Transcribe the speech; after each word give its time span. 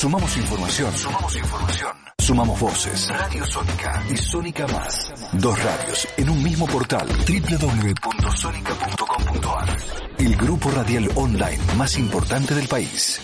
Sumamos 0.00 0.32
información. 0.38 0.96
Sumamos 0.96 1.36
información. 1.36 1.92
Sumamos 2.18 2.58
voces. 2.58 3.06
Radio 3.10 3.44
Sónica 3.44 4.02
y 4.10 4.16
Sónica 4.16 4.66
Más. 4.68 5.12
Dos 5.34 5.62
radios 5.62 6.08
en 6.16 6.30
un 6.30 6.42
mismo 6.42 6.66
portal. 6.66 7.06
www.sonica.com.ar. 7.06 9.76
El 10.16 10.36
grupo 10.36 10.70
radial 10.70 11.10
online 11.16 11.58
más 11.76 11.98
importante 11.98 12.54
del 12.54 12.66
país. 12.66 13.20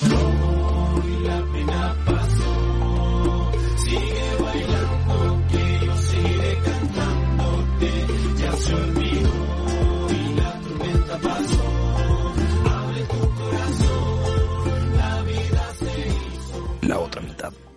La 0.00 0.38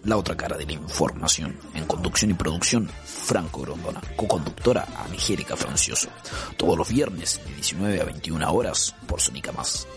la 0.04 0.18
otra 0.18 0.36
cara 0.36 0.58
de 0.58 0.66
la 0.66 0.74
información. 0.74 1.58
En 1.74 1.86
conducción 1.86 2.32
y 2.32 2.34
producción, 2.34 2.90
Franco 3.04 3.62
Grondona. 3.62 4.02
Co-conductora, 4.16 4.88
Angélica 5.10 5.56
Francioso. 5.56 6.10
Todos 6.58 6.76
los 6.78 6.90
viernes, 6.90 7.40
de 7.46 7.54
19 7.56 8.02
a 8.02 8.06
21 8.06 8.52
horas, 8.52 8.96
por 9.08 9.22
Sónica 9.22 9.52
Más. 9.52 9.88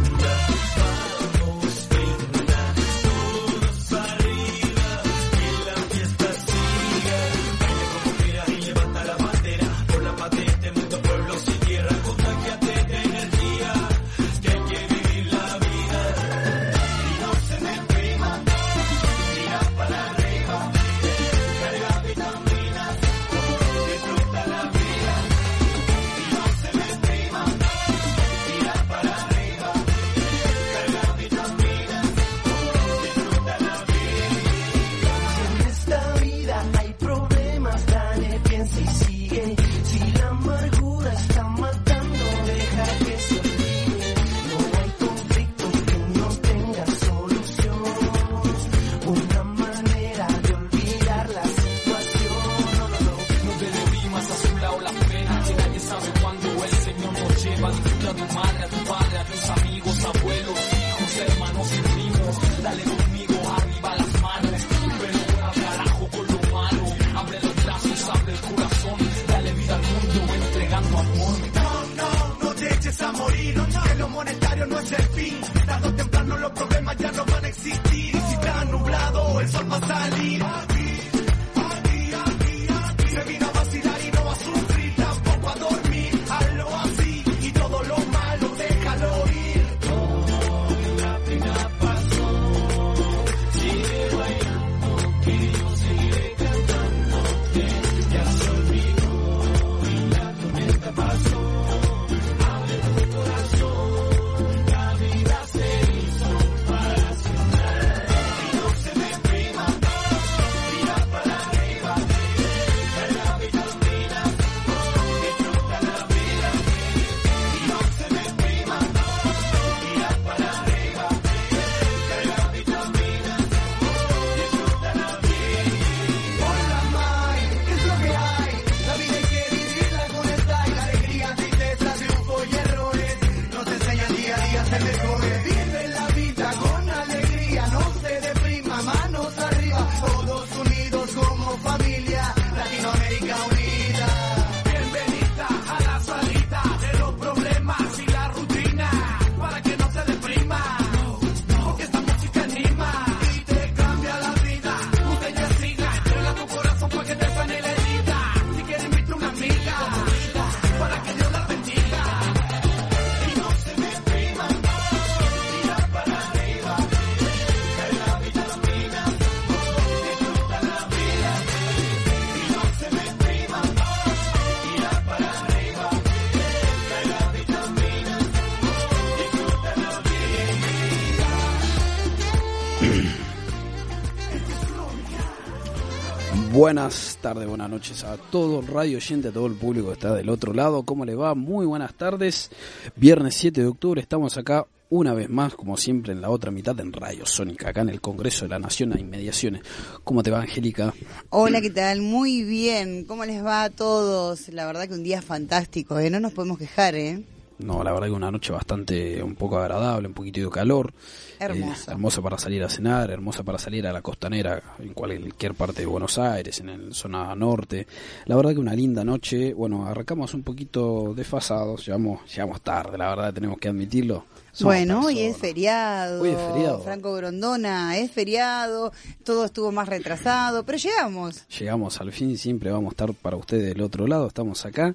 Buenas 186.66 187.16
tardes, 187.22 187.46
buenas 187.46 187.70
noches 187.70 188.02
a 188.02 188.16
todo 188.16 188.60
radio 188.60 188.96
oyente, 188.96 189.28
a 189.28 189.32
todo 189.32 189.46
el 189.46 189.54
público 189.54 189.86
que 189.86 189.92
está 189.92 190.12
del 190.12 190.28
otro 190.28 190.52
lado. 190.52 190.82
¿Cómo 190.82 191.04
le 191.04 191.14
va? 191.14 191.36
Muy 191.36 191.64
buenas 191.64 191.94
tardes. 191.94 192.50
Viernes 192.96 193.36
7 193.36 193.60
de 193.60 193.68
octubre 193.68 194.00
estamos 194.00 194.36
acá 194.36 194.66
una 194.90 195.14
vez 195.14 195.30
más, 195.30 195.54
como 195.54 195.76
siempre, 195.76 196.12
en 196.12 196.20
la 196.20 196.28
otra 196.28 196.50
mitad 196.50 196.78
en 196.80 196.92
Radio 196.92 197.24
Sónica, 197.24 197.68
acá 197.68 197.82
en 197.82 197.90
el 197.90 198.00
Congreso 198.00 198.46
de 198.46 198.48
la 198.48 198.58
Nación 198.58 198.92
a 198.92 198.98
Inmediaciones. 198.98 199.62
¿Cómo 200.02 200.24
te 200.24 200.32
va, 200.32 200.40
Angélica? 200.40 200.92
Hola, 201.30 201.60
¿qué 201.60 201.70
tal? 201.70 202.02
Muy 202.02 202.42
bien. 202.42 203.04
¿Cómo 203.04 203.24
les 203.24 203.44
va 203.44 203.62
a 203.62 203.70
todos? 203.70 204.48
La 204.48 204.66
verdad 204.66 204.88
que 204.88 204.94
un 204.94 205.04
día 205.04 205.22
fantástico, 205.22 206.00
¿eh? 206.00 206.10
No 206.10 206.18
nos 206.18 206.32
podemos 206.32 206.58
quejar, 206.58 206.96
¿eh? 206.96 207.22
No, 207.58 207.82
la 207.82 207.92
verdad 207.92 208.08
que 208.08 208.12
una 208.12 208.30
noche 208.30 208.52
bastante, 208.52 209.22
un 209.22 209.34
poco 209.34 209.58
agradable, 209.58 210.08
un 210.08 210.14
poquito 210.14 210.40
de 210.40 210.50
calor. 210.50 210.92
Hermosa. 211.38 211.90
Eh, 211.90 211.94
hermosa 211.94 212.22
para 212.22 212.38
salir 212.38 212.62
a 212.62 212.68
cenar, 212.68 213.10
hermosa 213.10 213.42
para 213.44 213.58
salir 213.58 213.86
a 213.86 213.92
la 213.92 214.02
costanera 214.02 214.62
en 214.78 214.92
cualquier 214.92 215.54
parte 215.54 215.80
de 215.80 215.86
Buenos 215.86 216.18
Aires, 216.18 216.60
en 216.60 216.88
la 216.88 216.94
zona 216.94 217.34
norte. 217.34 217.86
La 218.26 218.36
verdad 218.36 218.52
que 218.52 218.58
una 218.58 218.74
linda 218.74 219.04
noche. 219.04 219.54
Bueno, 219.54 219.86
arrancamos 219.86 220.34
un 220.34 220.42
poquito 220.42 221.14
desfasados, 221.14 221.86
llegamos, 221.86 222.30
llegamos 222.30 222.60
tarde, 222.60 222.98
la 222.98 223.08
verdad 223.08 223.32
tenemos 223.32 223.58
que 223.58 223.68
admitirlo. 223.68 224.24
Somos 224.52 224.74
Bueno, 224.74 225.00
hoy 225.06 225.20
es 225.20 225.36
feriado. 225.36 226.22
Hoy 226.22 226.30
es 226.30 226.38
feriado. 226.38 226.80
Franco 226.80 227.12
Grondona 227.14 227.96
es 227.98 228.10
feriado. 228.10 228.92
Todo 229.22 229.44
estuvo 229.44 229.70
más 229.70 229.88
retrasado, 229.88 230.64
pero 230.64 230.78
llegamos. 230.78 231.46
Llegamos 231.48 232.00
al 232.00 232.12
fin, 232.12 232.36
siempre 232.36 232.70
vamos 232.70 232.90
a 232.90 232.92
estar 232.92 233.14
para 233.14 233.36
ustedes 233.36 233.64
del 233.74 233.82
otro 233.82 234.06
lado, 234.06 234.26
estamos 234.26 234.64
acá 234.64 234.94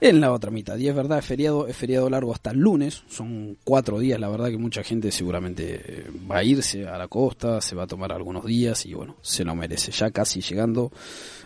en 0.00 0.20
la 0.20 0.32
otra 0.32 0.50
mitad. 0.50 0.76
Y 0.76 0.88
es 0.88 0.94
verdad, 0.94 1.18
es 1.18 1.24
feriado, 1.24 1.66
es 1.66 1.76
feriado 1.76 2.08
largo 2.10 2.32
hasta 2.32 2.50
el 2.50 2.58
lunes, 2.58 3.02
son 3.08 3.56
cuatro 3.64 3.98
días, 3.98 4.20
la 4.20 4.28
verdad 4.28 4.48
que 4.48 4.58
mucha 4.58 4.82
gente 4.82 5.10
seguramente 5.10 5.80
eh, 5.84 6.06
va 6.30 6.38
a 6.38 6.44
irse 6.44 6.86
a 6.86 6.98
la 6.98 7.08
costa, 7.08 7.60
se 7.60 7.74
va 7.74 7.84
a 7.84 7.86
tomar 7.86 8.12
algunos 8.12 8.44
días 8.44 8.86
y 8.86 8.94
bueno, 8.94 9.16
se 9.22 9.44
lo 9.44 9.54
merece. 9.54 9.92
Ya 9.92 10.10
casi 10.10 10.40
llegando 10.40 10.92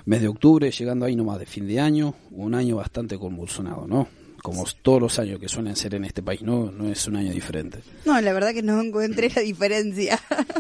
mes 0.04 0.20
de 0.20 0.28
octubre, 0.28 0.70
llegando 0.70 1.06
ahí 1.06 1.16
nomás 1.16 1.38
de 1.38 1.46
fin 1.46 1.66
de 1.66 1.80
año, 1.80 2.14
un 2.30 2.54
año 2.54 2.76
bastante 2.76 3.18
convulsionado, 3.18 3.86
¿no? 3.86 4.08
Como 4.42 4.64
todos 4.82 5.02
los 5.02 5.18
años 5.18 5.40
que 5.40 5.48
suelen 5.48 5.74
ser 5.74 5.94
en 5.96 6.04
este 6.04 6.22
país, 6.22 6.42
no, 6.42 6.70
no 6.70 6.88
es 6.88 7.06
un 7.08 7.16
año 7.16 7.32
diferente. 7.32 7.80
No, 8.04 8.20
la 8.20 8.32
verdad 8.32 8.54
que 8.54 8.62
no 8.62 8.80
encontré 8.80 9.30
la 9.34 9.42
diferencia. 9.42 10.18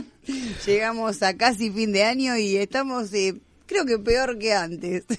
Llegamos 0.66 1.22
a 1.22 1.36
casi 1.36 1.70
fin 1.70 1.92
de 1.92 2.02
año 2.02 2.36
y 2.36 2.56
estamos, 2.56 3.14
eh, 3.14 3.36
creo 3.66 3.86
que 3.86 3.98
peor 3.98 4.38
que 4.38 4.52
antes. 4.52 5.04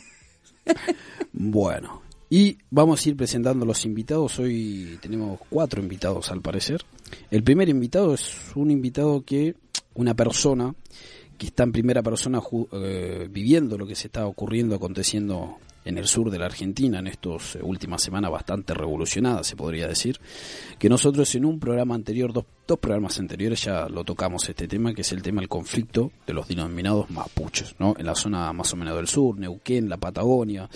Bueno, 1.32 2.02
y 2.30 2.60
vamos 2.70 3.04
a 3.04 3.10
ir 3.10 3.18
presentando 3.18 3.66
los 3.66 3.86
invitados. 3.86 4.40
Hoy 4.40 5.00
tenemos 5.02 5.40
cuatro 5.50 5.82
invitados 5.82 6.32
al 6.32 6.42
parecer. 6.42 6.86
El 7.32 7.44
primer 7.44 7.70
invitado 7.70 8.14
es 8.14 8.52
un 8.56 8.70
invitado 8.70 9.24
que, 9.26 9.56
una 9.96 10.14
persona 10.14 10.76
que 11.38 11.48
está 11.48 11.64
en 11.64 11.72
primera 11.72 12.04
persona 12.04 12.42
eh, 12.74 13.28
viviendo 13.32 13.78
lo 13.78 13.88
que 13.88 13.96
se 13.96 14.08
está 14.08 14.28
ocurriendo, 14.28 14.76
aconteciendo 14.76 15.58
en 15.86 15.98
el 15.98 16.06
sur 16.06 16.30
de 16.30 16.38
la 16.38 16.46
Argentina 16.46 17.00
en 17.00 17.08
estas 17.08 17.56
eh, 17.56 17.60
últimas 17.64 18.04
semanas 18.04 18.30
bastante 18.30 18.74
revolucionadas, 18.74 19.48
se 19.48 19.56
podría 19.56 19.88
decir, 19.88 20.20
que 20.78 20.90
nosotros 20.90 21.34
en 21.36 21.46
un 21.46 21.60
programa 21.60 21.96
anterior, 21.96 22.34
dos, 22.34 22.46
dos 22.68 22.78
programas 22.78 23.18
anteriores 23.20 23.64
ya 23.64 23.88
lo 23.88 24.04
tocamos 24.04 24.48
este 24.48 24.68
tema, 24.68 24.94
que 24.94 25.02
es 25.02 25.12
el 25.14 25.24
tema 25.24 25.42
del 25.42 25.50
conflicto 25.50 26.12
de 26.28 26.34
los 26.34 26.48
denominados 26.48 27.10
mapuches, 27.10 27.76
¿no? 27.80 27.96
En 27.98 28.06
la 28.06 28.16
zona 28.16 28.52
más 28.54 28.72
o 28.74 28.76
menos 28.76 28.96
del 28.98 29.08
sur, 29.08 29.40
Neuquén, 29.40 29.90
la 29.90 29.98
Patagonia, 29.98 30.70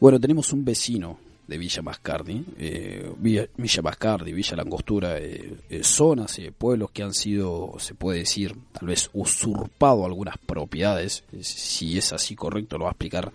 bueno, 0.00 0.20
tenemos 0.20 0.52
un 0.52 0.64
vecino 0.64 1.18
de 1.46 1.58
Villa 1.58 1.82
Mascardi, 1.82 2.42
eh, 2.58 3.12
Villa, 3.18 3.46
Villa 3.56 3.82
Mascardi, 3.82 4.32
Villa 4.32 4.56
Langostura, 4.56 5.18
eh, 5.18 5.54
eh, 5.68 5.84
zonas, 5.84 6.40
pueblos 6.56 6.90
que 6.90 7.02
han 7.02 7.12
sido, 7.12 7.74
se 7.78 7.94
puede 7.94 8.20
decir, 8.20 8.56
tal 8.72 8.88
vez 8.88 9.10
usurpado 9.12 10.06
algunas 10.06 10.38
propiedades. 10.38 11.22
Eh, 11.32 11.40
Si 11.42 11.98
es 11.98 12.12
así 12.14 12.34
correcto, 12.34 12.78
lo 12.78 12.84
va 12.84 12.90
a 12.90 12.92
explicar 12.92 13.30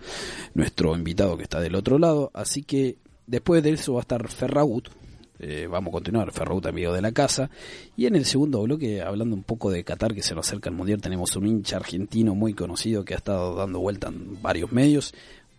nuestro 0.54 0.96
invitado 0.96 1.36
que 1.36 1.44
está 1.44 1.60
del 1.60 1.76
otro 1.76 1.98
lado. 2.00 2.30
Así 2.34 2.62
que 2.64 2.96
después 3.28 3.62
de 3.62 3.70
eso 3.70 3.94
va 3.94 4.00
a 4.00 4.02
estar 4.02 4.26
Ferragut. 4.28 4.88
eh, 5.42 5.66
vamos 5.70 5.88
a 5.88 5.92
continuar, 5.92 6.32
Ferragut 6.32 6.66
amigo 6.66 6.92
de 6.92 7.00
la 7.00 7.12
casa. 7.12 7.48
Y 7.96 8.06
en 8.06 8.14
el 8.16 8.26
segundo 8.26 8.60
bloque, 8.62 9.00
hablando 9.00 9.34
un 9.34 9.42
poco 9.44 9.70
de 9.70 9.84
Qatar, 9.84 10.14
que 10.14 10.22
se 10.22 10.34
nos 10.34 10.46
acerca 10.48 10.68
al 10.68 10.76
Mundial, 10.76 11.00
tenemos 11.00 11.34
un 11.36 11.46
hincha 11.46 11.76
argentino 11.76 12.34
muy 12.34 12.52
conocido 12.54 13.04
que 13.04 13.14
ha 13.14 13.18
estado 13.18 13.54
dando 13.54 13.78
vuelta 13.78 14.08
en 14.08 14.42
varios 14.42 14.70
medios 14.72 15.14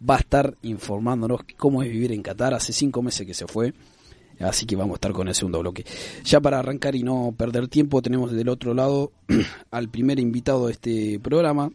va 0.07 0.15
a 0.15 0.19
estar 0.19 0.55
informándonos 0.63 1.41
cómo 1.57 1.83
es 1.83 1.89
vivir 1.91 2.11
en 2.11 2.21
Qatar. 2.21 2.53
Hace 2.53 2.73
cinco 2.73 3.01
meses 3.01 3.25
que 3.27 3.33
se 3.33 3.47
fue. 3.47 3.73
Así 4.39 4.65
que 4.65 4.75
vamos 4.75 4.93
a 4.93 4.95
estar 4.95 5.11
con 5.11 5.27
el 5.27 5.35
segundo 5.35 5.59
bloque. 5.59 5.85
Ya 6.23 6.39
para 6.41 6.57
arrancar 6.59 6.95
y 6.95 7.03
no 7.03 7.33
perder 7.37 7.67
tiempo, 7.67 8.01
tenemos 8.01 8.31
del 8.31 8.49
otro 8.49 8.73
lado 8.73 9.11
al 9.71 9.89
primer 9.89 10.19
invitado 10.19 10.65
de 10.67 10.71
este 10.73 11.19
programa. 11.19 11.71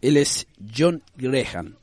Él 0.00 0.16
es 0.16 0.46
John 0.76 1.02
Grehan. 1.16 1.76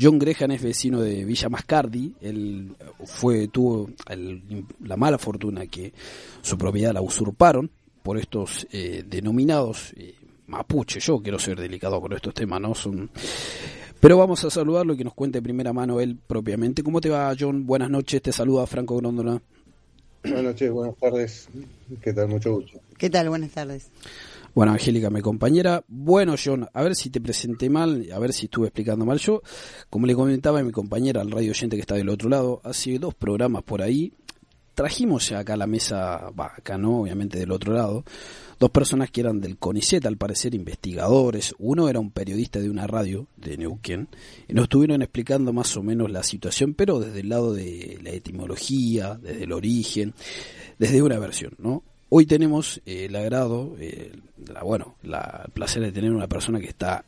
John 0.00 0.18
Grehan 0.18 0.50
es 0.52 0.62
vecino 0.62 1.00
de 1.02 1.24
Villa 1.24 1.48
Mascardi. 1.50 2.14
Él 2.20 2.74
fue, 3.04 3.46
tuvo 3.48 3.90
el- 4.08 4.64
la 4.84 4.96
mala 4.96 5.18
fortuna 5.18 5.66
que 5.66 5.92
su 6.42 6.56
propiedad 6.58 6.92
la 6.94 7.02
usurparon 7.02 7.70
por 8.02 8.18
estos 8.18 8.66
eh, 8.72 9.04
denominados 9.06 9.92
eh, 9.96 10.14
mapuche. 10.46 10.98
Yo 10.98 11.20
quiero 11.22 11.38
ser 11.38 11.60
delicado 11.60 12.00
con 12.00 12.12
estos 12.14 12.32
temas, 12.34 12.60
¿no? 12.60 12.74
Son 12.74 13.08
pero 14.00 14.16
vamos 14.16 14.44
a 14.44 14.50
saludarlo 14.50 14.94
y 14.94 14.96
que 14.96 15.04
nos 15.04 15.14
cuente 15.14 15.38
de 15.38 15.42
primera 15.42 15.72
mano 15.72 16.00
él 16.00 16.18
propiamente. 16.26 16.82
¿Cómo 16.82 17.00
te 17.00 17.10
va, 17.10 17.34
John? 17.38 17.66
Buenas 17.66 17.90
noches, 17.90 18.22
te 18.22 18.32
saluda 18.32 18.66
Franco 18.66 18.96
Grondona. 18.96 19.40
Buenas 20.22 20.42
noches, 20.42 20.70
buenas 20.70 20.96
tardes. 20.96 21.48
¿Qué 22.02 22.12
tal? 22.12 22.28
Mucho 22.28 22.54
gusto. 22.54 22.80
¿Qué 22.98 23.08
tal? 23.08 23.28
Buenas 23.28 23.50
tardes. 23.52 23.90
Bueno, 24.54 24.72
Angélica, 24.72 25.10
mi 25.10 25.20
compañera. 25.20 25.84
Bueno, 25.86 26.34
John, 26.42 26.68
a 26.72 26.82
ver 26.82 26.96
si 26.96 27.08
te 27.08 27.20
presenté 27.20 27.70
mal, 27.70 28.06
a 28.12 28.18
ver 28.18 28.32
si 28.32 28.46
estuve 28.46 28.66
explicando 28.66 29.06
mal. 29.06 29.18
Yo, 29.18 29.42
como 29.88 30.06
le 30.06 30.14
comentaba 30.14 30.58
a 30.58 30.64
mi 30.64 30.72
compañera, 30.72 31.20
al 31.20 31.30
radio 31.30 31.52
oyente 31.52 31.76
que 31.76 31.82
está 31.82 31.94
del 31.94 32.08
otro 32.08 32.28
lado, 32.28 32.60
hace 32.64 32.98
dos 32.98 33.14
programas 33.14 33.62
por 33.62 33.80
ahí, 33.80 34.12
trajimos 34.80 35.30
acá 35.32 35.58
la 35.58 35.66
mesa, 35.66 36.30
va, 36.30 36.54
acá 36.56 36.78
no, 36.78 37.02
obviamente 37.02 37.38
del 37.38 37.52
otro 37.52 37.74
lado, 37.74 38.02
dos 38.58 38.70
personas 38.70 39.10
que 39.10 39.20
eran 39.20 39.38
del 39.38 39.58
CONICET, 39.58 40.06
al 40.06 40.16
parecer 40.16 40.54
investigadores. 40.54 41.54
Uno 41.58 41.90
era 41.90 42.00
un 42.00 42.10
periodista 42.10 42.60
de 42.60 42.70
una 42.70 42.86
radio 42.86 43.26
de 43.36 43.58
Neuquén, 43.58 44.08
y 44.48 44.54
nos 44.54 44.62
estuvieron 44.62 45.02
explicando 45.02 45.52
más 45.52 45.76
o 45.76 45.82
menos 45.82 46.10
la 46.10 46.22
situación, 46.22 46.72
pero 46.72 46.98
desde 46.98 47.20
el 47.20 47.28
lado 47.28 47.52
de 47.52 47.98
la 48.02 48.08
etimología, 48.08 49.18
desde 49.20 49.44
el 49.44 49.52
origen, 49.52 50.14
desde 50.78 51.02
una 51.02 51.18
versión, 51.18 51.52
¿no? 51.58 51.82
Hoy 52.08 52.24
tenemos 52.24 52.80
eh, 52.86 53.04
el 53.04 53.16
agrado, 53.16 53.76
eh, 53.78 54.12
la, 54.46 54.62
bueno, 54.62 54.96
la, 55.02 55.42
el 55.44 55.52
placer 55.52 55.82
de 55.82 55.92
tener 55.92 56.10
una 56.10 56.26
persona 56.26 56.58
que 56.58 56.68
está 56.68 57.04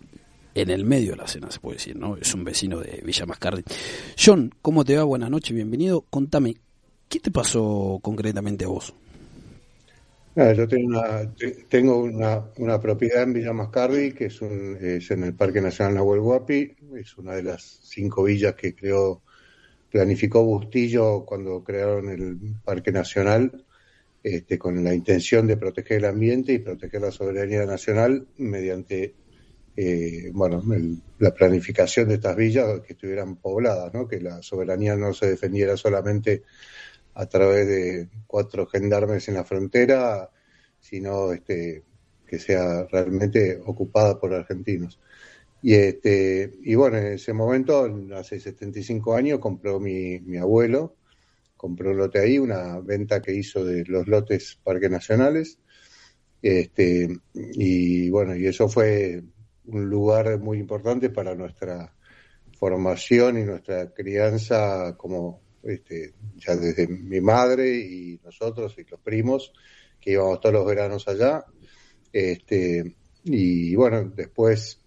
en 0.55 0.71
el 0.71 0.85
medio 0.85 1.13
de 1.13 1.17
la 1.17 1.27
cena, 1.27 1.51
se 1.51 1.59
puede 1.59 1.77
decir, 1.77 1.97
¿no? 1.97 2.17
Es 2.19 2.35
un 2.35 2.45
vecino 2.45 2.81
de 2.81 3.03
Villa 3.03 3.25
Mascardi. 3.25 3.63
John, 4.23 4.53
¿cómo 4.61 4.85
te 4.85 4.95
va? 4.97 5.05
Buenas 5.05 5.31
noches, 5.31 5.55
bienvenido. 5.55 6.03
Contame, 6.11 6.57
¿qué 7.13 7.21
te 7.21 7.31
pasó 7.31 8.01
concretamente 8.03 8.65
a 8.65 8.69
vos? 8.69 8.95
Nada, 10.35 10.55
yo 10.55 10.67
tengo 10.67 10.87
una, 10.89 11.35
te- 11.35 11.65
tengo 11.69 11.99
una 12.57 12.81
propiedad 12.81 13.25
en 13.25 13.35
Villa 13.35 13.53
Mascardi, 13.53 14.13
que 14.15 14.27
es, 14.27 14.41
un, 14.41 14.79
es 14.81 15.11
en 15.11 15.25
el 15.25 15.35
Parque 15.37 15.61
Nacional 15.61 15.95
Nahuel 15.97 16.21
Huapi, 16.21 16.75
es 16.99 17.19
una 17.19 17.35
de 17.35 17.43
las 17.43 17.81
cinco 17.85 18.25
villas 18.25 18.55
que 18.55 18.75
creó, 18.75 19.23
planificó 19.91 20.45
Bustillo 20.45 21.25
cuando 21.27 21.63
crearon 21.65 22.09
el 22.11 22.39
Parque 22.65 22.93
Nacional, 22.93 23.67
este, 24.23 24.59
con 24.59 24.83
la 24.85 24.95
intención 24.95 25.47
de 25.47 25.57
proteger 25.59 25.99
el 25.99 26.07
ambiente 26.07 26.53
y 26.55 26.61
proteger 26.61 27.03
la 27.03 27.11
soberanía 27.13 27.67
nacional 27.67 28.29
mediante 28.39 29.17
eh, 29.77 30.31
bueno, 30.35 30.63
el- 30.75 31.03
la 31.19 31.33
planificación 31.35 32.09
de 32.09 32.15
estas 32.17 32.37
villas 32.37 32.81
que 32.87 32.95
estuvieran 32.95 33.37
pobladas, 33.37 33.93
¿no? 33.95 34.09
que 34.09 34.21
la 34.21 34.43
soberanía 34.43 34.97
no 34.97 35.15
se 35.15 35.29
defendiera 35.31 35.77
solamente 35.77 36.45
a 37.15 37.27
través 37.27 37.67
de 37.67 38.09
cuatro 38.27 38.67
gendarmes 38.67 39.29
en 39.29 39.35
la 39.35 39.45
frontera, 39.45 40.31
sino 40.81 41.33
este, 41.33 41.85
que 42.27 42.39
sea 42.39 42.87
realmente 42.91 43.61
ocupada 43.65 44.19
por 44.19 44.33
argentinos. 44.35 44.99
Y, 45.63 45.75
este, 45.75 46.51
y 46.63 46.75
bueno, 46.75 46.99
en 46.99 47.07
ese 47.15 47.33
momento, 47.33 47.89
hace 48.17 48.41
75 48.41 49.15
años, 49.15 49.39
compró 49.39 49.79
mi, 49.79 50.19
abuelo, 50.39 50.97
compró 51.57 51.91
un 51.91 51.99
lote 51.99 52.19
ahí, 52.19 52.39
una 52.39 52.81
venta 52.81 53.23
que 53.23 53.35
hizo 53.35 53.65
de 53.65 53.85
los 53.85 54.09
lotes 54.09 54.59
parques 54.65 54.91
nacionales. 54.91 55.59
Este, 56.43 57.09
y 57.35 58.11
bueno, 58.11 58.35
y 58.35 58.47
eso 58.47 58.69
fue 58.69 59.23
un 59.67 59.89
lugar 59.89 60.41
muy 60.41 60.59
importante 60.59 61.11
para 61.11 61.37
nuestra 61.37 61.95
formación 62.59 63.39
y 63.39 63.45
nuestra 63.45 63.93
crianza 63.93 64.97
como 64.97 65.41
este, 65.63 66.15
ya 66.37 66.57
desde 66.57 66.87
mi 66.89 67.21
madre 67.21 67.77
y 67.77 68.21
nosotros 68.25 68.75
y 68.79 68.85
los 68.91 69.01
primos 69.01 69.53
que 70.01 70.13
íbamos 70.13 70.41
todos 70.41 70.55
los 70.55 70.67
veranos 70.67 71.07
allá. 71.09 71.45
Este 72.13 72.95
y 73.25 73.75
bueno 73.75 74.13
después 74.15 74.81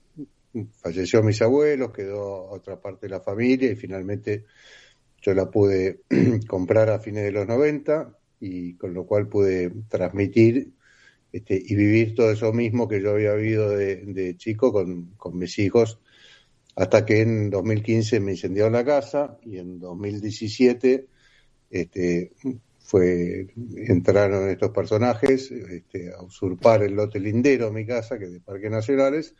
falleció 0.73 1.23
mis 1.23 1.41
abuelos 1.41 1.91
quedó 1.91 2.49
otra 2.49 2.79
parte 2.79 3.07
de 3.07 3.11
la 3.11 3.21
familia 3.21 3.71
y 3.71 3.75
finalmente 3.75 4.45
yo 5.21 5.33
la 5.33 5.49
pude 5.49 6.01
comprar 6.47 6.89
a 6.89 6.99
fines 6.99 7.23
de 7.23 7.31
los 7.31 7.47
90 7.47 8.17
y 8.39 8.75
con 8.75 8.93
lo 8.93 9.05
cual 9.05 9.27
pude 9.27 9.71
transmitir 9.89 10.73
este, 11.31 11.61
y 11.65 11.75
vivir 11.75 12.13
todo 12.13 12.31
eso 12.31 12.53
mismo 12.53 12.87
que 12.87 13.01
yo 13.01 13.11
había 13.11 13.33
vivido 13.33 13.69
de, 13.69 13.97
de 14.05 14.37
chico 14.37 14.71
con, 14.71 15.15
con 15.17 15.37
mis 15.37 15.57
hijos 15.59 15.99
hasta 16.75 17.05
que 17.05 17.21
en 17.21 17.49
2015 17.49 18.19
me 18.19 18.33
incendiaron 18.33 18.73
la 18.73 18.83
casa 18.83 19.37
y 19.43 19.57
en 19.57 19.79
2017 19.79 21.07
este, 21.69 22.33
fue, 22.79 23.47
entraron 23.87 24.49
estos 24.49 24.71
personajes 24.71 25.51
este, 25.51 26.13
a 26.13 26.21
usurpar 26.21 26.83
el 26.83 26.93
lote 26.93 27.19
lindero 27.19 27.65
de 27.65 27.71
mi 27.71 27.85
casa, 27.85 28.19
que 28.19 28.25
es 28.25 28.33
de 28.33 28.41
Parques 28.41 28.69
Nacionales, 28.69 29.33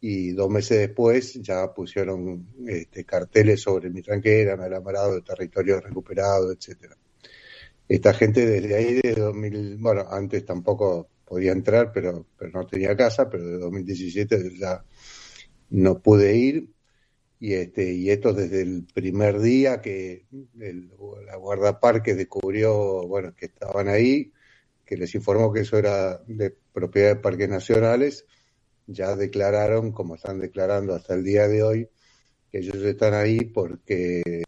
y 0.00 0.30
dos 0.30 0.50
meses 0.50 0.78
después 0.78 1.34
ya 1.34 1.72
pusieron 1.72 2.48
este, 2.66 3.04
carteles 3.04 3.60
sobre 3.60 3.90
mi 3.90 4.02
tranquera, 4.02 4.56
me 4.56 4.64
alambrado 4.64 5.14
de 5.14 5.22
territorio 5.22 5.80
recuperado, 5.80 6.50
etcétera. 6.50 6.96
Esta 7.88 8.14
gente 8.14 8.46
desde 8.46 8.74
ahí, 8.74 9.00
de 9.00 9.14
2000, 9.14 9.76
bueno, 9.78 10.06
antes 10.10 10.44
tampoco 10.44 11.08
podía 11.24 11.52
entrar, 11.52 11.92
pero, 11.92 12.26
pero 12.38 12.50
no 12.52 12.66
tenía 12.66 12.96
casa, 12.96 13.28
pero 13.28 13.44
de 13.44 13.58
2017 13.58 14.58
ya 14.58 14.82
no 15.72 16.00
pude 16.00 16.36
ir. 16.36 16.68
Y, 17.40 17.54
este, 17.54 17.92
y 17.92 18.10
esto 18.10 18.32
desde 18.32 18.62
el 18.62 18.86
primer 18.94 19.40
día 19.40 19.80
que 19.80 20.26
el, 20.60 20.92
la 21.26 21.36
guardaparque 21.36 22.14
descubrió, 22.14 23.06
bueno, 23.08 23.34
que 23.34 23.46
estaban 23.46 23.88
ahí, 23.88 24.32
que 24.86 24.96
les 24.96 25.12
informó 25.16 25.52
que 25.52 25.60
eso 25.60 25.76
era 25.76 26.18
de 26.26 26.54
propiedad 26.72 27.16
de 27.16 27.20
parques 27.20 27.48
nacionales, 27.48 28.26
ya 28.86 29.16
declararon, 29.16 29.90
como 29.90 30.14
están 30.14 30.38
declarando 30.38 30.94
hasta 30.94 31.14
el 31.14 31.24
día 31.24 31.48
de 31.48 31.62
hoy, 31.64 31.88
que 32.50 32.58
ellos 32.58 32.76
están 32.76 33.14
ahí 33.14 33.40
porque 33.46 34.44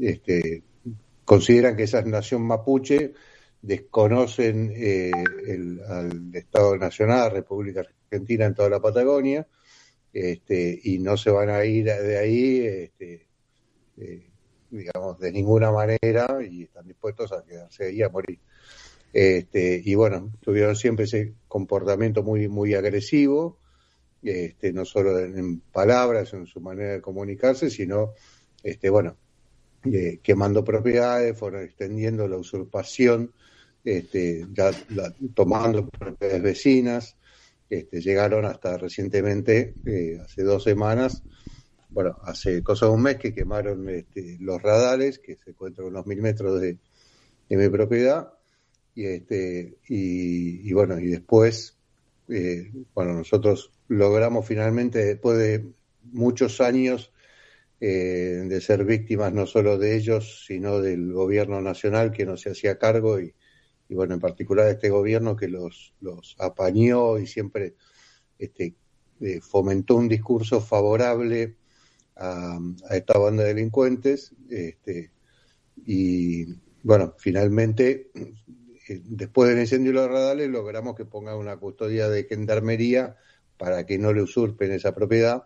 este, 0.00 0.62
consideran 1.26 1.76
que 1.76 1.82
esa 1.82 2.00
nación 2.02 2.42
mapuche 2.42 3.12
desconocen 3.60 4.72
eh, 4.74 5.10
el, 5.46 5.80
al 5.86 6.34
Estado 6.34 6.78
Nacional, 6.78 7.32
República 7.32 7.80
Argentina 7.80 8.46
en 8.46 8.54
toda 8.54 8.70
la 8.70 8.80
Patagonia, 8.80 9.46
este, 10.12 10.80
y 10.82 10.98
no 10.98 11.16
se 11.16 11.30
van 11.30 11.50
a 11.50 11.64
ir 11.64 11.86
de 11.86 12.18
ahí, 12.18 12.60
este, 12.60 13.26
eh, 13.98 14.26
digamos, 14.70 15.18
de 15.18 15.32
ninguna 15.32 15.70
manera, 15.70 16.38
y 16.48 16.64
están 16.64 16.86
dispuestos 16.86 17.32
a 17.32 17.44
quedarse 17.44 17.86
ahí 17.86 18.02
a 18.02 18.08
morir. 18.08 18.38
Este, 19.12 19.82
y 19.84 19.94
bueno, 19.94 20.32
tuvieron 20.40 20.76
siempre 20.76 21.04
ese 21.04 21.34
comportamiento 21.48 22.22
muy, 22.22 22.48
muy 22.48 22.74
agresivo, 22.74 23.58
este, 24.22 24.72
no 24.72 24.84
solo 24.84 25.18
en, 25.18 25.60
palabras, 25.60 26.32
en 26.34 26.46
su 26.46 26.60
manera 26.60 26.92
de 26.92 27.00
comunicarse, 27.00 27.70
sino, 27.70 28.12
este, 28.62 28.90
bueno, 28.90 29.16
eh, 29.84 30.20
quemando 30.22 30.62
propiedades, 30.62 31.38
fueron 31.38 31.62
extendiendo 31.62 32.28
la 32.28 32.36
usurpación, 32.36 33.32
este, 33.82 34.46
ya 34.52 34.70
tomando 35.34 35.88
propiedades 35.88 36.42
vecinas, 36.42 37.16
este, 37.70 38.00
llegaron 38.00 38.44
hasta 38.44 38.76
recientemente, 38.76 39.74
eh, 39.86 40.18
hace 40.22 40.42
dos 40.42 40.64
semanas, 40.64 41.22
bueno, 41.88 42.18
hace 42.24 42.62
cosa 42.62 42.86
de 42.86 42.92
un 42.92 43.02
mes 43.02 43.16
que 43.16 43.32
quemaron 43.32 43.88
este, 43.88 44.36
los 44.40 44.60
radales, 44.60 45.18
que 45.18 45.36
se 45.36 45.50
encuentran 45.50 45.88
unos 45.88 46.06
mil 46.06 46.20
metros 46.20 46.60
de, 46.60 46.78
mi 47.48 47.68
propiedad, 47.68 48.32
y, 48.94 49.06
este, 49.06 49.78
y 49.88 50.72
bueno, 50.72 50.98
y 50.98 51.06
después, 51.06 51.78
eh, 52.28 52.70
bueno, 52.94 53.14
nosotros 53.14 53.72
logramos 53.88 54.46
finalmente, 54.46 55.04
después 55.04 55.38
de 55.38 55.72
muchos 56.12 56.60
años 56.60 57.12
eh, 57.80 58.44
de 58.46 58.60
ser 58.60 58.84
víctimas 58.84 59.32
no 59.32 59.46
solo 59.46 59.78
de 59.78 59.96
ellos, 59.96 60.44
sino 60.46 60.80
del 60.80 61.12
gobierno 61.12 61.62
nacional 61.62 62.12
que 62.12 62.26
no 62.26 62.36
se 62.36 62.50
hacía 62.50 62.78
cargo 62.78 63.18
y, 63.18 63.34
y 63.90 63.94
bueno, 63.96 64.14
en 64.14 64.20
particular 64.20 64.68
este 64.68 64.88
gobierno 64.88 65.34
que 65.34 65.48
los, 65.48 65.94
los 66.00 66.36
apañó 66.38 67.18
y 67.18 67.26
siempre 67.26 67.74
este, 68.38 68.76
eh, 69.20 69.40
fomentó 69.40 69.96
un 69.96 70.06
discurso 70.06 70.60
favorable 70.60 71.56
a, 72.14 72.60
esta 72.92 73.18
banda 73.18 73.42
de 73.42 73.48
delincuentes. 73.54 74.32
Este, 74.48 75.10
y 75.84 76.46
bueno, 76.84 77.16
finalmente, 77.18 78.12
eh, 78.14 79.02
después 79.04 79.50
del 79.50 79.58
incendio 79.58 79.90
de 79.90 79.98
los 79.98 80.08
radales, 80.08 80.48
logramos 80.48 80.94
que 80.94 81.04
pongan 81.04 81.36
una 81.36 81.56
custodia 81.56 82.08
de 82.08 82.22
gendarmería 82.22 83.16
para 83.56 83.86
que 83.86 83.98
no 83.98 84.12
le 84.12 84.22
usurpen 84.22 84.70
esa 84.70 84.94
propiedad, 84.94 85.42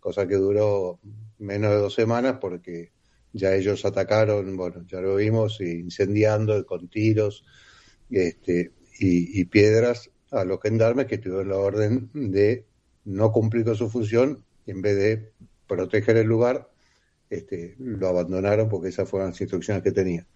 cosa 0.00 0.26
que 0.26 0.36
duró 0.36 0.98
menos 1.38 1.72
de 1.72 1.76
dos 1.76 1.92
semanas 1.92 2.38
porque 2.40 2.90
ya 3.34 3.54
ellos 3.54 3.84
atacaron, 3.84 4.56
bueno, 4.56 4.82
ya 4.86 5.02
lo 5.02 5.16
vimos, 5.16 5.60
incendiando 5.60 6.64
con 6.64 6.88
tiros 6.88 7.44
este, 8.12 8.72
y, 8.98 9.44
piedras 9.46 10.10
a 10.30 10.44
los 10.44 10.60
gendarmes 10.60 11.06
que 11.06 11.18
tuvieron 11.18 11.48
la 11.48 11.56
orden 11.56 12.10
de 12.12 12.66
no 13.04 13.32
cumplir 13.32 13.64
con 13.64 13.74
su 13.74 13.90
función 13.90 14.44
y 14.66 14.70
en 14.70 14.82
vez 14.82 14.96
de 14.96 15.32
proteger 15.66 16.16
el 16.16 16.26
lugar, 16.26 16.70
este, 17.30 17.74
lo 17.78 18.08
abandonaron 18.08 18.68
porque 18.68 18.90
esas 18.90 19.08
fueron 19.08 19.30
las 19.30 19.40
instrucciones 19.40 19.82
que 19.82 19.92
tenían. 19.92 20.26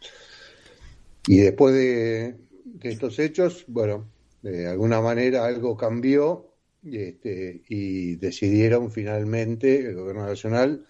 Y 1.28 1.38
después 1.38 1.74
de, 1.74 2.36
de 2.64 2.88
estos 2.88 3.18
hechos, 3.18 3.64
bueno, 3.68 4.10
de 4.42 4.66
alguna 4.66 5.00
manera 5.00 5.44
algo 5.44 5.76
cambió 5.76 6.56
este, 6.84 7.62
y 7.68 8.16
decidieron 8.16 8.90
finalmente 8.90 9.80
el 9.80 9.96
gobierno 9.96 10.26
nacional 10.26 10.86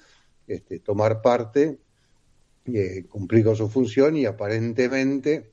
este, 0.47 0.81
tomar 0.81 1.23
parte, 1.23 1.78
eh, 2.66 3.05
cumplir 3.09 3.45
con 3.45 3.57
su 3.57 3.69
función 3.69 4.16
y 4.16 4.26
aparentemente, 4.26 5.52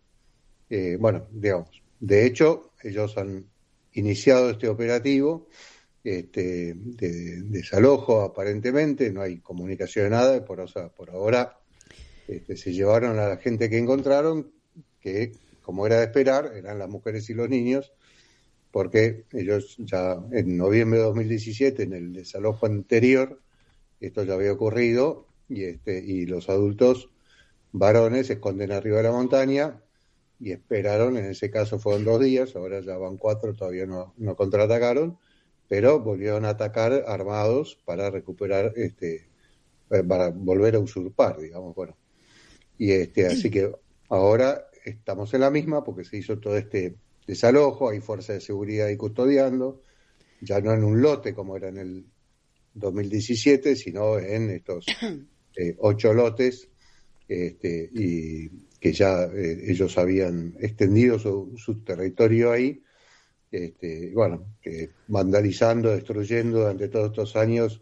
eh, 0.69 0.97
bueno, 0.99 1.27
digamos, 1.31 1.81
de 1.99 2.25
hecho, 2.25 2.73
ellos 2.83 3.17
han 3.17 3.45
iniciado 3.93 4.49
este 4.49 4.67
operativo 4.67 5.47
este, 6.03 6.73
de, 6.75 7.41
desalojo 7.43 8.21
aparentemente, 8.21 9.11
no 9.11 9.21
hay 9.21 9.39
comunicación 9.39 10.05
de 10.05 10.09
nada, 10.09 10.43
por, 10.43 10.59
o 10.59 10.67
sea, 10.67 10.89
por 10.89 11.11
ahora 11.11 11.59
este, 12.27 12.57
se 12.57 12.73
llevaron 12.73 13.19
a 13.19 13.29
la 13.29 13.37
gente 13.37 13.69
que 13.69 13.77
encontraron, 13.77 14.51
que 14.99 15.31
como 15.61 15.87
era 15.87 15.99
de 15.99 16.05
esperar, 16.05 16.51
eran 16.55 16.79
las 16.79 16.89
mujeres 16.89 17.29
y 17.29 17.33
los 17.33 17.49
niños, 17.49 17.93
porque 18.71 19.25
ellos 19.31 19.75
ya 19.77 20.17
en 20.31 20.57
noviembre 20.57 20.99
de 20.99 21.05
2017, 21.05 21.83
en 21.83 21.93
el 21.93 22.13
desalojo 22.13 22.65
anterior, 22.65 23.39
esto 24.01 24.23
ya 24.23 24.33
había 24.33 24.51
ocurrido, 24.51 25.27
y, 25.47 25.63
este, 25.63 26.03
y 26.03 26.25
los 26.25 26.49
adultos 26.49 27.09
varones 27.71 28.27
se 28.27 28.33
esconden 28.33 28.71
arriba 28.71 28.97
de 28.97 29.03
la 29.03 29.11
montaña 29.11 29.79
y 30.39 30.51
esperaron, 30.51 31.17
en 31.17 31.25
ese 31.25 31.49
caso 31.49 31.79
fueron 31.79 32.03
dos 32.03 32.21
días, 32.21 32.55
ahora 32.55 32.81
ya 32.81 32.97
van 32.97 33.17
cuatro, 33.17 33.53
todavía 33.53 33.85
no, 33.85 34.13
no 34.17 34.35
contraatacaron, 34.35 35.17
pero 35.67 35.99
volvieron 35.99 36.45
a 36.45 36.49
atacar 36.49 37.05
armados 37.07 37.77
para 37.85 38.09
recuperar, 38.09 38.73
este, 38.75 39.27
eh, 39.89 40.03
para 40.03 40.29
volver 40.29 40.75
a 40.75 40.79
usurpar, 40.79 41.39
digamos, 41.39 41.75
bueno. 41.75 41.95
Y 42.77 42.91
este, 42.91 43.27
así 43.27 43.49
que 43.49 43.71
ahora 44.09 44.67
estamos 44.83 45.33
en 45.33 45.41
la 45.41 45.51
misma 45.51 45.83
porque 45.83 46.03
se 46.03 46.17
hizo 46.17 46.39
todo 46.39 46.57
este 46.57 46.95
desalojo, 47.25 47.89
hay 47.89 48.01
fuerzas 48.01 48.35
de 48.35 48.41
seguridad 48.41 48.87
ahí 48.87 48.97
custodiando, 48.97 49.81
ya 50.41 50.59
no 50.59 50.73
en 50.73 50.83
un 50.83 51.01
lote 51.01 51.33
como 51.33 51.55
era 51.55 51.69
en 51.69 51.77
el 51.77 52.05
2017, 52.73 53.75
sino 53.75 54.19
en 54.19 54.49
estos 54.49 54.85
eh, 55.57 55.75
ocho 55.79 56.13
lotes 56.13 56.67
este, 57.27 57.89
y 57.93 58.49
que 58.83 58.91
ya 58.91 59.23
eh, 59.23 59.63
ellos 59.69 59.97
habían 59.97 60.55
extendido 60.59 61.17
su, 61.17 61.53
su 61.55 61.85
territorio 61.85 62.51
ahí, 62.51 62.83
este, 63.49 64.11
bueno, 64.13 64.57
que 64.61 64.89
vandalizando, 65.07 65.91
destruyendo 65.91 66.59
durante 66.59 66.89
todos 66.89 67.11
estos 67.11 67.37
años 67.37 67.81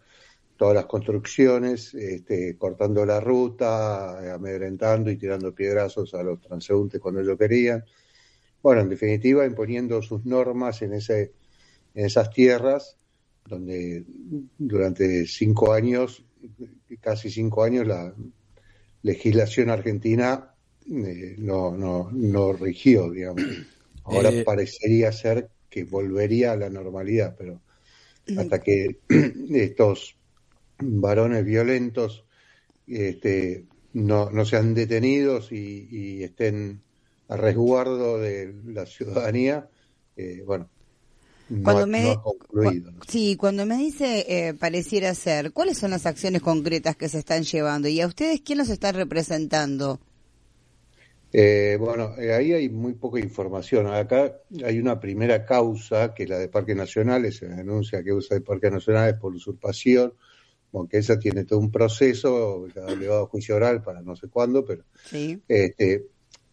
todas 0.55 0.75
las 0.75 0.85
construcciones, 0.85 1.95
este, 1.95 2.55
cortando 2.55 3.03
la 3.03 3.19
ruta, 3.19 4.31
amedrentando 4.31 5.09
y 5.09 5.17
tirando 5.17 5.55
piedrazos 5.55 6.13
a 6.13 6.21
los 6.21 6.39
transeúntes 6.39 7.01
cuando 7.01 7.21
ellos 7.21 7.35
querían. 7.35 7.83
Bueno, 8.61 8.81
en 8.81 8.89
definitiva, 8.89 9.43
imponiendo 9.43 10.03
sus 10.03 10.23
normas 10.23 10.83
en, 10.83 10.93
ese, 10.93 11.33
en 11.95 12.05
esas 12.05 12.29
tierras 12.29 12.95
donde 13.47 14.05
durante 14.55 15.25
cinco 15.25 15.73
años, 15.73 16.23
casi 16.99 17.31
cinco 17.31 17.63
años, 17.63 17.87
la 17.87 18.13
legislación 19.01 19.71
argentina 19.71 20.50
eh, 20.89 21.35
no, 21.37 21.71
no, 21.71 22.09
no 22.11 22.53
rigió, 22.53 23.09
digamos. 23.09 23.43
Ahora 24.03 24.29
eh... 24.29 24.43
parecería 24.43 25.11
ser 25.11 25.49
que 25.69 25.83
volvería 25.83 26.51
a 26.51 26.57
la 26.57 26.69
normalidad, 26.69 27.35
pero 27.37 27.61
hasta 28.37 28.61
que 28.61 28.99
estos 29.53 30.15
varones 30.79 31.45
violentos 31.45 32.25
este, 32.87 33.65
no, 33.93 34.29
no 34.31 34.45
sean 34.45 34.73
detenidos 34.73 35.51
y, 35.51 35.87
y 35.89 36.23
estén 36.23 36.81
a 37.27 37.37
resguardo 37.37 38.19
de 38.19 38.53
la 38.65 38.85
ciudadanía, 38.85 39.69
eh, 40.17 40.43
bueno, 40.45 40.69
no 41.49 41.63
cuando 41.63 41.83
ha, 41.83 41.87
me, 41.87 42.03
no 42.03 42.21
concluido. 42.21 42.91
Sí, 43.07 43.35
cuando 43.37 43.65
me 43.65 43.77
dice 43.77 44.25
eh, 44.27 44.53
pareciera 44.53 45.13
ser, 45.15 45.51
¿cuáles 45.53 45.77
son 45.77 45.91
las 45.91 46.05
acciones 46.05 46.41
concretas 46.41 46.95
que 46.95 47.09
se 47.09 47.19
están 47.19 47.43
llevando? 47.43 47.87
¿Y 47.87 48.01
a 48.01 48.07
ustedes 48.07 48.41
quién 48.41 48.57
los 48.57 48.69
está 48.69 48.91
representando? 48.91 49.99
Eh, 51.33 51.77
bueno, 51.79 52.13
eh, 52.17 52.33
ahí 52.33 52.53
hay 52.53 52.69
muy 52.69 52.93
poca 52.93 53.19
información. 53.19 53.87
Acá 53.87 54.37
hay 54.65 54.79
una 54.79 54.99
primera 54.99 55.45
causa, 55.45 56.13
que 56.13 56.23
es 56.23 56.29
la 56.29 56.37
de 56.37 56.49
Parques 56.49 56.75
Nacionales, 56.75 57.37
se 57.37 57.47
denuncia 57.47 58.03
que 58.03 58.11
usa 58.11 58.35
de 58.35 58.41
Parques 58.41 58.71
Nacionales 58.71 59.15
por 59.15 59.33
usurpación, 59.33 60.13
aunque 60.73 60.97
esa 60.97 61.19
tiene 61.19 61.45
todo 61.45 61.59
un 61.59 61.71
proceso, 61.71 62.67
ya 62.67 62.85
elevado 62.85 63.23
a 63.23 63.27
juicio 63.27 63.55
oral 63.55 63.81
para 63.81 64.01
no 64.01 64.15
sé 64.15 64.27
cuándo, 64.27 64.65
pero 64.65 64.83
sí. 65.05 65.41
este, 65.47 66.07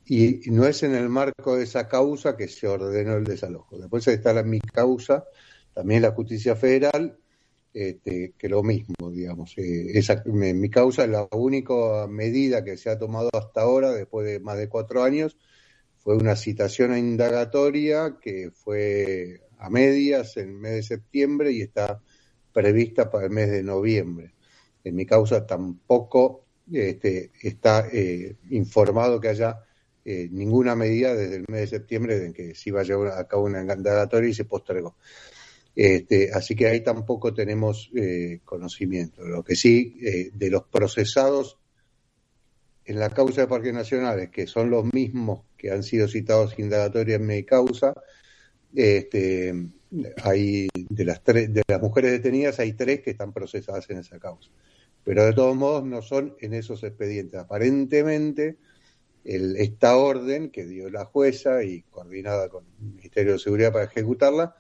y 0.07 0.41
no 0.51 0.67
es 0.67 0.83
en 0.83 0.95
el 0.95 1.09
marco 1.09 1.57
de 1.57 1.65
esa 1.65 1.87
causa 1.89 2.37
que 2.37 2.49
se 2.49 2.67
ordenó 2.67 3.17
el 3.17 3.25
desalojo. 3.25 3.79
Después 3.79 4.07
está 4.09 4.33
la 4.33 4.43
mi 4.43 4.61
causa, 4.61 5.25
también 5.75 6.03
la 6.03 6.13
justicia 6.13 6.57
federal, 6.57 7.19
este, 7.79 8.35
que 8.37 8.49
lo 8.49 8.65
mismo, 8.65 9.11
digamos. 9.13 9.57
Eh, 9.57 9.97
esa, 9.97 10.25
mi 10.27 10.69
causa 10.69 11.07
la 11.07 11.29
única 11.31 12.09
medida 12.09 12.65
que 12.65 12.77
se 12.77 12.91
ha 12.91 12.99
tomado 12.99 13.31
hasta 13.33 13.61
ahora, 13.61 13.93
después 13.93 14.27
de 14.27 14.41
más 14.41 14.59
de 14.59 14.69
cuatro 14.69 15.05
años, 15.05 15.37
fue 15.99 16.17
una 16.17 16.35
citación 16.35 16.99
indagatoria 16.99 18.17
que 18.21 18.51
fue 18.51 19.43
a 19.59 19.71
medias 19.71 20.37
en 20.39 20.49
el 20.49 20.55
mes 20.57 20.73
de 20.73 20.83
septiembre 20.83 21.53
y 21.53 21.63
está 21.63 22.03
prevista 22.53 23.11
para 23.11 23.27
el 23.27 23.31
mes 23.31 23.49
de 23.49 23.63
noviembre. 23.63 24.35
En 24.83 24.97
mi 24.97 25.07
causa 25.07 25.47
tampoco 25.47 26.47
este, 26.73 27.31
está 27.43 27.87
eh, 27.93 28.39
informado 28.51 29.21
que 29.21 29.29
haya 29.29 29.61
eh, 30.05 30.29
ninguna 30.33 30.75
medida 30.75 31.15
desde 31.15 31.37
el 31.37 31.45
mes 31.49 31.61
de 31.61 31.79
septiembre 31.79 32.25
en 32.25 32.33
que 32.33 32.57
se 32.57 32.71
iba 32.71 32.81
a 32.81 32.85
llevar 32.85 33.19
a 33.19 33.29
cabo 33.29 33.45
una 33.45 33.61
indagatoria 33.61 34.31
y 34.31 34.35
se 34.35 34.47
postergó. 34.47 34.97
Este, 35.81 36.33
así 36.33 36.57
que 36.57 36.67
ahí 36.67 36.81
tampoco 36.81 37.33
tenemos 37.33 37.89
eh, 37.95 38.41
conocimiento. 38.45 39.23
Lo 39.25 39.45
que 39.45 39.55
sí, 39.55 39.97
eh, 40.03 40.31
de 40.35 40.51
los 40.51 40.65
procesados 40.65 41.57
en 42.85 42.99
la 42.99 43.11
causa 43.11 43.43
de 43.43 43.47
parques 43.47 43.73
nacionales, 43.73 44.29
que 44.31 44.49
son 44.49 44.71
los 44.71 44.93
mismos 44.93 45.45
que 45.57 45.71
han 45.71 45.85
sido 45.85 46.09
citados 46.09 46.59
indagatoria 46.59 47.15
en 47.15 47.27
mi 47.29 47.45
causa, 47.45 47.95
este, 48.75 49.55
hay 50.25 50.67
de 50.75 51.05
las 51.05 51.23
tres, 51.23 51.55
de 51.55 51.63
las 51.69 51.81
mujeres 51.81 52.11
detenidas 52.11 52.59
hay 52.59 52.73
tres 52.73 53.01
que 53.01 53.11
están 53.11 53.33
procesadas 53.33 53.89
en 53.89 53.99
esa 53.99 54.19
causa. 54.19 54.51
Pero 55.05 55.27
de 55.27 55.33
todos 55.33 55.55
modos 55.55 55.85
no 55.85 56.03
son 56.03 56.35
en 56.41 56.55
esos 56.55 56.83
expedientes. 56.83 57.39
Aparentemente, 57.39 58.57
el, 59.25 59.55
esta 59.55 59.97
orden 59.97 60.51
que 60.51 60.67
dio 60.67 60.91
la 60.91 61.05
jueza 61.05 61.63
y 61.63 61.83
coordinada 61.83 62.49
con 62.49 62.65
el 62.65 62.95
Ministerio 62.97 63.35
de 63.35 63.39
Seguridad 63.39 63.73
para 63.73 63.85
ejecutarla, 63.85 64.57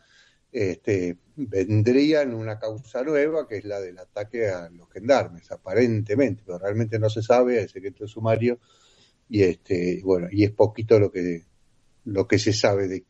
este, 0.52 1.16
vendría 1.36 2.22
en 2.22 2.34
una 2.34 2.58
causa 2.58 3.02
nueva, 3.02 3.46
que 3.46 3.58
es 3.58 3.64
la 3.64 3.80
del 3.80 3.98
ataque 3.98 4.48
a 4.48 4.68
los 4.70 4.90
gendarmes, 4.90 5.50
aparentemente, 5.50 6.42
pero 6.44 6.58
realmente 6.58 6.98
no 6.98 7.10
se 7.10 7.22
sabe, 7.22 7.60
hay 7.60 7.68
secreto 7.68 8.06
sumario, 8.08 8.58
y 9.28 9.42
este, 9.42 10.00
bueno, 10.04 10.28
y 10.30 10.44
es 10.44 10.50
poquito 10.50 10.98
lo 10.98 11.12
que, 11.12 11.44
lo 12.04 12.26
que 12.26 12.38
se 12.38 12.52
sabe 12.52 12.88
de 12.88 13.04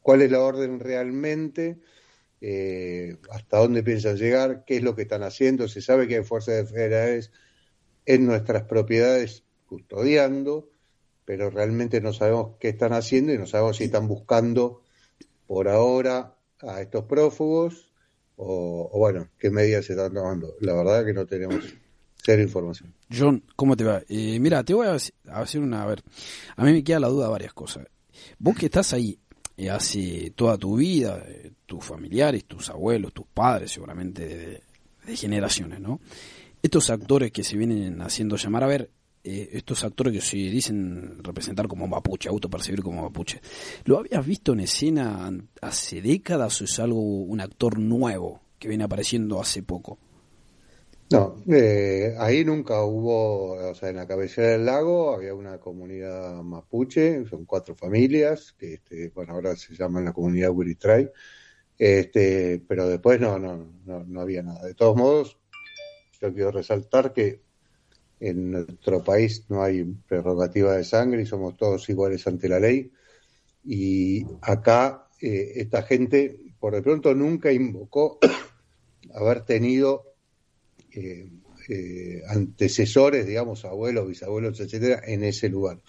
cuál 0.00 0.22
es 0.22 0.30
la 0.30 0.40
orden 0.40 0.80
realmente, 0.80 1.78
eh, 2.40 3.16
hasta 3.30 3.58
dónde 3.58 3.82
piensan 3.82 4.16
llegar, 4.16 4.64
qué 4.64 4.76
es 4.76 4.82
lo 4.82 4.94
que 4.94 5.02
están 5.02 5.22
haciendo, 5.22 5.68
se 5.68 5.82
sabe 5.82 6.08
que 6.08 6.16
hay 6.16 6.24
fuerzas 6.24 6.70
federales 6.70 7.32
en 8.06 8.24
nuestras 8.24 8.62
propiedades 8.62 9.44
custodiando, 9.66 10.70
pero 11.26 11.50
realmente 11.50 12.00
no 12.00 12.14
sabemos 12.14 12.56
qué 12.58 12.70
están 12.70 12.94
haciendo 12.94 13.34
y 13.34 13.38
no 13.38 13.46
sabemos 13.46 13.76
si 13.76 13.84
están 13.84 14.08
buscando 14.08 14.80
por 15.46 15.68
ahora 15.68 16.37
a 16.62 16.80
estos 16.80 17.04
prófugos 17.04 17.92
o, 18.36 18.90
bueno, 18.94 19.28
qué 19.38 19.50
medidas 19.50 19.86
se 19.86 19.94
están 19.94 20.14
tomando. 20.14 20.54
La 20.60 20.74
verdad 20.74 21.04
que 21.04 21.12
no 21.12 21.26
tenemos 21.26 21.64
cero 22.22 22.42
información. 22.42 22.94
John, 23.10 23.42
¿cómo 23.56 23.76
te 23.76 23.84
va? 23.84 24.02
Eh, 24.08 24.38
mira, 24.38 24.62
te 24.62 24.74
voy 24.74 24.86
a 24.86 24.94
hacer 24.94 25.60
una... 25.60 25.82
A 25.82 25.86
ver, 25.86 26.02
a 26.56 26.64
mí 26.64 26.72
me 26.72 26.84
queda 26.84 27.00
la 27.00 27.08
duda 27.08 27.28
varias 27.28 27.52
cosas. 27.52 27.86
Vos 28.38 28.56
que 28.56 28.66
estás 28.66 28.92
ahí 28.92 29.18
eh, 29.56 29.70
hace 29.70 30.32
toda 30.36 30.56
tu 30.56 30.76
vida, 30.76 31.24
eh, 31.26 31.50
tus 31.66 31.84
familiares, 31.84 32.44
tus 32.44 32.70
abuelos, 32.70 33.12
tus 33.12 33.26
padres, 33.26 33.72
seguramente 33.72 34.62
de 35.04 35.16
generaciones, 35.16 35.80
¿no? 35.80 36.00
Estos 36.62 36.90
actores 36.90 37.32
que 37.32 37.42
se 37.42 37.56
vienen 37.56 38.00
haciendo 38.02 38.36
llamar, 38.36 38.64
a 38.64 38.68
ver, 38.68 38.90
eh, 39.28 39.48
estos 39.52 39.84
actores 39.84 40.14
que 40.14 40.20
se 40.22 40.36
dicen 40.36 41.22
representar 41.22 41.68
como 41.68 41.86
mapuche, 41.86 42.30
autopercibir 42.30 42.82
como 42.82 43.02
mapuche, 43.02 43.40
¿lo 43.84 43.98
habías 43.98 44.24
visto 44.24 44.54
en 44.54 44.60
escena 44.60 45.30
hace 45.60 46.00
décadas 46.00 46.60
o 46.62 46.64
es 46.64 46.78
algo, 46.78 47.00
un 47.00 47.40
actor 47.40 47.78
nuevo 47.78 48.40
que 48.58 48.68
viene 48.68 48.84
apareciendo 48.84 49.38
hace 49.38 49.62
poco? 49.62 49.98
No, 51.10 51.42
eh, 51.50 52.14
ahí 52.18 52.42
nunca 52.44 52.82
hubo, 52.82 53.52
o 53.52 53.74
sea, 53.74 53.90
en 53.90 53.96
la 53.96 54.06
cabecera 54.06 54.48
del 54.48 54.64
lago 54.64 55.14
había 55.14 55.34
una 55.34 55.58
comunidad 55.58 56.42
mapuche, 56.42 57.26
son 57.26 57.44
cuatro 57.44 57.74
familias, 57.74 58.54
que 58.58 58.74
este, 58.74 59.10
bueno, 59.14 59.34
ahora 59.34 59.56
se 59.56 59.74
llaman 59.74 60.06
la 60.06 60.12
comunidad 60.12 60.50
Wiritray, 60.50 61.10
este, 61.78 62.62
pero 62.66 62.88
después 62.88 63.20
no, 63.20 63.38
no, 63.38 63.72
no, 63.84 64.04
no 64.04 64.20
había 64.20 64.42
nada. 64.42 64.66
De 64.66 64.74
todos 64.74 64.96
modos, 64.96 65.38
yo 66.20 66.32
quiero 66.32 66.50
resaltar 66.50 67.12
que 67.12 67.42
en 68.20 68.50
nuestro 68.50 69.02
país 69.04 69.44
no 69.48 69.62
hay 69.62 69.84
prerrogativa 69.84 70.76
de 70.76 70.84
sangre 70.84 71.22
y 71.22 71.26
somos 71.26 71.56
todos 71.56 71.88
iguales 71.88 72.26
ante 72.26 72.48
la 72.48 72.58
ley. 72.58 72.90
Y 73.64 74.24
acá 74.40 75.08
eh, 75.20 75.52
esta 75.56 75.82
gente, 75.82 76.38
por 76.58 76.74
de 76.74 76.82
pronto, 76.82 77.14
nunca 77.14 77.52
invocó 77.52 78.18
haber 79.14 79.44
tenido 79.44 80.14
eh, 80.92 81.30
eh, 81.68 82.22
antecesores, 82.28 83.26
digamos, 83.26 83.64
abuelos, 83.64 84.08
bisabuelos, 84.08 84.60
etcétera, 84.60 85.02
en 85.06 85.24
ese 85.24 85.48
lugar. 85.48 85.80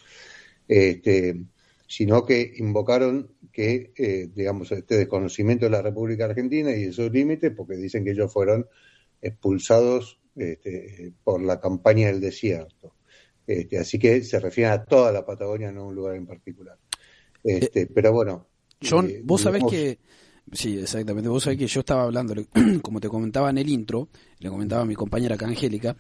Este, 0.68 1.42
sino 1.88 2.26
que 2.26 2.54
invocaron 2.58 3.32
que, 3.52 4.30
digamos, 4.36 4.72
este 4.72 4.96
desconocimiento 4.96 5.66
de 5.66 5.72
la 5.72 5.82
República 5.82 6.26
Argentina 6.26 6.72
y 6.72 6.86
de 6.86 6.94
sus 6.94 7.12
límites, 7.12 7.52
porque 7.58 7.76
dicen 7.76 8.06
que 8.06 8.12
ellos 8.12 8.32
fueron 8.32 8.68
expulsados 9.22 10.19
este, 10.36 11.14
por 11.24 11.42
la 11.42 11.60
campaña 11.60 12.08
del 12.08 12.22
desierto. 12.22 12.96
Este, 13.46 13.80
así 13.80 13.98
que 13.98 14.22
se 14.24 14.40
refiere 14.40 14.70
a 14.70 14.84
toda 14.84 15.12
la 15.12 15.26
Patagonia, 15.26 15.72
no 15.72 15.82
a 15.82 15.86
un 15.86 15.96
lugar 15.96 16.16
en 16.16 16.28
particular. 16.28 16.78
Este, 17.44 17.82
eh, 17.82 17.90
pero 17.94 18.14
bueno. 18.14 18.48
John, 18.82 19.10
eh, 19.10 19.22
vos 19.24 19.42
sabés 19.42 19.64
que. 19.70 20.00
Sí, 20.52 20.80
exactamente. 20.80 21.30
Vos 21.30 21.44
sabés 21.44 21.60
que 21.60 21.68
yo 21.68 21.82
estaba 21.82 22.04
hablando, 22.04 22.34
como 22.82 23.00
te 23.00 23.08
comentaba 23.08 23.50
en 23.50 23.60
el 23.60 23.70
intro, 23.70 24.10
le 24.40 24.50
comentaba 24.50 24.82
a 24.82 24.86
mi 24.86 24.96
compañera 24.96 25.36
acá, 25.36 25.48
Angélica, 25.48 25.96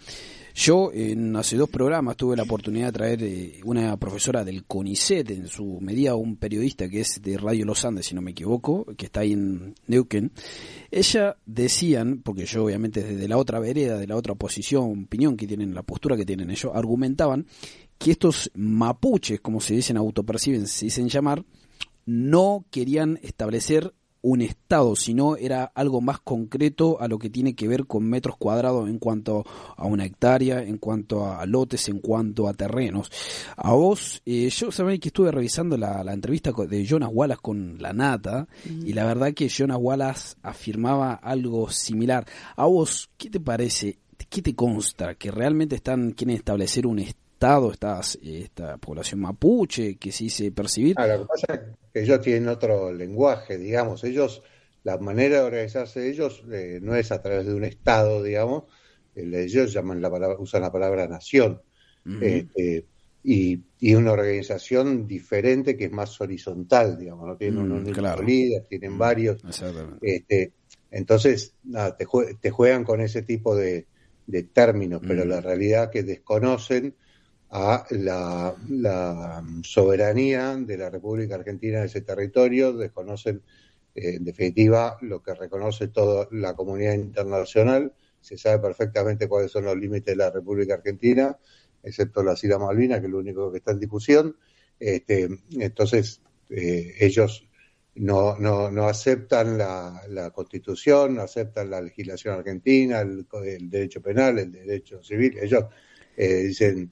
yo 0.55 0.91
en 0.91 1.35
hace 1.35 1.55
dos 1.55 1.69
programas 1.69 2.17
tuve 2.17 2.35
la 2.35 2.43
oportunidad 2.43 2.87
de 2.87 2.91
traer 2.91 3.23
eh, 3.23 3.59
una 3.63 3.95
profesora 3.97 4.43
del 4.43 4.65
CONICET, 4.65 5.29
en 5.31 5.47
su 5.47 5.79
medida 5.81 6.15
un 6.15 6.37
periodista 6.37 6.89
que 6.89 7.01
es 7.01 7.21
de 7.21 7.37
Radio 7.37 7.65
Los 7.65 7.85
Andes, 7.85 8.07
si 8.07 8.15
no 8.15 8.21
me 8.21 8.31
equivoco, 8.31 8.85
que 8.97 9.05
está 9.05 9.19
ahí 9.19 9.33
en 9.33 9.75
Neuquén. 9.87 10.31
Ella 10.89 11.37
decían, 11.45 12.21
porque 12.23 12.45
yo 12.45 12.65
obviamente 12.65 13.03
desde 13.03 13.27
la 13.27 13.37
otra 13.37 13.59
vereda, 13.59 13.97
de 13.97 14.07
la 14.07 14.15
otra 14.15 14.33
posición, 14.33 15.03
opinión 15.03 15.37
que 15.37 15.45
tienen, 15.45 15.75
la 15.75 15.83
postura 15.83 16.17
que 16.17 16.25
tienen 16.25 16.49
ellos, 16.49 16.71
argumentaban 16.73 17.45
que 17.99 18.11
estos 18.11 18.49
mapuches, 18.55 19.41
como 19.41 19.61
se 19.61 19.75
dicen, 19.75 19.97
autoperciben, 19.97 20.65
se 20.65 20.85
dicen 20.85 21.09
llamar, 21.09 21.45
no 22.05 22.65
querían 22.71 23.19
establecer 23.21 23.93
un 24.21 24.41
estado, 24.41 24.95
sino 24.95 25.35
era 25.37 25.63
algo 25.63 26.01
más 26.01 26.19
concreto 26.19 26.99
a 26.99 27.07
lo 27.07 27.17
que 27.19 27.29
tiene 27.29 27.55
que 27.55 27.67
ver 27.67 27.85
con 27.85 28.03
metros 28.03 28.37
cuadrados 28.37 28.89
en 28.89 28.99
cuanto 28.99 29.45
a 29.77 29.85
una 29.85 30.05
hectárea, 30.05 30.61
en 30.63 30.77
cuanto 30.77 31.25
a 31.25 31.45
lotes, 31.45 31.87
en 31.89 31.99
cuanto 31.99 32.47
a 32.47 32.53
terrenos. 32.53 33.11
A 33.55 33.73
vos, 33.73 34.21
eh, 34.25 34.49
yo 34.49 34.71
sabéis 34.71 34.99
que 34.99 35.09
estuve 35.09 35.31
revisando 35.31 35.77
la, 35.77 36.03
entrevista 36.11 36.51
de 36.51 36.85
Jonas 36.85 37.09
Wallace 37.13 37.41
con 37.41 37.77
la 37.79 37.93
Nata 37.93 38.47
y 38.65 38.93
la 38.93 39.05
verdad 39.05 39.33
que 39.33 39.47
Jonas 39.47 39.77
Wallace 39.79 40.35
afirmaba 40.41 41.13
algo 41.13 41.69
similar. 41.69 42.25
A 42.55 42.65
vos, 42.65 43.09
¿qué 43.17 43.29
te 43.29 43.39
parece? 43.39 43.99
¿Qué 44.29 44.41
te 44.41 44.53
consta? 44.53 45.15
¿Que 45.15 45.31
realmente 45.31 45.75
están 45.75 46.11
quieren 46.11 46.35
establecer 46.35 46.85
un 46.85 46.99
estado? 46.99 47.28
Esta, 47.71 48.01
esta 48.21 48.77
población 48.77 49.21
mapuche 49.21 49.97
que 49.97 50.11
se 50.11 50.25
dice 50.25 50.51
percibir. 50.51 50.95
Ah, 50.97 51.07
lo 51.07 51.21
que 51.21 51.25
pasa 51.27 51.53
es 51.53 51.59
que 51.93 52.01
ellos 52.01 52.21
tienen 52.21 52.49
otro 52.49 52.91
lenguaje, 52.91 53.57
digamos, 53.57 54.03
ellos, 54.03 54.43
la 54.83 54.97
manera 54.97 55.39
de 55.39 55.43
organizarse 55.43 56.01
de 56.01 56.09
ellos 56.09 56.43
eh, 56.51 56.79
no 56.81 56.95
es 56.95 57.11
a 57.11 57.21
través 57.21 57.45
de 57.45 57.53
un 57.53 57.63
Estado, 57.63 58.21
digamos, 58.23 58.63
ellos 59.15 59.73
llaman 59.73 60.01
la 60.01 60.09
palabra, 60.09 60.37
usan 60.39 60.61
la 60.61 60.71
palabra 60.71 61.07
nación. 61.07 61.61
Este, 62.21 62.85
y, 63.23 63.61
y, 63.79 63.93
una 63.93 64.13
organización 64.13 65.05
diferente 65.05 65.75
que 65.77 65.85
es 65.85 65.91
más 65.91 66.19
horizontal, 66.21 66.97
digamos, 66.97 67.27
no 67.27 67.37
tienen 67.37 67.59
unos 67.59 67.81
mm, 67.83 68.25
líderes, 68.25 68.67
tienen 68.67 68.97
varios. 68.97 69.43
Este, 70.01 70.53
entonces, 70.89 71.53
nada, 71.63 71.95
te, 71.95 72.07
te, 72.39 72.49
juegan 72.49 72.83
con 72.83 73.01
ese 73.01 73.21
tipo 73.21 73.55
de, 73.55 73.85
de 74.25 74.43
términos, 74.43 75.01
pero 75.05 75.25
la 75.25 75.41
realidad 75.41 75.91
que 75.91 76.03
desconocen 76.03 76.95
a 77.51 77.85
la, 77.91 79.43
soberanía 79.63 80.55
de 80.55 80.77
la 80.77 80.89
República 80.89 81.35
Argentina 81.35 81.79
en 81.79 81.85
ese 81.85 82.01
territorio, 82.01 82.73
desconocen 82.73 83.41
eh, 83.95 84.15
en 84.15 84.23
definitiva 84.23 84.97
lo 85.01 85.21
que 85.23 85.33
reconoce 85.33 85.87
toda 85.87 86.27
la 86.31 86.55
comunidad 86.55 86.93
internacional, 86.93 87.93
se 88.21 88.37
sabe 88.37 88.59
perfectamente 88.59 89.27
cuáles 89.27 89.51
son 89.51 89.65
los 89.65 89.77
límites 89.77 90.05
de 90.05 90.17
la 90.17 90.29
República 90.29 90.75
Argentina, 90.75 91.37
excepto 91.81 92.21
la 92.21 92.33
Islas 92.33 92.59
Malvinas, 92.59 92.99
que 92.99 93.05
es 93.05 93.11
lo 93.11 93.19
único 93.19 93.51
que 93.51 93.59
está 93.59 93.71
en 93.71 93.79
discusión. 93.79 94.35
Este, 94.79 95.29
entonces, 95.51 96.21
eh, 96.49 96.95
ellos 96.99 97.47
no, 97.95 98.37
no, 98.37 98.69
no 98.69 98.87
aceptan 98.87 99.57
la, 99.57 100.31
Constitución, 100.33 101.15
no 101.15 101.21
aceptan 101.21 101.69
la 101.69 101.81
legislación 101.81 102.35
argentina, 102.35 103.01
el, 103.01 103.25
el 103.45 103.69
derecho 103.69 104.01
penal, 104.01 104.39
el 104.39 104.51
derecho 104.51 105.01
civil. 105.01 105.37
Ellos 105.41 105.65
eh, 106.15 106.43
dicen, 106.43 106.91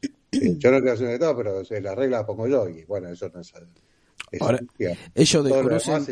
yo 0.58 0.71
no 0.71 0.78
quiero 0.80 0.93
hacer 0.93 1.08
un 1.08 1.13
Estado, 1.13 1.38
pero 1.38 1.62
la 1.82 1.95
regla 1.95 2.17
la 2.19 2.26
pongo 2.26 2.47
yo, 2.47 2.67
y 2.69 2.84
bueno, 2.86 3.10
eso 3.10 3.30
no 3.34 3.41
es... 3.41 3.54
Ahora, 4.41 4.60
ellos 5.15 5.43
desconocen, 5.45 6.06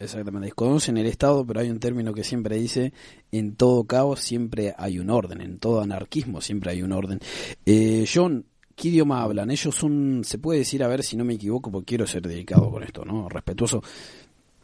Exactamente, 0.00 0.46
desconocen 0.46 0.96
el 0.98 1.06
Estado, 1.06 1.44
pero 1.44 1.58
hay 1.58 1.70
un 1.70 1.80
término 1.80 2.14
que 2.14 2.22
siempre 2.22 2.56
dice, 2.56 2.92
en 3.32 3.56
todo 3.56 3.84
caos 3.84 4.20
siempre 4.20 4.72
hay 4.78 5.00
un 5.00 5.10
orden, 5.10 5.40
en 5.40 5.58
todo 5.58 5.80
anarquismo 5.80 6.40
siempre 6.40 6.70
hay 6.70 6.82
un 6.82 6.92
orden. 6.92 7.18
Eh, 7.66 8.06
John, 8.12 8.46
¿qué 8.76 8.88
idioma 8.88 9.22
hablan? 9.22 9.50
Ellos 9.50 9.74
son, 9.74 10.22
se 10.24 10.38
puede 10.38 10.60
decir, 10.60 10.84
a 10.84 10.88
ver 10.88 11.02
si 11.02 11.16
no 11.16 11.24
me 11.24 11.34
equivoco, 11.34 11.72
porque 11.72 11.86
quiero 11.86 12.06
ser 12.06 12.22
dedicado 12.22 12.70
con 12.70 12.84
esto, 12.84 13.04
¿no? 13.04 13.28
Respetuoso. 13.28 13.82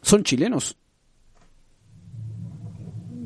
¿Son 0.01 0.23
chilenos? 0.23 0.77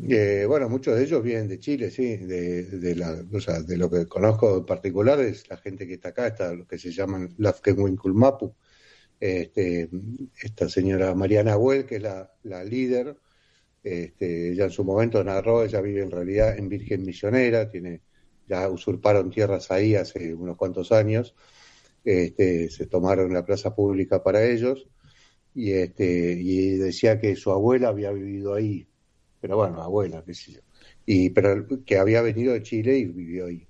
Bueno, 0.02 0.70
muchos 0.70 0.96
de 0.96 1.04
ellos 1.04 1.22
vienen 1.22 1.48
de 1.48 1.60
Chile, 1.60 1.92
sí, 1.92 2.18
de, 2.18 2.64
de, 2.64 2.96
la, 2.96 3.24
o 3.32 3.40
sea, 3.40 3.62
de 3.62 3.78
lo 3.78 3.90
que 3.90 4.06
conozco 4.08 4.58
en 4.58 4.66
particular 4.66 5.20
es 5.20 5.50
la 5.50 5.58
gente 5.58 5.88
que 5.88 5.96
está 5.96 6.10
acá, 6.10 6.28
está 6.28 6.54
lo 6.54 6.66
que 6.68 6.78
se 6.78 6.92
llaman 6.92 7.34
Lafkenwinkulmapu, 7.38 8.56
este, 9.20 9.90
esta 10.42 10.70
señora 10.70 11.14
Mariana 11.14 11.58
Huel, 11.58 11.86
que 11.86 11.98
es 11.98 12.02
la, 12.02 12.32
la 12.44 12.64
líder, 12.64 13.18
este, 13.84 14.52
ella 14.52 14.66
en 14.66 14.72
su 14.72 14.84
momento 14.84 15.24
narró, 15.24 15.64
ella 15.64 15.82
vive 15.82 16.02
en 16.02 16.12
realidad 16.12 16.58
en 16.58 16.70
Virgen 16.70 17.04
Misionera, 17.04 17.70
tiene, 17.70 18.02
ya 18.48 18.70
usurparon 18.70 19.30
tierras 19.30 19.72
ahí 19.72 19.96
hace 19.96 20.34
unos 20.34 20.58
cuantos 20.58 20.92
años, 20.92 21.36
este, 22.04 22.70
se 22.70 22.88
tomaron 22.88 23.34
la 23.34 23.46
plaza 23.46 23.76
pública 23.76 24.24
para 24.24 24.44
ellos, 24.46 24.88
y, 25.54 25.72
este, 25.72 26.34
y 26.40 26.78
decía 26.78 27.20
que 27.20 27.36
su 27.36 27.52
abuela 27.52 27.90
había 27.90 28.12
vivido 28.12 28.54
ahí, 28.54 28.88
pero 29.40 29.58
bueno, 29.58 29.82
abuela, 29.82 30.24
qué 30.26 30.34
sé 30.34 30.54
yo, 30.54 30.62
y, 31.06 31.30
pero 31.30 31.66
que 31.86 31.98
había 31.98 32.22
venido 32.22 32.54
de 32.54 32.64
Chile 32.64 32.98
y 32.98 33.06
vivió 33.06 33.48
ahí, 33.48 33.66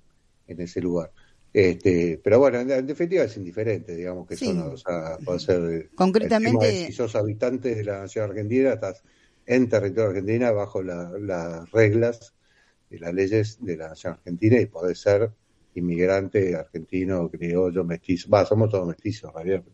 en 0.46 0.60
ese 0.60 0.80
lugar. 0.80 1.12
Este, 1.52 2.20
pero 2.22 2.38
bueno, 2.38 2.60
en, 2.60 2.86
definitiva 2.86 3.24
es 3.24 3.36
indiferente, 3.36 3.96
digamos 3.96 4.26
que 4.28 4.36
son, 4.36 4.60
o 4.60 4.76
sea, 4.76 5.18
puede 5.24 5.40
ser. 5.40 5.90
Concretamente. 5.94 6.86
si 6.86 6.92
sos 6.92 7.16
habitante 7.16 7.74
de 7.74 7.84
la 7.84 8.00
nación 8.00 8.30
argentina, 8.30 8.74
estás 8.74 9.02
en 9.46 9.68
territorio 9.68 10.10
argentina 10.10 10.52
bajo 10.52 10.82
las 10.82 11.70
reglas 11.72 12.34
y 12.88 12.98
las 12.98 13.12
leyes 13.12 13.58
de 13.60 13.76
la 13.76 13.88
nación 13.88 14.12
argentina 14.14 14.60
y 14.60 14.66
podés 14.66 15.00
ser 15.00 15.30
inmigrante 15.74 16.54
argentino, 16.54 17.28
criollo, 17.28 17.84
mestizo. 17.84 18.28
Va, 18.28 18.44
somos 18.44 18.70
todos 18.70 18.86
mestizos, 18.86 19.32
Javier. 19.32 19.64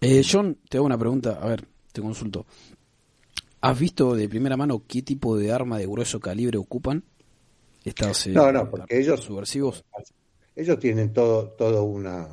Eh, 0.00 0.22
John, 0.28 0.58
te 0.68 0.78
hago 0.78 0.86
una 0.86 0.98
pregunta, 0.98 1.38
a 1.40 1.48
ver, 1.48 1.66
te 1.92 2.00
consulto. 2.00 2.46
¿Has 3.60 3.78
visto 3.78 4.14
de 4.14 4.28
primera 4.28 4.56
mano 4.56 4.84
qué 4.86 5.02
tipo 5.02 5.36
de 5.36 5.52
arma 5.52 5.78
de 5.78 5.86
grueso 5.86 6.20
calibre 6.20 6.58
ocupan? 6.58 7.04
Estas, 7.84 8.26
eh, 8.26 8.30
no, 8.30 8.52
no, 8.52 8.70
porque 8.70 8.98
ellos 8.98 9.20
subversivos 9.20 9.84
ellos 10.60 10.78
tienen 10.78 11.12
todo, 11.12 11.50
todo 11.50 11.84
una 11.84 12.28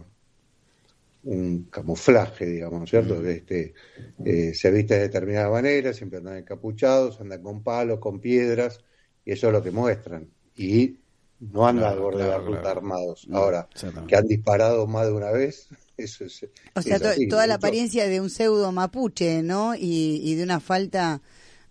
un 1.24 1.64
camuflaje, 1.70 2.46
digamos, 2.46 2.80
¿no 2.80 2.84
es 2.86 2.90
cierto? 2.90 3.26
Este, 3.26 3.74
eh, 4.24 4.54
se 4.54 4.72
viste 4.72 4.94
de 4.94 5.02
determinada 5.02 5.50
manera, 5.50 5.92
siempre 5.94 6.20
andan 6.20 6.38
encapuchados, 6.38 7.20
andan 7.20 7.44
con 7.44 7.64
palos, 7.64 8.00
con 8.00 8.22
piedras, 8.22 8.80
y 9.26 9.34
eso 9.34 9.48
es 9.48 9.54
lo 9.54 9.62
que 9.62 9.72
muestran. 9.72 10.30
Y 10.56 11.00
no 11.40 11.68
andan 11.68 11.94
al 11.94 12.00
borde 12.00 12.24
de 12.24 12.30
la 12.30 12.38
ruta 12.40 12.72
armados. 12.72 13.28
Ahora, 13.32 13.68
que 14.08 14.16
han 14.16 14.28
disparado 14.28 14.88
más 14.88 15.08
de 15.08 15.14
una 15.14 15.32
vez, 15.32 15.68
eso 15.98 16.26
es. 16.26 16.48
O 16.76 16.82
sea, 16.82 17.00
toda 17.30 17.48
la 17.48 17.56
apariencia 17.56 18.08
de 18.08 18.22
un 18.22 18.30
pseudo 18.30 18.72
mapuche, 18.72 19.44
¿no? 19.44 19.76
Y, 19.76 20.22
y 20.24 20.36
de 20.36 20.44
una 20.44 20.60
falta 20.60 21.22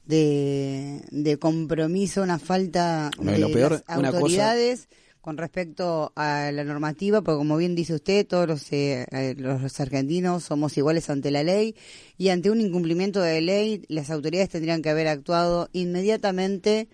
de, 0.07 1.03
de 1.11 1.39
compromiso, 1.39 2.23
una 2.23 2.39
falta 2.39 3.11
de 3.19 3.39
lo 3.39 3.51
peor, 3.51 3.83
las 3.87 4.15
autoridades 4.15 4.89
con 5.27 5.37
respecto 5.39 6.13
a 6.15 6.53
la 6.53 6.63
normativa, 6.63 7.21
porque 7.21 7.39
como 7.39 7.57
bien 7.57 7.75
dice 7.75 7.95
usted, 7.95 8.25
todos 8.25 8.47
los, 8.47 8.73
eh, 8.73 9.07
eh, 9.11 9.35
los 9.37 9.81
argentinos 9.81 10.45
somos 10.45 10.79
iguales 10.79 11.11
ante 11.11 11.33
la 11.33 11.43
ley 11.43 11.75
y 12.17 12.29
ante 12.29 12.49
un 12.49 12.61
incumplimiento 12.61 13.21
de 13.21 13.41
ley 13.41 13.83
las 13.89 14.11
autoridades 14.11 14.51
tendrían 14.51 14.83
que 14.83 14.91
haber 14.91 15.09
actuado 15.09 15.69
inmediatamente, 15.73 16.89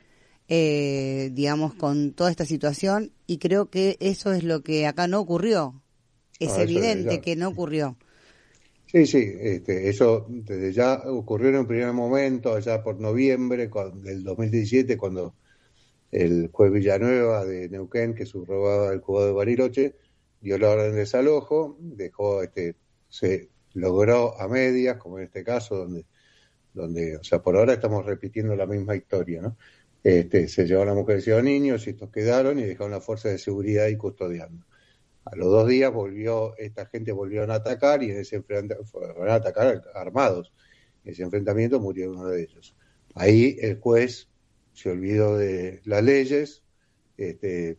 eh, 0.48 1.30
digamos, 1.32 1.74
con 1.74 2.12
toda 2.12 2.30
esta 2.30 2.44
situación 2.44 3.12
y 3.26 3.38
creo 3.38 3.70
que 3.70 3.96
eso 4.00 4.32
es 4.32 4.44
lo 4.44 4.62
que 4.62 4.86
acá 4.86 5.08
no 5.08 5.20
ocurrió. 5.20 5.82
Es 6.38 6.52
ah, 6.52 6.62
evidente 6.62 7.20
que 7.20 7.36
no 7.36 7.48
ocurrió. 7.48 7.96
Sí, 8.86 9.06
sí, 9.06 9.32
este, 9.40 9.88
eso 9.88 10.26
desde 10.28 10.72
ya 10.72 11.02
ocurrió 11.06 11.48
en 11.48 11.56
un 11.56 11.66
primer 11.66 11.92
momento, 11.94 12.54
allá 12.54 12.82
por 12.82 13.00
noviembre 13.00 13.70
del 13.94 14.22
2017, 14.22 14.98
cuando 14.98 15.34
el 16.10 16.50
juez 16.52 16.70
Villanueva 16.70 17.46
de 17.46 17.70
Neuquén, 17.70 18.14
que 18.14 18.26
subrogaba 18.26 18.92
el 18.92 19.00
juzgado 19.00 19.28
de 19.28 19.32
Bariloche, 19.32 19.96
dio 20.42 20.58
la 20.58 20.70
orden 20.70 20.92
de 20.92 20.98
desalojo, 20.98 21.78
dejó, 21.80 22.42
este, 22.42 22.76
se 23.08 23.48
logró 23.72 24.38
a 24.38 24.46
medias, 24.46 24.98
como 24.98 25.18
en 25.18 25.24
este 25.24 25.42
caso, 25.42 25.76
donde, 25.76 26.04
donde, 26.74 27.16
o 27.16 27.24
sea, 27.24 27.42
por 27.42 27.56
ahora 27.56 27.72
estamos 27.72 28.04
repitiendo 28.04 28.54
la 28.56 28.66
misma 28.66 28.94
historia, 28.94 29.40
¿no? 29.40 29.56
Este, 30.04 30.48
se 30.48 30.66
llevaron 30.66 30.90
a 30.90 31.00
mujeres 31.00 31.26
y 31.28 31.32
a 31.32 31.42
niños 31.42 31.86
y 31.86 31.90
estos 31.90 32.10
quedaron 32.10 32.58
y 32.58 32.62
dejaron 32.62 32.90
la 32.90 33.00
fuerza 33.00 33.28
de 33.28 33.38
seguridad 33.38 33.84
ahí 33.84 33.96
custodiando. 33.96 34.66
A 35.24 35.36
los 35.36 35.48
dos 35.48 35.68
días 35.68 35.92
volvió, 35.92 36.56
esta 36.58 36.86
gente 36.86 37.12
volvió 37.12 37.48
a 37.48 37.54
atacar 37.54 38.02
y 38.02 38.10
en 38.10 38.18
ese 38.18 38.42
fueron 38.42 39.28
a 39.28 39.34
atacar 39.34 39.82
armados. 39.94 40.52
En 41.04 41.12
ese 41.12 41.22
enfrentamiento 41.22 41.78
murió 41.78 42.10
uno 42.10 42.26
de 42.26 42.42
ellos. 42.42 42.74
Ahí 43.14 43.56
el 43.60 43.78
juez 43.78 44.28
se 44.72 44.90
olvidó 44.90 45.36
de 45.36 45.80
las 45.84 46.02
leyes 46.02 46.62
este, 47.16 47.78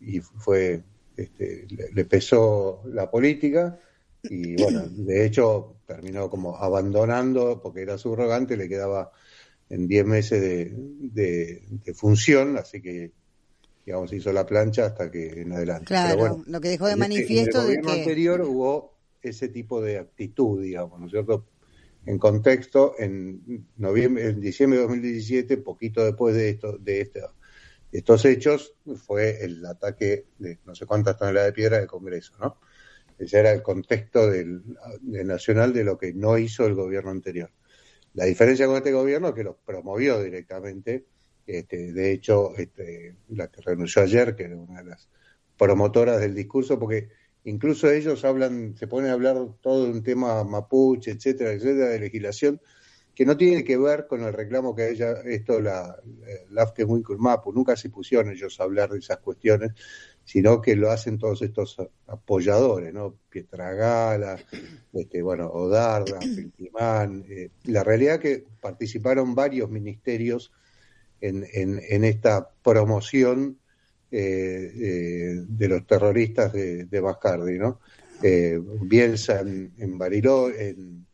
y 0.00 0.20
fue 0.20 0.84
este, 1.16 1.66
le, 1.92 2.04
pesó 2.04 2.82
la 2.86 3.10
política 3.10 3.80
y 4.22 4.60
bueno, 4.60 4.84
de 4.88 5.24
hecho 5.24 5.76
terminó 5.86 6.28
como 6.28 6.56
abandonando 6.56 7.60
porque 7.62 7.82
era 7.82 7.96
subrogante, 7.96 8.56
le 8.56 8.68
quedaba 8.68 9.12
en 9.68 9.88
10 9.88 10.06
meses 10.06 10.40
de, 10.40 10.72
de, 11.84 11.94
función, 11.94 12.56
así 12.56 12.80
que 12.80 13.12
digamos 13.84 14.12
hizo 14.12 14.32
la 14.32 14.46
plancha 14.46 14.86
hasta 14.86 15.10
que 15.10 15.42
en 15.42 15.52
adelante. 15.52 15.86
Claro, 15.86 16.42
lo 16.46 16.60
que 16.60 16.68
dejó 16.68 16.86
de 16.86 16.96
manifiesto 16.96 17.58
en 17.58 17.62
el 17.62 17.66
gobierno 17.66 17.92
anterior 17.92 18.40
hubo 18.42 18.94
ese 19.22 19.48
tipo 19.48 19.80
de 19.80 19.98
actitud, 19.98 20.62
digamos, 20.62 21.00
¿no 21.00 21.06
es 21.06 21.12
cierto? 21.12 21.46
en 22.06 22.18
contexto, 22.18 22.94
en 22.98 23.66
noviembre, 23.76 24.28
en 24.28 24.40
diciembre 24.40 24.78
de 24.78 24.84
2017, 24.84 25.56
poquito 25.58 26.04
después 26.04 26.34
de 26.36 26.50
esto, 26.50 26.78
de 26.78 27.10
estos 27.90 28.24
hechos, 28.24 28.74
fue 29.04 29.44
el 29.44 29.64
ataque 29.66 30.26
de 30.38 30.60
no 30.64 30.74
sé 30.74 30.86
cuántas 30.86 31.18
toneladas 31.18 31.48
de 31.48 31.52
piedra 31.52 31.78
del 31.78 31.88
Congreso, 31.88 32.32
¿no? 32.40 32.58
Ese 33.18 33.38
era 33.38 33.50
el 33.50 33.62
contexto 33.62 34.30
del, 34.30 34.62
nacional 35.02 35.72
de 35.72 35.84
lo 35.84 35.98
que 35.98 36.12
no 36.12 36.38
hizo 36.38 36.66
el 36.66 36.74
gobierno 36.74 37.10
anterior. 37.10 37.50
La 38.16 38.24
diferencia 38.24 38.66
con 38.66 38.76
este 38.76 38.92
gobierno 38.92 39.28
es 39.28 39.34
que 39.34 39.44
lo 39.44 39.56
promovió 39.64 40.20
directamente. 40.20 41.06
Este, 41.46 41.92
de 41.92 42.12
hecho, 42.12 42.56
este, 42.56 43.14
la 43.28 43.48
que 43.48 43.60
renunció 43.60 44.02
ayer, 44.02 44.34
que 44.34 44.44
era 44.44 44.56
una 44.56 44.82
de 44.82 44.90
las 44.90 45.08
promotoras 45.56 46.20
del 46.20 46.34
discurso, 46.34 46.78
porque 46.78 47.08
Incluso 47.46 47.88
ellos 47.88 48.24
hablan, 48.24 48.76
se 48.76 48.88
ponen 48.88 49.10
a 49.10 49.12
hablar 49.12 49.36
todo 49.60 49.84
de 49.84 49.92
un 49.92 50.02
tema 50.02 50.42
mapuche, 50.42 51.12
etcétera, 51.12 51.52
etcétera, 51.52 51.90
de 51.90 52.00
legislación, 52.00 52.60
que 53.14 53.24
no 53.24 53.36
tiene 53.36 53.62
que 53.62 53.78
ver 53.78 54.08
con 54.08 54.24
el 54.24 54.32
reclamo 54.32 54.74
que 54.74 54.90
ella, 54.90 55.12
esto, 55.24 55.60
la, 55.60 55.96
la 56.50 56.74
muy 56.88 57.04
Mapu, 57.16 57.52
nunca 57.52 57.76
se 57.76 57.88
pusieron 57.88 58.32
ellos 58.32 58.58
a 58.58 58.64
hablar 58.64 58.90
de 58.90 58.98
esas 58.98 59.18
cuestiones, 59.18 59.70
sino 60.26 60.60
que 60.60 60.76
lo 60.76 60.90
hacen 60.90 61.18
todos 61.18 61.40
estos 61.40 61.78
apoyadores, 62.08 62.92
¿no? 62.92 63.14
Pietragala, 63.30 64.36
este, 64.92 65.22
bueno, 65.22 65.46
Odarda, 65.46 66.18
Pintimán. 66.36 67.24
Eh, 67.28 67.50
la 67.64 67.82
realidad 67.82 68.16
es 68.16 68.20
que 68.20 68.44
participaron 68.60 69.34
varios 69.34 69.70
ministerios 69.70 70.52
en, 71.20 71.46
en, 71.52 71.80
en 71.88 72.04
esta 72.04 72.50
promoción 72.62 73.58
eh, 74.10 74.72
eh, 74.74 75.44
de 75.46 75.68
los 75.68 75.86
terroristas 75.86 76.52
de, 76.52 76.86
de 76.86 77.00
Bascardi, 77.00 77.58
¿no? 77.58 77.80
Eh, 78.22 78.58
Bielsa 78.82 79.40
en, 79.40 79.72
en 79.78 79.96
Bariló, 79.96 80.48
en, 80.48 81.06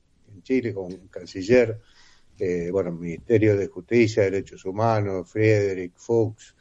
Chile, 0.42 0.74
con 0.74 1.08
canciller, 1.08 1.80
eh, 2.38 2.70
bueno, 2.72 2.90
Ministerio 2.92 3.56
de 3.56 3.68
Justicia, 3.68 4.24
Derechos 4.24 4.64
Humanos, 4.64 5.30
Friedrich, 5.30 5.92
Fuchs, 5.96 6.56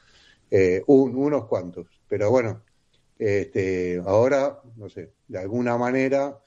unos 0.86 1.48
cuantos. 1.48 2.01
Pero 2.12 2.30
bueno, 2.30 2.62
este, 3.17 4.02
ahora, 4.06 4.60
no 4.76 4.89
sé, 4.89 5.13
de 5.30 5.39
alguna 5.39 5.78
manera 5.78 6.41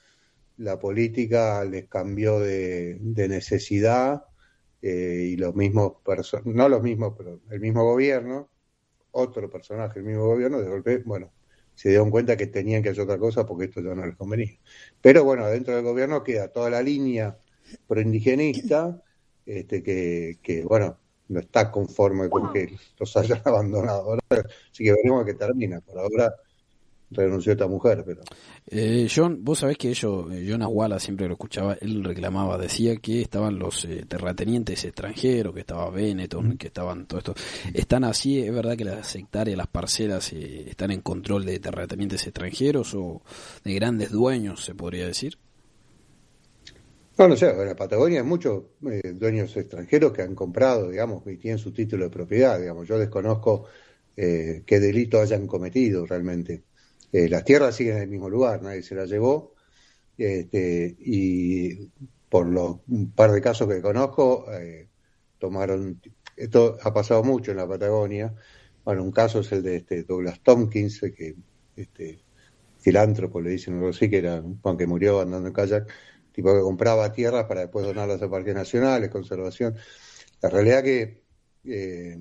la 0.59 0.79
política 0.79 1.65
les 1.65 1.89
cambió 1.89 2.39
de, 2.39 2.99
necesidad 3.01 4.25
y 4.83 5.37
los 5.39 5.55
mismos, 5.55 5.95
no 6.45 6.69
los 6.69 6.83
mismos, 6.83 7.15
pero 7.17 7.41
el 7.51 7.61
mismo 7.61 7.83
gobierno 7.83 8.51
otro 9.13 9.49
personaje 9.49 10.01
del 10.01 10.05
mismo 10.05 10.27
gobierno, 10.27 10.61
de 10.61 10.69
golpe, 10.69 10.99
bueno, 11.07 11.33
se 11.75 11.89
dieron 11.89 12.11
cuenta 12.11 12.37
que 12.37 12.49
tenían 12.49 12.83
que 12.83 12.91
hacer 12.91 13.05
otra 13.05 13.19
cosa 13.19 13.47
porque 13.47 13.65
esto 13.65 13.81
ya 13.81 13.95
no 13.95 14.05
les 14.05 14.17
convenía. 14.17 14.59
Pero 15.01 15.25
bueno, 15.25 15.47
dentro 15.47 15.75
del 15.75 15.85
gobierno 15.85 16.23
queda 16.23 16.49
toda 16.49 16.69
la 16.69 16.83
línea 16.83 17.39
proindigenista, 17.87 19.03
este, 19.47 19.83
que, 19.83 20.41
que 20.43 20.63
bueno, 20.65 20.99
no 21.29 21.41
está 21.41 21.71
conforme 21.71 22.29
con 22.29 22.53
que 22.53 22.77
los 22.99 23.17
hayan 23.17 23.41
abandonado. 23.45 24.11
Ahora, 24.11 24.47
así 24.71 24.85
que 24.85 24.93
veremos 24.93 25.25
que 25.25 25.35
termina. 25.35 25.81
Por 25.81 25.99
ahora 25.99 26.35
renunció 27.11 27.53
esta 27.53 27.67
mujer, 27.67 28.03
pero... 28.05 28.23
Eh, 28.67 29.09
John, 29.15 29.45
vos 29.45 29.61
sabés 29.61 29.77
que 29.77 29.91
ellos, 29.91 30.33
eh, 30.33 30.45
Jonas 30.47 30.69
Wallace 30.71 31.07
siempre 31.07 31.27
lo 31.27 31.35
escuchaba, 31.35 31.77
él 31.81 32.03
reclamaba, 32.03 32.59
decía 32.59 32.97
que 32.97 33.23
estaban 33.23 33.59
los 33.59 33.85
eh, 33.85 34.05
terratenientes 34.09 34.85
extranjeros, 34.85 35.55
que 35.55 35.61
estaba 35.61 35.91
Benetton, 35.91 36.57
que 36.57 36.69
estaban 36.69 37.07
todo 37.07 37.19
esto. 37.19 37.35
¿Están 37.73 38.05
así? 38.05 38.41
¿Es 38.41 38.53
verdad 38.53 38.77
que 38.77 38.85
las 38.85 39.15
hectáreas, 39.15 39.57
las 39.57 39.67
parcelas 39.67 40.33
eh, 40.33 40.65
están 40.69 40.91
en 40.91 41.03
control 41.03 41.45
de 41.45 41.59
terratenientes 41.61 42.27
extranjeros 42.27 42.95
o 42.95 43.23
de 43.63 43.75
grandes 43.75 44.11
dueños, 44.11 44.65
se 44.65 44.75
podría 44.75 45.07
decir? 45.07 45.39
No, 47.17 47.29
no 47.29 47.37
sé, 47.37 47.49
en 47.49 47.67
la 47.67 47.77
Patagonia 47.77 48.21
hay 48.21 48.27
muchos 48.27 48.65
eh, 48.91 49.13
dueños 49.13 49.57
extranjeros 49.57 50.13
que 50.13 50.23
han 50.23 50.35
comprado, 50.35 50.91
digamos, 50.91 51.25
y 51.29 51.37
tienen 51.37 51.59
su 51.59 51.73
título 51.73 52.05
de 52.05 52.11
propiedad, 52.11 52.59
digamos. 52.59 52.89
Yo 52.89 52.99
desconozco 52.99 53.67
eh, 54.17 54.65
qué 54.67 54.81
delito 54.81 55.21
hayan 55.21 55.47
cometido 55.47 56.05
realmente. 56.07 56.65
Eh, 57.13 57.29
las 57.29 57.45
tierras 57.45 57.77
siguen 57.77 57.97
en 57.97 58.03
el 58.03 58.09
mismo 58.09 58.29
lugar, 58.29 58.63
nadie 58.63 58.83
se 58.83 58.97
las 58.97 59.09
llevó, 59.09 59.55
este, 60.19 60.97
y 60.99 61.89
por 62.29 62.49
los 62.49 62.79
un 62.89 63.13
par 63.13 63.31
de 63.31 63.41
casos 63.41 63.69
que 63.69 63.81
conozco, 63.81 64.47
tomaron, 65.39 66.01
esto 66.37 66.77
ha 66.83 66.93
pasado 66.93 67.23
mucho 67.23 67.53
en 67.53 67.59
la 67.59 67.69
Patagonia, 67.69 68.35
bueno, 68.85 69.05
un 69.05 69.13
caso 69.13 69.41
es 69.41 69.53
el 69.53 69.63
de 69.63 69.77
este 69.77 70.03
Douglas 70.03 70.41
Tompkins, 70.43 71.01
que 71.17 71.37
este 71.77 72.25
filántropo 72.81 73.41
le 73.41 73.51
dicen 73.51 73.75
algo 73.75 73.91
así, 73.91 74.11
que 74.11 74.19
era 74.19 74.41
un 74.43 74.77
que 74.77 74.87
murió 74.87 75.21
andando 75.21 75.49
en 75.49 75.55
kayak, 75.55 75.89
tipo 76.35 76.55
que 76.55 76.61
compraba 76.63 77.13
tierras 77.13 77.47
para 77.47 77.63
después 77.63 77.87
donarlas 77.87 78.23
a 78.23 78.31
parques 78.31 78.55
nacionales, 78.57 79.11
conservación. 79.11 79.77
La 80.43 80.51
realidad 80.51 80.85
que 80.85 81.25
eh, 81.65 82.19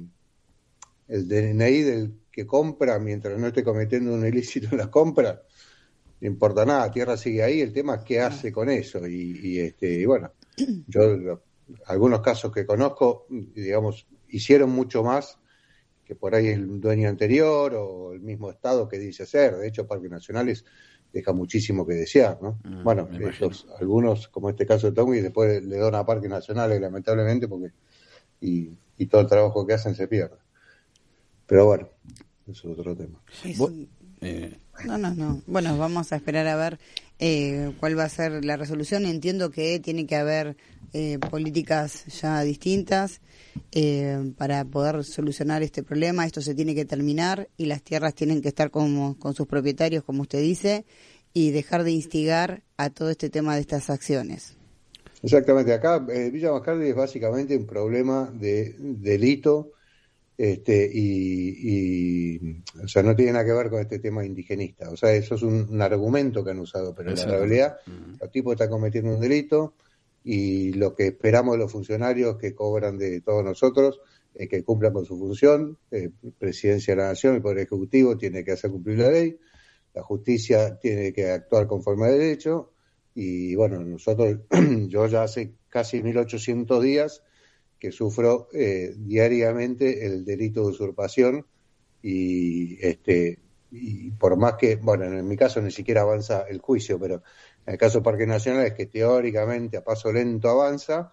el 1.07 1.27
DNI 1.27 1.81
del 1.83 2.19
que 2.31 2.45
compra, 2.47 2.99
mientras 2.99 3.37
no 3.39 3.47
esté 3.47 3.63
cometiendo 3.63 4.13
un 4.13 4.25
ilícito 4.25 4.69
en 4.71 4.77
la 4.79 4.89
compra, 4.91 5.43
no 6.21 6.27
importa 6.27 6.65
nada, 6.65 6.91
tierra 6.91 7.17
sigue 7.17 7.43
ahí, 7.43 7.61
el 7.61 7.73
tema 7.73 7.95
es 7.95 8.03
qué 8.03 8.21
hace 8.21 8.51
con 8.51 8.69
eso. 8.69 9.07
Y, 9.07 9.39
y 9.43 9.59
este, 9.59 9.87
y 10.01 10.05
bueno, 10.05 10.33
yo 10.87 11.17
lo- 11.17 11.43
algunos 11.87 12.21
casos 12.21 12.51
que 12.53 12.65
conozco, 12.65 13.25
digamos, 13.29 14.07
hicieron 14.29 14.69
mucho 14.71 15.03
más 15.03 15.39
que 16.05 16.15
por 16.15 16.35
ahí 16.35 16.47
el 16.49 16.81
dueño 16.81 17.09
anterior 17.09 17.73
o 17.75 18.13
el 18.13 18.21
mismo 18.21 18.51
Estado 18.51 18.87
que 18.89 18.99
dice 18.99 19.25
ser. 19.25 19.55
De 19.57 19.67
hecho, 19.67 19.87
Parques 19.87 20.11
Nacionales 20.11 20.65
deja 21.13 21.31
muchísimo 21.31 21.85
que 21.85 21.93
desear, 21.93 22.39
¿no? 22.41 22.59
Mm, 22.63 22.83
bueno, 22.83 23.07
estos, 23.19 23.67
algunos, 23.79 24.27
como 24.27 24.49
este 24.49 24.65
caso 24.65 24.87
de 24.87 24.93
Tommy, 24.93 25.21
después 25.21 25.63
le 25.63 25.77
dona 25.77 25.99
a 25.99 26.05
Parques 26.05 26.29
Nacionales, 26.29 26.81
lamentablemente, 26.81 27.47
porque 27.47 27.71
y, 28.41 28.71
y 28.97 29.05
todo 29.05 29.21
el 29.21 29.27
trabajo 29.27 29.65
que 29.65 29.73
hacen 29.73 29.95
se 29.95 30.07
pierde. 30.07 30.35
Pero 31.45 31.65
bueno, 31.65 31.89
eso 32.47 32.71
es 32.71 32.79
otro 32.79 32.95
tema. 32.95 33.21
Es 33.45 33.57
Vos- 33.57 33.69
un- 33.69 33.89
Eh, 34.21 34.57
No, 34.85 34.97
no, 34.97 35.13
no. 35.13 35.41
Bueno, 35.47 35.77
vamos 35.77 36.11
a 36.13 36.15
esperar 36.15 36.47
a 36.47 36.55
ver 36.55 36.79
eh, 37.19 37.73
cuál 37.79 37.97
va 37.99 38.05
a 38.05 38.09
ser 38.09 38.43
la 38.43 38.55
resolución. 38.57 39.05
Entiendo 39.05 39.51
que 39.51 39.79
tiene 39.79 40.07
que 40.07 40.15
haber 40.15 40.55
eh, 40.93 41.17
políticas 41.17 42.05
ya 42.21 42.41
distintas 42.41 43.19
eh, 43.71 44.31
para 44.37 44.63
poder 44.65 45.03
solucionar 45.03 45.63
este 45.63 45.83
problema. 45.83 46.25
Esto 46.25 46.41
se 46.41 46.55
tiene 46.55 46.75
que 46.75 46.85
terminar 46.85 47.49
y 47.57 47.65
las 47.65 47.81
tierras 47.81 48.13
tienen 48.13 48.41
que 48.41 48.49
estar 48.49 48.69
como, 48.71 49.17
con 49.17 49.33
sus 49.33 49.47
propietarios, 49.47 50.03
como 50.03 50.21
usted 50.21 50.41
dice, 50.41 50.85
y 51.33 51.51
dejar 51.51 51.83
de 51.83 51.91
instigar 51.91 52.63
a 52.77 52.89
todo 52.89 53.09
este 53.09 53.29
tema 53.29 53.55
de 53.55 53.61
estas 53.61 53.89
acciones. 53.89 54.55
Exactamente, 55.23 55.73
acá 55.73 56.05
eh, 56.09 56.29
Villa 56.29 56.51
Mascardi 56.51 56.89
es 56.89 56.95
básicamente 56.95 57.55
un 57.55 57.65
problema 57.65 58.29
de 58.33 58.75
delito 58.77 59.71
este, 60.37 60.89
y, 60.93 62.35
y, 62.35 62.61
o 62.83 62.87
sea, 62.87 63.03
no 63.03 63.15
tiene 63.15 63.31
nada 63.31 63.45
que 63.45 63.53
ver 63.53 63.69
con 63.69 63.79
este 63.79 63.99
tema 63.99 64.25
indigenista. 64.25 64.89
O 64.89 64.97
sea, 64.97 65.13
eso 65.13 65.35
es 65.35 65.43
un, 65.43 65.67
un 65.69 65.81
argumento 65.81 66.43
que 66.43 66.51
han 66.51 66.59
usado, 66.59 66.93
pero 66.93 67.11
en 67.11 67.15
la 67.15 67.37
realidad 67.37 67.77
los 68.19 68.31
tipos 68.31 68.53
están 68.53 68.69
cometiendo 68.69 69.13
un 69.13 69.21
delito 69.21 69.75
y 70.23 70.73
lo 70.73 70.95
que 70.95 71.07
esperamos 71.07 71.53
de 71.53 71.59
los 71.59 71.71
funcionarios 71.71 72.37
que 72.37 72.55
cobran 72.55 72.97
de 72.97 73.21
todos 73.21 73.43
nosotros 73.43 73.99
es 74.33 74.49
que 74.49 74.63
cumplan 74.63 74.93
con 74.93 75.05
su 75.05 75.17
función. 75.17 75.77
Eh, 75.91 76.09
Presidencia 76.37 76.95
de 76.95 77.01
la 77.01 77.07
Nación, 77.09 77.35
el 77.35 77.41
Poder 77.41 77.59
Ejecutivo 77.59 78.17
tiene 78.17 78.43
que 78.43 78.53
hacer 78.53 78.71
cumplir 78.71 78.99
la 78.99 79.11
ley, 79.11 79.37
la 79.93 80.03
justicia 80.03 80.79
tiene 80.79 81.13
que 81.13 81.29
actuar 81.29 81.67
conforme 81.67 82.07
a 82.07 82.11
derecho 82.11 82.73
y 83.15 83.55
bueno, 83.55 83.79
nosotros, 83.83 84.39
yo 84.87 85.07
ya 85.07 85.23
hace 85.23 85.53
casi 85.69 86.01
1800 86.01 86.81
días 86.81 87.23
que 87.79 87.91
sufro 87.91 88.47
eh, 88.53 88.93
diariamente 88.97 90.05
el 90.05 90.25
delito 90.25 90.61
de 90.61 90.67
usurpación 90.67 91.45
y 92.01 92.77
este 92.85 93.39
y 93.75 94.11
por 94.11 94.37
más 94.37 94.53
que, 94.53 94.75
bueno, 94.75 95.05
en 95.05 95.27
mi 95.27 95.35
caso 95.35 95.59
ni 95.59 95.71
siquiera 95.71 96.01
avanza 96.01 96.45
el 96.47 96.59
juicio, 96.59 96.99
pero 96.99 97.23
en 97.65 97.73
el 97.73 97.79
caso 97.79 97.99
de 97.99 98.03
Parque 98.03 98.27
Nacional 98.27 98.65
es 98.65 98.73
que 98.73 98.87
teóricamente 98.87 99.77
a 99.77 99.83
paso 99.83 100.11
lento 100.11 100.49
avanza, 100.49 101.11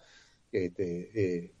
este, 0.51 1.11
eh, 1.43 1.53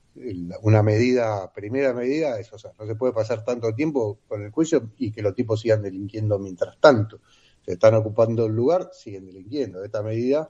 una 0.61 0.83
medida, 0.83 1.51
primera 1.53 1.93
medida 1.93 2.37
es, 2.39 2.51
o 2.51 2.59
sea, 2.59 2.71
no 2.77 2.85
se 2.85 2.95
puede 2.95 3.13
pasar 3.13 3.45
tanto 3.45 3.73
tiempo 3.73 4.19
con 4.27 4.43
el 4.43 4.51
juicio 4.51 4.91
y 4.97 5.11
que 5.11 5.21
los 5.21 5.33
tipos 5.33 5.61
sigan 5.61 5.81
delinquiendo 5.81 6.37
mientras 6.37 6.77
tanto. 6.79 7.21
Se 7.65 7.73
están 7.73 7.93
ocupando 7.95 8.45
el 8.45 8.53
lugar, 8.53 8.89
siguen 8.91 9.25
delinquiendo. 9.25 9.83
Esta 9.83 10.01
medida, 10.01 10.49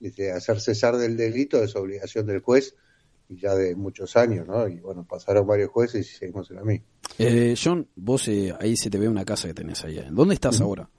dice, 0.00 0.32
hacer 0.32 0.60
cesar 0.60 0.96
del 0.96 1.16
delito 1.16 1.62
es 1.62 1.74
obligación 1.76 2.26
del 2.26 2.40
juez 2.40 2.74
y 3.30 3.38
ya 3.38 3.54
de 3.54 3.74
muchos 3.76 4.16
años, 4.16 4.46
¿no? 4.46 4.68
Y 4.68 4.80
bueno, 4.80 5.06
pasaron 5.08 5.46
varios 5.46 5.70
jueces 5.70 6.10
y 6.10 6.16
seguimos 6.18 6.50
en 6.50 6.56
la 6.56 6.64
misma. 6.64 6.86
Eh, 7.18 7.54
John, 7.62 7.88
vos 7.96 8.28
eh, 8.28 8.54
ahí 8.60 8.76
se 8.76 8.90
te 8.90 8.98
ve 8.98 9.08
una 9.08 9.24
casa 9.24 9.48
que 9.48 9.54
tenés 9.54 9.84
allá. 9.84 10.08
¿Dónde 10.10 10.34
estás 10.34 10.56
Ujú. 10.56 10.64
ahora? 10.64 10.90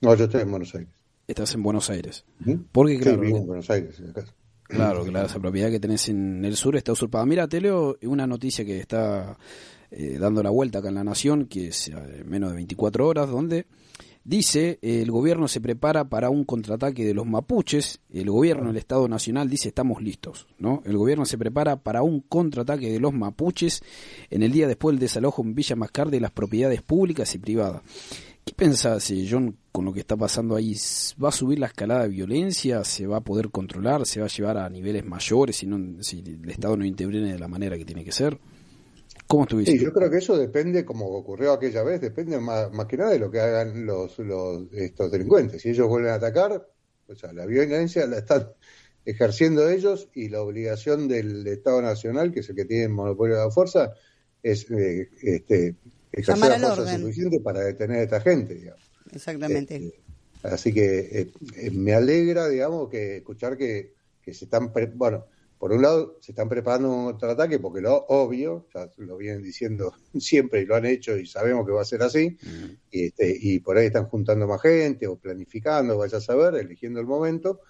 No, 0.00 0.14
yo 0.14 0.24
estoy 0.24 0.42
en 0.42 0.50
Buenos 0.50 0.74
Aires. 0.74 0.92
Estás 1.30 1.54
en 1.54 1.62
Buenos 1.62 1.88
Aires. 1.90 2.24
¿Mm? 2.40 2.54
Porque 2.72 2.94
Sí, 2.96 3.00
claro, 3.00 3.20
que- 3.22 3.28
en 3.30 3.46
Buenos 3.46 3.70
Aires, 3.70 3.98
en 3.98 4.06
la 4.08 4.12
casa. 4.14 4.34
Claro, 4.64 5.04
claro, 5.04 5.26
esa 5.26 5.40
propiedad 5.40 5.68
que 5.70 5.80
tenés 5.80 6.08
en 6.08 6.44
el 6.44 6.54
sur 6.56 6.76
está 6.76 6.92
usurpada. 6.92 7.26
Mira, 7.26 7.48
te 7.48 7.60
leo 7.60 7.96
una 8.02 8.26
noticia 8.26 8.64
que 8.64 8.78
está 8.78 9.36
eh, 9.90 10.16
dando 10.20 10.42
la 10.44 10.50
vuelta 10.50 10.78
acá 10.78 10.88
en 10.90 10.94
La 10.94 11.02
Nación, 11.04 11.46
que 11.46 11.68
es 11.68 11.88
eh, 11.88 12.22
menos 12.24 12.50
de 12.50 12.56
24 12.56 13.08
horas, 13.08 13.28
donde 13.28 13.66
dice 14.22 14.78
eh, 14.82 15.02
el 15.02 15.10
gobierno 15.10 15.48
se 15.48 15.60
prepara 15.60 16.08
para 16.08 16.30
un 16.30 16.44
contraataque 16.44 17.04
de 17.04 17.14
los 17.14 17.26
mapuches. 17.26 17.98
El 18.12 18.30
gobierno, 18.30 18.70
el 18.70 18.76
Estado 18.76 19.08
Nacional 19.08 19.50
dice 19.50 19.68
estamos 19.68 20.00
listos, 20.00 20.46
¿no? 20.60 20.82
El 20.84 20.96
gobierno 20.96 21.24
se 21.24 21.36
prepara 21.36 21.74
para 21.82 22.02
un 22.02 22.20
contraataque 22.20 22.92
de 22.92 23.00
los 23.00 23.12
mapuches 23.12 23.82
en 24.30 24.44
el 24.44 24.52
día 24.52 24.68
después 24.68 24.94
del 24.94 25.00
desalojo 25.00 25.42
en 25.42 25.56
Villa 25.56 25.74
Mascar 25.74 26.10
de 26.10 26.20
las 26.20 26.30
propiedades 26.30 26.82
públicas 26.82 27.34
y 27.34 27.38
privadas. 27.38 27.82
¿Qué 28.50 28.56
pensás, 28.56 29.12
John, 29.30 29.56
con 29.70 29.84
lo 29.84 29.92
que 29.92 30.00
está 30.00 30.16
pasando 30.16 30.56
ahí? 30.56 30.74
¿Va 31.22 31.28
a 31.28 31.32
subir 31.32 31.60
la 31.60 31.68
escalada 31.68 32.02
de 32.02 32.08
violencia? 32.08 32.82
¿Se 32.82 33.06
va 33.06 33.18
a 33.18 33.20
poder 33.20 33.50
controlar? 33.50 34.04
¿Se 34.06 34.18
va 34.18 34.26
a 34.26 34.28
llevar 34.28 34.58
a 34.58 34.68
niveles 34.68 35.04
mayores 35.04 35.54
si, 35.54 35.68
no, 35.68 36.02
si 36.02 36.18
el 36.18 36.50
Estado 36.50 36.76
no 36.76 36.84
interviene 36.84 37.32
de 37.32 37.38
la 37.38 37.46
manera 37.46 37.78
que 37.78 37.84
tiene 37.84 38.04
que 38.04 38.10
ser? 38.10 38.36
¿Cómo 39.28 39.44
estuviste? 39.44 39.70
Sí, 39.70 39.78
yo 39.78 39.92
creo 39.92 40.10
que 40.10 40.16
eso 40.16 40.36
depende, 40.36 40.84
como 40.84 41.06
ocurrió 41.10 41.52
aquella 41.52 41.84
vez, 41.84 42.00
depende 42.00 42.40
más, 42.40 42.72
más 42.72 42.86
que 42.86 42.96
nada 42.96 43.12
de 43.12 43.20
lo 43.20 43.30
que 43.30 43.38
hagan 43.38 43.86
los, 43.86 44.18
los 44.18 44.64
estos 44.72 45.12
delincuentes. 45.12 45.62
Si 45.62 45.68
ellos 45.68 45.86
vuelven 45.86 46.10
a 46.10 46.14
atacar, 46.16 46.66
o 47.06 47.14
sea, 47.14 47.32
la 47.32 47.46
violencia 47.46 48.04
la 48.08 48.18
están 48.18 48.48
ejerciendo 49.04 49.70
ellos 49.70 50.08
y 50.12 50.28
la 50.28 50.42
obligación 50.42 51.06
del 51.06 51.46
Estado 51.46 51.80
Nacional, 51.82 52.32
que 52.32 52.40
es 52.40 52.48
el 52.48 52.56
que 52.56 52.64
tiene 52.64 52.82
el 52.82 52.90
monopolio 52.90 53.36
de 53.36 53.44
la 53.44 53.50
fuerza, 53.52 53.92
es 54.42 54.68
eh, 54.72 55.08
este, 55.22 55.76
ejercer 56.12 56.60
la 56.60 56.74
fuerza 56.74 56.98
suficiente 56.98 57.40
para 57.40 57.60
detener 57.60 57.98
a 57.98 58.02
esta 58.02 58.20
gente, 58.20 58.54
digamos. 58.54 58.82
Exactamente. 59.12 59.76
Este, 59.76 60.02
así 60.42 60.72
que 60.72 60.98
eh, 60.98 61.32
eh, 61.56 61.70
me 61.70 61.94
alegra, 61.94 62.48
digamos, 62.48 62.88
que 62.88 63.18
escuchar 63.18 63.56
que, 63.56 63.94
que 64.22 64.32
se 64.34 64.44
están, 64.46 64.72
pre- 64.72 64.86
bueno, 64.94 65.26
por 65.58 65.72
un 65.72 65.82
lado 65.82 66.16
se 66.20 66.32
están 66.32 66.48
preparando 66.48 66.90
un 66.90 67.04
contraataque 67.04 67.58
porque 67.58 67.82
lo 67.82 68.06
obvio, 68.08 68.66
ya 68.74 68.90
lo 68.96 69.18
vienen 69.18 69.42
diciendo 69.42 69.92
siempre 70.18 70.62
y 70.62 70.66
lo 70.66 70.76
han 70.76 70.86
hecho 70.86 71.16
y 71.18 71.26
sabemos 71.26 71.66
que 71.66 71.72
va 71.72 71.82
a 71.82 71.84
ser 71.84 72.02
así, 72.02 72.38
y, 72.90 73.06
este, 73.06 73.36
y 73.38 73.58
por 73.58 73.76
ahí 73.76 73.86
están 73.86 74.06
juntando 74.06 74.46
más 74.46 74.62
gente 74.62 75.06
o 75.06 75.16
planificando, 75.16 75.98
vaya 75.98 76.18
a 76.18 76.22
saber, 76.22 76.54
eligiendo 76.54 76.98
el 77.00 77.06
momento, 77.06 77.60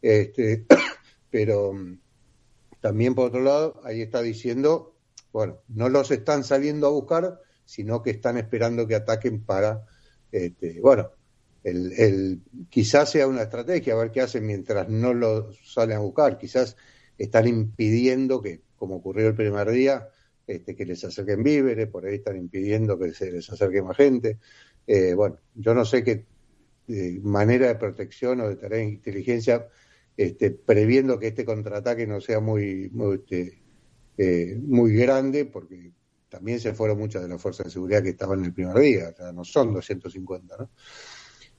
este, 0.00 0.64
pero 1.30 1.72
mm, 1.74 1.98
también 2.80 3.14
por 3.14 3.28
otro 3.28 3.42
lado 3.42 3.80
ahí 3.84 4.00
está 4.00 4.22
diciendo, 4.22 4.94
bueno, 5.32 5.58
no 5.68 5.88
los 5.90 6.10
están 6.10 6.44
saliendo 6.44 6.86
a 6.86 6.90
buscar, 6.90 7.40
sino 7.64 8.02
que 8.02 8.10
están 8.10 8.36
esperando 8.36 8.86
que 8.86 8.94
ataquen 8.94 9.44
para, 9.44 9.84
este, 10.30 10.80
bueno, 10.80 11.10
el, 11.62 11.92
el, 11.92 12.40
quizás 12.68 13.10
sea 13.10 13.26
una 13.26 13.42
estrategia, 13.42 13.94
a 13.94 13.96
ver 13.96 14.10
qué 14.10 14.20
hacen 14.20 14.46
mientras 14.46 14.88
no 14.88 15.14
los 15.14 15.58
salen 15.72 15.96
a 15.96 16.00
buscar, 16.00 16.38
quizás 16.38 16.76
están 17.16 17.48
impidiendo 17.48 18.42
que, 18.42 18.62
como 18.76 18.96
ocurrió 18.96 19.28
el 19.28 19.34
primer 19.34 19.70
día, 19.70 20.08
este, 20.46 20.76
que 20.76 20.84
les 20.84 21.02
acerquen 21.04 21.42
víveres, 21.42 21.88
por 21.88 22.04
ahí 22.04 22.16
están 22.16 22.36
impidiendo 22.36 22.98
que 22.98 23.14
se 23.14 23.32
les 23.32 23.48
acerque 23.50 23.82
más 23.82 23.96
gente. 23.96 24.38
Eh, 24.86 25.14
bueno, 25.14 25.38
yo 25.54 25.72
no 25.74 25.86
sé 25.86 26.04
qué 26.04 26.26
eh, 26.88 27.18
manera 27.22 27.68
de 27.68 27.76
protección 27.76 28.40
o 28.42 28.48
de 28.48 28.56
tarea 28.56 28.80
de 28.80 28.84
inteligencia, 28.84 29.68
este, 30.16 30.50
previendo 30.50 31.18
que 31.18 31.28
este 31.28 31.46
contraataque 31.46 32.06
no 32.06 32.20
sea 32.20 32.40
muy, 32.40 32.90
muy, 32.90 33.16
este, 33.16 33.62
eh, 34.18 34.58
muy 34.60 34.94
grande, 34.94 35.46
porque 35.46 35.92
también 36.34 36.58
se 36.58 36.74
fueron 36.74 36.98
muchas 36.98 37.22
de 37.22 37.28
las 37.28 37.40
fuerzas 37.40 37.66
de 37.66 37.70
seguridad 37.70 38.02
que 38.02 38.08
estaban 38.08 38.40
en 38.40 38.46
el 38.46 38.52
primer 38.52 38.76
día, 38.76 39.10
o 39.12 39.16
sea, 39.16 39.32
no 39.32 39.44
son 39.44 39.72
250, 39.72 40.56
¿no? 40.58 40.68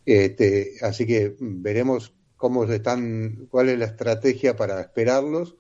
Este, 0.06 0.74
así 0.82 1.06
que 1.06 1.34
veremos 1.40 2.14
cómo 2.36 2.66
están, 2.66 3.48
cuál 3.50 3.70
es 3.70 3.80
la 3.80 3.86
estrategia 3.86 4.58
para 4.58 4.82
esperarlos 4.82 5.56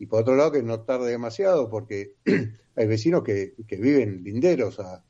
y 0.00 0.06
por 0.06 0.22
otro 0.22 0.34
lado 0.34 0.50
que 0.50 0.64
no 0.64 0.80
tarde 0.80 1.12
demasiado 1.12 1.70
porque 1.70 2.16
hay 2.76 2.86
vecinos 2.88 3.22
que, 3.22 3.54
que 3.68 3.76
viven 3.76 4.24
linderos 4.24 4.80
a, 4.80 5.04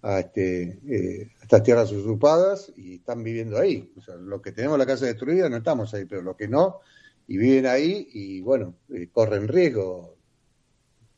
a, 0.00 0.20
este, 0.20 0.78
eh, 0.88 1.30
estas 1.42 1.62
tierras 1.62 1.92
usurpadas 1.92 2.72
y 2.74 2.94
están 2.94 3.22
viviendo 3.22 3.58
ahí. 3.58 3.92
O 3.98 4.00
sea, 4.00 4.14
los 4.16 4.40
que 4.40 4.52
tenemos 4.52 4.78
la 4.78 4.86
casa 4.86 5.04
destruida 5.04 5.50
no 5.50 5.58
estamos 5.58 5.92
ahí, 5.92 6.06
pero 6.06 6.22
los 6.22 6.36
que 6.36 6.48
no 6.48 6.80
y 7.28 7.36
viven 7.36 7.66
ahí 7.66 8.08
y 8.14 8.40
bueno, 8.40 8.74
eh, 8.88 9.08
corren 9.12 9.46
riesgo 9.46 10.13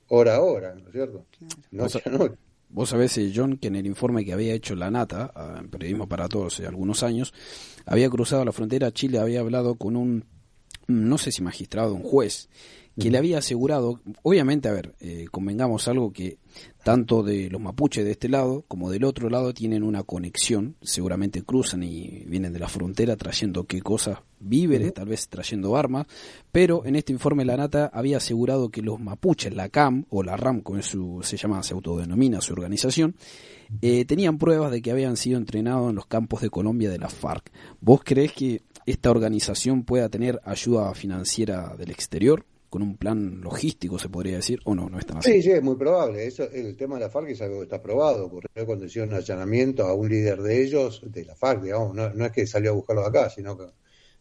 hora 0.09 0.37
a 0.37 0.41
hora, 0.41 0.75
¿no 0.75 0.87
es 0.87 0.93
cierto? 0.93 1.27
Noche 1.71 2.03
a 2.05 2.11
noche. 2.11 2.37
Vos 2.69 2.91
sabés, 2.91 3.17
eh, 3.19 3.33
John, 3.35 3.59
que 3.59 3.69
en 3.69 3.77
el 3.77 3.87
informe 3.87 4.25
que 4.25 4.33
había 4.33 4.53
hecho 4.53 4.75
la 4.75 4.91
Nata, 4.91 5.33
ah, 5.35 5.57
en 5.61 5.69
Periodismo 5.69 6.09
para 6.09 6.29
Todos, 6.29 6.55
hace 6.55 6.67
algunos 6.67 7.03
años, 7.03 7.33
había 7.85 8.11
cruzado 8.11 8.45
la 8.45 8.53
frontera 8.53 8.89
a 8.89 8.93
Chile, 8.93 9.19
había 9.19 9.41
hablado 9.41 9.77
con 9.77 9.97
un, 9.97 10.25
no 10.87 11.17
sé 11.17 11.31
si 11.31 11.43
magistrado, 11.43 11.95
un 11.95 12.03
juez, 12.03 12.49
que 12.99 13.11
le 13.11 13.19
había 13.19 13.39
asegurado, 13.39 14.01
obviamente, 14.23 14.69
a 14.69 14.73
ver, 14.73 14.95
eh, 15.01 15.27
convengamos 15.31 15.87
algo 15.87 16.13
que 16.13 16.39
tanto 16.83 17.23
de 17.23 17.51
los 17.51 17.61
mapuches 17.61 18.05
de 18.05 18.13
este 18.13 18.29
lado 18.29 18.65
como 18.69 18.91
del 18.91 19.05
otro 19.05 19.29
lado 19.29 19.53
tienen 19.53 19.83
una 19.83 20.03
conexión, 20.03 20.77
seguramente 20.81 21.43
cruzan 21.43 21.83
y 21.83 22.25
vienen 22.27 22.55
de 22.55 22.59
la 22.59 22.69
frontera 22.69 23.17
trayendo 23.17 23.65
qué 23.65 23.83
cosas, 23.83 24.21
víveres, 24.41 24.95
tal 24.95 25.09
vez 25.09 25.29
trayendo 25.29 25.77
armas, 25.77 26.07
pero 26.53 26.87
en 26.87 26.97
este 26.97 27.13
informe 27.13 27.45
la 27.45 27.57
Nata 27.57 27.91
había 27.93 28.17
asegurado 28.17 28.71
que 28.71 28.81
los 28.81 28.99
mapuches, 28.99 29.55
la 29.55 29.69
CAM 29.69 30.07
o 30.09 30.23
la 30.23 30.37
RAM, 30.37 30.61
como 30.63 30.81
su, 30.81 31.21
se 31.23 31.37
llama, 31.37 31.63
se 31.63 31.75
autodenomina 31.75 32.41
su 32.41 32.55
organización, 32.55 33.15
eh, 33.83 34.05
tenían 34.07 34.39
pruebas 34.39 34.71
de 34.71 34.81
que 34.81 34.91
habían 34.91 35.17
sido 35.17 35.37
entrenados 35.37 35.91
en 35.91 35.97
los 35.97 36.07
campos 36.07 36.41
de 36.41 36.51
Colombia 36.51 36.89
de 36.89 36.99
la 36.99 37.11
FARC. 37.11 37.51
¿Vos 37.81 38.01
crees 38.05 38.33
que 38.33 38.63
esta 38.87 39.11
organización 39.11 39.83
pueda 39.85 40.09
tener 40.09 40.41
ayuda 40.45 40.95
financiera 40.95 41.75
del 41.77 41.91
exterior? 41.91 42.47
Con 42.77 42.83
un 42.83 42.99
plan 42.99 43.41
logístico, 43.41 43.99
se 43.99 44.11
podría 44.11 44.37
decir, 44.37 44.61
o 44.65 44.75
no, 44.75 44.91
no 44.91 44.99
es 44.99 45.07
así. 45.09 45.33
Sí, 45.33 45.43
sí, 45.45 45.51
es 45.51 45.63
muy 45.63 45.77
probable. 45.77 46.27
Eso, 46.27 46.51
el 46.53 46.77
tema 46.77 46.97
de 46.97 47.01
la 47.01 47.09
FARC 47.09 47.31
es 47.31 47.41
algo 47.41 47.57
que 47.57 47.63
está 47.63 47.81
probado. 47.81 48.27
Ocurrió 48.27 48.67
cuando 48.67 48.85
hicieron 48.85 49.09
un 49.09 49.15
allanamiento 49.15 49.87
a 49.87 49.95
un 49.95 50.11
líder 50.11 50.43
de 50.43 50.63
ellos, 50.63 51.01
de 51.03 51.25
la 51.25 51.35
FARC, 51.35 51.63
digamos, 51.63 51.95
no, 51.95 52.27
es 52.27 52.33
que 52.33 52.47
salió 52.47 52.73
a 52.73 52.75
buscarlo 52.75 53.07
acá, 53.07 53.31
sino 53.31 53.57
que, 53.57 53.65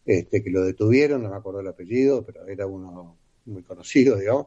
este, 0.06 0.42
que 0.42 0.50
lo 0.52 0.64
detuvieron, 0.64 1.22
no 1.22 1.32
me 1.32 1.36
acuerdo 1.36 1.60
el 1.60 1.68
apellido, 1.68 2.26
pero 2.26 2.48
era 2.48 2.66
uno 2.66 3.18
muy 3.44 3.62
conocido, 3.64 4.16
digamos. 4.18 4.46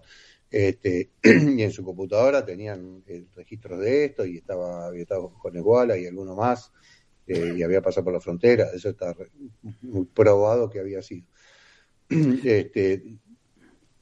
Este, 0.51 1.11
y 1.23 1.63
en 1.63 1.71
su 1.71 1.85
computadora 1.85 2.47
tenían 2.47 3.03
el 3.09 3.29
registro 3.37 3.77
de 3.77 4.07
esto 4.07 4.25
y 4.25 4.39
estaba, 4.39 4.87
había 4.87 5.03
estado 5.03 5.35
con 5.35 5.55
Iguala 5.55 5.99
y 5.99 6.07
alguno 6.07 6.35
más 6.35 6.73
eh, 7.27 7.57
y 7.59 7.63
había 7.63 7.83
pasado 7.83 8.05
por 8.05 8.15
la 8.15 8.21
frontera, 8.21 8.71
eso 8.75 8.89
está 8.89 9.15
muy 9.83 10.07
probado 10.07 10.71
que 10.71 10.81
había 10.81 11.03
sido. 11.03 11.27
Este, 12.43 13.19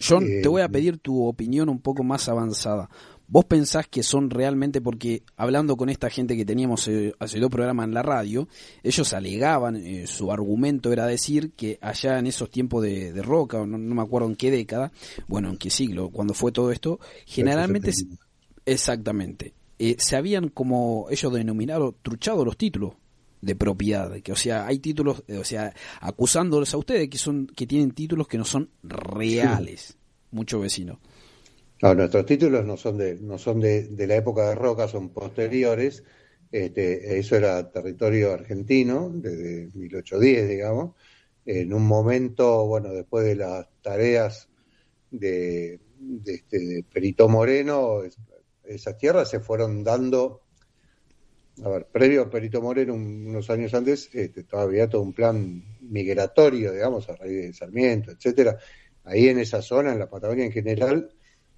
John, 0.00 0.24
te 0.24 0.40
eh, 0.40 0.48
voy 0.48 0.62
a 0.62 0.68
pedir 0.68 0.98
tu 0.98 1.24
opinión 1.24 1.68
un 1.68 1.80
poco 1.80 2.02
más 2.02 2.28
avanzada. 2.28 2.88
¿Vos 3.28 3.44
pensás 3.44 3.88
que 3.88 4.04
son 4.04 4.30
realmente, 4.30 4.80
porque 4.80 5.22
hablando 5.36 5.76
con 5.76 5.88
esta 5.88 6.10
gente 6.10 6.36
que 6.36 6.44
teníamos 6.44 6.86
eh, 6.86 7.12
hace 7.18 7.40
dos 7.40 7.50
programas 7.50 7.88
en 7.88 7.94
la 7.94 8.02
radio, 8.02 8.46
ellos 8.84 9.12
alegaban, 9.14 9.76
eh, 9.76 10.06
su 10.06 10.30
argumento 10.30 10.92
era 10.92 11.06
decir 11.06 11.52
que 11.52 11.78
allá 11.80 12.18
en 12.18 12.26
esos 12.26 12.50
tiempos 12.50 12.84
de, 12.84 13.12
roca, 13.22 13.66
no, 13.66 13.78
no, 13.78 13.94
me 13.94 14.02
acuerdo 14.02 14.28
en 14.28 14.36
qué 14.36 14.52
década, 14.52 14.92
bueno, 15.26 15.50
en 15.50 15.56
qué 15.56 15.70
siglo, 15.70 16.10
cuando 16.10 16.34
fue 16.34 16.52
todo 16.52 16.70
esto, 16.70 17.00
generalmente, 17.26 17.90
exactamente, 18.64 19.54
se 19.98 20.16
habían 20.16 20.48
como 20.48 21.08
ellos 21.10 21.32
denominado 21.32 21.96
truchado 22.00 22.44
los 22.44 22.56
títulos 22.56 22.94
de 23.40 23.54
propiedad, 23.54 24.12
que 24.22 24.32
o 24.32 24.36
sea, 24.36 24.66
hay 24.66 24.78
títulos, 24.78 25.22
o 25.28 25.44
sea, 25.44 25.74
acusándolos 26.00 26.72
a 26.74 26.78
ustedes 26.78 27.08
que 27.08 27.18
son 27.18 27.46
que 27.46 27.66
tienen 27.66 27.92
títulos 27.92 28.28
que 28.28 28.38
no 28.38 28.44
son 28.44 28.70
reales, 28.82 29.96
muchos 30.30 30.60
vecinos. 30.62 30.98
No, 31.82 31.94
nuestros 31.94 32.24
títulos 32.24 32.64
no 32.64 32.76
son 32.76 32.96
de 32.98 33.16
no 33.20 33.38
son 33.38 33.60
de, 33.60 33.88
de, 33.88 34.06
la 34.06 34.16
época 34.16 34.48
de 34.48 34.54
Roca, 34.54 34.88
son 34.88 35.10
posteriores. 35.10 36.02
Este, 36.50 37.18
eso 37.18 37.36
era 37.36 37.70
territorio 37.70 38.32
argentino 38.32 39.10
desde 39.12 39.68
1810, 39.74 40.48
digamos. 40.48 40.94
En 41.44 41.72
un 41.74 41.86
momento, 41.86 42.66
bueno, 42.66 42.92
después 42.92 43.24
de 43.26 43.36
las 43.36 43.68
tareas 43.82 44.48
de, 45.10 45.80
de, 45.98 46.34
este, 46.34 46.58
de 46.58 46.82
Perito 46.82 47.28
Moreno, 47.28 48.00
esas 48.64 48.96
tierras 48.98 49.28
se 49.28 49.40
fueron 49.40 49.84
dando 49.84 50.40
a 51.64 51.68
ver, 51.70 51.86
previo 51.86 52.22
a 52.22 52.30
Perito 52.30 52.60
Moreno, 52.60 52.94
unos 52.94 53.48
años 53.48 53.72
antes, 53.72 54.10
este, 54.12 54.44
todavía 54.44 54.88
todo 54.88 55.02
un 55.02 55.12
plan 55.12 55.64
migratorio, 55.80 56.72
digamos, 56.72 57.08
a 57.08 57.16
raíz 57.16 57.46
de 57.46 57.52
Sarmiento, 57.54 58.10
etcétera. 58.10 58.58
Ahí 59.04 59.28
en 59.28 59.38
esa 59.38 59.62
zona, 59.62 59.92
en 59.92 59.98
la 59.98 60.10
Patagonia 60.10 60.44
en 60.44 60.52
general, 60.52 61.10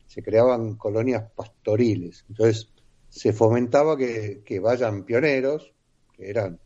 se 0.07 0.23
creaban 0.23 0.77
colonias 0.77 1.25
pastoriles. 1.35 2.25
Entonces, 2.29 2.71
se 3.09 3.33
fomentaba 3.33 3.97
que, 3.97 4.61
vayan 4.63 5.05
pioneros, 5.05 5.75
que 6.15 6.31
eran, 6.31 6.61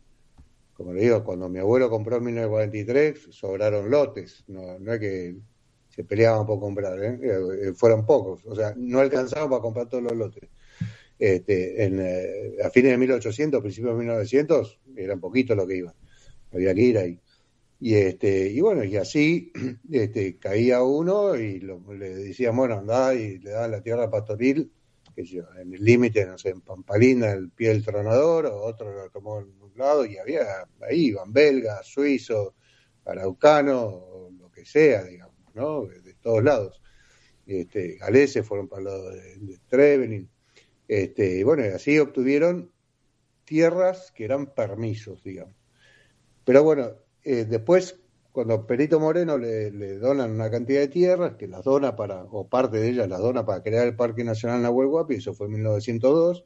como 0.75 0.93
le 0.93 1.01
digo, 1.01 1.23
cuando 1.23 1.49
mi 1.49 1.59
abuelo 1.59 1.89
compró 1.89 2.17
en 2.17 2.25
1943, 2.25 3.29
sobraron 3.31 3.89
lotes, 3.89 4.43
no, 4.47 4.77
no 4.77 4.93
es 4.93 4.99
que 4.99 5.35
se 5.89 6.03
peleaban 6.03 6.45
por 6.45 6.59
comprar, 6.59 7.01
¿eh? 7.03 7.19
Eh, 7.21 7.73
fueron 7.75 8.05
pocos, 8.05 8.45
o 8.45 8.55
sea, 8.55 8.73
no 8.75 8.99
alcanzaban 8.99 9.49
para 9.49 9.61
comprar 9.61 9.87
todos 9.87 10.03
los 10.03 10.13
lotes 10.13 10.49
este, 11.19 11.83
en, 11.83 11.99
eh, 11.99 12.55
a 12.63 12.69
fines 12.69 12.91
de 12.91 12.97
1800, 12.97 13.61
principios 13.61 13.93
de 13.93 13.99
1900, 13.99 14.79
eran 14.95 15.19
poquito 15.19 15.55
lo 15.55 15.67
que 15.67 15.77
iban. 15.77 15.93
Había 16.51 16.73
que 16.73 16.81
ir 16.81 16.97
ahí. 16.97 17.19
Y, 17.79 17.95
este, 17.95 18.49
y 18.49 18.61
bueno, 18.61 18.83
y 18.83 18.95
así 18.95 19.51
este, 19.91 20.37
caía 20.37 20.83
uno 20.83 21.35
y 21.35 21.59
le 21.59 22.09
decía, 22.15 22.51
bueno, 22.51 22.77
andá 22.77 23.13
y 23.13 23.39
le 23.39 23.51
daban 23.51 23.71
la 23.71 23.81
tierra 23.81 24.09
pastoril, 24.09 24.71
que 25.15 25.25
yo, 25.25 25.43
en 25.59 25.73
el 25.73 25.83
límite, 25.83 26.25
no 26.25 26.37
sé, 26.37 26.49
en 26.49 26.61
Pampalina, 26.61 27.31
el 27.31 27.49
pie 27.49 27.69
del 27.69 27.83
tronador, 27.83 28.45
o 28.47 28.61
otro 28.63 28.93
lo 28.93 29.09
tomó 29.09 29.39
en 29.39 29.61
un 29.61 29.73
lado, 29.75 30.05
y 30.05 30.17
había, 30.17 30.67
ahí 30.81 31.07
iban 31.07 31.31
belgas, 31.31 31.85
suizos, 31.85 32.53
araucanos, 33.05 34.31
lo 34.39 34.49
que 34.51 34.65
sea, 34.65 35.03
digamos, 35.03 35.35
¿no? 35.53 35.85
De, 35.85 36.13
todos 36.15 36.43
lados. 36.43 36.81
Este, 37.45 37.97
galeses 37.97 38.47
fueron 38.47 38.69
para 38.69 38.79
el 38.79 38.85
lado 38.85 39.11
de, 39.11 39.37
de 39.39 39.57
Trevenin. 39.67 40.29
Este, 40.87 41.43
bueno, 41.43 41.63
así 41.75 41.97
obtuvieron 41.99 42.71
tierras 43.45 44.11
que 44.11 44.25
eran 44.25 44.47
permisos, 44.53 45.23
digamos. 45.23 45.55
Pero 46.45 46.63
bueno, 46.63 46.91
eh, 47.23 47.45
después, 47.45 47.99
cuando 48.31 48.65
Perito 48.65 48.99
Moreno 48.99 49.37
le, 49.37 49.97
donan 49.97 50.31
una 50.31 50.49
cantidad 50.49 50.81
de 50.81 50.87
tierras, 50.87 51.35
que 51.35 51.47
las 51.47 51.63
dona 51.63 51.95
para, 51.95 52.23
o 52.23 52.47
parte 52.47 52.77
de 52.77 52.89
ellas 52.89 53.07
las 53.07 53.19
dona 53.19 53.45
para 53.45 53.63
crear 53.63 53.87
el 53.87 53.95
Parque 53.95 54.23
Nacional 54.23 54.61
Nahuel 54.61 54.87
Huapi, 54.87 55.15
eso 55.15 55.33
fue 55.33 55.47
en 55.47 55.53
1902, 55.53 56.45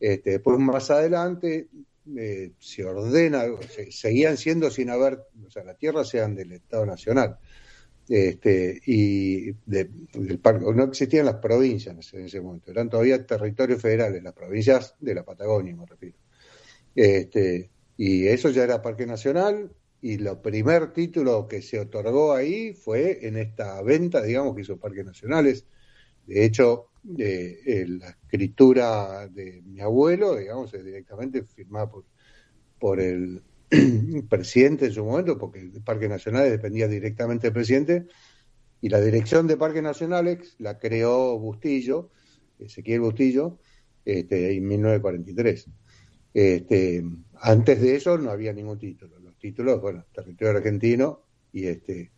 este, 0.00 0.30
después 0.32 0.58
más 0.58 0.90
adelante 0.90 1.68
eh, 2.16 2.52
se 2.58 2.84
ordena, 2.84 3.44
seguían 3.90 4.36
siendo 4.36 4.70
sin 4.70 4.90
haber, 4.90 5.22
o 5.46 5.50
sea, 5.50 5.64
las 5.64 5.78
tierras 5.78 6.08
sean 6.08 6.34
del 6.34 6.52
Estado 6.52 6.84
Nacional 6.84 7.38
este, 8.08 8.80
y 8.86 9.52
del 9.66 10.38
parque, 10.42 10.66
no 10.74 10.84
existían 10.84 11.26
las 11.26 11.36
provincias 11.36 12.12
en 12.14 12.24
ese 12.24 12.40
momento, 12.40 12.70
eran 12.70 12.90
todavía 12.90 13.24
territorios 13.26 13.80
federales, 13.80 14.22
las 14.22 14.34
provincias 14.34 14.94
de 15.00 15.14
la 15.14 15.24
Patagonia, 15.24 15.74
me 15.76 15.86
refiero. 15.86 16.16
Este, 16.94 17.70
y 17.96 18.26
eso 18.26 18.50
ya 18.50 18.64
era 18.64 18.82
Parque 18.82 19.06
Nacional, 19.06 19.70
y 20.04 20.22
el 20.22 20.38
primer 20.38 20.92
título 20.92 21.48
que 21.48 21.62
se 21.62 21.80
otorgó 21.80 22.34
ahí 22.34 22.74
fue 22.74 23.26
en 23.26 23.38
esta 23.38 23.80
venta, 23.80 24.22
digamos, 24.22 24.54
que 24.54 24.60
hizo 24.60 24.76
Parques 24.76 25.06
Nacionales. 25.06 25.64
De 26.26 26.44
hecho, 26.44 26.88
eh, 27.18 27.86
la 27.88 28.10
escritura 28.10 29.26
de 29.28 29.62
mi 29.62 29.80
abuelo, 29.80 30.36
digamos, 30.36 30.74
es 30.74 30.84
directamente 30.84 31.42
firmada 31.44 31.88
por, 31.90 32.04
por 32.78 33.00
el 33.00 33.42
presidente 34.28 34.86
en 34.86 34.92
su 34.92 35.04
momento, 35.04 35.38
porque 35.38 35.60
el 35.60 35.82
Parque 35.82 36.08
Nacional 36.08 36.50
dependía 36.50 36.88
directamente 36.88 37.46
del 37.46 37.54
presidente, 37.54 38.06
y 38.80 38.88
la 38.88 39.00
dirección 39.00 39.46
de 39.46 39.56
Parques 39.56 39.82
Nacionales 39.82 40.56
la 40.58 40.78
creó 40.78 41.38
Bustillo, 41.38 42.10
Ezequiel 42.58 43.00
Bustillo, 43.00 43.58
este, 44.04 44.56
en 44.56 44.68
1943. 44.68 45.70
Este, 46.34 47.04
antes 47.40 47.80
de 47.80 47.96
eso 47.96 48.18
no 48.18 48.30
había 48.30 48.52
ningún 48.52 48.78
título. 48.78 49.18
Los 49.20 49.38
títulos, 49.38 49.80
bueno, 49.80 50.04
territorio 50.12 50.58
argentino 50.58 51.22
y 51.52 51.66
este 51.66 52.12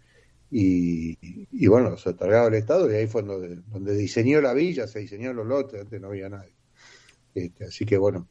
y, 0.51 1.67
bueno, 1.67 1.97
se 1.97 2.11
otorgaba 2.11 2.49
el 2.49 2.55
Estado 2.55 2.91
y 2.91 2.95
ahí 2.95 3.07
fue 3.07 3.23
donde, 3.23 3.57
donde, 3.67 3.97
diseñó 3.97 4.41
la 4.41 4.55
villa, 4.55 4.87
se 4.87 5.01
diseñó 5.01 5.33
los 5.33 5.47
lotes, 5.47 5.81
antes 5.81 6.01
no 6.01 6.09
había 6.09 6.29
nadie. 6.29 6.55
Este, 7.35 7.65
así 7.65 7.85
que 7.85 7.99
bueno, 7.99 8.29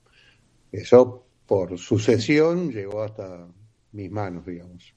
eso 0.72 1.25
por 1.46 1.78
sucesión 1.78 2.72
llegó 2.72 3.04
hasta 3.04 3.48
mis 3.92 4.12
manos, 4.12 4.46
digamos. 4.46 4.94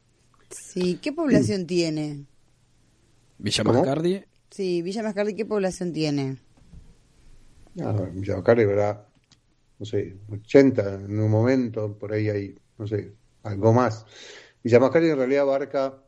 Sí, 0.50 0.98
¿qué 1.02 1.12
población 1.12 1.66
tiene? 1.66 2.24
Villa 3.38 3.64
Mascardi. 3.64 4.24
Sí, 4.50 4.82
Villa 4.82 5.02
Mascardi, 5.02 5.34
¿qué 5.34 5.44
población 5.44 5.92
tiene? 5.92 6.38
Ah, 7.80 8.08
Villa 8.12 8.36
Mascardi, 8.36 8.64
¿verdad? 8.64 9.06
No 9.78 9.86
sé, 9.86 10.16
80 10.28 10.94
en 10.94 11.20
un 11.20 11.30
momento, 11.30 11.96
por 11.96 12.12
ahí 12.12 12.28
hay, 12.28 12.58
no 12.78 12.86
sé, 12.86 13.12
algo 13.42 13.72
más. 13.72 14.04
Villa 14.62 14.80
Mascardi 14.80 15.10
en 15.10 15.18
realidad 15.18 15.42
abarca 15.42 16.02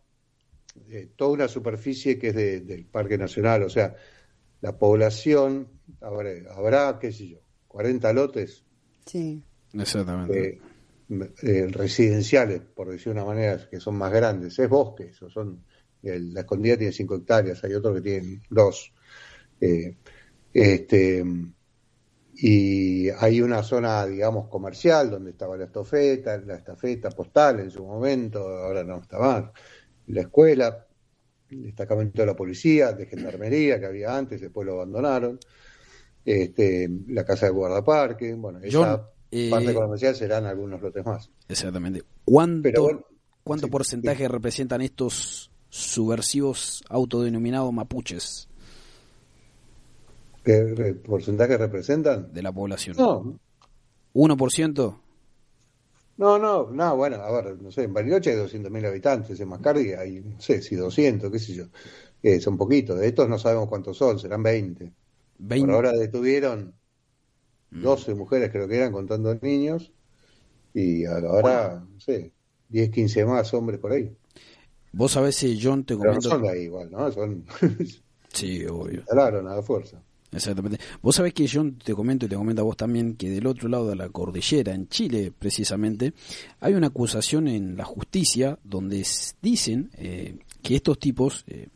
eh, 0.89 1.11
toda 1.15 1.33
una 1.33 1.49
superficie 1.49 2.19
que 2.19 2.29
es 2.29 2.35
del 2.35 2.87
Parque 2.87 3.19
Nacional, 3.19 3.63
o 3.63 3.71
sea, 3.71 3.95
la 4.61 4.79
población, 4.79 5.69
habrá, 6.01 6.31
habrá 6.55 6.99
qué 6.99 7.13
sé 7.13 7.29
yo, 7.29 7.39
40 7.69 8.13
lotes. 8.13 8.65
Sí. 9.07 9.45
Exactamente. 9.73 10.49
Eh, 10.49 10.61
eh, 11.43 11.67
residenciales, 11.71 12.61
por 12.61 12.91
decir 12.91 13.13
una 13.13 13.25
manera, 13.25 13.69
que 13.69 13.81
son 13.81 13.97
más 13.97 14.13
grandes. 14.13 14.59
Es 14.59 14.69
bosque, 14.69 15.09
eso 15.09 15.29
son. 15.29 15.65
la 16.03 16.41
escondida 16.41 16.77
tiene 16.77 16.93
5 16.93 17.17
hectáreas, 17.17 17.63
hay 17.65 17.75
otros 17.75 17.97
que 17.97 18.01
tienen 18.01 18.43
2. 18.49 18.93
este, 20.53 21.25
y 22.43 23.11
hay 23.11 23.43
una 23.43 23.63
zona, 23.63 24.07
digamos, 24.07 24.49
comercial 24.49 25.11
donde 25.11 25.33
estaba 25.33 25.59
la 25.59 25.65
estafeta, 25.65 26.39
la 26.39 26.55
estafeta 26.55 27.11
postal 27.11 27.61
en 27.61 27.71
su 27.71 27.85
momento, 27.85 28.41
ahora 28.41 28.83
no 28.83 28.99
está 28.99 29.19
más, 29.19 29.51
la 30.07 30.23
escuela, 30.23 30.87
el 31.51 31.65
destacamento 31.65 32.23
de 32.23 32.27
la 32.27 32.37
policía, 32.37 32.93
de 32.93 33.05
gendarmería 33.05 33.79
que 33.79 33.87
había 33.87 34.17
antes, 34.17 34.41
después 34.41 34.67
lo 34.67 34.75
abandonaron, 34.75 35.39
este, 36.25 36.89
la 37.09 37.25
casa 37.25 37.47
de 37.47 37.53
guardaparque, 37.53 38.33
bueno, 38.35 38.59
esa 38.61 39.11
eh, 39.31 39.51
parte 39.51 39.75
comercial 39.75 40.15
serán 40.15 40.47
algunos 40.47 40.81
lotes 40.81 41.05
más. 41.05 41.31
Exactamente. 41.49 42.03
¿Cuánto, 42.25 42.63
Pero 42.63 42.83
bueno, 42.83 43.01
¿cuánto 43.45 43.67
sí, 43.67 43.71
porcentaje 43.71 44.29
representan 44.29 44.81
estos 44.83 45.51
subversivos 45.69 46.83
autodenominados 46.89 47.73
mapuches 47.73 48.49
¿Qué 50.45 50.97
porcentaje 51.07 51.57
representan? 51.59 52.33
de 52.33 52.43
la 52.43 52.53
población? 52.53 52.97
No, 52.99 53.39
¿1%? 54.15 55.01
no, 56.17 56.39
no, 56.39 56.71
no, 56.71 56.97
bueno, 56.97 57.17
a 57.17 57.31
ver, 57.31 57.63
no 57.63 57.71
sé, 57.71 57.85
en 57.85 57.95
Bariloche 57.95 58.31
hay 58.31 58.37
200.000 58.37 58.87
habitantes, 58.87 59.41
en 59.41 59.49
Mascardi 59.49 59.93
hay, 59.93 60.21
no 60.21 60.41
sé, 60.41 60.61
si 60.61 60.77
200, 60.77 61.31
qué 61.31 61.39
sé 61.39 61.55
yo, 61.55 61.65
eh, 62.23 62.41
son 62.41 62.57
poquitos, 62.57 62.99
de 62.99 63.09
estos 63.09 63.29
no 63.29 63.39
sabemos 63.39 63.69
cuántos 63.69 63.97
son, 63.97 64.19
serán 64.19 64.43
20. 64.43 64.93
20. 65.39 65.67
Por 65.67 65.75
ahora 65.75 65.93
detuvieron. 65.93 66.75
12 67.71 68.15
mujeres, 68.15 68.51
creo 68.51 68.67
que 68.69 68.77
eran, 68.77 68.93
contando 68.93 69.35
niños, 69.37 69.93
y 70.75 71.05
ahora, 71.05 71.85
no 71.89 72.01
sé, 72.01 72.33
10, 72.69 72.91
15 72.91 73.25
más 73.25 73.53
hombres 73.55 73.79
por 73.81 73.93
ahí. 73.93 74.13
Vos 74.93 75.13
sabés 75.13 75.37
si 75.37 75.59
John 75.63 75.85
te 75.85 75.97
Pero 75.97 76.15
no 76.15 76.21
comento... 76.21 76.29
son 76.31 76.49
ahí 76.49 76.63
igual, 76.63 76.91
¿no? 76.91 77.11
Son, 77.13 77.45
Sí, 78.33 78.65
obvio. 78.67 79.01
instalaron 79.01 79.47
a 79.49 79.57
la 79.57 79.63
fuerza. 79.63 80.03
Exactamente. 80.33 80.79
Vos 81.03 81.17
sabés 81.17 81.35
que 81.35 81.47
yo 81.47 81.65
te 81.85 81.93
comento 81.93 82.27
y 82.27 82.29
te 82.29 82.37
comento 82.37 82.63
a 82.63 82.65
vos 82.65 82.77
también 82.77 83.17
que 83.17 83.29
del 83.31 83.47
otro 83.49 83.69
lado 83.69 83.89
de 83.89 83.97
la 83.97 84.09
cordillera, 84.09 84.73
en 84.75 84.89
Chile 84.89 85.33
precisamente, 85.37 86.13
hay 86.61 86.75
una 86.75 86.87
acusación 86.89 87.49
en 87.49 87.77
la 87.77 87.85
justicia 87.85 88.57
donde 88.63 89.05
dicen 89.43 89.91
eh, 89.97 90.37
que 90.63 90.77
estos 90.77 91.01
tipos, 91.01 91.45
eh, 91.49 91.67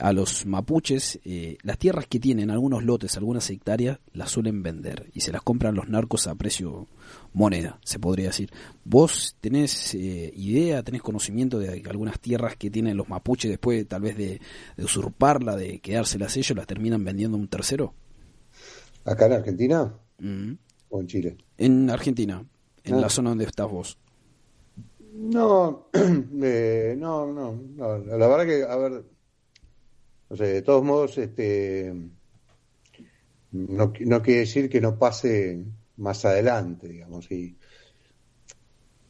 a 0.00 0.12
los 0.12 0.46
mapuches, 0.46 1.20
eh, 1.24 1.58
las 1.62 1.78
tierras 1.78 2.06
que 2.06 2.18
tienen, 2.18 2.50
algunos 2.50 2.82
lotes, 2.84 3.16
algunas 3.16 3.48
hectáreas, 3.50 3.98
las 4.14 4.30
suelen 4.30 4.62
vender 4.62 5.10
y 5.14 5.20
se 5.20 5.30
las 5.32 5.42
compran 5.42 5.74
los 5.74 5.88
narcos 5.88 6.26
a 6.26 6.34
precio 6.34 6.86
moneda, 7.32 7.78
se 7.84 7.98
podría 7.98 8.26
decir. 8.28 8.50
¿Vos 8.84 9.36
tenés 9.40 9.94
eh, 9.94 10.32
idea, 10.36 10.82
tenés 10.82 11.02
conocimiento 11.02 11.58
de 11.58 11.82
algunas 11.88 12.18
tierras 12.18 12.56
que 12.56 12.70
tienen 12.70 12.96
los 12.96 13.08
mapuches 13.08 13.50
después 13.50 13.86
tal 13.86 14.02
vez 14.02 14.16
de, 14.16 14.40
de 14.76 14.84
usurparla, 14.84 15.54
de 15.56 15.78
quedárselas 15.80 16.36
ellos, 16.36 16.56
las 16.56 16.66
terminan 16.66 17.04
vendiendo 17.04 17.36
a 17.36 17.40
un 17.40 17.48
tercero? 17.48 17.94
¿Acá 19.04 19.26
en 19.26 19.32
Argentina 19.32 19.94
Mm. 20.18 20.52
o 20.90 21.00
en 21.00 21.06
Chile? 21.06 21.36
En 21.56 21.88
Argentina, 21.90 22.44
en 22.84 22.94
Ah. 22.94 23.00
la 23.00 23.08
zona 23.08 23.30
donde 23.30 23.44
estás 23.44 23.70
vos. 23.70 23.96
No, 25.14 25.88
eh, 26.42 26.94
no, 26.98 27.26
no, 27.32 27.52
no, 27.76 27.98
la 27.98 28.28
verdad 28.28 28.46
que, 28.46 28.62
a 28.64 28.76
ver, 28.76 29.04
no 30.30 30.36
sé, 30.36 30.46
de 30.46 30.62
todos 30.62 30.84
modos, 30.84 31.18
este, 31.18 31.92
no, 33.52 33.92
no 34.00 34.22
quiere 34.22 34.40
decir 34.40 34.70
que 34.70 34.80
no 34.80 34.96
pase 34.96 35.64
más 35.96 36.24
adelante, 36.24 36.88
digamos, 36.88 37.30
y, 37.32 37.56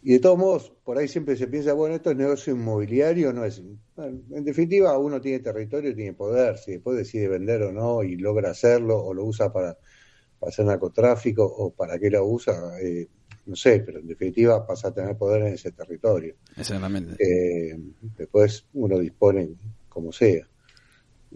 y 0.02 0.12
de 0.14 0.18
todos 0.18 0.38
modos, 0.38 0.72
por 0.82 0.96
ahí 0.96 1.08
siempre 1.08 1.36
se 1.36 1.46
piensa, 1.46 1.74
bueno, 1.74 1.94
esto 1.94 2.10
es 2.10 2.16
negocio 2.16 2.54
inmobiliario, 2.54 3.34
no 3.34 3.44
es, 3.44 3.62
bueno, 3.94 4.22
en 4.30 4.44
definitiva, 4.44 4.96
uno 4.96 5.20
tiene 5.20 5.40
territorio, 5.40 5.94
tiene 5.94 6.14
poder, 6.14 6.56
si 6.56 6.72
después 6.72 6.96
decide 6.96 7.28
vender 7.28 7.62
o 7.64 7.72
no 7.72 8.02
y 8.02 8.16
logra 8.16 8.50
hacerlo 8.50 8.98
o 8.98 9.12
lo 9.12 9.26
usa 9.26 9.52
para, 9.52 9.76
para 10.38 10.48
hacer 10.48 10.64
narcotráfico 10.64 11.44
o 11.44 11.70
para 11.70 11.98
qué 11.98 12.08
lo 12.08 12.24
usa, 12.26 12.80
eh, 12.80 13.06
no 13.44 13.56
sé, 13.56 13.80
pero 13.80 13.98
en 13.98 14.06
definitiva 14.06 14.66
pasa 14.66 14.88
a 14.88 14.94
tener 14.94 15.16
poder 15.18 15.42
en 15.42 15.54
ese 15.54 15.72
territorio. 15.72 16.36
Exactamente. 16.56 17.16
Eh, 17.22 17.78
después 18.16 18.64
uno 18.72 18.98
dispone 18.98 19.50
como 19.88 20.12
sea. 20.12 20.46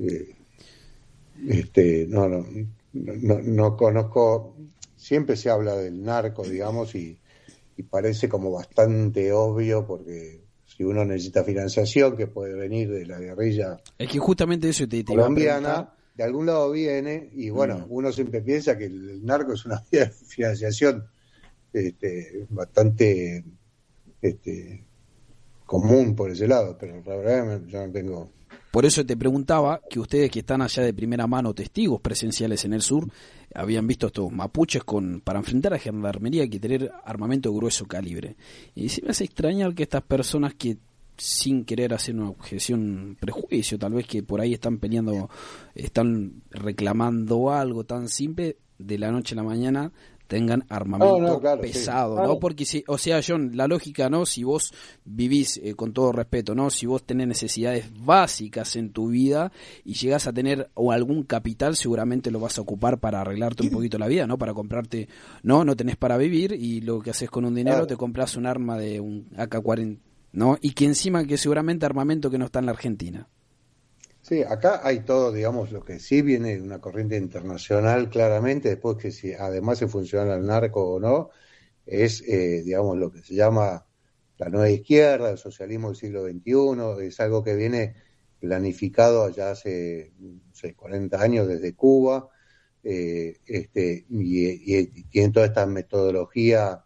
Eh, 0.00 0.34
este, 1.48 2.06
no, 2.08 2.28
no, 2.28 2.44
no, 2.92 3.38
no 3.42 3.76
conozco, 3.76 4.56
siempre 4.96 5.36
se 5.36 5.50
habla 5.50 5.76
del 5.76 6.02
narco, 6.02 6.42
digamos, 6.44 6.94
y, 6.94 7.18
y 7.76 7.82
parece 7.82 8.28
como 8.28 8.50
bastante 8.50 9.32
obvio 9.32 9.86
porque 9.86 10.44
si 10.66 10.84
uno 10.84 11.04
necesita 11.04 11.44
financiación 11.44 12.16
que 12.16 12.26
puede 12.26 12.54
venir 12.54 12.90
de 12.90 13.06
la 13.06 13.18
guerrilla 13.18 13.80
Es 13.98 14.10
que 14.10 14.18
justamente 14.18 14.68
eso 14.68 14.88
te, 14.88 15.04
te 15.04 15.12
iba 15.12 15.22
a 15.22 15.26
colombiana, 15.26 15.94
de 16.14 16.24
algún 16.24 16.46
lado 16.46 16.70
viene, 16.70 17.30
y 17.32 17.50
bueno, 17.50 17.78
Mm. 17.78 17.86
uno 17.88 18.12
siempre 18.12 18.40
piensa 18.40 18.78
que 18.78 18.86
el, 18.86 19.24
narco 19.24 19.52
es 19.52 19.64
una 19.66 19.82
financiación 20.26 21.04
este, 21.72 22.46
bastante 22.50 23.44
este, 24.22 24.84
común 25.66 26.14
por 26.14 26.30
ese 26.30 26.46
lado, 26.46 26.76
pero 26.78 27.02
la 27.04 27.16
verdad 27.16 27.62
yo 27.66 27.86
no 27.86 27.92
tengo... 27.92 28.30
Por 28.74 28.84
eso 28.84 29.06
te 29.06 29.16
preguntaba 29.16 29.80
que 29.88 30.00
ustedes 30.00 30.32
que 30.32 30.40
están 30.40 30.60
allá 30.60 30.82
de 30.82 30.92
primera 30.92 31.28
mano, 31.28 31.54
testigos 31.54 32.00
presenciales 32.00 32.64
en 32.64 32.72
el 32.72 32.82
sur, 32.82 33.08
habían 33.54 33.86
visto 33.86 34.08
estos 34.08 34.32
mapuches 34.32 34.82
con 34.82 35.20
para 35.20 35.38
enfrentar 35.38 35.74
a 35.74 35.78
gendarmería 35.78 36.48
que 36.48 36.58
tener 36.58 36.90
armamento 37.04 37.54
grueso 37.54 37.86
calibre. 37.86 38.34
Y 38.74 38.88
se 38.88 39.00
me 39.02 39.10
hace 39.10 39.22
extrañar 39.22 39.76
que 39.76 39.84
estas 39.84 40.02
personas 40.02 40.54
que 40.54 40.78
sin 41.16 41.64
querer 41.64 41.94
hacer 41.94 42.16
una 42.16 42.30
objeción, 42.30 43.16
prejuicio, 43.20 43.78
tal 43.78 43.92
vez 43.92 44.08
que 44.08 44.24
por 44.24 44.40
ahí 44.40 44.54
están 44.54 44.78
peleando, 44.78 45.30
están 45.76 46.42
reclamando 46.50 47.52
algo 47.52 47.84
tan 47.84 48.08
simple, 48.08 48.56
de 48.78 48.98
la 48.98 49.12
noche 49.12 49.34
a 49.34 49.36
la 49.36 49.44
mañana 49.44 49.92
tengan 50.34 50.64
armamento 50.68 51.18
No, 51.20 51.28
no, 51.34 51.40
claro, 51.40 51.62
sí. 51.62 51.68
pesado, 51.72 52.14
Claro. 52.16 52.28
¿no? 52.34 52.38
Porque 52.38 52.64
si, 52.64 52.82
o 52.88 52.98
sea, 52.98 53.20
John, 53.26 53.52
la 53.54 53.66
lógica, 53.68 54.10
¿no? 54.10 54.26
Si 54.26 54.42
vos 54.44 54.72
vivís, 55.04 55.58
eh, 55.62 55.74
con 55.74 55.92
todo 55.92 56.10
respeto, 56.12 56.54
¿no? 56.54 56.70
Si 56.70 56.86
vos 56.86 57.04
tenés 57.04 57.28
necesidades 57.28 57.90
básicas 58.04 58.76
en 58.76 58.90
tu 58.90 59.08
vida 59.08 59.52
y 59.84 59.94
llegás 59.94 60.26
a 60.26 60.32
tener 60.32 60.70
o 60.74 60.92
algún 60.92 61.22
capital, 61.22 61.76
seguramente 61.76 62.30
lo 62.30 62.40
vas 62.40 62.58
a 62.58 62.62
ocupar 62.62 62.98
para 62.98 63.20
arreglarte 63.20 63.62
un 63.62 63.70
poquito 63.70 63.96
la 63.98 64.08
vida, 64.08 64.26
¿no? 64.26 64.36
Para 64.38 64.54
comprarte, 64.54 65.08
no, 65.42 65.64
no 65.64 65.76
tenés 65.76 65.96
para 65.96 66.16
vivir 66.16 66.52
y 66.52 66.80
lo 66.80 67.00
que 67.00 67.10
haces 67.10 67.30
con 67.30 67.44
un 67.44 67.54
dinero 67.54 67.76
Claro. 67.76 67.86
te 67.86 67.96
compras 67.96 68.36
un 68.36 68.46
arma 68.46 68.76
de 68.78 69.00
un 69.00 69.28
AK-40, 69.36 69.98
¿no? 70.32 70.58
Y 70.60 70.72
que 70.72 70.84
encima 70.84 71.24
que 71.24 71.36
seguramente 71.38 71.86
armamento 71.86 72.30
que 72.30 72.38
no 72.38 72.46
está 72.46 72.58
en 72.58 72.66
la 72.66 72.72
Argentina. 72.72 73.28
Sí, 74.24 74.42
acá 74.42 74.80
hay 74.82 75.00
todo, 75.04 75.32
digamos, 75.32 75.70
lo 75.70 75.84
que 75.84 75.98
sí 76.00 76.22
viene 76.22 76.56
de 76.56 76.62
una 76.62 76.80
corriente 76.80 77.16
internacional 77.18 78.08
claramente, 78.08 78.70
después 78.70 78.96
que 78.96 79.10
si 79.10 79.34
además 79.34 79.78
se 79.78 79.86
funciona 79.88 80.34
el 80.34 80.46
narco 80.46 80.82
o 80.94 80.98
no, 81.00 81.28
es, 81.86 82.22
eh, 82.28 82.62
digamos, 82.64 82.98
lo 82.98 83.10
que 83.12 83.22
se 83.22 83.34
llama 83.34 83.86
la 84.38 84.50
nueva 84.50 84.70
izquierda, 84.70 85.30
el 85.30 85.38
socialismo 85.38 85.88
del 85.88 85.96
siglo 85.96 86.22
XXI, 86.22 87.00
es 87.02 87.20
algo 87.20 87.42
que 87.44 87.56
viene 87.56 87.96
planificado 88.40 89.28
ya 89.30 89.50
hace, 89.52 90.12
no 90.18 90.54
sé, 90.54 90.74
40 90.76 91.20
años 91.22 91.48
desde 91.48 91.74
Cuba, 91.74 92.28
eh, 92.84 93.38
este, 93.46 94.06
y, 94.10 94.48
y 95.00 95.04
tienen 95.06 95.32
toda 95.32 95.46
esta 95.46 95.66
metodología 95.66 96.84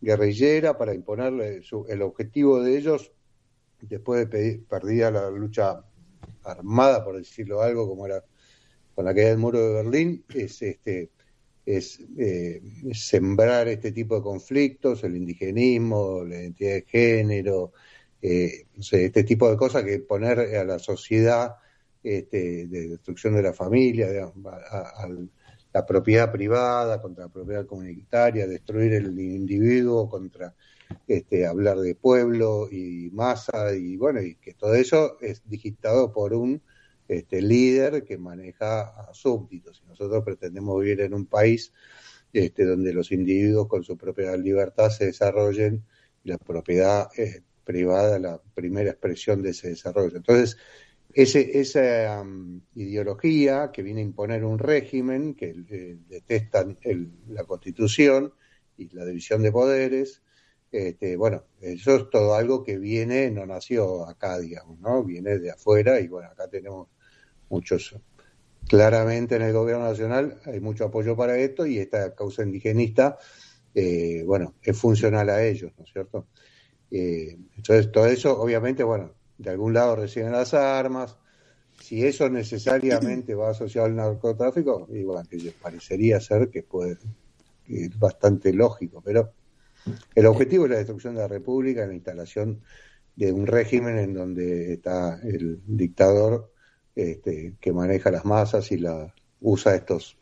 guerrillera 0.00 0.78
para 0.78 0.94
imponerle 0.94 1.62
su- 1.62 1.86
el 1.88 2.02
objetivo 2.02 2.62
de 2.62 2.78
ellos, 2.78 3.12
después 3.80 4.20
de 4.20 4.26
pedir, 4.26 4.66
perdida 4.66 5.10
la 5.10 5.30
lucha 5.30 5.84
armada, 6.52 7.04
por 7.04 7.16
decirlo 7.16 7.62
algo, 7.62 7.88
como 7.88 8.06
era 8.06 8.24
con 8.94 9.04
la 9.04 9.14
caída 9.14 9.30
del 9.30 9.38
muro 9.38 9.60
de 9.60 9.74
Berlín, 9.74 10.24
es 10.34 10.62
este 10.62 11.10
es 11.68 12.00
eh, 12.16 12.62
sembrar 12.94 13.68
este 13.68 13.92
tipo 13.92 14.16
de 14.16 14.22
conflictos, 14.22 15.04
el 15.04 15.16
indigenismo, 15.16 16.24
la 16.24 16.36
identidad 16.36 16.72
de 16.76 16.84
género, 16.88 17.72
eh, 18.22 18.64
no 18.74 18.82
sé, 18.82 19.04
este 19.04 19.22
tipo 19.22 19.50
de 19.50 19.58
cosas 19.58 19.84
que 19.84 19.98
poner 19.98 20.38
a 20.56 20.64
la 20.64 20.78
sociedad 20.78 21.56
este, 22.02 22.66
de 22.68 22.88
destrucción 22.88 23.34
de 23.34 23.42
la 23.42 23.52
familia, 23.52 24.08
a 24.08 25.08
la 25.74 25.84
propiedad 25.84 26.32
privada 26.32 27.02
contra 27.02 27.24
la 27.24 27.30
propiedad 27.30 27.66
comunitaria, 27.66 28.46
destruir 28.46 28.94
el 28.94 29.18
individuo 29.20 30.08
contra 30.08 30.54
este, 31.06 31.46
hablar 31.46 31.78
de 31.78 31.94
pueblo 31.94 32.68
y 32.70 33.10
masa 33.12 33.74
y 33.74 33.96
bueno, 33.96 34.22
y 34.22 34.36
que 34.36 34.54
todo 34.54 34.74
eso 34.74 35.18
es 35.20 35.42
digitado 35.48 36.12
por 36.12 36.34
un 36.34 36.62
este, 37.08 37.40
líder 37.42 38.04
que 38.04 38.18
maneja 38.18 38.88
a 38.88 39.14
súbditos. 39.14 39.82
Y 39.84 39.88
nosotros 39.88 40.24
pretendemos 40.24 40.80
vivir 40.80 41.00
en 41.00 41.14
un 41.14 41.26
país 41.26 41.72
este, 42.32 42.64
donde 42.64 42.92
los 42.92 43.10
individuos 43.12 43.68
con 43.68 43.82
su 43.82 43.96
propia 43.96 44.36
libertad 44.36 44.90
se 44.90 45.06
desarrollen 45.06 45.84
la 46.24 46.36
propiedad 46.38 47.08
eh, 47.16 47.42
privada 47.64 48.18
la 48.18 48.40
primera 48.54 48.90
expresión 48.90 49.42
de 49.42 49.50
ese 49.50 49.68
desarrollo. 49.68 50.16
Entonces, 50.16 50.56
ese, 51.12 51.58
esa 51.58 52.22
um, 52.22 52.60
ideología 52.74 53.70
que 53.72 53.82
viene 53.82 54.00
a 54.00 54.04
imponer 54.04 54.44
un 54.44 54.58
régimen 54.58 55.34
que 55.34 55.54
eh, 55.68 55.98
detesta 56.08 56.66
la 57.28 57.44
constitución 57.44 58.32
y 58.76 58.88
la 58.94 59.04
división 59.04 59.42
de 59.42 59.52
poderes, 59.52 60.22
este, 60.70 61.16
bueno, 61.16 61.44
eso 61.60 61.96
es 61.96 62.10
todo 62.10 62.34
algo 62.34 62.62
que 62.62 62.78
viene, 62.78 63.30
no 63.30 63.46
nació 63.46 64.06
acá, 64.06 64.38
digamos, 64.38 64.78
¿no? 64.80 65.02
Viene 65.04 65.38
de 65.38 65.50
afuera 65.50 66.00
y 66.00 66.08
bueno, 66.08 66.28
acá 66.28 66.48
tenemos 66.48 66.88
muchos, 67.48 67.96
claramente 68.68 69.36
en 69.36 69.42
el 69.42 69.52
gobierno 69.52 69.84
nacional 69.84 70.40
hay 70.44 70.60
mucho 70.60 70.84
apoyo 70.84 71.16
para 71.16 71.38
esto 71.38 71.66
y 71.66 71.78
esta 71.78 72.14
causa 72.14 72.42
indigenista, 72.42 73.18
eh, 73.74 74.22
bueno, 74.26 74.54
es 74.62 74.76
funcional 74.76 75.30
a 75.30 75.42
ellos, 75.44 75.72
¿no 75.78 75.84
es 75.84 75.92
cierto? 75.92 76.26
Eh, 76.90 77.38
entonces, 77.56 77.90
todo 77.90 78.06
eso, 78.06 78.40
obviamente, 78.40 78.82
bueno, 78.82 79.14
de 79.38 79.50
algún 79.50 79.72
lado 79.74 79.96
reciben 79.96 80.32
las 80.32 80.54
armas. 80.54 81.16
Si 81.80 82.04
eso 82.04 82.28
necesariamente 82.28 83.34
va 83.34 83.50
asociado 83.50 83.86
al 83.86 83.94
narcotráfico, 83.94 84.88
igual 84.90 85.28
que 85.28 85.52
parecería 85.62 86.20
ser 86.20 86.50
que 86.50 86.62
puede, 86.62 86.98
que 87.64 87.84
es 87.84 87.98
bastante 87.98 88.52
lógico, 88.52 89.00
pero 89.00 89.32
el 90.14 90.26
objetivo 90.26 90.64
es 90.64 90.70
la 90.70 90.78
destrucción 90.78 91.14
de 91.14 91.20
la 91.20 91.28
República, 91.28 91.86
la 91.86 91.94
instalación 91.94 92.60
de 93.16 93.32
un 93.32 93.46
régimen 93.46 93.98
en 93.98 94.14
donde 94.14 94.74
está 94.74 95.20
el 95.22 95.60
dictador 95.66 96.52
este, 96.94 97.54
que 97.60 97.72
maneja 97.72 98.10
las 98.10 98.24
masas 98.24 98.70
y 98.72 98.78
la 98.78 99.14
usa 99.40 99.74
estos 99.74 100.16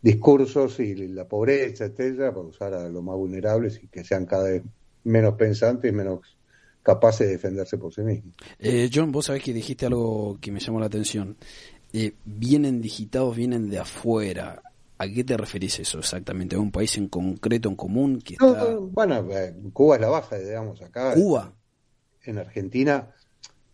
discursos 0.00 0.78
y 0.80 0.94
la 1.08 1.26
pobreza, 1.26 1.84
etcétera, 1.86 2.32
para 2.32 2.46
usar 2.46 2.74
a 2.74 2.88
los 2.88 3.02
más 3.02 3.16
vulnerables 3.16 3.82
y 3.82 3.88
que 3.88 4.04
sean 4.04 4.26
cada 4.26 4.50
vez 4.50 4.62
menos 5.04 5.34
pensantes 5.34 5.90
y 5.90 5.94
menos 5.94 6.36
capaces 6.82 7.26
de 7.26 7.32
defenderse 7.34 7.78
por 7.78 7.92
sí 7.92 8.02
mismos. 8.02 8.34
Eh, 8.58 8.88
John, 8.92 9.12
vos 9.12 9.26
sabés 9.26 9.42
que 9.42 9.52
dijiste 9.52 9.86
algo 9.86 10.38
que 10.40 10.50
me 10.50 10.60
llamó 10.60 10.80
la 10.80 10.86
atención. 10.86 11.36
Eh, 11.92 12.14
vienen 12.24 12.80
digitados, 12.80 13.36
vienen 13.36 13.68
de 13.68 13.78
afuera. 13.78 14.62
¿A 15.00 15.08
qué 15.08 15.22
te 15.22 15.36
referís 15.36 15.78
eso 15.78 16.00
exactamente? 16.00 16.56
¿A 16.56 16.58
un 16.58 16.72
país 16.72 16.96
en 16.96 17.08
concreto, 17.08 17.68
en 17.68 17.76
común? 17.76 18.20
Que 18.20 18.34
está... 18.34 18.76
bueno, 18.76 19.28
eh, 19.30 19.54
Cuba 19.72 19.94
es 19.94 20.00
la 20.00 20.08
base, 20.08 20.44
digamos, 20.44 20.82
acá. 20.82 21.14
Cuba. 21.14 21.54
En 22.24 22.38
Argentina, 22.38 23.08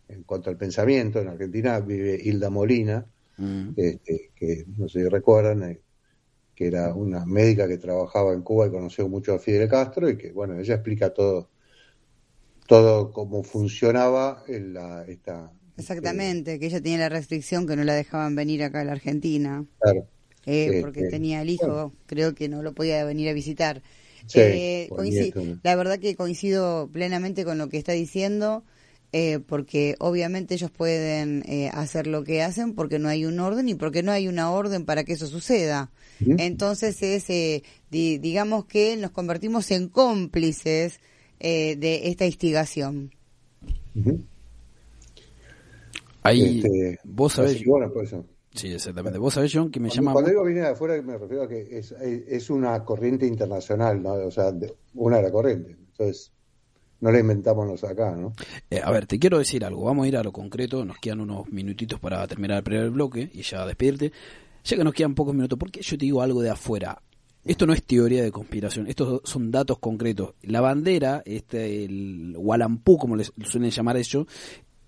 en 0.07 0.23
cuanto 0.23 0.51
al 0.51 0.57
pensamiento, 0.57 1.19
en 1.19 1.29
Argentina 1.29 1.79
vive 1.79 2.19
Hilda 2.23 2.51
Molina, 2.51 3.05
mm. 3.37 3.69
este, 3.75 4.31
que 4.35 4.65
no 4.77 4.87
sé 4.87 5.01
si 5.01 5.09
recuerdan, 5.09 5.63
eh, 5.63 5.81
que 6.53 6.67
era 6.67 6.93
una 6.93 7.25
médica 7.25 7.67
que 7.67 7.79
trabajaba 7.79 8.31
en 8.31 8.43
Cuba 8.43 8.67
y 8.67 8.71
conoció 8.71 9.09
mucho 9.09 9.33
a 9.33 9.39
Fidel 9.39 9.67
Castro 9.67 10.07
y 10.07 10.17
que, 10.17 10.31
bueno, 10.31 10.59
ella 10.59 10.75
explica 10.75 11.11
todo, 11.11 11.49
todo 12.67 13.11
cómo 13.11 13.43
funcionaba 13.43 14.43
la, 14.47 15.03
esta... 15.05 15.51
Exactamente, 15.75 16.59
que 16.59 16.67
ella 16.67 16.81
tenía 16.81 16.99
la 16.99 17.09
restricción 17.09 17.65
que 17.65 17.75
no 17.75 17.83
la 17.83 17.95
dejaban 17.95 18.35
venir 18.35 18.63
acá 18.63 18.81
a 18.81 18.85
la 18.85 18.91
Argentina. 18.93 19.65
Claro. 19.79 20.07
Eh, 20.45 20.79
porque 20.81 21.03
tenía 21.03 21.41
el 21.41 21.49
hijo, 21.49 21.93
creo 22.05 22.35
que 22.35 22.49
no 22.49 22.61
lo 22.61 22.73
podía 22.73 23.03
venir 23.03 23.29
a 23.29 23.33
visitar. 23.33 23.81
Eh, 24.33 24.89
la 25.63 25.75
verdad 25.75 25.99
que 25.99 26.15
coincido 26.15 26.89
plenamente 26.91 27.45
con 27.45 27.57
lo 27.57 27.69
que 27.69 27.77
está 27.77 27.93
diciendo. 27.93 28.63
Eh, 29.17 29.39
porque 29.39 29.95
obviamente 29.99 30.55
ellos 30.55 30.71
pueden 30.71 31.41
eh, 31.47 31.69
hacer 31.73 32.05
lo 32.05 32.25
que 32.25 32.41
hacen 32.41 32.73
porque 32.73 32.99
no 32.99 33.07
hay 33.07 33.23
un 33.23 33.39
orden 33.39 33.69
y 33.69 33.75
porque 33.75 34.03
no 34.03 34.11
hay 34.11 34.27
una 34.27 34.51
orden 34.51 34.83
para 34.83 35.05
que 35.05 35.13
eso 35.13 35.25
suceda. 35.27 35.89
Entonces 36.19 37.01
es, 37.01 37.29
eh, 37.29 37.63
digamos 37.91 38.65
que 38.65 38.97
nos 38.97 39.11
convertimos 39.11 39.71
en 39.71 39.87
cómplices 39.87 40.99
de 41.39 42.01
esta 42.09 42.25
instigación. 42.25 43.13
Ahí, 46.21 46.61
este, 46.61 46.99
vos 47.05 47.31
sabés... 47.31 47.63
Sí, 48.55 48.73
exactamente. 48.73 49.19
Vos 49.19 49.33
sabés, 49.33 49.51
John, 49.53 49.69
que 49.69 49.79
me 49.79 49.89
llama... 49.89 50.13
Cuando 50.13 50.29
digo 50.29 50.43
viene 50.45 50.61
de 50.61 50.67
afuera 50.67 50.99
me 51.01 51.17
refiero 51.17 51.43
a 51.43 51.47
que 51.47 51.77
es, 51.77 51.91
es 51.91 52.49
una 52.49 52.83
corriente 52.83 53.27
internacional, 53.27 54.01
¿no? 54.01 54.13
O 54.13 54.31
sea, 54.31 54.53
una 54.93 55.17
de 55.17 55.23
las 55.23 55.31
corrientes. 55.31 55.75
Entonces, 55.77 56.31
no 57.01 57.11
la 57.11 57.19
inventamos 57.19 57.83
acá, 57.83 58.15
¿no? 58.15 58.33
Eh, 58.69 58.81
a 58.83 58.89
ver, 58.91 59.05
te 59.05 59.19
quiero 59.19 59.37
decir 59.37 59.65
algo, 59.65 59.83
vamos 59.83 60.05
a 60.05 60.07
ir 60.07 60.17
a 60.17 60.23
lo 60.23 60.31
concreto, 60.31 60.85
nos 60.85 60.97
quedan 60.97 61.21
unos 61.21 61.49
minutitos 61.51 61.99
para 61.99 62.25
terminar 62.27 62.57
el 62.57 62.63
primer 62.63 62.89
bloque 62.89 63.29
y 63.33 63.41
ya 63.41 63.65
despedirte. 63.65 64.11
Ya 64.63 64.77
que 64.77 64.83
nos 64.83 64.93
quedan 64.93 65.13
pocos 65.13 65.35
minutos, 65.35 65.59
¿por 65.59 65.69
qué 65.69 65.81
yo 65.81 65.97
te 65.97 66.05
digo 66.05 66.21
algo 66.21 66.41
de 66.41 66.49
afuera? 66.49 66.99
Esto 67.43 67.67
no 67.67 67.73
es 67.73 67.83
teoría 67.83 68.23
de 68.23 68.31
conspiración, 68.31 68.87
estos 68.87 69.21
son 69.23 69.51
datos 69.51 69.77
concretos. 69.77 70.33
La 70.41 70.61
bandera, 70.61 71.21
este, 71.25 71.85
el 71.85 72.33
Walampú, 72.35 72.97
como 72.97 73.15
les 73.15 73.31
suelen 73.43 73.69
llamar 73.69 73.97
ellos, 73.97 74.25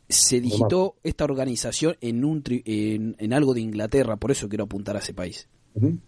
se 0.09 0.39
digitó 0.39 0.95
esta 1.03 1.25
organización 1.25 1.97
en, 2.01 2.23
un 2.23 2.43
en, 2.45 3.33
algo 3.33 3.53
de 3.53 3.61
Inglaterra, 3.61 4.15
por 4.15 4.31
eso 4.31 4.47
quiero 4.47 4.65
apuntar 4.65 4.95
a 4.95 4.99
ese 4.99 5.13
país. 5.13 5.47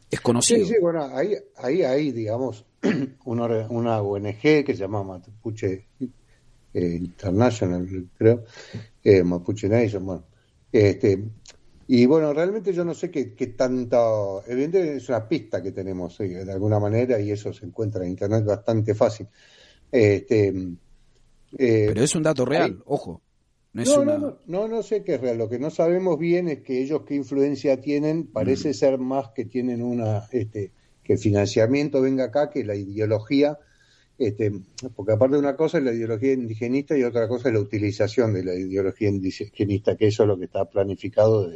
Es 0.09 0.21
conocido. 0.21 0.65
Sí, 0.65 0.73
sí, 0.73 0.79
bueno, 0.81 1.03
ahí, 1.13 1.35
ahí, 1.57 1.83
ahí 1.83 2.11
digamos, 2.11 2.65
una, 3.25 3.45
una 3.69 4.01
ONG 4.01 4.41
que 4.41 4.73
se 4.73 4.75
llama 4.75 5.03
Mapuche 5.03 5.87
eh, 6.73 6.95
International, 6.95 8.09
creo, 8.17 8.43
eh, 9.03 9.23
Mapuche 9.23 9.67
Nation, 9.67 10.05
bueno. 10.05 10.23
Este, 10.71 11.23
y 11.87 12.05
bueno, 12.05 12.31
realmente 12.33 12.71
yo 12.71 12.85
no 12.85 12.93
sé 12.93 13.09
qué, 13.09 13.33
qué 13.33 13.47
tanto, 13.47 14.43
evidentemente 14.47 14.97
es 14.97 15.09
una 15.09 15.27
pista 15.27 15.61
que 15.61 15.71
tenemos 15.71 16.17
de 16.19 16.51
alguna 16.51 16.79
manera 16.79 17.19
y 17.19 17.31
eso 17.31 17.51
se 17.51 17.65
encuentra 17.65 18.03
en 18.03 18.11
Internet 18.11 18.45
bastante 18.45 18.93
fácil. 18.93 19.27
Este, 19.91 20.49
eh, 21.57 21.85
Pero 21.87 22.03
es 22.03 22.15
un 22.15 22.23
dato 22.23 22.45
real, 22.45 22.81
ojo. 22.85 23.21
No, 23.71 24.03
no, 24.03 24.39
no, 24.47 24.67
no, 24.67 24.83
sé 24.83 25.03
qué 25.03 25.15
es 25.15 25.21
real. 25.21 25.37
Lo 25.37 25.47
que 25.47 25.59
no 25.59 25.69
sabemos 25.69 26.17
bien 26.17 26.47
es 26.47 26.61
que 26.61 26.81
ellos 26.81 27.03
qué 27.05 27.15
influencia 27.15 27.79
tienen. 27.79 28.25
Parece 28.25 28.71
mm. 28.71 28.73
ser 28.73 28.97
más 28.97 29.29
que 29.29 29.45
tienen 29.45 29.83
una, 29.83 30.27
este, 30.31 30.71
que 31.03 31.13
el 31.13 31.19
financiamiento 31.19 32.01
venga 32.01 32.25
acá, 32.25 32.49
que 32.49 32.63
la 32.63 32.75
ideología, 32.75 33.59
este, 34.17 34.51
porque 34.95 35.13
aparte 35.13 35.35
de 35.35 35.39
una 35.39 35.55
cosa 35.55 35.77
es 35.77 35.83
la 35.83 35.93
ideología 35.93 36.33
indigenista 36.33 36.97
y 36.97 37.03
otra 37.03 37.27
cosa 37.27 37.49
es 37.49 37.53
la 37.53 37.61
utilización 37.61 38.33
de 38.33 38.43
la 38.43 38.55
ideología 38.55 39.09
indigenista, 39.09 39.95
que 39.95 40.07
eso 40.07 40.23
es 40.23 40.27
lo 40.27 40.37
que 40.37 40.45
está 40.45 40.65
planificado 40.65 41.49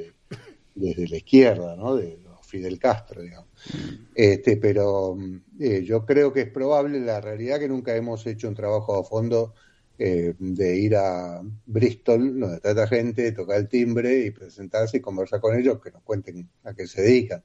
desde 0.75 1.07
la 1.07 1.17
izquierda, 1.17 1.75
¿no? 1.75 1.95
De 1.95 2.19
Fidel 2.53 2.77
Castro, 2.77 3.23
digamos. 3.23 3.49
Mm. 3.73 4.05
Este, 4.13 4.57
pero 4.57 5.17
eh, 5.59 5.83
yo 5.83 6.05
creo 6.05 6.31
que 6.31 6.41
es 6.41 6.51
probable, 6.51 6.99
la 6.99 7.19
realidad 7.19 7.59
que 7.59 7.67
nunca 7.67 7.95
hemos 7.95 8.27
hecho 8.27 8.47
un 8.47 8.53
trabajo 8.53 8.95
a 8.95 9.03
fondo 9.03 9.55
eh, 9.97 10.33
de 10.39 10.75
ir 10.77 10.95
a 10.95 11.41
Bristol, 11.65 12.39
donde 12.39 12.55
está 12.55 12.71
esta 12.71 12.87
gente, 12.87 13.31
tocar 13.31 13.57
el 13.57 13.67
timbre 13.69 14.25
y 14.25 14.31
presentarse 14.31 14.97
y 14.97 15.01
conversar 15.01 15.39
con 15.39 15.57
ellos, 15.57 15.79
que 15.81 15.91
nos 15.91 16.03
cuenten 16.03 16.49
a 16.63 16.73
qué 16.73 16.87
se 16.87 17.01
dedican. 17.01 17.43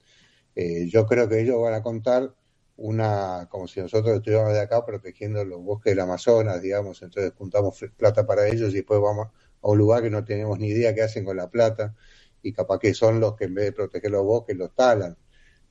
Eh, 0.55 0.89
yo 0.89 1.07
creo 1.07 1.29
que 1.29 1.41
ellos 1.41 1.61
van 1.61 1.75
a 1.75 1.83
contar 1.83 2.35
una, 2.77 3.49
como 3.51 3.69
si 3.69 3.81
nosotros 3.81 4.17
estuviéramos 4.17 4.55
de 4.55 4.61
acá 4.61 4.85
protegiendo 4.87 5.45
los 5.45 5.63
bosques 5.63 5.93
del 5.93 6.01
Amazonas, 6.01 6.63
digamos, 6.63 7.03
entonces 7.03 7.33
juntamos 7.37 7.85
plata 7.97 8.27
para 8.27 8.49
ellos 8.49 8.71
y 8.73 8.77
después 8.77 9.01
vamos 9.01 9.29
a 9.63 9.69
un 9.69 9.79
lugar 9.79 10.03
que 10.03 10.11
no 10.11 10.25
tenemos 10.25 10.59
ni 10.59 10.69
idea 10.69 10.95
qué 10.95 11.03
hacen 11.03 11.25
con 11.25 11.37
la 11.37 11.51
plata 11.51 11.95
y 12.43 12.53
capaz 12.53 12.79
que 12.79 12.95
son 12.95 13.21
los 13.21 13.35
que 13.37 13.45
en 13.45 13.55
vez 13.55 13.67
de 13.67 13.73
proteger 13.73 14.11
los 14.11 14.25
bosques 14.25 14.57
los 14.57 14.75
talan. 14.75 15.17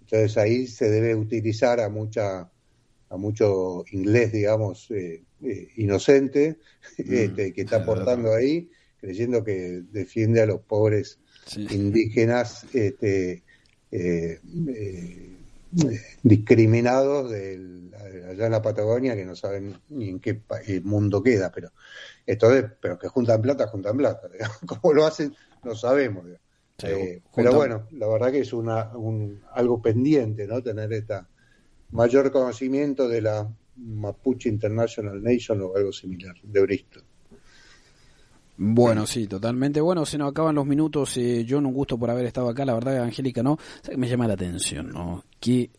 Entonces 0.02 0.38
ahí 0.38 0.68
se 0.68 0.90
debe 0.90 1.16
utilizar 1.16 1.80
a 1.80 1.90
mucha 1.90 2.52
a 3.10 3.18
mucho 3.18 3.84
inglés, 3.92 4.32
digamos, 4.32 4.92
eh, 4.92 5.24
eh, 5.42 5.70
inocente, 5.78 6.58
mm, 6.98 7.14
este, 7.14 7.54
que 7.54 7.62
está 7.62 7.78
aportando 7.78 8.34
ahí, 8.34 8.70
creyendo 9.00 9.44
que 9.44 9.84
defiende 9.92 10.42
a 10.42 10.46
los 10.46 10.62
pobres 10.62 11.20
indígenas 11.56 12.66
este, 12.74 13.44
eh, 13.92 14.40
discriminados 16.24 17.32
allá 17.32 18.46
en 18.46 18.52
la 18.52 18.62
Patagonia, 18.62 19.16
que 19.16 19.26
no 19.26 19.36
saben 19.36 19.80
ni 19.90 20.10
en 20.10 20.20
qué 20.20 20.42
mundo 20.84 21.24
queda, 21.24 21.52
pero 21.52 21.72
entonces, 22.26 22.66
pero 22.82 23.00
que 23.00 23.08
juntan 23.08 23.42
plata, 23.42 23.68
juntan 23.68 23.98
plata. 23.98 24.28
Como 24.66 24.94
lo 24.94 25.06
hacen, 25.06 25.34
no 25.64 25.76
sabemos. 25.76 26.26
pero 26.78 27.54
bueno, 27.54 27.88
la 27.92 28.08
verdad 28.08 28.32
que 28.32 28.40
es 28.40 28.52
una, 28.52 28.96
un, 28.98 29.42
algo 29.54 29.82
pendiente, 29.82 30.46
¿no? 30.48 30.62
Tener 30.62 30.92
esta 30.92 31.30
mayor 31.92 32.32
conocimiento 32.32 33.08
de 33.08 33.22
la 33.22 33.50
Mapuche 33.78 34.50
International 34.50 35.22
Nation 35.22 35.62
o 35.62 35.76
algo 35.76 35.92
similar, 35.92 36.36
de 36.42 36.62
Bristol. 36.62 37.04
Bueno, 38.58 39.06
sí, 39.06 39.28
totalmente. 39.28 39.80
Bueno, 39.82 40.06
se 40.06 40.18
nos 40.18 40.32
acaban 40.32 40.56
los 40.56 40.66
minutos. 40.66 41.16
Eh, 41.18 41.46
yo 41.46 41.62
no 41.62 41.70
un 41.70 41.76
gusto 41.76 41.98
por 41.98 42.10
haber 42.10 42.26
estado 42.26 42.50
acá. 42.50 42.66
La 42.66 42.74
verdad, 42.74 43.04
Angélica, 43.04 43.44
¿no? 43.44 43.58
me 43.96 44.10
llama 44.10 44.28
la 44.28 44.34
atención, 44.34 44.92
¿no? 44.92 45.24
Qué 45.40 45.70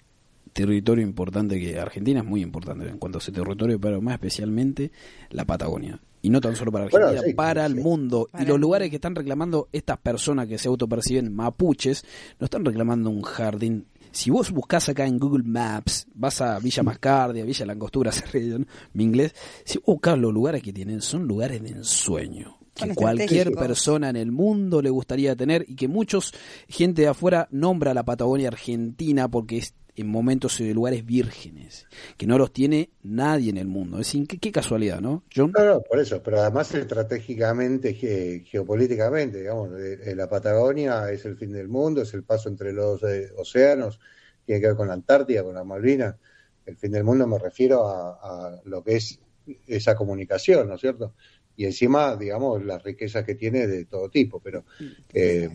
territorio 0.53 1.05
importante 1.05 1.59
que 1.59 1.79
Argentina 1.79 2.21
es 2.21 2.27
muy 2.27 2.41
importante 2.41 2.89
en 2.89 2.99
cuanto 2.99 3.19
a 3.19 3.21
ese 3.21 3.33
territorio, 3.33 3.81
pero 3.81 4.01
más 4.01 4.15
especialmente 4.15 4.93
la 5.31 5.45
Patagonia. 5.45 6.01
Y 6.23 6.31
no 6.31 6.41
tan 6.41 6.57
solo 6.57 6.73
para 6.73 6.87
Argentina, 6.87 7.23
para 7.37 7.67
el 7.67 7.77
mundo. 7.77 8.29
y 8.39 8.45
los 8.45 8.59
lugares 8.59 8.91
que 8.91 8.97
están 8.97 9.15
reclamando 9.15 9.69
estas 9.73 9.99
personas 9.99 10.47
que 10.47 10.59
se 10.59 10.69
autoperciben 10.69 11.35
mapuches, 11.35 12.05
no 12.41 12.45
están 12.45 12.65
reclamando 12.65 13.11
un 13.11 13.23
jardín 13.23 13.87
Si 14.13 14.31
vos 14.31 14.51
buscas 14.51 14.89
acá 14.89 15.07
en 15.07 15.19
Google 15.19 15.45
Maps, 15.45 16.07
vas 16.15 16.41
a 16.41 16.59
Villa 16.59 16.83
Mascardia, 16.83 17.45
Villa 17.45 17.67
Langostura, 17.67 18.11
mi 18.93 19.05
inglés, 19.05 19.35
si 19.65 19.79
vos 19.79 19.87
buscas 19.87 20.19
los 20.19 20.33
lugares 20.33 20.63
que 20.63 20.73
tienen, 20.73 21.01
son 21.01 21.27
lugares 21.27 21.63
de 21.63 21.71
ensueño 21.71 22.59
que 22.79 22.95
cualquier 22.95 23.53
persona 23.53 24.09
en 24.09 24.17
el 24.17 24.31
mundo 24.31 24.81
le 24.81 24.91
gustaría 24.91 25.35
tener 25.35 25.65
y 25.69 25.75
que 25.75 25.89
muchos, 25.89 26.33
gente 26.69 27.03
de 27.03 27.09
afuera, 27.09 27.49
nombra 27.51 27.95
la 27.95 28.05
Patagonia 28.05 28.49
Argentina 28.49 29.29
porque 29.29 29.59
es 29.59 29.75
en 29.99 30.09
momentos 30.09 30.59
de 30.59 30.73
lugares 30.75 31.05
vírgenes, 31.05 31.87
que 32.17 32.27
no 32.27 32.39
los 32.39 32.53
tiene 32.53 32.91
nadie 33.03 33.51
en 33.51 33.59
el 33.59 33.67
mundo. 33.67 33.99
Es 33.99 34.17
qué, 34.29 34.39
qué 34.39 34.53
casualidad, 34.53 35.01
¿no, 35.01 35.25
John? 35.35 35.53
No, 35.57 35.65
no, 35.65 35.83
por 35.83 35.99
eso, 35.99 36.23
pero 36.23 36.41
además 36.41 36.75
estratégicamente, 36.75 37.95
geopolíticamente, 37.95 39.39
digamos, 39.39 39.71
la 39.71 40.29
Patagonia 40.29 41.11
es 41.11 41.25
el 41.25 41.37
fin 41.37 41.53
del 41.53 41.69
mundo, 41.69 42.03
es 42.03 42.15
el 42.15 42.25
paso 42.25 42.49
entre 42.49 42.73
los 42.73 43.03
eh, 43.03 43.31
océanos, 43.37 44.01
tiene 44.45 44.61
que 44.61 44.67
ver 44.69 44.77
con 44.77 44.89
la 44.89 44.95
Antártida, 44.95 45.43
con 45.43 45.55
la 45.55 45.65
Malvinas. 45.65 46.17
El 46.65 46.77
fin 46.77 46.93
del 46.93 47.05
mundo 47.05 47.27
me 47.27 47.39
refiero 47.39 47.87
a 47.87 48.61
lo 48.65 48.85
que 48.85 48.97
es 48.97 49.19
esa 49.67 49.95
comunicación, 49.95 50.69
¿no 50.69 50.75
es 50.75 50.81
cierto? 50.81 51.15
y 51.59 51.65
encima, 51.65 52.17
digamos, 52.17 52.65
las 52.65 52.81
riquezas 52.85 53.25
que 53.25 53.35
tiene 53.35 53.67
de 53.67 53.85
todo 53.85 54.09
tipo, 54.09 54.39
pero 54.39 54.65
eh, 55.13 55.51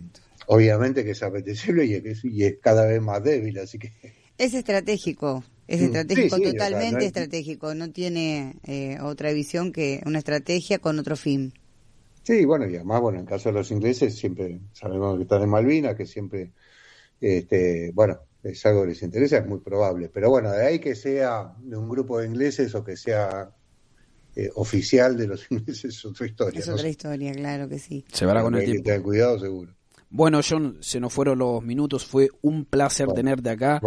obviamente 0.47 1.05
que 1.05 1.11
es 1.11 1.23
apetecible 1.23 1.85
y 1.85 1.93
es, 1.93 2.25
y 2.25 2.43
es 2.43 2.57
cada 2.61 2.85
vez 2.85 3.01
más 3.01 3.23
débil, 3.23 3.57
así 3.57 3.79
que... 3.79 3.93
Es 4.37 4.53
estratégico, 4.53 5.43
es 5.67 5.81
mm. 5.81 5.85
estratégico, 5.85 6.39
totalmente 6.39 7.05
estratégico, 7.05 7.73
no 7.75 7.91
tiene 7.91 8.55
eh, 8.63 8.97
otra 9.01 9.31
visión 9.31 9.71
que 9.71 10.01
una 10.05 10.19
estrategia 10.19 10.79
con 10.79 10.99
otro 10.99 11.15
fin. 11.15 11.53
Sí, 12.23 12.45
bueno, 12.45 12.67
y 12.69 12.75
además, 12.75 13.01
bueno, 13.01 13.19
en 13.19 13.25
el 13.25 13.29
caso 13.29 13.49
de 13.49 13.53
los 13.53 13.69
ingleses, 13.71 14.15
siempre 14.15 14.59
sabemos 14.71 15.17
que 15.17 15.23
están 15.23 15.41
en 15.41 15.49
Malvinas, 15.49 15.95
que 15.95 16.05
siempre, 16.05 16.53
este, 17.19 17.91
bueno, 17.93 18.19
es 18.41 18.65
algo 18.65 18.81
que 18.81 18.89
les 18.89 19.03
interesa, 19.03 19.37
es 19.37 19.45
muy 19.45 19.59
probable. 19.59 20.09
Pero 20.09 20.29
bueno, 20.29 20.51
de 20.51 20.65
ahí 20.65 20.79
que 20.79 20.95
sea 20.95 21.53
de 21.59 21.77
un 21.77 21.89
grupo 21.89 22.19
de 22.19 22.27
ingleses 22.27 22.73
o 22.75 22.83
que 22.83 22.95
sea 22.95 23.51
eh, 24.35 24.49
oficial 24.55 25.17
de 25.17 25.27
los 25.27 25.45
ingleses 25.51 25.85
es 25.85 26.05
otra 26.05 26.25
historia. 26.25 26.59
Es 26.59 26.69
otra 26.69 26.87
historia, 26.87 27.33
claro 27.33 27.67
que 27.67 27.79
sí. 27.79 28.05
Se 28.11 28.25
verá 28.25 28.41
con 28.41 28.55
el 28.55 28.65
tiempo. 28.65 28.83
tener 28.83 29.01
cuidado, 29.01 29.39
seguro. 29.39 29.75
Bueno, 30.13 30.41
John, 30.47 30.77
se 30.79 30.99
nos 30.99 31.11
fueron 31.11 31.39
los 31.39 31.63
minutos. 31.63 32.05
Fue 32.05 32.29
un 32.43 32.65
placer 32.65 33.11
tenerte 33.13 33.49
acá. 33.49 33.81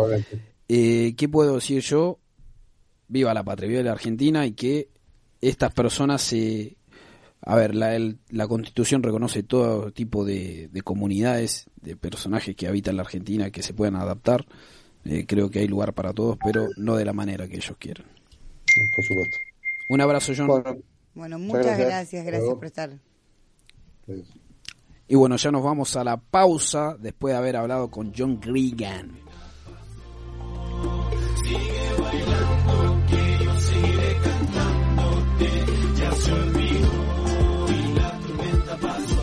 Eh, 0.69 1.15
¿Qué 1.17 1.29
puedo 1.29 1.55
decir 1.55 1.81
yo? 1.83 2.19
Viva 3.07 3.33
la 3.33 3.45
patria, 3.45 3.69
viva 3.69 3.83
la 3.85 3.93
Argentina 3.93 4.45
y 4.45 4.53
que 4.53 4.89
estas 5.41 5.73
personas 5.73 6.23
se... 6.23 6.79
A 7.43 7.55
ver, 7.55 7.77
la, 7.77 7.97
la 8.31 8.49
Constitución 8.49 9.05
reconoce 9.05 9.45
todo 9.45 9.93
tipo 9.93 10.25
de, 10.25 10.69
comunidades, 10.83 11.67
de 11.81 11.95
personajes 11.95 12.57
que 12.57 12.67
habitan 12.67 12.97
la 12.97 13.03
Argentina, 13.03 13.53
que 13.53 13.63
se 13.63 13.73
puedan 13.73 13.95
adaptar. 13.95 14.47
Eh, 15.05 15.27
creo 15.29 15.49
que 15.49 15.61
hay 15.61 15.69
lugar 15.69 15.95
para 15.95 16.13
todos, 16.13 16.37
pero 16.45 16.67
no 16.77 16.97
de 16.97 17.05
la 17.05 17.13
manera 17.13 17.47
que 17.47 17.55
ellos 17.55 17.77
quieran. 17.79 18.07
Por 18.97 19.05
supuesto. 19.05 19.37
Un 19.91 20.01
abrazo, 20.01 20.33
John. 20.37 20.83
Bueno, 21.15 21.39
muchas 21.39 21.79
gracias, 21.79 22.27
gracias, 22.27 22.55
por 22.57 22.65
estar. 22.65 22.99
Y 25.09 25.15
bueno, 25.15 25.37
ya 25.37 25.51
nos 25.53 25.63
vamos 25.63 25.97
a 25.97 26.03
la 26.03 26.17
pausa 26.17 26.97
después 26.99 27.33
de 27.33 27.39
haber 27.39 27.57
hablado 27.57 27.91
con 27.91 28.13
John 28.17 28.41
Gregan. 28.41 29.21
Sigue 31.45 31.93
bailando, 31.99 33.07
que 33.09 33.45
yo 33.45 33.61
seguiré 33.61 34.17
cantándote, 34.25 35.51
ya 35.97 36.13
se 36.13 36.33
olvidó 36.33 36.91
y 37.69 37.95
la 37.95 38.19
tormenta 38.19 38.77
pasó. 38.79 39.23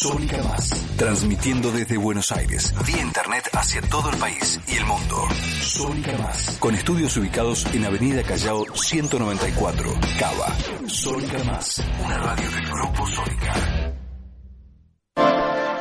Sónica 0.00 0.42
Más, 0.44 0.87
transmitiendo 0.98 1.70
desde 1.70 1.96
Buenos 1.96 2.32
Aires, 2.32 2.74
vía 2.84 3.00
internet 3.00 3.48
hacia 3.52 3.80
todo 3.82 4.10
el 4.10 4.16
país 4.18 4.60
y 4.66 4.74
el 4.74 4.84
mundo. 4.84 5.28
Sónica 5.62 6.18
Más, 6.18 6.56
con 6.58 6.74
estudios 6.74 7.16
ubicados 7.16 7.64
en 7.72 7.84
Avenida 7.84 8.24
Callao 8.24 8.66
194, 8.74 9.94
Cava. 10.18 10.56
Sónica 10.86 11.42
Más, 11.44 11.80
una 12.04 12.18
radio 12.18 12.50
del 12.50 12.66
Grupo 12.66 13.06
Sónica. 13.06 13.94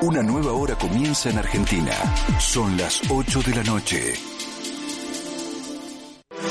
Una 0.02 0.22
nueva 0.22 0.52
hora 0.52 0.76
comienza 0.76 1.32
en 1.32 1.40
Argentina. 1.40 1.94
Son 2.40 2.78
las 2.78 3.02
8 3.10 3.42
de 3.42 3.56
la 3.56 3.64
noche. 3.64 4.37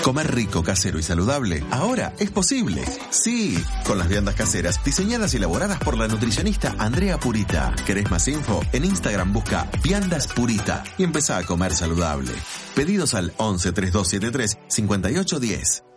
Comer 0.07 0.33
rico, 0.33 0.63
casero 0.63 1.01
y 1.01 1.03
saludable 1.03 1.65
ahora 1.73 2.13
es 2.21 2.31
posible. 2.31 2.85
Sí, 3.11 3.59
con 3.85 3.99
las 3.99 4.07
viandas 4.07 4.37
caseras 4.37 4.79
diseñadas 4.85 5.35
y 5.35 5.39
elaboradas 5.39 5.81
por 5.81 5.99
la 5.99 6.07
nutricionista 6.07 6.77
Andrea 6.79 7.19
Purita. 7.19 7.75
¿Querés 7.85 8.09
más 8.09 8.29
info? 8.29 8.63
En 8.73 8.85
Instagram 8.85 9.33
busca 9.33 9.69
Viandas 9.83 10.29
Purita 10.29 10.85
y 10.97 11.03
empezá 11.03 11.39
a 11.39 11.43
comer 11.43 11.75
saludable. 11.75 12.31
Pedidos 12.77 13.15
al 13.15 13.33
11 13.37 13.73
3273 13.73 14.59
5810. 14.69 15.96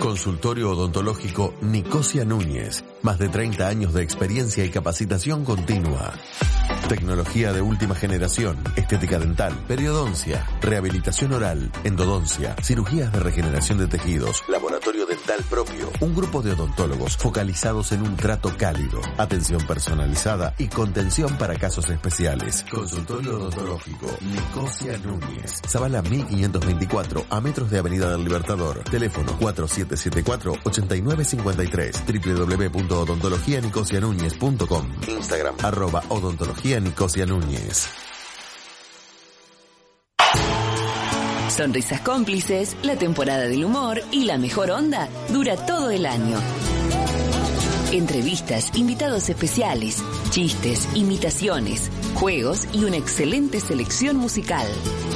Consultorio 0.00 0.70
Odontológico 0.70 1.54
Nicosia 1.60 2.24
Núñez. 2.24 2.84
Más 3.02 3.18
de 3.18 3.28
30 3.28 3.66
años 3.66 3.92
de 3.94 4.02
experiencia 4.02 4.64
y 4.64 4.70
capacitación 4.70 5.44
continua. 5.44 6.12
Tecnología 6.88 7.52
de 7.52 7.60
última 7.60 7.94
generación, 7.94 8.56
estética 8.76 9.18
dental, 9.18 9.52
periodoncia, 9.66 10.46
rehabilitación 10.62 11.32
oral, 11.34 11.70
endodoncia, 11.84 12.56
cirugías 12.62 13.12
de 13.12 13.20
regeneración 13.20 13.78
de 13.78 13.88
tejidos, 13.88 14.42
laboratorio 14.48 15.04
dental 15.04 15.44
propio, 15.50 15.90
un 16.00 16.14
grupo 16.14 16.40
de 16.40 16.52
odontólogos 16.52 17.16
focalizados 17.18 17.92
en 17.92 18.02
un 18.02 18.16
trato 18.16 18.54
cálido, 18.56 19.02
atención 19.18 19.60
personalizada 19.66 20.54
y 20.56 20.68
contención 20.68 21.36
para 21.36 21.56
casos 21.56 21.90
especiales. 21.90 22.64
Consultorio 22.70 23.36
odontológico 23.36 24.06
Nicosia 24.22 24.96
Núñez, 24.98 25.60
Zavala 25.66 26.00
1524 26.00 27.26
a 27.28 27.40
metros 27.42 27.70
de 27.70 27.78
Avenida 27.78 28.10
del 28.10 28.24
Libertador. 28.24 28.78
Teléfono 28.84 29.36
4774-8953 29.88 32.06
www.odontologianicosianúñez.com 32.06 34.88
Instagram 35.08 35.56
arroba 35.62 36.02
odontología 36.08 36.80
Nicosia 36.80 37.26
Núñez. 37.26 37.88
Sonrisas 41.58 42.00
cómplices, 42.02 42.76
la 42.82 42.96
temporada 42.96 43.48
del 43.48 43.64
humor 43.64 44.00
y 44.12 44.26
la 44.26 44.38
mejor 44.38 44.70
onda 44.70 45.08
dura 45.28 45.56
todo 45.56 45.90
el 45.90 46.06
año. 46.06 46.38
Entrevistas, 47.92 48.76
invitados 48.76 49.30
especiales, 49.30 50.02
chistes, 50.28 50.86
imitaciones, 50.94 51.90
juegos 52.16 52.68
y 52.74 52.84
una 52.84 52.98
excelente 52.98 53.60
selección 53.60 54.18
musical. 54.18 54.66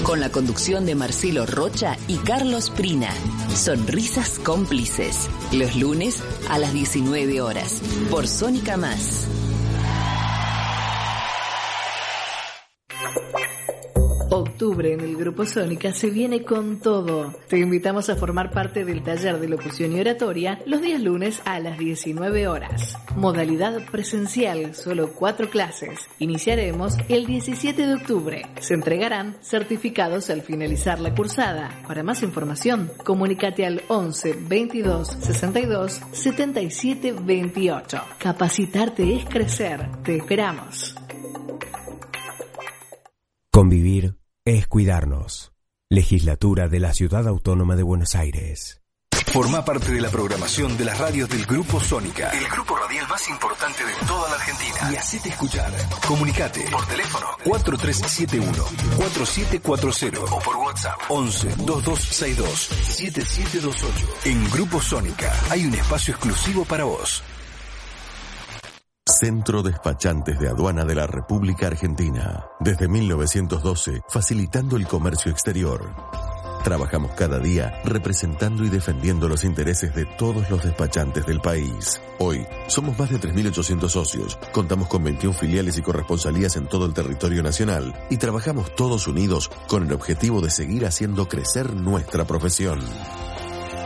Con 0.05 0.21
la 0.21 0.31
conducción 0.31 0.87
de 0.87 0.95
Marcelo 0.95 1.45
Rocha 1.45 1.99
y 2.09 2.17
Carlos 2.17 2.71
Prina. 2.71 3.11
Sonrisas 3.55 4.39
cómplices. 4.39 5.29
Los 5.53 5.77
lunes 5.77 6.23
a 6.49 6.59
las 6.59 6.73
19 6.73 7.43
horas. 7.43 7.83
Por 8.11 8.27
Sónica 8.27 8.79
Más. 8.79 9.29
Octubre 14.35 14.95
en 14.95 15.03
el 15.03 15.17
Grupo 15.19 15.45
Sónica 15.45 15.93
se 15.93 16.09
viene 16.09 16.43
con 16.43 16.81
todo. 16.81 17.35
Te 17.49 17.59
invitamos 17.59 18.09
a 18.09 18.17
formar 18.17 18.51
parte 18.51 18.83
del 18.83 19.03
taller 19.03 19.39
de 19.39 19.47
locución 19.47 19.93
y 19.93 20.01
oratoria 20.01 20.59
los 20.65 20.81
días 20.81 21.03
lunes 21.03 21.43
a 21.45 21.61
las 21.61 21.77
19 21.77 22.49
horas. 22.49 22.97
Modalidad 23.15 23.85
presencial, 23.91 24.75
solo 24.75 25.13
cuatro 25.13 25.51
clases. 25.51 26.09
Iniciaremos 26.19 26.97
el 27.11 27.27
17 27.27 27.87
de 27.87 27.93
octubre. 27.93 28.47
Se 28.59 28.73
entregarán 28.73 29.37
certificados 29.43 30.31
al 30.31 30.41
finalizar 30.41 30.99
la 30.99 31.15
cursada. 31.15 31.83
Para 31.87 32.03
más 32.03 32.23
información, 32.23 32.91
comunícate 33.05 33.67
al 33.67 33.83
11 33.89 34.39
22 34.49 35.09
62 35.09 36.01
77 36.11 37.17
28. 37.23 37.99
Capacitarte 38.19 39.15
es 39.15 39.27
crecer. 39.27 39.91
Te 40.03 40.17
esperamos. 40.17 40.95
Convivir 43.51 44.22
es 44.45 44.67
cuidarnos. 44.67 45.53
Legislatura 45.89 46.69
de 46.69 46.81
la 46.81 46.93
Ciudad 46.93 47.29
Autónoma 47.29 47.77
de 47.77 47.85
Buenos 47.85 48.17
Aires. 48.17 48.81
Forma 49.33 49.65
parte 49.65 49.93
de 49.93 50.01
la 50.01 50.11
programación 50.11 50.77
de 50.77 50.85
las 50.85 50.99
radios 50.99 51.29
del 51.29 51.47
Grupo 51.47 51.79
Sónica, 51.81 52.31
el 52.31 52.49
grupo 52.49 52.75
radial 52.77 53.07
más 53.09 53.29
importante 53.29 53.85
de 53.85 53.93
toda 54.07 54.29
la 54.29 54.35
Argentina. 54.35 54.91
Y 54.93 54.97
hacete 54.97 55.29
escuchar. 55.29 55.71
Comunicate 56.07 56.69
por 56.71 56.85
teléfono 56.87 57.27
4371-4740 57.45 60.19
o 60.31 60.41
por 60.41 60.57
WhatsApp 60.57 60.99
11 61.09 61.49
2262 61.65 62.59
7728. 62.59 64.09
En 64.25 64.51
Grupo 64.51 64.83
Sónica 64.83 65.33
hay 65.51 65.67
un 65.67 65.75
espacio 65.75 66.15
exclusivo 66.15 66.65
para 66.65 66.83
vos. 66.85 67.23
Centro 69.09 69.65
Despachantes 69.65 70.39
de 70.39 70.49
Aduana 70.49 70.85
de 70.85 70.95
la 70.95 71.09
República 71.09 71.67
Argentina. 71.67 72.47
Desde 72.61 72.87
1912, 72.87 74.03
facilitando 74.09 74.77
el 74.77 74.87
comercio 74.87 75.33
exterior. 75.33 75.93
Trabajamos 76.63 77.11
cada 77.17 77.41
día 77.41 77.83
representando 77.85 78.65
y 78.65 78.69
defendiendo 78.69 79.29
los 79.29 79.43
intereses 79.43 79.93
de 79.97 80.07
todos 80.07 80.49
los 80.51 80.63
despachantes 80.63 81.27
del 81.27 81.41
país. 81.41 82.01
Hoy 82.21 82.47
somos 82.69 82.97
más 82.97 83.11
de 83.11 83.19
3.800 83.19 83.89
socios, 83.89 84.39
contamos 84.53 84.87
con 84.87 85.03
21 85.03 85.37
filiales 85.37 85.77
y 85.79 85.83
corresponsalías 85.83 86.55
en 86.55 86.69
todo 86.69 86.87
el 86.87 86.95
territorio 86.95 87.43
nacional 87.43 87.93
y 88.09 88.19
trabajamos 88.19 88.73
todos 88.77 89.09
unidos 89.09 89.51
con 89.67 89.85
el 89.85 89.93
objetivo 89.93 90.41
de 90.41 90.51
seguir 90.51 90.87
haciendo 90.87 91.29
crecer 91.29 91.75
nuestra 91.75 92.25
profesión. 92.25 92.79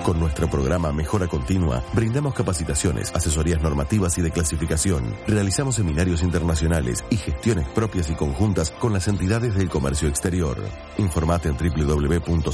Con 0.06 0.20
nuestro 0.20 0.48
programa 0.48 0.92
Mejora 0.92 1.26
Continua, 1.26 1.82
brindamos 1.92 2.32
capacitaciones, 2.32 3.12
asesorías 3.12 3.60
normativas 3.60 4.16
y 4.18 4.22
de 4.22 4.30
clasificación. 4.30 5.16
Realizamos 5.26 5.74
seminarios 5.74 6.22
internacionales 6.22 7.04
y 7.10 7.16
gestiones 7.16 7.66
propias 7.70 8.08
y 8.08 8.14
conjuntas 8.14 8.70
con 8.70 8.92
las 8.92 9.08
entidades 9.08 9.56
del 9.56 9.68
comercio 9.68 10.06
exterior. 10.06 10.58
Informate 10.98 11.48
en 11.48 11.56
www.cda.org.ar. 11.56 12.46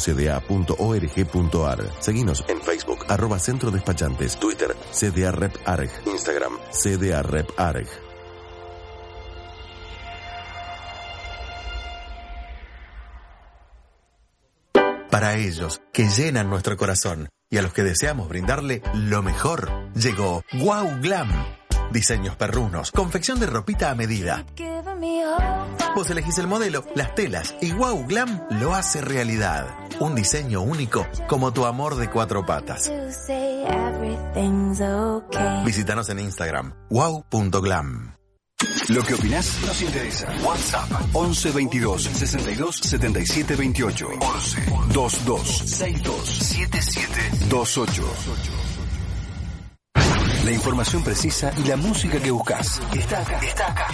Seguinos 2.01 2.43
en 2.49 2.63
Facebook, 2.63 3.05
arroba 3.11 3.39
Centro 3.39 3.71
Despachantes, 3.71 4.41
Twitter, 4.41 4.75
CDA 4.91 5.33
Rep 5.33 5.55
ARG, 5.67 5.91
Instagram, 6.07 6.55
CDA 6.71 7.23
Rep 7.23 7.51
ARG. 7.59 8.12
Para 15.13 15.37
ellos, 15.37 15.83
que 15.93 16.09
llenan 16.09 16.49
nuestro 16.49 16.79
corazón 16.79 17.29
y 17.51 17.59
a 17.59 17.63
los 17.63 17.75
que 17.75 17.83
deseamos 17.83 18.31
brindarle 18.31 18.81
lo 18.95 19.23
mejor, 19.23 19.71
llegó 19.93 20.43
Wow 20.55 21.03
Glam. 21.03 21.29
Diseños 21.91 22.35
perrunos, 22.37 22.91
confección 22.91 23.39
de 23.39 23.45
ropita 23.45 23.91
a 23.91 23.95
medida. 23.95 24.47
Vos 25.95 26.09
elegís 26.09 26.39
el 26.39 26.47
modelo, 26.47 26.87
las 26.95 27.15
telas 27.15 27.55
y 27.61 27.73
Wow 27.73 28.07
Glam 28.07 28.47
lo 28.59 28.75
hace 28.75 29.03
realidad. 29.03 29.67
Un 30.01 30.15
diseño 30.15 30.63
único 30.63 31.07
como 31.29 31.53
tu 31.53 31.67
amor 31.67 31.97
de 31.97 32.09
cuatro 32.09 32.47
patas. 32.47 32.91
Visítanos 35.67 36.09
en 36.09 36.21
Instagram, 36.21 36.73
wow.glam. 36.89 38.15
Lo 38.89 39.03
que 39.03 39.14
opinás 39.14 39.59
nos 39.64 39.80
interesa. 39.83 40.26
WhatsApp 40.45 40.91
11 41.12 41.51
22 41.53 42.03
62 42.03 42.76
77 42.76 43.57
28 43.57 44.09
11 44.20 44.61
22 44.95 45.59
62 45.59 46.26
77 46.26 47.20
28. 47.49 48.03
La 50.45 50.51
información 50.51 51.05
precisa 51.05 51.53
y 51.57 51.68
la 51.68 51.76
música 51.76 52.20
que 52.20 52.30
buscas 52.30 52.80
está 52.93 53.20
acá. 53.20 53.39
Está 53.39 53.66
acá. 53.68 53.87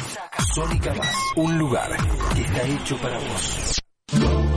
Sónica 0.54 0.94
Más, 0.94 1.14
un 1.36 1.58
lugar 1.58 1.90
que 2.34 2.40
está 2.40 2.62
hecho 2.62 2.96
para 2.98 3.18
vos. 3.18 4.47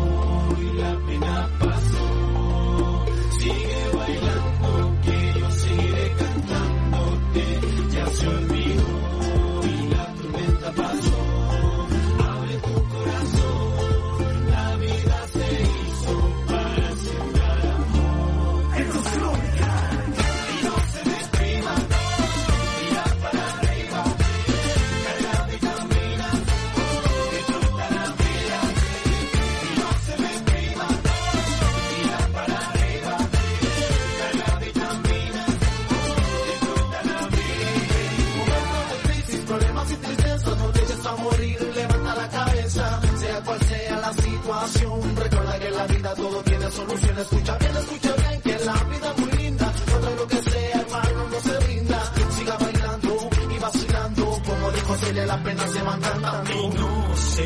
La 45.82 45.88
vida 45.88 46.14
todo 46.16 46.44
tiene 46.44 46.72
solución. 46.72 47.18
Escucha 47.18 47.58
bien, 47.58 47.78
escucha 47.78 48.14
bien, 48.16 48.42
que 48.42 48.66
la 48.66 48.74
vida 48.84 49.14
es 49.16 49.18
muy 49.20 49.32
linda. 49.32 49.74
Contra 49.92 50.12
lo 50.12 50.28
que 50.28 50.38
sea, 50.38 50.82
hermano, 50.82 51.28
no 51.30 51.40
se 51.40 51.60
rinda. 51.60 52.14
Siga 52.38 52.58
bailando 52.58 53.30
y 53.50 53.60
vacilando, 53.60 54.42
como 54.46 54.72
dijo 54.72 54.96
Celia, 54.96 55.26
las 55.26 55.42
penas 55.42 55.72
se 55.72 55.82
van 55.82 56.02
cantando. 56.02 56.70
No 56.70 57.18
se 57.18 57.44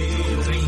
rinda. 0.48 0.65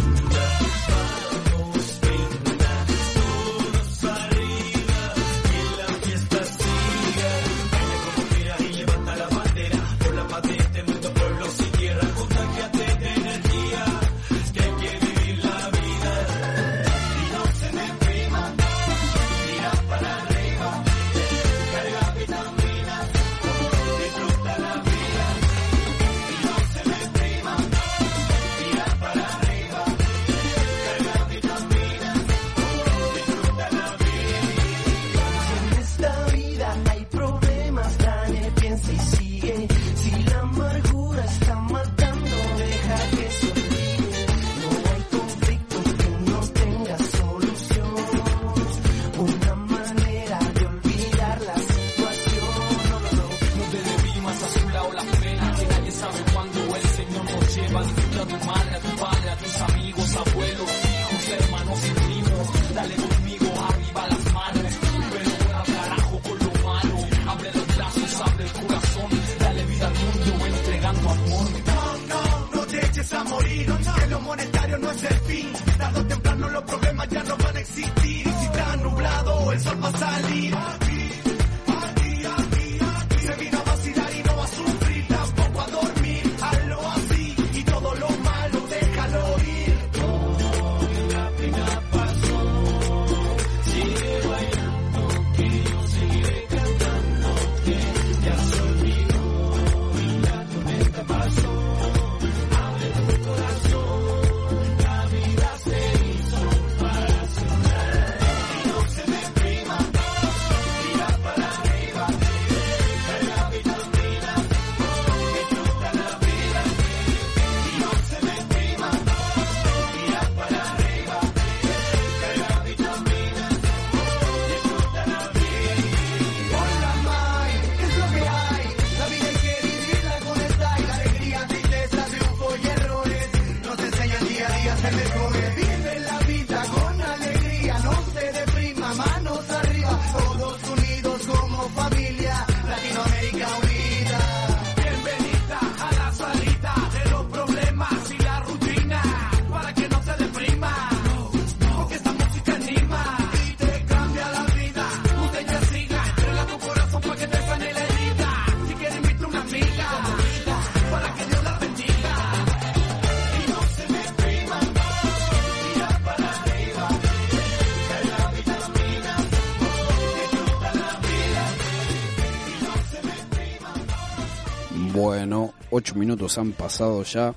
8 175.87 175.95
minutos 175.95 176.37
han 176.37 176.51
pasado 176.51 177.01
ya 177.03 177.33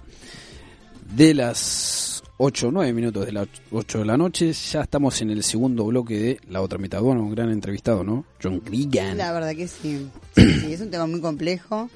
de 1.15 1.35
las 1.35 2.21
8 2.39 2.67
o 2.67 2.71
9 2.73 2.93
minutos 2.93 3.25
de 3.25 3.31
las 3.31 3.47
8 3.71 3.99
de 4.01 4.05
la 4.05 4.17
noche. 4.17 4.53
Ya 4.53 4.81
estamos 4.81 5.23
en 5.23 5.31
el 5.31 5.45
segundo 5.45 5.85
bloque 5.85 6.19
de 6.19 6.41
La 6.49 6.61
Otra 6.61 6.77
Mitad. 6.77 7.01
Bueno, 7.01 7.23
un 7.23 7.31
gran 7.31 7.51
entrevistado, 7.53 8.03
¿no? 8.03 8.25
John 8.43 8.59
Cregan. 8.59 9.19
La 9.19 9.31
verdad 9.33 9.55
que 9.55 9.69
sí. 9.69 10.09
Sí, 10.35 10.61
sí, 10.63 10.73
es 10.73 10.81
un 10.81 10.91
tema 10.91 11.07
muy 11.07 11.21
complejo. 11.21 11.89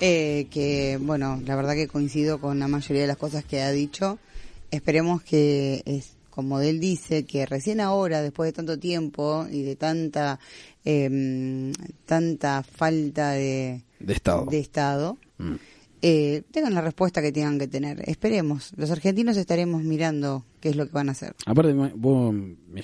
eh, 0.00 0.46
que, 0.50 0.98
bueno, 1.02 1.38
la 1.44 1.54
verdad 1.54 1.74
que 1.74 1.86
coincido 1.86 2.40
con 2.40 2.58
la 2.58 2.66
mayoría 2.68 3.02
de 3.02 3.08
las 3.08 3.18
cosas 3.18 3.44
que 3.44 3.60
ha 3.60 3.70
dicho. 3.70 4.18
Esperemos 4.70 5.22
que, 5.22 5.82
es, 5.84 6.12
como 6.30 6.60
él 6.60 6.80
dice, 6.80 7.24
que 7.26 7.44
recién 7.44 7.78
ahora, 7.78 8.22
después 8.22 8.48
de 8.48 8.52
tanto 8.54 8.78
tiempo 8.78 9.46
y 9.50 9.64
de 9.64 9.76
tanta, 9.76 10.40
eh, 10.82 11.72
tanta 12.06 12.62
falta 12.62 13.32
de, 13.32 13.82
De 13.98 14.12
Estado. 14.14 14.46
de 14.46 14.58
Estado, 14.60 15.18
Mm. 15.40 15.54
Eh, 16.02 16.42
tengan 16.50 16.74
la 16.74 16.80
respuesta 16.80 17.20
que 17.22 17.32
tengan 17.32 17.58
que 17.58 17.68
tener. 17.68 18.02
Esperemos. 18.08 18.72
Los 18.76 18.90
argentinos 18.90 19.36
estaremos 19.36 19.82
mirando 19.82 20.44
qué 20.60 20.70
es 20.70 20.76
lo 20.76 20.86
que 20.86 20.92
van 20.92 21.08
a 21.08 21.12
hacer. 21.12 21.34
Aparte, 21.46 21.72
vos, 21.72 22.32
me 22.34 22.82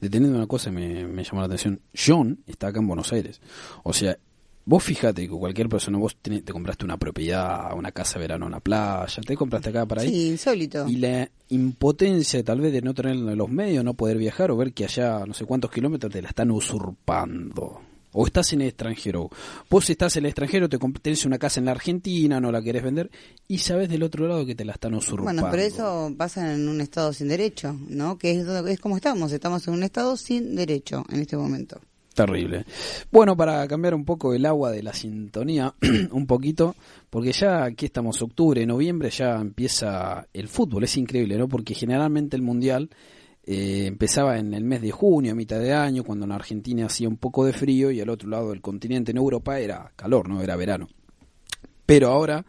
deteniendo 0.00 0.36
una 0.36 0.46
cosa 0.46 0.70
me, 0.70 1.06
me 1.06 1.24
llamó 1.24 1.40
la 1.40 1.46
atención. 1.46 1.80
John 1.96 2.38
está 2.46 2.68
acá 2.68 2.80
en 2.80 2.86
Buenos 2.88 3.12
Aires. 3.12 3.40
O 3.84 3.92
sea, 3.92 4.16
vos 4.64 4.82
fíjate 4.84 5.22
que 5.22 5.28
cualquier 5.34 5.68
persona, 5.68 5.98
vos 5.98 6.16
tenés- 6.22 6.44
te 6.44 6.52
compraste 6.52 6.84
una 6.84 6.96
propiedad, 6.98 7.74
una 7.76 7.90
casa 7.92 8.14
de 8.14 8.20
verano, 8.20 8.46
una 8.46 8.60
playa, 8.60 9.20
te 9.26 9.34
compraste 9.36 9.70
acá 9.70 9.86
para 9.86 10.02
ahí. 10.02 10.08
Sí, 10.08 10.28
insólito. 10.28 10.86
Y 10.88 10.96
la 10.96 11.28
impotencia 11.48 12.42
tal 12.44 12.60
vez 12.60 12.72
de 12.72 12.82
no 12.82 12.94
tener 12.94 13.16
los 13.16 13.48
medios, 13.48 13.84
no 13.84 13.94
poder 13.94 14.18
viajar 14.18 14.50
o 14.50 14.56
ver 14.56 14.72
que 14.72 14.84
allá 14.84 15.24
no 15.26 15.34
sé 15.34 15.44
cuántos 15.46 15.70
kilómetros 15.70 16.12
te 16.12 16.22
la 16.22 16.28
están 16.28 16.50
usurpando. 16.50 17.80
O 18.12 18.26
estás 18.26 18.52
en 18.52 18.60
el 18.60 18.68
extranjero. 18.68 19.30
Vos 19.70 19.88
estás 19.90 20.16
en 20.16 20.24
el 20.24 20.30
extranjero, 20.30 20.68
te 20.68 20.78
tenés 21.00 21.24
una 21.24 21.38
casa 21.38 21.60
en 21.60 21.66
la 21.66 21.72
Argentina, 21.72 22.40
no 22.40 22.52
la 22.52 22.60
querés 22.62 22.82
vender 22.82 23.10
y 23.48 23.58
sabes 23.58 23.88
del 23.88 24.02
otro 24.02 24.26
lado 24.28 24.44
que 24.44 24.54
te 24.54 24.64
la 24.64 24.72
están 24.72 24.94
usurpando. 24.94 25.42
Bueno, 25.42 25.48
pero 25.50 25.62
eso 25.62 26.14
pasa 26.16 26.54
en 26.54 26.68
un 26.68 26.80
estado 26.80 27.12
sin 27.12 27.28
derecho, 27.28 27.76
¿no? 27.88 28.18
Que 28.18 28.32
es, 28.32 28.46
donde- 28.46 28.72
es 28.72 28.80
como 28.80 28.96
estamos, 28.96 29.32
estamos 29.32 29.66
en 29.68 29.74
un 29.74 29.82
estado 29.82 30.16
sin 30.16 30.54
derecho 30.54 31.04
en 31.10 31.20
este 31.20 31.36
momento. 31.36 31.80
Terrible. 32.14 32.66
Bueno, 33.10 33.34
para 33.34 33.66
cambiar 33.66 33.94
un 33.94 34.04
poco 34.04 34.34
el 34.34 34.44
agua 34.44 34.70
de 34.70 34.82
la 34.82 34.92
sintonía, 34.92 35.74
un 36.10 36.26
poquito, 36.26 36.76
porque 37.08 37.32
ya 37.32 37.64
aquí 37.64 37.86
estamos 37.86 38.20
octubre, 38.20 38.66
noviembre, 38.66 39.08
ya 39.08 39.36
empieza 39.36 40.26
el 40.34 40.48
fútbol, 40.48 40.84
es 40.84 40.94
increíble, 40.98 41.38
¿no? 41.38 41.48
Porque 41.48 41.72
generalmente 41.74 42.36
el 42.36 42.42
Mundial 42.42 42.90
eh, 43.44 43.86
empezaba 43.86 44.38
en 44.38 44.54
el 44.54 44.64
mes 44.64 44.82
de 44.82 44.90
junio, 44.90 45.32
a 45.32 45.34
mitad 45.34 45.58
de 45.58 45.72
año, 45.72 46.04
cuando 46.04 46.24
en 46.24 46.32
Argentina 46.32 46.86
hacía 46.86 47.08
un 47.08 47.16
poco 47.16 47.44
de 47.44 47.52
frío 47.52 47.90
y 47.90 48.00
al 48.00 48.08
otro 48.08 48.28
lado 48.28 48.50
del 48.50 48.60
continente, 48.60 49.10
en 49.10 49.16
Europa, 49.18 49.58
era 49.58 49.92
calor, 49.96 50.28
¿no? 50.28 50.42
Era 50.42 50.56
verano. 50.56 50.88
Pero 51.86 52.08
ahora 52.10 52.44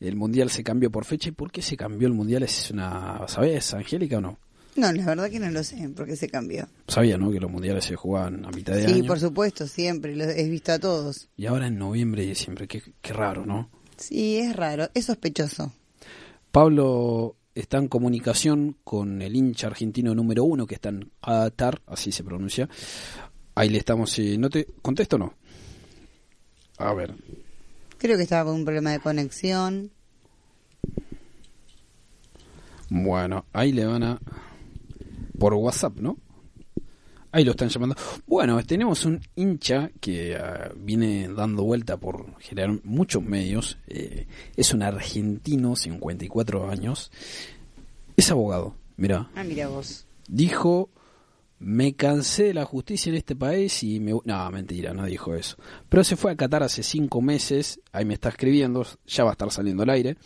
el 0.00 0.16
Mundial 0.16 0.50
se 0.50 0.64
cambió 0.64 0.90
por 0.90 1.04
fecha. 1.04 1.28
¿Y 1.28 1.32
por 1.32 1.50
qué 1.52 1.60
se 1.62 1.76
cambió 1.76 2.08
el 2.08 2.14
Mundial? 2.14 2.42
¿Es 2.44 2.70
una... 2.70 3.22
¿Sabes, 3.28 3.74
Angélica, 3.74 4.18
o 4.18 4.20
no? 4.20 4.38
No, 4.76 4.92
la 4.92 5.04
verdad 5.06 5.28
que 5.28 5.40
no 5.40 5.50
lo 5.50 5.64
sé, 5.64 5.90
porque 5.96 6.14
se 6.14 6.28
cambió. 6.28 6.68
Sabía, 6.86 7.18
¿no? 7.18 7.30
Que 7.32 7.40
los 7.40 7.50
Mundiales 7.50 7.84
se 7.84 7.96
jugaban 7.96 8.44
a 8.44 8.50
mitad 8.50 8.74
de 8.74 8.86
Sí, 8.86 8.94
año. 8.94 9.06
por 9.06 9.18
supuesto, 9.18 9.66
siempre, 9.66 10.14
lo 10.14 10.24
he 10.24 10.48
visto 10.48 10.70
a 10.72 10.78
todos. 10.78 11.28
Y 11.36 11.46
ahora 11.46 11.66
en 11.66 11.78
noviembre 11.78 12.22
y 12.22 12.28
diciembre, 12.28 12.68
qué, 12.68 12.80
qué 13.02 13.12
raro, 13.12 13.44
¿no? 13.44 13.68
Sí, 13.96 14.36
es 14.38 14.54
raro, 14.54 14.88
es 14.94 15.06
sospechoso. 15.06 15.72
Pablo 16.52 17.34
está 17.60 17.78
en 17.78 17.88
comunicación 17.88 18.76
con 18.84 19.22
el 19.22 19.34
hincha 19.36 19.66
argentino 19.66 20.14
número 20.14 20.44
uno 20.44 20.66
que 20.66 20.74
está 20.76 20.90
en 20.90 21.10
Qatar, 21.20 21.82
así 21.86 22.12
se 22.12 22.24
pronuncia. 22.24 22.68
Ahí 23.54 23.68
le 23.68 23.78
estamos, 23.78 24.18
eh, 24.18 24.36
¿no 24.38 24.48
te 24.50 24.66
contesto 24.82 25.16
o 25.16 25.18
no? 25.18 25.34
A 26.78 26.94
ver, 26.94 27.14
Creo 27.98 28.16
que 28.16 28.22
estaba 28.22 28.44
con 28.44 28.60
un 28.60 28.64
problema 28.64 28.92
de 28.92 29.00
conexión. 29.00 29.90
bueno, 32.88 33.44
ahí 33.52 33.72
le 33.72 33.84
van 33.84 34.02
a... 34.04 34.20
Por 35.38 35.54
WhatsApp, 35.54 35.98
¿no? 35.98 36.16
Ahí 37.30 37.44
lo 37.44 37.50
están 37.50 37.68
llamando. 37.68 37.94
Bueno, 38.26 38.62
tenemos 38.64 39.04
un 39.04 39.20
hincha 39.36 39.90
que 40.00 40.36
ah, 40.36 40.72
viene 40.76 41.28
dando 41.28 41.64
vuelta 41.64 41.96
por 41.96 42.40
generar 42.40 42.78
muchos 42.84 43.22
medios. 43.22 43.78
eh, 43.86 44.26
es 44.56 44.72
un 44.72 44.82
argentino, 44.82 45.76
54 45.76 46.70
años. 46.70 47.10
Es 48.16 48.30
abogado, 48.30 48.74
mira. 48.96 49.30
Ah, 49.34 49.44
mira 49.44 49.68
vos. 49.68 50.06
dijo 50.26 50.90
me 51.58 51.94
cansé 51.94 52.44
de 52.44 52.54
la 52.54 52.64
justicia 52.64 53.10
en 53.10 53.16
este 53.16 53.34
país 53.34 53.82
y 53.82 53.98
me... 54.00 54.12
No, 54.24 54.50
mentira, 54.50 54.94
no 54.94 55.04
dijo 55.06 55.34
eso. 55.34 55.56
Pero 55.88 56.04
se 56.04 56.16
fue 56.16 56.32
a 56.32 56.36
Qatar 56.36 56.62
hace 56.62 56.82
cinco 56.82 57.20
meses, 57.20 57.80
ahí 57.92 58.04
me 58.04 58.14
está 58.14 58.28
escribiendo, 58.28 58.86
ya 59.06 59.24
va 59.24 59.30
a 59.30 59.32
estar 59.32 59.50
saliendo 59.50 59.82
al 59.82 59.90
aire. 59.90 60.16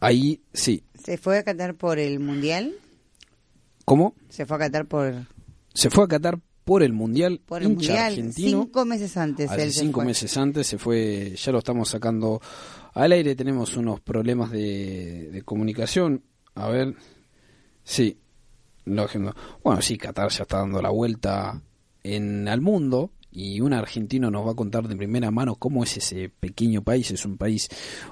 Ahí, 0.00 0.40
sí. 0.52 0.84
¿Se 0.94 1.18
fue 1.18 1.38
a 1.38 1.42
Qatar 1.42 1.74
por 1.74 1.98
el 1.98 2.20
Mundial? 2.20 2.74
¿Cómo? 3.90 4.14
Se 4.28 4.46
fue 4.46 4.54
a 4.54 4.60
Qatar 4.60 4.86
por, 4.86 5.12
Se 5.74 5.90
fue 5.90 6.04
a 6.04 6.06
Qatar 6.06 6.38
por 6.64 6.84
el 6.84 6.92
Mundial, 6.92 7.40
por 7.44 7.60
el 7.60 7.70
Mundial. 7.70 8.12
argentino. 8.12 8.62
Cinco 8.62 8.84
meses 8.84 9.16
antes. 9.16 9.50
Él 9.50 9.72
cinco 9.72 10.04
meses 10.04 10.36
antes 10.36 10.68
se 10.68 10.78
fue, 10.78 11.34
ya 11.34 11.50
lo 11.50 11.58
estamos 11.58 11.88
sacando 11.88 12.40
al 12.94 13.10
aire, 13.10 13.34
tenemos 13.34 13.76
unos 13.76 14.00
problemas 14.00 14.52
de, 14.52 15.30
de 15.32 15.42
comunicación. 15.42 16.22
A 16.54 16.68
ver, 16.68 16.94
sí, 17.82 18.16
no, 18.84 19.08
no. 19.12 19.34
bueno, 19.64 19.82
sí, 19.82 19.98
Qatar 19.98 20.30
ya 20.30 20.44
está 20.44 20.58
dando 20.58 20.80
la 20.80 20.90
vuelta 20.90 21.60
en 22.04 22.46
al 22.46 22.60
mundo 22.60 23.10
y 23.32 23.60
un 23.60 23.72
argentino 23.72 24.30
nos 24.30 24.46
va 24.46 24.52
a 24.52 24.54
contar 24.54 24.86
de 24.86 24.94
primera 24.94 25.32
mano 25.32 25.56
cómo 25.56 25.82
es 25.82 25.96
ese 25.96 26.28
pequeño 26.28 26.82
país, 26.82 27.10
es 27.10 27.24
un 27.24 27.36
país 27.36 27.68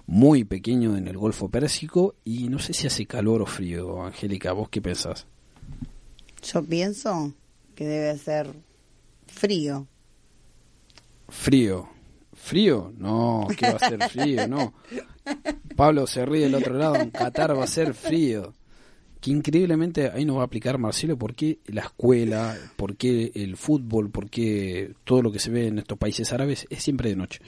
muy 0.07 0.43
pequeño 0.43 0.97
en 0.97 1.07
el 1.07 1.17
Golfo 1.17 1.49
Pérsico 1.49 2.17
y 2.25 2.49
no 2.49 2.59
sé 2.59 2.73
si 2.73 2.89
hace 2.89 3.07
calor 3.07 3.43
o 3.43 3.47
frío, 3.47 4.03
Angélica, 4.03 4.51
¿vos 4.51 4.71
qué 4.71 4.83
pensás? 4.83 5.29
Yo 6.43 6.63
pienso 6.65 7.33
que 7.75 7.87
debe 7.87 8.19
ser 8.19 8.49
frío. 9.27 9.87
Frío. 11.29 11.89
¿Frío? 12.33 12.93
No, 12.97 13.47
¿qué 13.57 13.67
va 13.67 13.79
a 13.81 13.89
ser 13.89 14.09
frío? 14.09 14.49
No. 14.49 14.75
Pablo 15.77 16.07
se 16.07 16.25
ríe 16.25 16.45
del 16.45 16.55
otro 16.55 16.75
lado, 16.75 16.97
en 16.97 17.11
Qatar 17.11 17.57
va 17.57 17.65
a 17.65 17.69
ser 17.69 17.95
frío. 17.95 18.55
Que 19.21 19.33
increíblemente 19.33 20.11
ahí 20.11 20.25
nos 20.25 20.37
va 20.37 20.43
a 20.43 20.45
aplicar 20.45 20.79
Marcelo 20.79 21.19
por 21.19 21.35
qué 21.35 21.59
la 21.67 21.83
escuela, 21.83 22.57
por 22.77 22.97
qué 22.97 23.33
el 23.35 23.57
fútbol, 23.57 24.11
por 24.11 24.31
qué 24.31 24.93
todo 25.05 25.23
lo 25.23 25.33
que 25.33 25.41
se 25.41 25.51
ve 25.51 25.67
en 25.67 25.79
estos 25.79 25.99
países 25.99 26.33
árabes 26.33 26.67
es 26.71 26.83
siempre 26.83 27.11
de 27.11 27.17
noche. 27.17 27.41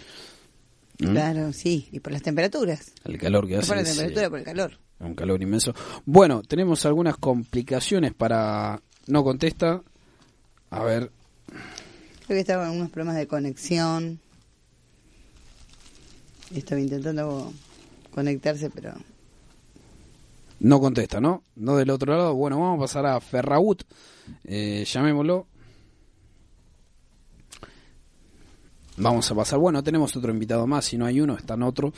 ¿Mm? 0.98 1.12
Claro, 1.12 1.52
sí. 1.52 1.88
Y 1.92 2.00
por 2.00 2.12
las 2.12 2.22
temperaturas. 2.22 2.92
El 3.04 3.18
calor 3.18 3.46
que 3.46 3.56
hace 3.56 3.68
por 3.68 3.76
la 3.76 3.84
temperatura, 3.84 4.26
eh, 4.26 4.30
por 4.30 4.38
el 4.40 4.44
calor. 4.44 4.78
Un 5.00 5.14
calor 5.14 5.42
inmenso. 5.42 5.74
Bueno, 6.04 6.42
tenemos 6.42 6.84
algunas 6.86 7.16
complicaciones 7.16 8.14
para... 8.14 8.80
No 9.06 9.24
contesta. 9.24 9.82
A 10.70 10.84
ver, 10.84 11.10
Creo 12.30 12.36
que 12.36 12.40
estaba 12.42 12.68
con 12.68 12.76
unos 12.76 12.90
problemas 12.90 13.16
de 13.16 13.26
conexión. 13.26 14.20
Estaba 16.54 16.80
intentando 16.80 17.52
conectarse, 18.12 18.70
pero 18.70 18.92
No 20.60 20.78
contesta, 20.78 21.20
¿no? 21.20 21.42
No 21.56 21.76
del 21.76 21.90
otro 21.90 22.16
lado. 22.16 22.36
Bueno, 22.36 22.60
vamos 22.60 22.78
a 22.78 22.82
pasar 22.82 23.06
a 23.06 23.20
Ferragut. 23.20 23.82
Eh, 24.44 24.84
llamémoslo. 24.86 25.48
Vamos 28.96 29.28
a 29.28 29.34
pasar. 29.34 29.58
Bueno, 29.58 29.82
tenemos 29.82 30.14
otro 30.14 30.32
invitado 30.32 30.68
más. 30.68 30.84
Si 30.84 30.96
no 30.96 31.06
hay 31.06 31.20
uno, 31.20 31.36
está 31.36 31.54
en 31.54 31.64
otro. 31.64 31.92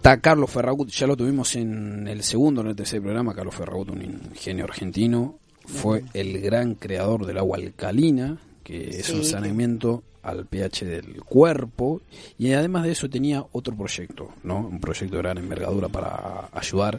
Está 0.00 0.18
Carlos 0.18 0.50
Ferragut. 0.50 0.88
Ya 0.88 1.06
lo 1.06 1.14
tuvimos 1.14 1.54
en 1.56 2.08
el 2.08 2.22
segundo, 2.22 2.62
en 2.62 2.68
el 2.68 2.74
tercer 2.74 3.02
programa. 3.02 3.34
Carlos 3.34 3.54
Ferragut, 3.54 3.90
un 3.90 4.00
ingenio 4.00 4.64
argentino. 4.64 5.38
Fue 5.66 6.04
el 6.14 6.40
gran 6.40 6.74
creador 6.74 7.26
del 7.26 7.36
agua 7.36 7.58
alcalina, 7.58 8.38
que 8.64 8.88
es 8.88 9.10
un 9.10 9.22
saneamiento 9.22 10.02
al 10.22 10.46
pH 10.46 10.86
del 10.86 11.22
cuerpo 11.22 12.00
y 12.38 12.50
además 12.52 12.84
de 12.84 12.92
eso 12.92 13.10
tenía 13.10 13.44
otro 13.52 13.76
proyecto, 13.76 14.30
¿no? 14.42 14.60
Un 14.60 14.80
proyecto 14.80 15.16
de 15.16 15.22
gran 15.22 15.36
envergadura 15.36 15.88
para 15.88 16.48
ayudar 16.52 16.98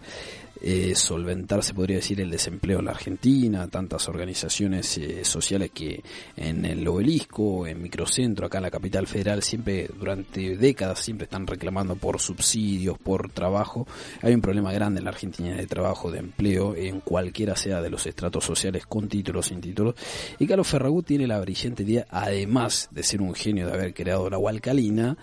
eh, 0.63 0.93
solventar, 0.95 1.63
se 1.63 1.73
podría 1.73 1.97
decir, 1.97 2.21
el 2.21 2.29
desempleo 2.29 2.79
en 2.79 2.85
la 2.85 2.91
Argentina, 2.91 3.67
tantas 3.67 4.07
organizaciones 4.07 4.97
eh, 4.99 5.25
sociales 5.25 5.71
que 5.73 6.03
en 6.35 6.65
el 6.65 6.87
obelisco, 6.87 7.65
en 7.65 7.81
microcentro, 7.81 8.45
acá 8.45 8.59
en 8.59 8.63
la 8.63 8.71
capital 8.71 9.07
federal, 9.07 9.41
siempre 9.41 9.89
durante 9.97 10.57
décadas 10.57 10.99
siempre 10.99 11.25
están 11.25 11.47
reclamando 11.47 11.95
por 11.95 12.19
subsidios, 12.19 12.99
por 12.99 13.31
trabajo. 13.31 13.87
Hay 14.21 14.35
un 14.35 14.41
problema 14.41 14.71
grande 14.71 14.99
en 14.99 15.05
la 15.05 15.11
Argentina 15.11 15.55
de 15.55 15.65
trabajo, 15.65 16.11
de 16.11 16.19
empleo, 16.19 16.75
en 16.75 16.99
cualquiera 16.99 17.55
sea 17.55 17.81
de 17.81 17.89
los 17.89 18.05
estratos 18.05 18.45
sociales, 18.45 18.85
con 18.85 19.07
títulos, 19.07 19.47
sin 19.47 19.61
títulos. 19.61 19.95
Y 20.37 20.45
Carlos 20.45 20.67
Ferragut 20.67 21.07
tiene 21.07 21.25
la 21.25 21.39
brillante 21.39 21.83
idea, 21.83 22.05
además 22.09 22.87
de 22.91 23.01
ser 23.01 23.21
un 23.21 23.33
genio 23.33 23.65
de 23.65 23.73
haber 23.73 23.93
creado 23.93 24.29
la 24.29 24.37
Hualcalina, 24.37 25.17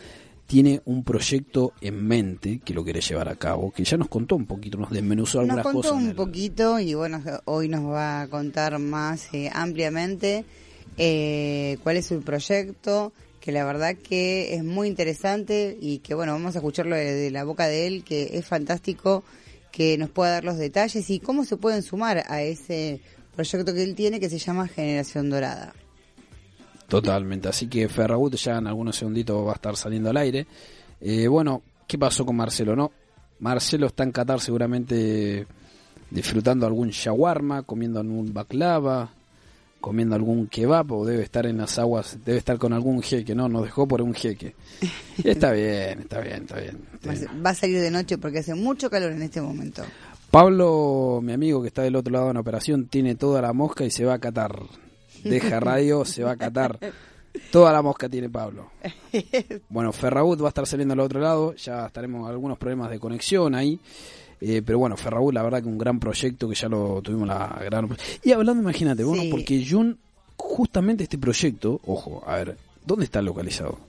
tiene 0.48 0.80
un 0.86 1.04
proyecto 1.04 1.74
en 1.80 2.04
mente 2.08 2.58
que 2.64 2.74
lo 2.74 2.82
quiere 2.82 3.00
llevar 3.02 3.28
a 3.28 3.36
cabo, 3.36 3.70
que 3.70 3.84
ya 3.84 3.96
nos 3.96 4.08
contó 4.08 4.34
un 4.34 4.46
poquito, 4.46 4.78
nos 4.78 4.90
desmenuzó 4.90 5.38
Nos 5.42 5.50
algunas 5.50 5.62
contó 5.62 5.78
cosas. 5.80 5.92
en 5.92 5.98
un 6.04 6.08
el- 6.10 6.16
poquito 6.16 6.80
y 6.80 6.94
bueno, 6.94 7.22
hoy 7.44 7.68
nos 7.68 7.84
va 7.84 8.22
a 8.22 8.28
contar 8.28 8.76
más 8.80 9.28
eh, 9.34 9.50
ampliamente 9.52 10.44
eh, 10.96 11.76
cuál 11.82 11.98
es 11.98 12.06
su 12.06 12.20
proyecto, 12.22 13.12
que 13.40 13.52
la 13.52 13.64
verdad 13.64 13.94
que 13.94 14.54
es 14.54 14.64
muy 14.64 14.88
interesante 14.88 15.76
y 15.80 15.98
que 15.98 16.14
bueno, 16.14 16.32
vamos 16.32 16.56
a 16.56 16.58
escucharlo 16.58 16.96
de, 16.96 17.12
de 17.14 17.30
la 17.30 17.44
boca 17.44 17.66
de 17.68 17.86
él, 17.86 18.02
que 18.02 18.30
es 18.32 18.46
fantástico 18.46 19.22
que 19.70 19.96
nos 19.98 20.10
pueda 20.10 20.30
dar 20.32 20.44
los 20.44 20.56
detalles 20.56 21.08
y 21.10 21.20
cómo 21.20 21.44
se 21.44 21.56
pueden 21.58 21.82
sumar 21.82 22.24
a 22.26 22.42
ese 22.42 23.00
proyecto 23.36 23.72
que 23.74 23.82
él 23.84 23.94
tiene 23.94 24.18
que 24.18 24.28
se 24.30 24.38
llama 24.38 24.66
Generación 24.66 25.30
Dorada. 25.30 25.74
Totalmente, 26.88 27.48
así 27.48 27.68
que 27.68 27.88
Ferragut 27.88 28.34
ya 28.36 28.56
en 28.56 28.66
algunos 28.66 28.96
segunditos 28.96 29.46
va 29.46 29.52
a 29.52 29.54
estar 29.54 29.76
saliendo 29.76 30.08
al 30.10 30.16
aire. 30.16 30.46
Eh, 31.00 31.28
bueno, 31.28 31.62
¿qué 31.86 31.98
pasó 31.98 32.24
con 32.24 32.36
Marcelo? 32.36 32.74
No, 32.74 32.90
Marcelo 33.40 33.86
está 33.86 34.04
en 34.04 34.12
Qatar 34.12 34.40
seguramente 34.40 35.46
disfrutando 36.10 36.66
algún 36.66 36.88
shawarma, 36.88 37.62
comiendo 37.62 38.00
algún 38.00 38.32
baklava, 38.32 39.10
comiendo 39.80 40.14
algún 40.14 40.48
kebab 40.48 40.90
o 40.92 41.04
debe 41.04 41.22
estar 41.22 41.46
en 41.46 41.58
las 41.58 41.78
aguas, 41.78 42.18
debe 42.24 42.38
estar 42.38 42.58
con 42.58 42.72
algún 42.72 43.02
jeque, 43.02 43.34
no, 43.34 43.48
nos 43.48 43.64
dejó 43.64 43.86
por 43.86 44.02
un 44.02 44.14
jeque. 44.14 44.54
Está 45.24 45.52
bien, 45.52 46.00
está 46.00 46.20
bien, 46.20 46.42
está 46.42 46.60
bien. 46.60 46.78
Va 47.44 47.50
a 47.50 47.54
salir 47.54 47.80
de 47.80 47.90
noche 47.90 48.18
porque 48.18 48.38
hace 48.38 48.54
mucho 48.54 48.88
calor 48.88 49.12
en 49.12 49.22
este 49.22 49.40
momento. 49.40 49.82
Pablo, 50.30 51.20
mi 51.22 51.32
amigo 51.32 51.62
que 51.62 51.68
está 51.68 51.82
del 51.82 51.96
otro 51.96 52.12
lado 52.12 52.30
en 52.30 52.36
operación, 52.36 52.86
tiene 52.86 53.14
toda 53.14 53.40
la 53.40 53.52
mosca 53.52 53.84
y 53.84 53.90
se 53.90 54.04
va 54.04 54.14
a 54.14 54.18
catar. 54.18 54.60
Deja 55.24 55.60
radio, 55.60 56.04
se 56.04 56.22
va 56.22 56.32
a 56.32 56.36
catar. 56.36 56.78
Toda 57.50 57.72
la 57.72 57.82
mosca 57.82 58.08
tiene 58.08 58.28
Pablo. 58.28 58.70
Bueno, 59.68 59.92
Ferragut 59.92 60.40
va 60.40 60.46
a 60.46 60.48
estar 60.48 60.66
saliendo 60.66 60.94
al 60.94 61.00
otro 61.00 61.20
lado, 61.20 61.54
ya 61.54 61.86
estaremos 61.86 62.28
algunos 62.28 62.58
problemas 62.58 62.90
de 62.90 62.98
conexión 62.98 63.54
ahí. 63.54 63.78
Eh, 64.40 64.62
pero 64.64 64.78
bueno, 64.78 64.96
Ferragut, 64.96 65.34
la 65.34 65.42
verdad 65.42 65.62
que 65.62 65.68
un 65.68 65.78
gran 65.78 65.98
proyecto 65.98 66.48
que 66.48 66.54
ya 66.54 66.68
lo 66.68 67.02
tuvimos 67.02 67.26
la 67.26 67.60
gran. 67.64 67.88
Y 68.22 68.32
hablando, 68.32 68.62
imagínate, 68.62 69.04
bueno, 69.04 69.22
porque 69.30 69.64
Jun, 69.68 69.98
justamente 70.36 71.04
este 71.04 71.18
proyecto, 71.18 71.80
ojo, 71.86 72.22
a 72.26 72.36
ver, 72.36 72.56
¿dónde 72.84 73.04
está 73.04 73.20
localizado? 73.20 73.87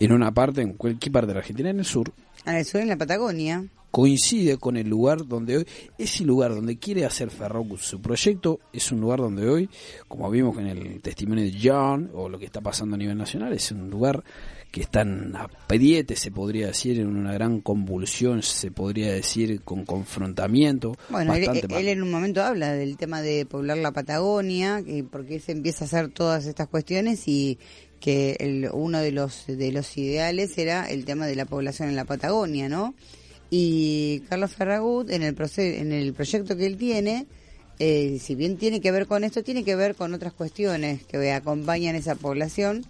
En 0.00 0.12
una 0.12 0.32
parte, 0.32 0.62
en 0.62 0.74
cualquier 0.74 1.12
parte 1.12 1.28
de 1.28 1.34
la 1.34 1.40
Argentina, 1.40 1.70
en 1.70 1.78
el 1.78 1.84
sur, 1.84 2.12
Al 2.44 2.64
sur 2.64 2.80
en 2.80 2.88
la 2.88 2.96
Patagonia. 2.96 3.64
coincide 3.90 4.56
con 4.56 4.76
el 4.76 4.88
lugar 4.88 5.26
donde 5.26 5.58
hoy, 5.58 5.66
ese 5.98 6.24
lugar 6.24 6.54
donde 6.54 6.78
quiere 6.78 7.04
hacer 7.04 7.30
Ferragut 7.30 7.78
su 7.78 8.00
proyecto, 8.00 8.58
es 8.72 8.90
un 8.90 9.00
lugar 9.00 9.20
donde 9.20 9.48
hoy, 9.48 9.68
como 10.08 10.30
vimos 10.30 10.56
en 10.58 10.66
el 10.66 11.00
testimonio 11.00 11.44
de 11.44 11.56
John, 11.62 12.10
o 12.14 12.28
lo 12.28 12.38
que 12.38 12.46
está 12.46 12.60
pasando 12.60 12.94
a 12.96 12.98
nivel 12.98 13.16
nacional, 13.16 13.52
es 13.52 13.70
un 13.70 13.90
lugar 13.90 14.24
que 14.72 14.80
está 14.80 15.02
en 15.02 15.36
apriete, 15.36 16.16
se 16.16 16.30
podría 16.30 16.68
decir, 16.68 16.98
en 16.98 17.08
una 17.14 17.34
gran 17.34 17.60
convulsión, 17.60 18.42
se 18.42 18.70
podría 18.70 19.12
decir, 19.12 19.60
con 19.60 19.84
confrontamiento. 19.84 20.96
Bueno, 21.10 21.34
él, 21.34 21.88
en 21.88 22.02
un 22.02 22.10
momento 22.10 22.42
habla 22.42 22.72
del 22.72 22.96
tema 22.96 23.20
de 23.20 23.44
poblar 23.44 23.76
la 23.76 23.92
Patagonia, 23.92 24.82
que 24.82 25.04
porque 25.04 25.40
se 25.40 25.52
empieza 25.52 25.84
a 25.84 25.88
hacer 25.88 26.08
todas 26.08 26.46
estas 26.46 26.68
cuestiones 26.68 27.28
y 27.28 27.58
que 28.02 28.36
el, 28.40 28.68
uno 28.72 28.98
de 28.98 29.12
los 29.12 29.46
de 29.46 29.70
los 29.72 29.96
ideales 29.96 30.58
era 30.58 30.90
el 30.90 31.04
tema 31.06 31.26
de 31.26 31.36
la 31.36 31.46
población 31.46 31.88
en 31.88 31.96
la 31.96 32.04
Patagonia, 32.04 32.68
¿no? 32.68 32.94
Y 33.48 34.20
Carlos 34.28 34.54
Ferragut 34.54 35.08
en 35.10 35.22
el 35.22 35.34
proce- 35.36 35.78
en 35.78 35.92
el 35.92 36.12
proyecto 36.12 36.56
que 36.56 36.66
él 36.66 36.76
tiene, 36.76 37.26
eh, 37.78 38.18
si 38.20 38.34
bien 38.34 38.56
tiene 38.58 38.80
que 38.80 38.90
ver 38.90 39.06
con 39.06 39.24
esto, 39.24 39.42
tiene 39.42 39.62
que 39.64 39.76
ver 39.76 39.94
con 39.94 40.12
otras 40.14 40.32
cuestiones 40.32 41.04
que 41.04 41.32
acompañan 41.32 41.94
esa 41.94 42.14
población 42.16 42.84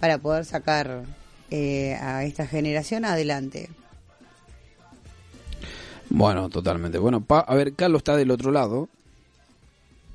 para 0.00 0.18
poder 0.18 0.44
sacar 0.44 1.04
eh, 1.50 1.94
a 2.00 2.24
esta 2.24 2.46
generación 2.46 3.04
adelante. 3.04 3.70
Bueno, 6.10 6.48
totalmente. 6.48 6.98
Bueno, 6.98 7.20
pa- 7.20 7.40
a 7.40 7.54
ver, 7.54 7.72
Carlos 7.74 8.00
está 8.00 8.16
del 8.16 8.30
otro 8.30 8.50
lado. 8.52 8.88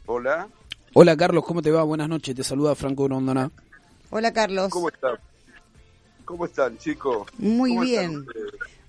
Hola, 0.05 0.47
Hola 0.93 1.15
Carlos, 1.15 1.45
¿cómo 1.45 1.61
te 1.61 1.71
va? 1.71 1.83
Buenas 1.83 2.09
noches, 2.09 2.35
te 2.35 2.43
saluda 2.43 2.75
Franco 2.75 3.07
Rondona. 3.07 3.49
Hola 4.11 4.33
Carlos. 4.33 4.69
¿cómo 4.69 4.89
están? 4.89 5.17
¿Cómo 6.25 6.45
están, 6.45 6.77
chicos? 6.77 7.27
Muy 7.37 7.71
¿Cómo 7.71 7.83
están 7.83 8.09
bien. 8.11 8.25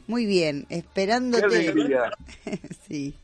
Muy 0.09 0.27
bien, 0.27 0.67
Qué 0.69 0.77
esperándote. 0.79 1.45
alegría, 1.47 2.11
sí. 2.89 3.15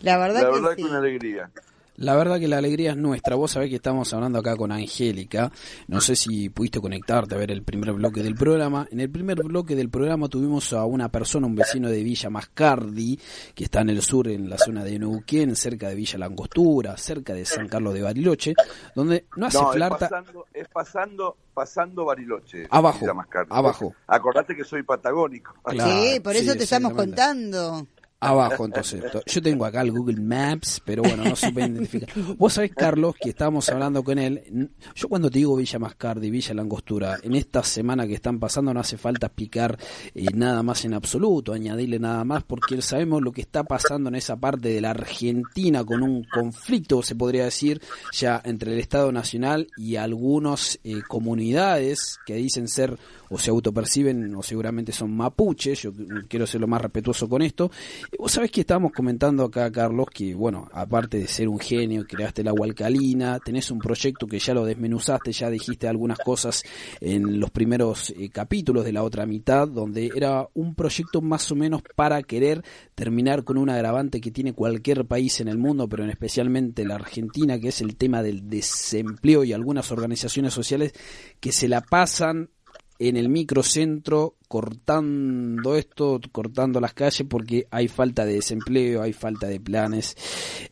La 0.00 0.18
verdad, 0.18 0.42
la 0.42 0.48
que 0.48 0.54
verdad 0.60 0.70
sí. 0.70 0.82
que 0.82 0.88
una 0.88 0.98
alegría. 0.98 1.50
La 1.98 2.14
verdad 2.14 2.38
que 2.38 2.46
la 2.46 2.58
alegría 2.58 2.92
es 2.92 2.96
nuestra. 2.96 3.34
Vos 3.34 3.50
sabés 3.50 3.70
que 3.70 3.76
estamos 3.76 4.12
hablando 4.14 4.38
acá 4.38 4.54
con 4.56 4.70
Angélica. 4.70 5.50
No 5.88 6.00
sé 6.00 6.14
si 6.14 6.48
pudiste 6.48 6.80
conectarte 6.80 7.34
a 7.34 7.38
ver 7.38 7.50
el 7.50 7.64
primer 7.64 7.92
bloque 7.92 8.22
del 8.22 8.36
programa. 8.36 8.86
En 8.92 9.00
el 9.00 9.10
primer 9.10 9.42
bloque 9.42 9.74
del 9.74 9.90
programa 9.90 10.28
tuvimos 10.28 10.72
a 10.72 10.84
una 10.84 11.08
persona, 11.08 11.48
un 11.48 11.56
vecino 11.56 11.88
de 11.88 12.04
Villa 12.04 12.30
Mascardi, 12.30 13.18
que 13.52 13.64
está 13.64 13.80
en 13.80 13.90
el 13.90 14.00
sur, 14.00 14.28
en 14.28 14.48
la 14.48 14.58
zona 14.58 14.84
de 14.84 14.96
Neuquén, 14.96 15.56
cerca 15.56 15.88
de 15.88 15.96
Villa 15.96 16.18
Langostura, 16.18 16.96
cerca 16.96 17.34
de 17.34 17.44
San 17.44 17.66
Carlos 17.66 17.92
de 17.94 18.02
Bariloche, 18.02 18.54
donde 18.94 19.24
no 19.36 19.46
hace 19.46 19.58
No, 19.58 19.72
es 19.72 19.90
pasando, 19.90 20.46
es 20.54 20.68
pasando, 20.68 21.36
pasando 21.52 22.04
Bariloche. 22.04 22.68
Abajo, 22.70 23.00
Villa 23.00 23.14
Mascardi. 23.14 23.48
abajo. 23.50 23.92
Acordate 24.06 24.54
que 24.54 24.62
soy 24.62 24.84
patagónico. 24.84 25.52
Claro, 25.64 26.00
sí, 26.00 26.20
por 26.20 26.36
eso 26.36 26.52
sí, 26.52 26.58
te 26.58 26.64
estamos 26.64 26.92
contando. 26.92 27.88
Abajo, 28.20 28.64
entonces. 28.64 29.00
To- 29.12 29.22
Yo 29.24 29.40
tengo 29.40 29.64
acá 29.64 29.82
el 29.82 29.92
Google 29.92 30.20
Maps, 30.20 30.82
pero 30.84 31.02
bueno, 31.02 31.22
no 31.24 31.36
supe 31.36 31.60
identificar. 31.60 32.08
Vos 32.36 32.52
sabés, 32.54 32.72
Carlos, 32.74 33.14
que 33.20 33.28
estábamos 33.30 33.68
hablando 33.68 34.02
con 34.02 34.18
él. 34.18 34.70
Yo 34.96 35.08
cuando 35.08 35.30
te 35.30 35.38
digo 35.38 35.54
Villa 35.54 35.78
Mascardi, 35.78 36.28
Villa 36.28 36.52
Langostura, 36.54 37.18
en 37.22 37.36
esta 37.36 37.62
semana 37.62 38.08
que 38.08 38.14
están 38.14 38.40
pasando 38.40 38.74
no 38.74 38.80
hace 38.80 38.96
falta 38.98 39.26
explicar 39.26 39.78
eh, 40.16 40.26
nada 40.34 40.64
más 40.64 40.84
en 40.84 40.94
absoluto, 40.94 41.52
añadirle 41.52 42.00
nada 42.00 42.24
más, 42.24 42.42
porque 42.42 42.82
sabemos 42.82 43.22
lo 43.22 43.30
que 43.30 43.42
está 43.42 43.62
pasando 43.62 44.08
en 44.08 44.16
esa 44.16 44.36
parte 44.36 44.68
de 44.70 44.80
la 44.80 44.90
Argentina 44.90 45.84
con 45.84 46.02
un 46.02 46.24
conflicto, 46.24 47.02
se 47.04 47.14
podría 47.14 47.44
decir, 47.44 47.80
ya 48.12 48.42
entre 48.44 48.72
el 48.72 48.80
Estado 48.80 49.12
Nacional 49.12 49.68
y 49.76 49.94
algunas 49.94 50.80
eh, 50.82 51.02
comunidades 51.06 52.18
que 52.26 52.34
dicen 52.34 52.66
ser 52.66 52.98
o 53.30 53.38
se 53.38 53.50
autoperciben 53.50 54.34
o 54.34 54.42
seguramente 54.42 54.92
son 54.92 55.16
mapuches, 55.16 55.82
yo 55.82 55.92
quiero 56.28 56.46
ser 56.46 56.60
lo 56.60 56.66
más 56.66 56.82
respetuoso 56.82 57.28
con 57.28 57.42
esto. 57.42 57.70
Vos 58.18 58.32
sabés 58.32 58.50
que 58.50 58.62
estábamos 58.62 58.92
comentando 58.92 59.44
acá, 59.44 59.70
Carlos, 59.70 60.08
que 60.12 60.34
bueno, 60.34 60.68
aparte 60.72 61.18
de 61.18 61.28
ser 61.28 61.48
un 61.48 61.58
genio, 61.58 62.04
creaste 62.06 62.42
agua 62.48 62.66
alcalina, 62.66 63.38
tenés 63.38 63.70
un 63.70 63.78
proyecto 63.78 64.26
que 64.26 64.38
ya 64.38 64.54
lo 64.54 64.64
desmenuzaste, 64.64 65.32
ya 65.32 65.50
dijiste 65.50 65.86
algunas 65.86 66.18
cosas 66.18 66.64
en 67.00 67.38
los 67.38 67.50
primeros 67.50 68.10
eh, 68.10 68.30
capítulos 68.30 68.84
de 68.84 68.92
la 68.92 69.02
otra 69.02 69.26
mitad, 69.26 69.68
donde 69.68 70.10
era 70.14 70.48
un 70.54 70.74
proyecto 70.74 71.20
más 71.20 71.50
o 71.52 71.54
menos 71.54 71.82
para 71.94 72.22
querer 72.22 72.64
terminar 72.94 73.44
con 73.44 73.58
un 73.58 73.70
agravante 73.70 74.20
que 74.20 74.30
tiene 74.30 74.52
cualquier 74.52 75.06
país 75.06 75.40
en 75.40 75.48
el 75.48 75.58
mundo, 75.58 75.88
pero 75.88 76.04
en 76.04 76.10
especialmente 76.10 76.84
la 76.84 76.96
Argentina, 76.96 77.58
que 77.58 77.68
es 77.68 77.80
el 77.80 77.96
tema 77.96 78.22
del 78.22 78.48
desempleo 78.48 79.44
y 79.44 79.52
algunas 79.52 79.92
organizaciones 79.92 80.54
sociales 80.54 80.92
que 81.40 81.52
se 81.52 81.68
la 81.68 81.80
pasan 81.80 82.50
en 82.98 83.16
el 83.16 83.28
microcentro 83.28 84.34
cortando 84.48 85.76
esto, 85.76 86.20
cortando 86.32 86.80
las 86.80 86.94
calles 86.94 87.26
porque 87.28 87.66
hay 87.70 87.86
falta 87.86 88.24
de 88.24 88.34
desempleo, 88.34 89.02
hay 89.02 89.12
falta 89.12 89.46
de 89.46 89.60
planes. 89.60 90.16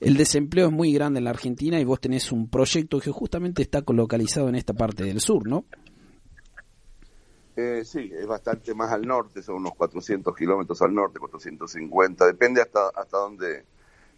El 0.00 0.16
desempleo 0.16 0.66
es 0.66 0.72
muy 0.72 0.92
grande 0.92 1.18
en 1.18 1.24
la 1.24 1.30
Argentina 1.30 1.78
y 1.78 1.84
vos 1.84 2.00
tenés 2.00 2.32
un 2.32 2.48
proyecto 2.48 2.98
que 2.98 3.10
justamente 3.10 3.62
está 3.62 3.82
localizado 3.86 4.48
en 4.48 4.56
esta 4.56 4.74
parte 4.74 5.04
del 5.04 5.20
sur, 5.20 5.46
¿no? 5.46 5.64
Eh, 7.54 7.84
sí, 7.84 8.10
es 8.12 8.26
bastante 8.26 8.74
más 8.74 8.92
al 8.92 9.06
norte, 9.06 9.42
son 9.42 9.56
unos 9.56 9.74
400 9.76 10.36
kilómetros 10.36 10.82
al 10.82 10.94
norte, 10.94 11.18
450, 11.18 12.26
depende 12.26 12.60
hasta 12.60 12.88
hasta 12.94 13.16
dónde, 13.16 13.64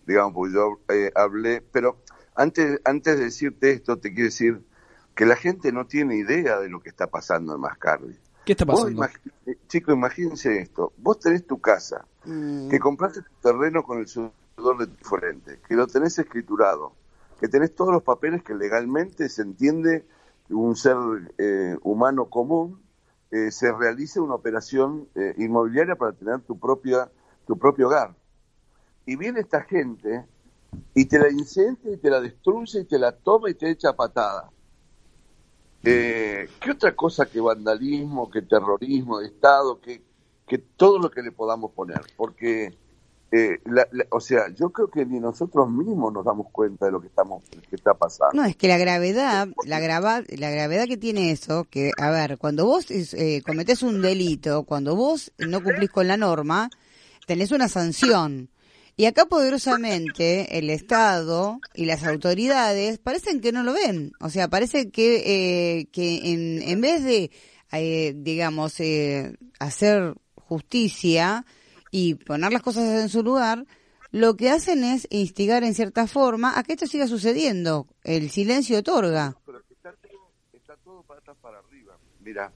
digamos, 0.05 0.33
porque 0.35 0.55
yo 0.55 0.81
eh, 0.93 1.13
hablé, 1.15 1.61
pero 1.61 1.99
antes, 2.35 2.81
antes 2.85 3.17
de 3.17 3.25
decirte 3.27 3.71
esto, 3.71 3.99
te 3.99 4.13
quiero 4.13 4.25
decir 4.25 4.61
que 5.19 5.27
la 5.27 5.35
gente 5.35 5.73
no 5.73 5.85
tiene 5.85 6.15
idea 6.15 6.61
de 6.61 6.69
lo 6.69 6.79
que 6.79 6.91
está 6.91 7.09
pasando 7.09 7.53
en 7.53 7.61
Mascardi. 7.61 8.17
¿Qué 8.45 8.53
está 8.53 8.65
pasando? 8.65 9.05
eh, 9.47 9.59
chicos, 9.67 9.93
imagínense 9.93 10.61
esto, 10.61 10.93
vos 10.97 11.19
tenés 11.19 11.45
tu 11.45 11.61
casa, 11.61 12.07
Mm, 12.25 12.69
que 12.69 12.79
compraste 12.79 13.23
tu 13.23 13.33
terreno 13.43 13.83
con 13.83 13.99
el 13.99 14.07
sudor 14.07 14.79
de 14.79 14.87
tu 14.87 15.05
frente, 15.05 15.59
que 15.67 15.75
lo 15.75 15.89
tenés 15.89 16.17
escriturado, 16.21 16.93
que 17.41 17.49
tenés 17.49 17.75
todos 17.75 17.93
los 17.93 18.05
papeles 18.05 18.45
que 18.45 18.55
legalmente 18.55 19.29
se 19.29 19.43
entiende 19.43 20.07
un 20.51 20.77
ser 20.77 20.97
eh, 21.37 21.77
humano 21.83 22.27
común, 22.27 22.81
eh, 23.33 23.51
se 23.51 23.73
realice 23.73 24.21
una 24.21 24.37
operación 24.37 25.09
eh, 25.17 25.35
inmobiliaria 25.39 25.97
para 25.97 26.13
tener 26.13 26.43
tu 26.43 26.61
propia 26.61 27.11
tu 27.45 27.59
propio 27.59 27.89
hogar. 27.89 28.15
Y 29.05 29.17
viene 29.17 29.41
esta 29.41 29.63
gente 29.63 30.27
y 30.95 31.07
te 31.07 31.19
la 31.19 31.29
incendia 31.29 31.93
y 31.93 31.97
te 31.97 32.09
la 32.09 32.21
destruye 32.21 32.83
y 32.83 32.85
te 32.85 33.01
la 33.01 33.11
toma 33.11 33.51
y 33.51 33.55
te 33.55 33.69
echa 33.69 33.97
patada. 33.97 34.53
Eh, 35.85 36.49
¿Qué 36.61 36.71
otra 36.73 36.95
cosa 36.95 37.27
que 37.27 37.41
vandalismo, 37.41 38.31
que 38.31 38.43
terrorismo 38.43 39.21
de 39.21 39.27
Estado, 39.29 39.81
que, 39.81 40.03
que 40.47 40.59
todo 40.59 40.99
lo 40.99 41.11
que 41.11 41.23
le 41.23 41.31
podamos 41.33 41.71
poner? 41.73 42.01
Porque, 42.17 42.75
eh, 43.31 43.59
la- 43.65 43.87
o 44.11 44.21
sea, 44.21 44.49
yo 44.55 44.71
creo 44.71 44.89
que 44.91 45.07
ni 45.07 45.21
nosotros 45.21 45.71
mismos 45.71 46.13
nos 46.13 46.25
damos 46.25 46.49
cuenta 46.51 46.87
de 46.87 46.93
lo 46.93 47.01
que 47.01 47.07
estamos 47.07 47.43
que 47.71 47.77
está 47.77 47.95
pasando. 47.95 48.35
No, 48.35 48.45
es 48.45 48.57
que 48.57 48.67
la 48.69 48.77
gravedad, 48.79 49.49
la, 49.65 49.81
grava, 49.81 50.23
la 50.37 50.51
gravedad 50.51 50.87
que 50.87 50.97
tiene 50.97 51.31
eso, 51.31 51.65
que, 51.71 51.93
a 51.99 52.11
ver, 52.11 52.39
cuando 52.39 52.67
vos 52.67 52.87
eh, 52.91 53.43
cometés 53.47 53.83
un 53.83 54.03
delito, 54.03 54.65
cuando 54.65 54.97
vos 54.97 55.33
no 55.39 55.63
cumplís 55.63 55.91
con 55.91 56.09
la 56.09 56.17
norma, 56.17 56.71
tenés 57.27 57.53
una 57.53 57.69
sanción. 57.69 58.49
Y 58.99 59.07
acá 59.07 59.27
poderosamente 59.27 60.59
el 60.59 60.71
Estado 60.71 61.61
y 61.73 61.85
las 61.85 62.05
autoridades 62.05 62.99
parecen 62.99 63.41
que 63.41 63.53
no 63.53 63.63
lo 63.63 63.73
ven. 63.73 64.11
O 64.19 64.29
sea, 64.29 64.49
parece 64.49 64.91
que, 64.91 65.79
eh, 65.79 65.87
que 65.93 66.33
en, 66.33 66.61
en 66.61 66.81
vez 66.81 67.05
de, 67.05 67.31
eh, 67.71 68.13
digamos, 68.17 68.81
eh, 68.81 69.37
hacer 69.61 70.15
justicia 70.35 71.47
y 71.93 72.17
poner 72.17 72.53
las 72.53 72.63
cosas 72.63 73.01
en 73.01 73.09
su 73.09 73.23
lugar, 73.23 73.67
lo 74.11 74.37
que 74.37 74.51
hacen 74.51 74.83
es 74.83 75.07
instigar 75.11 75.63
en 75.63 75.77
cierta 75.77 76.09
forma 76.09 76.59
a 76.59 76.65
que 76.65 76.73
esto 76.73 76.89
siga 76.89 77.07
sucediendo. 77.07 77.87
El 78.03 78.31
silencio 78.31 78.81
otorga. 78.81 79.37
Pero 79.47 79.63
está 79.71 79.95
está 80.53 80.77
todo 80.83 81.05
patas 81.05 81.37
para 81.41 81.61
arriba. 81.61 81.97
Mira, 82.25 82.51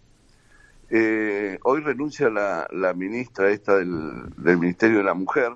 eh, 0.91 1.57
hoy 1.63 1.83
renuncia 1.83 2.29
la, 2.31 2.67
la 2.73 2.95
ministra 2.95 3.49
esta 3.53 3.77
del, 3.77 4.29
del 4.39 4.59
Ministerio 4.59 4.99
de 4.99 5.05
la 5.05 5.15
Mujer 5.15 5.53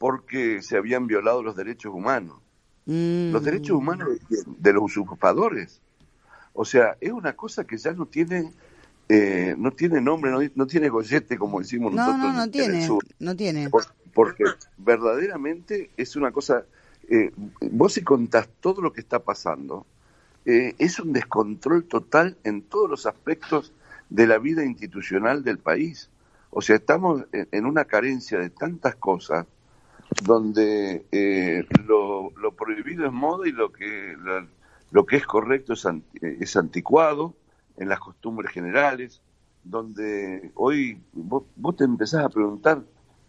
porque 0.00 0.62
se 0.62 0.78
habían 0.78 1.06
violado 1.06 1.42
los 1.42 1.54
derechos 1.54 1.92
humanos. 1.92 2.38
Mm. 2.86 3.32
Los 3.32 3.44
derechos 3.44 3.76
humanos 3.76 4.08
de, 4.56 4.72
los 4.72 4.84
usurpadores. 4.84 5.82
O 6.54 6.64
sea, 6.64 6.96
es 7.02 7.12
una 7.12 7.36
cosa 7.36 7.64
que 7.64 7.76
ya 7.76 7.92
no 7.92 8.06
tiene 8.06 8.50
eh, 9.10 9.54
no 9.58 9.72
tiene 9.72 10.00
nombre, 10.00 10.30
no, 10.30 10.38
no 10.54 10.66
tiene 10.66 10.88
gollete 10.88 11.36
como 11.36 11.60
decimos 11.60 11.92
No, 11.92 12.06
nosotros 12.06 12.22
no, 12.22 12.32
no 12.32 12.38
en 12.38 12.44
el 12.44 12.50
tiene, 12.50 12.86
sur. 12.86 13.04
no 13.18 13.36
tiene. 13.36 13.68
Por- 13.68 13.84
porque 14.14 14.44
verdaderamente 14.78 15.90
es 15.98 16.16
una 16.16 16.32
cosa, 16.32 16.64
eh, 17.10 17.30
vos 17.70 17.92
si 17.92 18.02
contás 18.02 18.48
todo 18.60 18.80
lo 18.80 18.94
que 18.94 19.02
está 19.02 19.18
pasando, 19.18 19.84
eh, 20.46 20.74
es 20.78 20.98
un 20.98 21.12
descontrol 21.12 21.84
total 21.84 22.38
en 22.44 22.62
todos 22.62 22.88
los 22.88 23.04
aspectos 23.04 23.74
de 24.08 24.26
la 24.26 24.38
vida 24.38 24.64
institucional 24.64 25.44
del 25.44 25.58
país. 25.58 26.08
O 26.48 26.62
sea, 26.62 26.76
estamos 26.76 27.24
en 27.32 27.66
una 27.66 27.84
carencia 27.84 28.38
de 28.38 28.48
tantas 28.48 28.94
cosas 28.96 29.46
donde 30.18 31.06
eh, 31.12 31.64
lo, 31.70 32.30
lo 32.36 32.54
prohibido 32.54 33.06
es 33.06 33.12
moda 33.12 33.48
y 33.48 33.52
lo 33.52 33.72
que, 33.72 34.14
lo, 34.90 35.06
que 35.06 35.16
es 35.16 35.26
correcto 35.26 35.72
es, 35.72 35.86
es 36.20 36.56
anticuado 36.56 37.36
en 37.76 37.88
las 37.88 38.00
costumbres 38.00 38.52
generales, 38.52 39.22
donde 39.62 40.52
hoy 40.54 41.02
vos, 41.12 41.44
vos 41.56 41.76
te 41.76 41.84
empezás 41.84 42.24
a 42.24 42.28
preguntar 42.28 42.82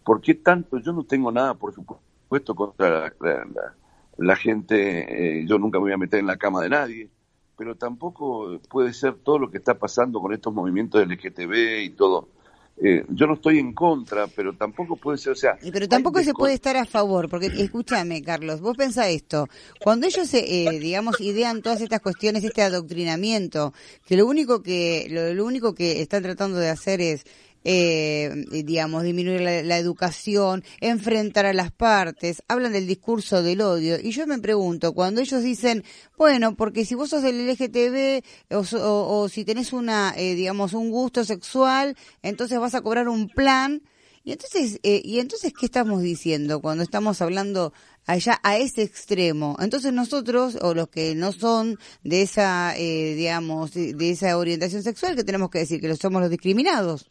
por 0.04 0.20
qué 0.20 0.34
tanto, 0.34 0.78
yo 0.78 0.92
no 0.92 1.04
tengo 1.04 1.30
nada, 1.32 1.54
por 1.54 1.72
supuesto, 1.74 2.54
contra 2.54 2.90
la, 2.90 3.14
la- 3.20 3.76
la- 4.18 4.36
gente, 4.36 5.40
eh, 5.40 5.46
yo 5.46 5.58
nunca 5.58 5.78
me 5.78 5.84
voy 5.84 5.92
a 5.92 5.96
meter 5.98 6.20
en 6.20 6.26
la 6.26 6.36
cama 6.36 6.60
de 6.62 6.68
nadie, 6.70 7.10
pero 7.56 7.76
tampoco 7.76 8.60
puede 8.68 8.92
ser 8.92 9.14
todo 9.18 9.38
lo 9.38 9.50
que 9.50 9.58
está 9.58 9.78
pasando 9.78 10.20
con 10.20 10.32
estos 10.32 10.52
movimientos 10.52 11.00
LGTB 11.02 11.82
y 11.84 11.90
todo. 11.90 12.28
Eh, 12.76 13.04
yo 13.10 13.26
no 13.26 13.34
estoy 13.34 13.58
en 13.58 13.74
contra, 13.74 14.26
pero 14.26 14.54
tampoco 14.54 14.96
puede 14.96 15.18
ser, 15.18 15.32
o 15.32 15.36
sea... 15.36 15.56
Y 15.62 15.70
Pero 15.70 15.88
tampoco 15.88 16.22
se 16.22 16.32
puede 16.32 16.54
estar 16.54 16.76
a 16.76 16.84
favor, 16.84 17.28
porque 17.28 17.46
escúchame, 17.46 18.22
Carlos, 18.22 18.60
vos 18.60 18.76
pensá 18.76 19.08
esto, 19.08 19.48
cuando 19.80 20.06
ellos, 20.06 20.32
eh, 20.34 20.78
digamos, 20.80 21.20
idean 21.20 21.62
todas 21.62 21.80
estas 21.80 22.00
cuestiones, 22.00 22.42
este 22.42 22.62
adoctrinamiento, 22.62 23.72
que 24.04 24.16
lo 24.16 24.26
único 24.26 24.62
que, 24.62 25.06
lo, 25.10 25.32
lo 25.34 25.44
único 25.44 25.74
que 25.74 26.00
están 26.00 26.22
tratando 26.22 26.58
de 26.58 26.70
hacer 26.70 27.00
es, 27.00 27.24
eh, 27.64 28.30
digamos, 28.50 29.02
disminuir 29.04 29.40
la, 29.40 29.62
la 29.62 29.78
educación, 29.78 30.64
enfrentar 30.80 31.46
a 31.46 31.52
las 31.52 31.70
partes, 31.72 32.42
hablan 32.48 32.72
del 32.72 32.86
discurso 32.86 33.42
del 33.42 33.60
odio, 33.60 33.98
y 34.00 34.10
yo 34.12 34.26
me 34.26 34.38
pregunto, 34.38 34.92
cuando 34.94 35.20
ellos 35.20 35.42
dicen, 35.42 35.84
bueno, 36.16 36.56
porque 36.56 36.84
si 36.84 36.94
vos 36.94 37.10
sos 37.10 37.22
del 37.22 37.40
LGTB 37.48 38.22
o, 38.54 38.62
o- 38.78 39.20
o 39.22 39.28
si 39.28 39.44
tenés 39.44 39.72
una, 39.72 40.12
eh, 40.16 40.34
digamos, 40.34 40.72
un 40.72 40.90
gusto 40.90 41.24
sexual, 41.24 41.96
entonces 42.22 42.58
vas 42.58 42.74
a 42.74 42.80
cobrar 42.82 43.08
un 43.08 43.28
plan, 43.28 43.82
y 44.24 44.30
entonces, 44.32 44.78
eh, 44.84 45.02
y 45.04 45.18
entonces, 45.18 45.52
¿qué 45.52 45.66
estamos 45.66 46.00
diciendo 46.00 46.60
cuando 46.60 46.84
estamos 46.84 47.20
hablando 47.20 47.72
allá 48.06 48.38
a 48.44 48.56
ese 48.56 48.82
extremo? 48.82 49.56
Entonces 49.60 49.92
nosotros, 49.92 50.56
o 50.62 50.74
los 50.74 50.88
que 50.88 51.16
no 51.16 51.32
son 51.32 51.76
de 52.04 52.22
esa, 52.22 52.72
eh, 52.76 53.14
digamos, 53.16 53.72
de, 53.74 54.10
esa 54.10 54.38
orientación 54.38 54.84
sexual, 54.84 55.16
que 55.16 55.24
tenemos 55.24 55.50
que 55.50 55.58
decir 55.58 55.80
que 55.80 55.96
somos 55.96 56.20
los 56.22 56.30
discriminados, 56.30 57.10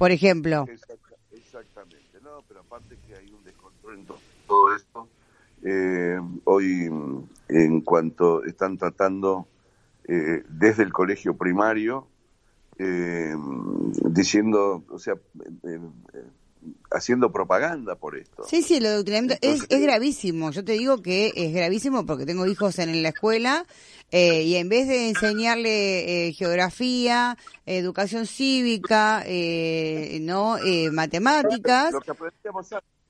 por 0.00 0.10
ejemplo. 0.10 0.66
Exacta- 0.66 1.14
exactamente, 1.30 2.18
no, 2.22 2.42
pero 2.48 2.60
aparte 2.60 2.96
que 3.06 3.14
hay 3.14 3.30
un 3.30 3.44
descontrol 3.44 3.98
en 3.98 4.06
to- 4.06 4.18
todo 4.46 4.74
esto. 4.74 5.08
Eh, 5.62 6.18
hoy, 6.44 6.88
mm, 6.88 7.28
en 7.48 7.80
cuanto 7.82 8.42
están 8.44 8.78
tratando 8.78 9.46
eh, 10.08 10.42
desde 10.48 10.82
el 10.84 10.92
colegio 10.92 11.36
primario, 11.36 12.08
eh, 12.78 13.34
diciendo, 14.10 14.82
o 14.88 14.98
sea, 14.98 15.12
eh, 15.14 15.78
eh, 16.14 16.30
haciendo 16.90 17.32
propaganda 17.32 17.96
por 17.96 18.16
esto. 18.16 18.44
Sí, 18.48 18.62
sí, 18.62 18.76
el 18.76 18.86
adoctrinamiento 18.86 19.36
es, 19.40 19.64
es 19.68 19.80
gravísimo. 19.80 20.50
Yo 20.50 20.64
te 20.64 20.72
digo 20.72 21.02
que 21.02 21.32
es 21.34 21.52
gravísimo 21.52 22.04
porque 22.06 22.26
tengo 22.26 22.46
hijos 22.46 22.78
en 22.78 23.02
la 23.02 23.10
escuela 23.10 23.64
eh, 24.10 24.42
y 24.42 24.56
en 24.56 24.68
vez 24.68 24.88
de 24.88 25.08
enseñarle 25.08 26.28
eh, 26.28 26.32
geografía, 26.32 27.36
educación 27.66 28.26
cívica, 28.26 29.22
eh, 29.26 30.18
no 30.22 30.58
eh, 30.58 30.90
matemáticas, 30.90 31.92
Lo 31.92 32.00
que. 32.00 32.12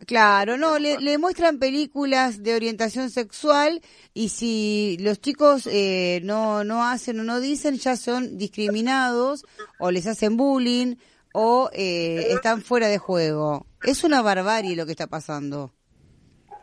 Claro, 0.07 0.57
no, 0.57 0.79
le, 0.79 0.99
le 0.99 1.19
muestran 1.19 1.59
películas 1.59 2.43
de 2.43 2.55
orientación 2.55 3.11
sexual 3.11 3.83
y 4.15 4.31
si 4.31 4.97
los 5.01 5.21
chicos 5.21 5.69
eh, 5.71 6.21
no, 6.25 6.65
no 6.65 6.85
hacen 6.87 7.21
o 7.21 7.25
no 7.25 7.39
dicen, 7.39 7.77
ya 7.77 7.97
son 7.97 8.39
discriminados 8.39 9.45
o 9.79 9.91
les 9.91 10.07
hacen 10.07 10.39
bullying 10.39 10.97
o 11.33 11.71
eh, 11.73 12.27
están 12.31 12.63
fuera 12.63 12.89
de 12.89 12.99
juego. 12.99 13.67
Es 13.83 14.05
una 14.05 14.23
barbarie 14.23 14.77
lo 14.77 14.87
que 14.87 14.93
está 14.93 15.07
pasando. 15.07 15.73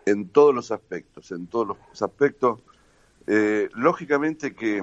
en 0.05 0.29
todos 0.29 0.55
los 0.55 0.71
aspectos, 0.71 1.31
en 1.31 1.47
todos 1.47 1.67
los 1.67 2.01
aspectos. 2.01 2.61
Eh, 3.27 3.67
lógicamente 3.73 4.55
que 4.55 4.81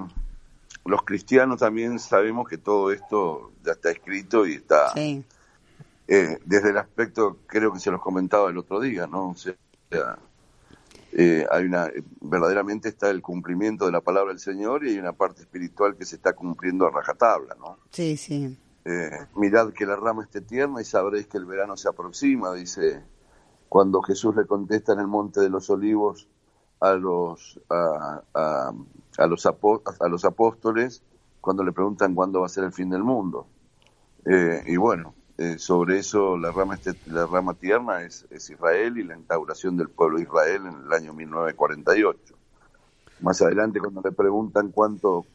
los 0.85 1.03
cristianos 1.03 1.61
también 1.61 1.99
sabemos 1.99 2.47
que 2.47 2.59
todo 2.59 2.93
esto 2.93 3.53
ya 3.65 3.73
está 3.73 3.91
escrito 3.91 4.47
y 4.47 4.55
está 4.57 4.93
Sí. 4.93 5.25
eh, 6.09 6.39
desde 6.45 6.71
el 6.71 6.77
aspecto, 6.77 7.39
creo 7.47 7.73
que 7.73 7.81
se 7.81 7.91
los 7.91 8.03
comentaba 8.03 8.51
el 8.51 8.59
otro 8.59 8.81
día, 8.81 9.07
¿no? 9.07 9.31
O 9.31 9.35
sea, 9.35 9.55
eh, 11.13 11.47
hay 11.51 11.65
una, 11.65 11.91
verdaderamente 12.21 12.89
está 12.91 13.09
el 13.09 13.23
cumplimiento 13.23 13.87
de 13.87 13.93
la 13.93 14.01
palabra 14.03 14.31
del 14.33 14.41
Señor 14.41 14.85
y 14.85 14.91
hay 14.91 14.99
una 14.99 15.13
parte 15.13 15.41
espiritual 15.43 15.97
que 15.97 16.05
se 16.05 16.17
está 16.17 16.33
cumpliendo 16.35 16.87
a 16.87 16.91
rajatabla, 16.91 17.55
¿no? 17.59 17.79
Sí, 17.93 18.17
sí. 18.19 18.59
Eh, 18.85 19.11
mirad 19.37 19.73
que 19.73 19.87
la 19.87 19.97
rama 19.97 20.25
esté 20.25 20.43
tierna 20.43 20.81
y 20.81 20.85
sabréis 20.85 21.27
que 21.29 21.39
el 21.39 21.47
verano 21.47 21.77
se 21.77 21.89
aproxima, 21.89 22.53
dice 22.55 23.05
cuando 23.69 24.03
Jesús 24.03 24.37
le 24.37 24.47
contesta 24.47 24.93
en 24.95 25.01
el 25.01 25.09
monte 25.09 25.41
de 25.41 25.51
los 25.51 25.71
olivos 25.71 26.29
a 26.81 26.95
los 26.95 27.61
a, 27.71 28.23
a- 28.35 29.27
los 29.29 29.47
apo- 29.47 29.83
a 30.01 30.09
los 30.09 30.25
apóstoles 30.25 31.05
cuando 31.41 31.65
le 31.65 31.73
preguntan 31.73 32.15
cuándo 32.15 32.41
va 32.41 32.47
a 32.47 32.49
ser 32.51 32.65
el 32.65 32.73
fin 32.73 32.91
del 32.91 33.05
mundo. 33.05 33.49
Eh, 34.27 34.63
y 34.67 34.77
bueno 34.77 35.15
eh, 35.39 35.59
sobre 35.59 35.99
eso 35.99 36.37
la 36.39 36.53
rama 36.53 36.75
este- 36.75 36.97
la 37.07 37.27
rama 37.27 37.55
tierna 37.55 38.03
es, 38.03 38.27
es 38.31 38.51
Israel 38.51 38.99
y 38.99 39.05
la 39.05 39.17
instauración 39.17 39.77
del 39.77 39.91
pueblo 39.91 40.19
de 40.19 40.25
Israel 40.25 40.67
en 40.67 40.87
el 40.87 40.93
año 40.93 41.13
1948 41.15 42.37
más 43.21 43.43
adelante 43.43 43.81
cuando 43.81 44.03
le 44.03 44.13
preguntan 44.13 44.71
cuánto 44.73 45.27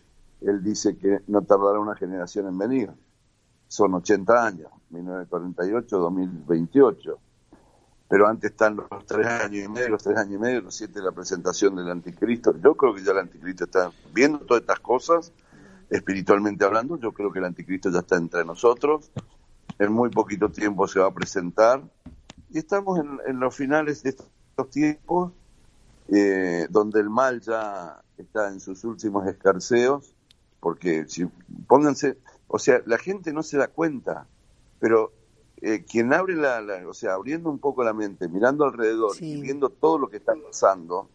él 0.41 0.63
dice 0.63 0.97
que 0.97 1.19
no 1.27 1.43
tardará 1.43 1.79
una 1.79 1.95
generación 1.95 2.47
en 2.47 2.57
venir 2.57 2.91
son 3.69 3.93
80 3.93 4.45
años, 4.45 4.69
1948-2028. 4.91 7.17
Pero 8.09 8.27
antes 8.27 8.51
están 8.51 8.75
los 8.75 8.89
tres 9.05 9.27
años 9.27 9.65
y 9.65 9.69
medio, 9.69 9.87
los 9.89 10.03
tres 10.03 10.17
años 10.17 10.33
y 10.33 10.39
medio, 10.39 10.61
los 10.61 10.75
siete 10.75 10.99
de 10.99 11.05
la 11.05 11.11
presentación 11.11 11.75
del 11.75 11.91
anticristo. 11.91 12.55
Yo 12.59 12.75
creo 12.75 12.95
que 12.95 13.03
ya 13.03 13.11
el 13.11 13.19
anticristo 13.19 13.65
está 13.65 13.91
viendo 14.11 14.39
todas 14.39 14.61
estas 14.61 14.79
cosas, 14.79 15.31
espiritualmente 15.91 16.65
hablando, 16.65 16.97
yo 16.97 17.11
creo 17.11 17.31
que 17.31 17.37
el 17.37 17.45
anticristo 17.45 17.91
ya 17.91 17.99
está 17.99 18.17
entre 18.17 18.43
nosotros. 18.43 19.11
En 19.77 19.93
muy 19.93 20.09
poquito 20.09 20.49
tiempo 20.49 20.87
se 20.87 20.99
va 20.99 21.05
a 21.05 21.13
presentar. 21.13 21.83
Y 22.49 22.57
estamos 22.57 22.99
en, 22.99 23.19
en 23.27 23.39
los 23.39 23.55
finales 23.55 24.01
de 24.01 24.09
estos 24.09 24.71
tiempos, 24.71 25.33
eh, 26.07 26.65
donde 26.71 27.01
el 27.01 27.11
mal 27.11 27.39
ya 27.41 28.01
está 28.17 28.47
en 28.47 28.59
sus 28.59 28.83
últimos 28.83 29.27
escarceos, 29.27 30.15
porque 30.59 31.05
si 31.07 31.27
pónganse, 31.67 32.17
o 32.49 32.59
sea, 32.59 32.81
la 32.85 32.97
gente 32.97 33.31
no 33.31 33.41
se 33.43 33.57
da 33.57 33.69
cuenta, 33.69 34.27
pero 34.79 35.13
eh, 35.61 35.83
quien 35.89 36.11
abre 36.13 36.35
la, 36.35 36.59
la- 36.61 36.85
o 36.87 36.93
sea, 36.93 37.13
abriendo 37.13 37.49
un 37.49 37.59
poco 37.59 37.83
la 37.83 37.93
mente, 37.93 38.27
mirando 38.27 38.65
alrededor 38.65 39.15
Sí. 39.15 39.33
y 39.37 39.41
viendo 39.41 39.69
todo 39.69 39.97
lo 39.97 40.09
que 40.09 40.17
está 40.17 40.33
pasando, 40.35 41.09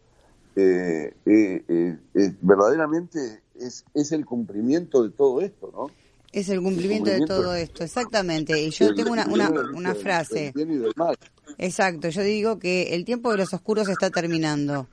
eh, 0.57 1.15
eh, 1.27 1.65
eh, 1.69 1.99
eh, 2.15 2.33
verdaderamente 2.41 3.43
es, 3.55 3.85
es 3.95 4.13
el 4.13 4.25
cumplimiento 4.25 5.03
de 5.03 5.11
todo 5.11 5.41
esto, 5.41 5.71
¿no? 5.75 5.91
Es 6.33 6.49
el 6.49 6.61
cumplimiento 6.63 7.11
de 7.11 7.19
cumplimiento. 7.19 7.43
todo 7.43 7.55
esto, 7.55 7.85
exactamente. 7.85 8.61
Y 8.61 8.71
yo 8.71 8.93
tengo 8.95 9.13
una, 9.13 9.25
una, 9.27 9.95
frase. 9.95 10.53
del 10.53 10.67
bien 10.67 10.73
y 10.73 10.77
del 10.79 10.93
mal. 10.97 11.17
Exacto, 11.59 12.09
yo 12.09 12.23
digo 12.23 12.59
que 12.59 12.95
el 12.95 13.05
tiempo 13.05 13.31
de 13.31 13.39
los 13.39 13.55
oscuros 13.55 13.89
está 13.89 14.11
terminando. 14.11 14.89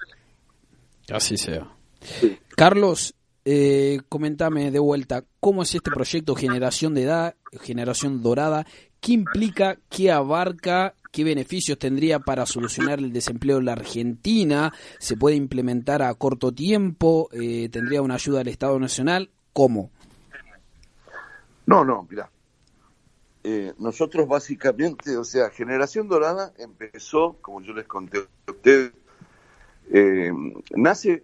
Así 1.12 1.38
sea. 1.38 1.68
Carlos, 2.56 3.16
eh, 3.46 4.02
comentame 4.10 4.72
de 4.72 4.80
vuelta, 4.80 5.24
¿cómo 5.40 5.64
es 5.64 5.74
este 5.74 5.92
proyecto 5.92 6.36
Generación 6.36 6.94
de 6.94 7.04
Edad, 7.04 7.36
Generación 7.62 8.22
Dorada? 8.22 8.66
¿Qué 9.00 9.14
implica, 9.14 9.78
qué 9.90 10.12
abarca, 10.12 10.94
qué 11.12 11.24
beneficios 11.24 11.80
tendría 11.80 12.20
para 12.20 12.46
solucionar 12.46 13.00
el 13.00 13.12
desempleo 13.12 13.58
en 13.58 13.66
la 13.66 13.74
Argentina? 13.74 14.72
¿Se 15.00 15.18
puede 15.18 15.36
implementar 15.36 16.04
a 16.04 16.14
corto 16.14 16.52
tiempo? 16.52 17.30
Eh, 17.32 17.70
¿Tendría 17.70 18.02
una 18.02 18.16
ayuda 18.16 18.40
del 18.40 18.50
Estado 18.50 18.78
Nacional? 18.80 19.32
¿Cómo? 19.54 19.90
No, 21.66 21.84
no, 21.84 22.08
mira. 22.10 22.30
Eh, 23.44 23.74
nosotros 23.80 24.28
básicamente, 24.28 25.18
o 25.18 25.24
sea, 25.24 25.50
Generación 25.50 26.08
Dorada 26.08 26.54
empezó, 26.60 27.38
como 27.42 27.62
yo 27.62 27.74
les 27.74 27.88
conté 27.88 28.20
a 28.20 28.52
ustedes, 28.52 28.92
eh, 29.92 30.32
nace 30.76 31.24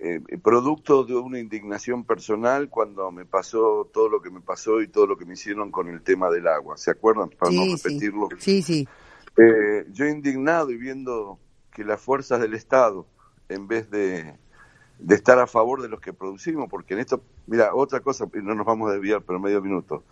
eh, 0.00 0.20
producto 0.42 1.04
de 1.04 1.14
una 1.14 1.38
indignación 1.38 2.04
personal 2.04 2.68
cuando 2.70 3.10
me 3.10 3.24
pasó 3.24 3.90
todo 3.92 4.08
lo 4.08 4.22
que 4.22 4.30
me 4.30 4.40
pasó 4.40 4.80
y 4.80 4.88
todo 4.88 5.06
lo 5.06 5.16
que 5.16 5.24
me 5.24 5.34
hicieron 5.34 5.70
con 5.70 5.88
el 5.88 6.02
tema 6.02 6.30
del 6.30 6.46
agua. 6.48 6.76
¿Se 6.76 6.90
acuerdan? 6.90 7.30
Para 7.30 7.52
no 7.52 7.62
repetirlo. 7.76 8.28
Sí, 8.38 8.62
sí. 8.62 8.88
Eh, 9.36 9.86
yo 9.92 10.06
indignado 10.06 10.70
y 10.70 10.76
viendo 10.76 11.38
que 11.72 11.84
las 11.84 12.00
fuerzas 12.00 12.40
del 12.40 12.54
Estado, 12.54 13.06
en 13.48 13.68
vez 13.68 13.90
de, 13.90 14.38
de 14.98 15.14
estar 15.14 15.38
a 15.38 15.46
favor 15.46 15.82
de 15.82 15.88
los 15.88 16.00
que 16.00 16.12
producimos, 16.12 16.68
porque 16.70 16.94
en 16.94 17.00
esto, 17.00 17.22
mira, 17.46 17.74
otra 17.74 18.00
cosa, 18.00 18.26
y 18.34 18.38
no 18.38 18.54
nos 18.54 18.66
vamos 18.66 18.90
a 18.90 18.94
desviar, 18.94 19.22
pero 19.22 19.38
medio 19.38 19.60
minuto, 19.60 20.04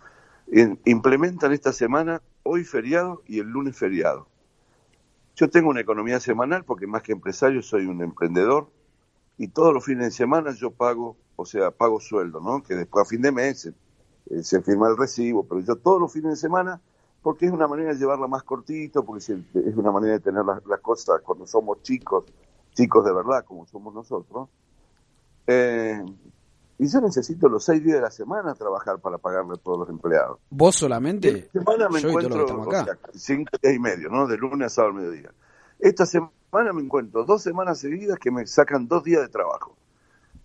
implementan 0.85 1.53
esta 1.53 1.73
semana 1.73 2.21
hoy 2.43 2.63
feriado 2.63 3.23
y 3.25 3.39
el 3.39 3.47
lunes 3.47 3.75
feriado. 3.75 4.27
Yo 5.35 5.49
tengo 5.49 5.69
una 5.69 5.81
economía 5.81 6.19
semanal 6.19 6.63
porque 6.63 6.87
más 6.87 7.01
que 7.01 7.11
empresario 7.11 7.61
soy 7.61 7.87
un 7.87 8.01
emprendedor 8.01 8.69
y 9.37 9.49
todos 9.49 9.73
los 9.73 9.83
fines 9.83 10.05
de 10.05 10.11
semana 10.11 10.51
yo 10.53 10.71
pago, 10.71 11.17
o 11.35 11.45
sea, 11.45 11.71
pago 11.71 11.99
sueldo, 11.99 12.39
¿no? 12.39 12.63
Que 12.63 12.75
después 12.75 13.05
a 13.05 13.09
fin 13.09 13.21
de 13.21 13.31
mes 13.31 13.65
eh, 13.65 14.43
se 14.43 14.61
firma 14.61 14.87
el 14.89 14.97
recibo, 14.97 15.45
pero 15.45 15.61
yo 15.61 15.75
todos 15.75 15.99
los 15.99 16.11
fines 16.11 16.31
de 16.31 16.37
semana, 16.37 16.79
porque 17.21 17.45
es 17.45 17.51
una 17.51 17.67
manera 17.67 17.93
de 17.93 17.99
llevarla 17.99 18.27
más 18.27 18.43
cortito, 18.43 19.03
porque 19.03 19.23
es 19.53 19.75
una 19.75 19.91
manera 19.91 20.13
de 20.13 20.19
tener 20.19 20.43
las, 20.45 20.79
cosas 20.81 21.21
cuando 21.21 21.45
somos 21.45 21.81
chicos, 21.81 22.25
chicos 22.73 23.03
de 23.05 23.13
verdad, 23.13 23.43
como 23.45 23.65
somos 23.65 23.93
nosotros. 23.93 24.47
Eh, 25.47 26.03
y 26.77 26.87
yo 26.87 26.99
necesito 27.01 27.47
los 27.47 27.63
seis 27.63 27.83
días 27.83 27.95
de 27.95 28.01
la 28.01 28.11
semana 28.11 28.53
trabajar 28.53 28.99
para 28.99 29.17
pagarle 29.17 29.53
a 29.53 29.57
todos 29.57 29.79
los 29.79 29.89
empleados. 29.89 30.39
¿Vos 30.49 30.75
solamente? 30.75 31.29
Esta 31.29 31.59
semana 31.59 31.89
me 31.89 31.99
encuentro, 31.99 32.45
o 32.45 32.71
sea, 32.71 32.97
cinco 33.13 33.51
días 33.61 33.75
y 33.75 33.79
medio, 33.79 34.09
¿no? 34.09 34.27
De 34.27 34.37
lunes 34.37 34.67
a 34.67 34.69
sábado 34.69 34.95
al 34.95 35.01
mediodía. 35.01 35.31
Esta 35.79 36.05
semana 36.05 36.31
me 36.63 36.81
encuentro 36.81 37.23
dos 37.25 37.43
semanas 37.43 37.79
seguidas 37.79 38.17
que 38.19 38.31
me 38.31 38.45
sacan 38.47 38.87
dos 38.87 39.03
días 39.03 39.21
de 39.21 39.29
trabajo. 39.29 39.75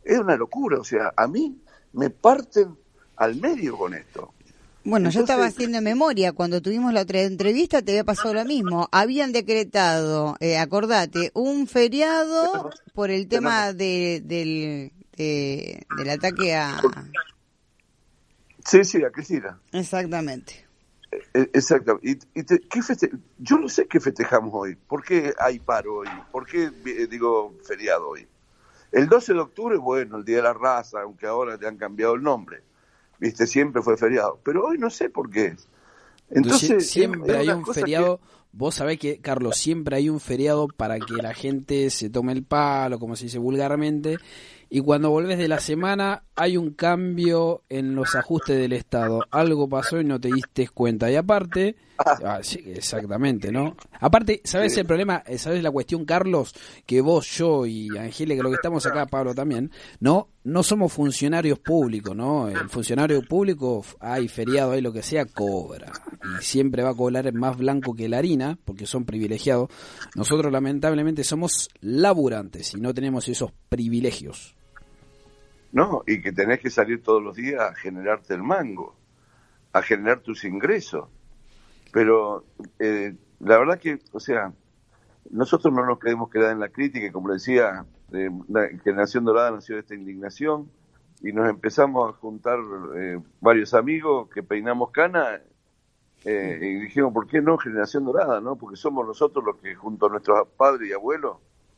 Es 0.05 0.19
una 0.19 0.37
locura, 0.37 0.78
o 0.78 0.85
sea, 0.85 1.12
a 1.16 1.27
mí 1.27 1.61
me 1.93 2.11
parten 2.11 2.77
al 3.16 3.37
medio 3.37 3.77
con 3.77 3.95
esto. 3.95 4.32
Bueno, 4.82 5.11
yo 5.11 5.20
estaba 5.20 5.45
haciendo 5.45 5.82
memoria, 5.82 6.32
cuando 6.32 6.62
tuvimos 6.62 6.93
la 6.95 7.03
otra 7.03 7.20
entrevista 7.20 7.82
te 7.82 7.93
había 7.93 8.05
pasado 8.05 8.32
lo 8.32 8.45
mismo. 8.47 8.89
Habían 8.93 9.31
decretado, 9.31 10.37
eh, 10.41 10.57
acordate, 10.57 11.31
un 11.35 11.66
feriado 11.66 12.70
por 12.95 13.11
el 13.11 13.28
tema 13.28 13.74
de, 13.74 14.23
del, 14.24 14.93
del 15.16 16.11
ataque 16.11 16.55
a... 16.55 16.81
Sí, 18.65 18.85
sí, 18.85 19.05
a 19.05 19.11
Cristina. 19.11 19.61
Exactamente. 19.73 20.69
Eh, 21.12 21.51
exacto. 21.53 21.99
¿Y, 22.03 22.16
¿qué 22.16 22.81
Yo 23.39 23.59
no 23.59 23.69
sé 23.69 23.87
qué 23.87 24.01
festejamos 24.01 24.53
hoy. 24.55 24.77
¿Por 24.77 25.03
qué 25.03 25.35
hay 25.39 25.59
paro 25.59 25.99
hoy? 25.99 26.09
¿Por 26.31 26.47
qué 26.47 26.70
eh, 26.87 27.07
digo 27.09 27.55
feriado 27.65 28.09
hoy? 28.11 28.27
El 28.93 29.09
12 29.09 29.35
de 29.35 29.41
octubre, 29.41 29.77
bueno, 29.77 30.19
el 30.19 30.24
Día 30.24 30.37
de 30.37 30.43
la 30.43 30.53
Raza, 30.53 31.03
aunque 31.03 31.27
ahora 31.27 31.57
le 31.57 31.66
han 31.66 31.77
cambiado 31.77 32.15
el 32.15 32.23
nombre. 32.23 32.62
Viste, 33.19 33.47
siempre 33.47 33.82
fue 33.82 33.97
feriado. 33.97 34.41
Pero 34.43 34.66
hoy 34.66 34.78
no 34.78 34.91
sé 34.91 35.11
por 35.11 35.31
qué. 35.31 35.57
Entonces, 36.31 36.89
siempre 36.91 37.37
hay 37.37 37.49
un 37.51 37.65
feriado. 37.66 38.20
Vos 38.53 38.77
sabés 38.77 38.99
que, 38.99 39.20
Carlos, 39.20 39.57
siempre 39.59 39.97
hay 39.97 40.09
un 40.09 40.19
feriado 40.19 40.66
para 40.66 40.99
que 40.99 41.15
la 41.15 41.35
gente 41.35 41.89
se 41.91 42.11
tome 42.11 42.32
el 42.32 42.43
palo, 42.43 42.99
como 42.99 43.15
se 43.15 43.24
dice 43.24 43.39
vulgarmente, 43.39 44.19
y 44.72 44.80
cuando 44.80 45.10
volvés 45.10 45.36
de 45.36 45.48
la 45.48 45.59
semana 45.59 46.22
hay 46.36 46.56
un 46.56 46.70
cambio 46.70 47.64
en 47.68 47.97
los 47.97 48.14
ajustes 48.14 48.56
del 48.56 48.72
Estado. 48.72 49.20
Algo 49.32 49.68
pasó 49.68 50.01
y 50.01 50.05
no 50.05 50.20
te 50.20 50.30
diste 50.32 50.68
cuenta. 50.68 51.10
Y 51.10 51.16
aparte, 51.16 51.74
ah, 51.98 52.38
sí, 52.40 52.62
exactamente, 52.64 53.51
¿no? 53.51 53.76
Aparte, 53.98 54.40
¿sabes 54.44 54.76
el 54.76 54.86
problema? 54.86 55.24
¿Sabes 55.38 55.64
la 55.64 55.72
cuestión, 55.72 56.05
Carlos? 56.05 56.55
Que 56.86 57.01
vos, 57.01 57.26
yo 57.36 57.66
y 57.66 57.88
Angélica, 57.98 58.44
lo 58.44 58.51
que 58.51 58.55
estamos 58.55 58.86
acá, 58.86 59.06
Pablo 59.06 59.34
también, 59.34 59.72
¿no? 59.98 60.28
No 60.44 60.62
somos 60.62 60.92
funcionarios 60.92 61.59
públicos, 61.59 62.14
¿no? 62.14 62.48
El 62.48 62.68
funcionario 62.68 63.22
público, 63.22 63.84
hay 63.98 64.28
feriado, 64.28 64.70
hay 64.70 64.82
lo 64.82 64.92
que 64.92 65.02
sea, 65.02 65.24
cobra. 65.24 65.90
Y 66.38 66.44
siempre 66.44 66.84
va 66.84 66.90
a 66.90 66.94
cobrar 66.94 67.32
más 67.34 67.56
blanco 67.56 67.92
que 67.92 68.09
la 68.09 68.18
harina, 68.18 68.56
porque 68.64 68.86
son 68.86 69.05
privilegiados. 69.05 69.68
Nosotros, 70.14 70.52
lamentablemente, 70.52 71.24
somos 71.24 71.68
laburantes 71.80 72.72
y 72.74 72.80
no 72.80 72.94
tenemos 72.94 73.28
esos 73.28 73.51
privilegios. 73.68 74.55
No, 75.72 76.02
y 76.06 76.20
que 76.20 76.32
tenés 76.32 76.60
que 76.60 76.70
salir 76.70 77.02
todos 77.02 77.22
los 77.22 77.36
días 77.36 77.60
a 77.60 77.74
generarte 77.74 78.34
el 78.34 78.42
mango, 78.42 78.97
a 79.72 79.82
generar 79.82 80.20
tus 80.20 80.44
ingresos. 80.44 81.09
Pero 81.92 82.44
eh, 82.78 83.14
la 83.40 83.59
verdad 83.59 83.78
que, 83.78 84.01
o 84.12 84.20
sea, 84.20 84.52
nosotros 85.30 85.72
no 85.72 85.86
nos 85.86 85.98
queremos 85.98 86.30
quedar 86.30 86.52
en 86.52 86.60
la 86.60 86.68
crítica, 86.68 87.06
y 87.06 87.10
como 87.10 87.32
decía, 87.32 87.84
eh, 88.12 88.30
la 88.48 88.68
generación 88.82 89.24
dorada 89.24 89.51
nació 89.52 89.76
de 89.76 89.82
esta 89.82 89.94
indignación 89.94 90.70
y 91.22 91.32
nos 91.32 91.48
empezamos 91.48 92.09
a 92.09 92.18
juntar 92.18 92.59
eh, 92.97 93.20
varios 93.40 93.74
amigos 93.74 94.28
que 94.30 94.42
peinamos 94.42 94.90
cana 94.90 95.40
eh, 96.24 96.59
y 96.60 96.74
dijimos, 96.80 97.12
¿por 97.12 97.26
qué 97.26 97.40
no 97.40 97.59
generación 97.59 98.05
dorada? 98.05 98.40
no 98.40 98.56
Porque 98.56 98.76
somos 98.76 99.06
nosotros 99.06 99.44
los 99.44 99.56
que 99.56 99.74
junto 99.74 100.06
a 100.06 100.09
nuestros 100.10 100.48
padres 100.56 100.90
y 100.90 100.92
abuelos 100.92 101.36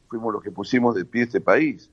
fuimos 0.09 0.33
los 0.33 0.43
que 0.43 0.51
pusimos 0.51 0.95
de 0.95 1.05
pie 1.05 1.23
este 1.23 1.41
país 1.41 1.91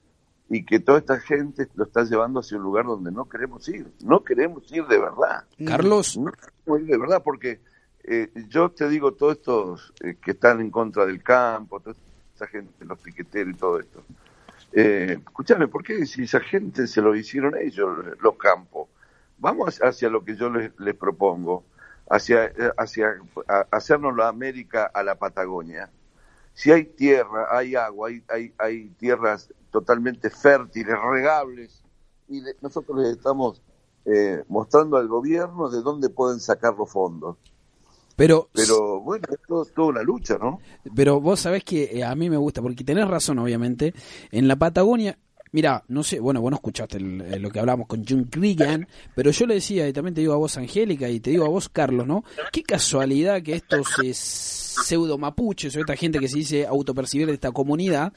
y 0.49 0.65
que 0.65 0.79
toda 0.79 0.97
esta 0.97 1.19
gente 1.19 1.67
lo 1.75 1.83
está 1.83 2.03
llevando 2.03 2.39
hacia 2.39 2.57
un 2.57 2.63
lugar 2.63 2.85
donde 2.85 3.11
no 3.11 3.29
queremos 3.29 3.67
ir, 3.69 3.91
no 4.03 4.23
queremos 4.23 4.71
ir 4.71 4.85
de 4.87 4.97
verdad. 4.97 5.45
Carlos. 5.65 6.17
No 6.17 6.31
queremos 6.31 6.81
ir 6.81 6.87
de 6.87 6.97
verdad 6.97 7.21
porque 7.23 7.59
eh, 8.03 8.31
yo 8.47 8.71
te 8.71 8.89
digo, 8.89 9.13
todos 9.13 9.37
estos 9.37 9.93
eh, 10.01 10.15
que 10.21 10.31
están 10.31 10.59
en 10.59 10.71
contra 10.71 11.05
del 11.05 11.21
campo, 11.21 11.79
toda 11.79 11.95
esa 12.35 12.47
gente, 12.47 12.83
los 12.83 12.99
piqueteros 12.99 13.53
y 13.53 13.57
todo 13.57 13.79
esto. 13.79 14.03
Eh, 14.71 15.17
escúchame, 15.19 15.67
¿por 15.67 15.83
qué 15.83 16.05
si 16.05 16.23
esa 16.23 16.39
gente 16.39 16.87
se 16.87 17.01
lo 17.01 17.15
hicieron 17.15 17.55
ellos, 17.55 17.89
los 18.19 18.35
campos? 18.37 18.89
Vamos 19.37 19.79
hacia 19.81 20.09
lo 20.09 20.23
que 20.23 20.35
yo 20.35 20.49
les, 20.49 20.71
les 20.79 20.95
propongo, 20.95 21.63
hacia, 22.09 22.45
eh, 22.45 22.71
hacia 22.77 23.15
hacernos 23.71 24.15
la 24.15 24.27
América 24.27 24.89
a 24.91 25.03
la 25.03 25.15
Patagonia. 25.15 25.89
Si 26.53 26.71
hay 26.71 26.85
tierra, 26.85 27.47
hay 27.51 27.75
agua, 27.75 28.09
hay, 28.09 28.23
hay, 28.27 28.53
hay 28.57 28.89
tierras 28.97 29.49
totalmente 29.71 30.29
fértiles, 30.29 30.95
regables, 31.01 31.81
y 32.27 32.41
nosotros 32.61 32.99
les 32.99 33.17
estamos 33.17 33.61
eh, 34.05 34.43
mostrando 34.47 34.97
al 34.97 35.07
gobierno 35.07 35.69
de 35.69 35.81
dónde 35.81 36.09
pueden 36.09 36.39
sacar 36.39 36.75
los 36.75 36.91
fondos. 36.91 37.37
Pero, 38.15 38.49
pero 38.51 38.99
bueno, 38.99 39.25
es 39.31 39.73
toda 39.73 39.87
una 39.87 40.03
lucha, 40.03 40.37
¿no? 40.37 40.59
Pero 40.93 41.21
vos 41.21 41.39
sabés 41.39 41.63
que 41.63 41.83
eh, 41.83 42.03
a 42.03 42.13
mí 42.15 42.29
me 42.29 42.35
gusta, 42.35 42.61
porque 42.61 42.83
tenés 42.83 43.07
razón, 43.07 43.39
obviamente. 43.39 43.93
En 44.29 44.47
la 44.47 44.57
Patagonia, 44.57 45.17
mira, 45.53 45.85
no 45.87 46.03
sé, 46.03 46.19
bueno, 46.19 46.41
vos 46.41 46.51
no 46.51 46.57
escuchaste 46.57 46.97
eh, 46.97 47.39
lo 47.39 47.49
que 47.49 47.59
hablamos 47.59 47.87
con 47.87 48.03
John 48.07 48.25
Cregan, 48.25 48.87
pero 49.15 49.31
yo 49.31 49.45
le 49.45 49.55
decía, 49.55 49.87
y 49.87 49.93
también 49.93 50.15
te 50.15 50.21
digo 50.21 50.33
a 50.33 50.37
vos, 50.37 50.57
Angélica, 50.57 51.07
y 51.07 51.21
te 51.21 51.29
digo 51.29 51.45
a 51.45 51.49
vos, 51.49 51.69
Carlos, 51.69 52.05
¿no? 52.05 52.25
Qué 52.51 52.61
casualidad 52.63 53.41
que 53.41 53.53
estos 53.53 53.87
pseudo 54.83 55.17
mapuches 55.17 55.75
o 55.75 55.79
esta 55.79 55.95
gente 55.95 56.19
que 56.19 56.27
se 56.27 56.37
dice 56.37 56.65
autopercibir 56.65 57.27
de 57.27 57.33
esta 57.33 57.51
comunidad, 57.51 58.13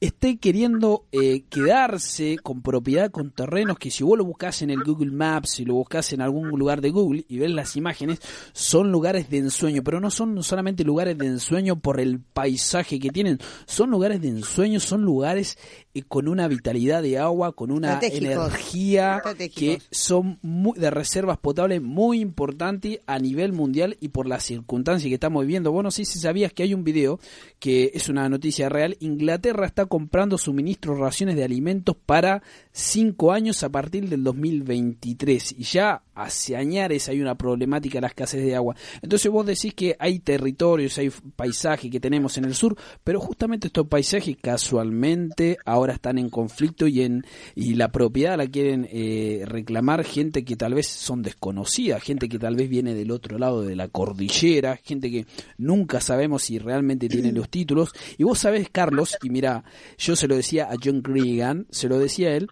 esté 0.00 0.38
queriendo 0.38 1.04
eh, 1.12 1.44
quedarse 1.48 2.38
con 2.42 2.62
propiedad 2.62 3.10
con 3.10 3.30
terrenos 3.30 3.78
que 3.78 3.90
si 3.90 4.04
vos 4.04 4.18
lo 4.18 4.24
buscas 4.24 4.62
en 4.62 4.70
el 4.70 4.82
Google 4.82 5.12
Maps, 5.12 5.50
si 5.50 5.64
lo 5.64 5.74
buscas 5.74 6.12
en 6.12 6.20
algún 6.20 6.48
lugar 6.50 6.80
de 6.80 6.90
Google 6.90 7.24
y 7.28 7.38
ves 7.38 7.50
las 7.50 7.76
imágenes, 7.76 8.20
son 8.52 8.90
lugares 8.90 9.30
de 9.30 9.38
ensueño, 9.38 9.82
pero 9.82 10.00
no 10.00 10.10
son 10.10 10.42
solamente 10.42 10.84
lugares 10.84 11.16
de 11.18 11.26
ensueño 11.26 11.78
por 11.78 12.00
el 12.00 12.20
paisaje 12.20 12.98
que 12.98 13.10
tienen, 13.10 13.38
son 13.66 13.90
lugares 13.90 14.20
de 14.20 14.28
ensueño, 14.28 14.80
son 14.80 15.02
lugares 15.02 15.58
eh, 15.94 16.02
con 16.02 16.28
una 16.28 16.48
vitalidad 16.48 17.02
de 17.02 17.18
agua, 17.18 17.52
con 17.52 17.70
una 17.70 17.98
energía 18.00 19.22
que 19.54 19.80
son 19.90 20.38
muy, 20.42 20.78
de 20.78 20.90
reservas 20.90 21.38
potables 21.38 21.82
muy 21.82 22.20
importantes 22.20 23.00
a 23.06 23.18
nivel 23.18 23.52
mundial 23.52 23.96
y 24.00 24.08
por 24.08 24.26
las 24.26 24.44
circunstancias 24.44 25.08
que 25.08 25.14
estamos 25.14 25.42
viviendo. 25.42 25.72
Vos 25.72 25.84
no 25.84 25.90
sé 25.90 26.04
si 26.06 26.18
sabías 26.18 26.52
que 26.52 26.62
hay 26.62 26.74
un 26.74 26.84
video 26.84 27.20
que 27.58 27.90
es 27.94 28.08
una 28.08 28.28
noticia 28.28 28.68
real. 28.68 28.96
Inglaterra 29.00 29.66
está 29.66 29.86
comprando 29.86 30.38
suministros, 30.38 30.98
raciones 30.98 31.36
de 31.36 31.44
alimentos 31.44 31.96
para 31.96 32.42
cinco 32.72 33.32
años 33.32 33.62
a 33.62 33.68
partir 33.68 34.08
del 34.08 34.24
2023 34.24 35.56
y 35.58 35.64
ya 35.64 36.02
hacia 36.16 36.58
Añares 36.58 37.08
hay 37.08 37.20
una 37.20 37.36
problemática 37.36 38.00
la 38.00 38.08
escasez 38.08 38.42
de 38.42 38.56
agua. 38.56 38.74
Entonces 39.02 39.30
vos 39.30 39.46
decís 39.46 39.74
que 39.74 39.96
hay 39.98 40.18
territorios, 40.18 40.98
hay 40.98 41.10
paisajes 41.36 41.90
que 41.90 42.00
tenemos 42.00 42.36
en 42.38 42.46
el 42.46 42.54
sur, 42.54 42.76
pero 43.04 43.20
justamente 43.20 43.68
estos 43.68 43.86
paisajes 43.86 44.36
casualmente 44.40 45.58
ahora 45.64 45.92
están 45.92 46.18
en 46.18 46.30
conflicto 46.30 46.86
y 46.86 47.02
en 47.02 47.24
y 47.54 47.74
la 47.74 47.92
propiedad 47.92 48.36
la 48.36 48.46
quieren 48.46 48.88
eh, 48.90 49.44
reclamar 49.46 50.04
gente 50.04 50.44
que 50.44 50.56
tal 50.56 50.74
vez 50.74 50.86
son 50.86 51.22
desconocidas, 51.22 52.02
gente 52.02 52.28
que 52.28 52.38
tal 52.38 52.56
vez 52.56 52.68
viene 52.68 52.94
del 52.94 53.10
otro 53.10 53.38
lado 53.38 53.62
de 53.62 53.76
la 53.76 53.88
cordillera, 53.88 54.78
gente 54.82 55.10
que 55.10 55.26
nunca 55.58 56.00
sabemos 56.00 56.44
si 56.44 56.58
realmente 56.58 57.08
tiene 57.08 57.32
los 57.32 57.48
títulos. 57.48 57.92
Y 58.16 58.24
vos 58.24 58.38
sabés, 58.38 58.68
Carlos, 58.70 59.16
y 59.22 59.30
mira, 59.30 59.64
yo 59.98 60.16
se 60.16 60.28
lo 60.28 60.36
decía 60.36 60.64
a 60.64 60.76
John 60.82 61.02
Cregan, 61.02 61.66
se 61.70 61.88
lo 61.88 61.98
decía 61.98 62.28
a 62.28 62.36
él, 62.36 62.48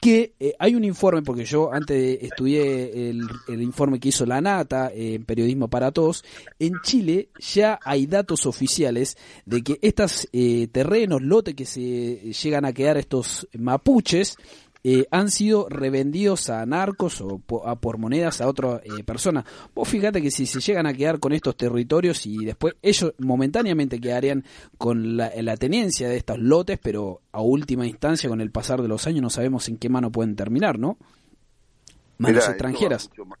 que 0.00 0.34
eh, 0.38 0.54
hay 0.58 0.74
un 0.74 0.84
informe, 0.84 1.22
porque 1.22 1.44
yo 1.44 1.72
antes 1.72 2.18
estudié 2.22 3.10
el, 3.10 3.22
el 3.48 3.62
informe 3.62 3.98
que 3.98 4.10
hizo 4.10 4.26
la 4.26 4.40
Nata 4.40 4.90
eh, 4.92 5.14
en 5.14 5.24
Periodismo 5.24 5.68
para 5.68 5.92
Todos, 5.92 6.24
en 6.58 6.74
Chile 6.82 7.30
ya 7.38 7.78
hay 7.82 8.06
datos 8.06 8.46
oficiales 8.46 9.16
de 9.44 9.62
que 9.62 9.78
estos 9.82 10.28
eh, 10.32 10.68
terrenos, 10.70 11.22
lotes 11.22 11.54
que 11.54 11.66
se 11.66 12.32
llegan 12.32 12.64
a 12.64 12.72
quedar 12.72 12.96
estos 12.96 13.48
mapuches, 13.58 14.36
eh, 14.88 15.04
han 15.10 15.30
sido 15.32 15.68
revendidos 15.68 16.48
a 16.48 16.64
narcos 16.64 17.20
o 17.20 17.38
po- 17.40 17.66
a 17.66 17.74
por 17.74 17.98
monedas 17.98 18.40
a 18.40 18.46
otra 18.48 18.80
eh, 18.84 19.02
persona. 19.04 19.44
Vos 19.74 19.88
fíjate 19.88 20.22
que 20.22 20.30
si 20.30 20.46
se 20.46 20.60
llegan 20.60 20.86
a 20.86 20.94
quedar 20.94 21.18
con 21.18 21.32
estos 21.32 21.56
territorios 21.56 22.24
y 22.24 22.44
después 22.44 22.74
ellos 22.82 23.12
momentáneamente 23.18 24.00
quedarían 24.00 24.44
con 24.78 25.16
la, 25.16 25.32
la 25.42 25.56
tenencia 25.56 26.08
de 26.08 26.16
estos 26.18 26.38
lotes, 26.38 26.78
pero 26.80 27.20
a 27.32 27.40
última 27.40 27.84
instancia 27.84 28.28
con 28.28 28.40
el 28.40 28.52
pasar 28.52 28.80
de 28.80 28.86
los 28.86 29.08
años 29.08 29.22
no 29.22 29.30
sabemos 29.30 29.68
en 29.68 29.76
qué 29.76 29.88
mano 29.88 30.12
pueden 30.12 30.36
terminar, 30.36 30.78
¿no? 30.78 30.98
Manos 32.18 32.44
Mirá, 32.44 32.50
extranjeras. 32.52 33.08
Va 33.08 33.10
mucho, 33.10 33.24
más, 33.26 33.38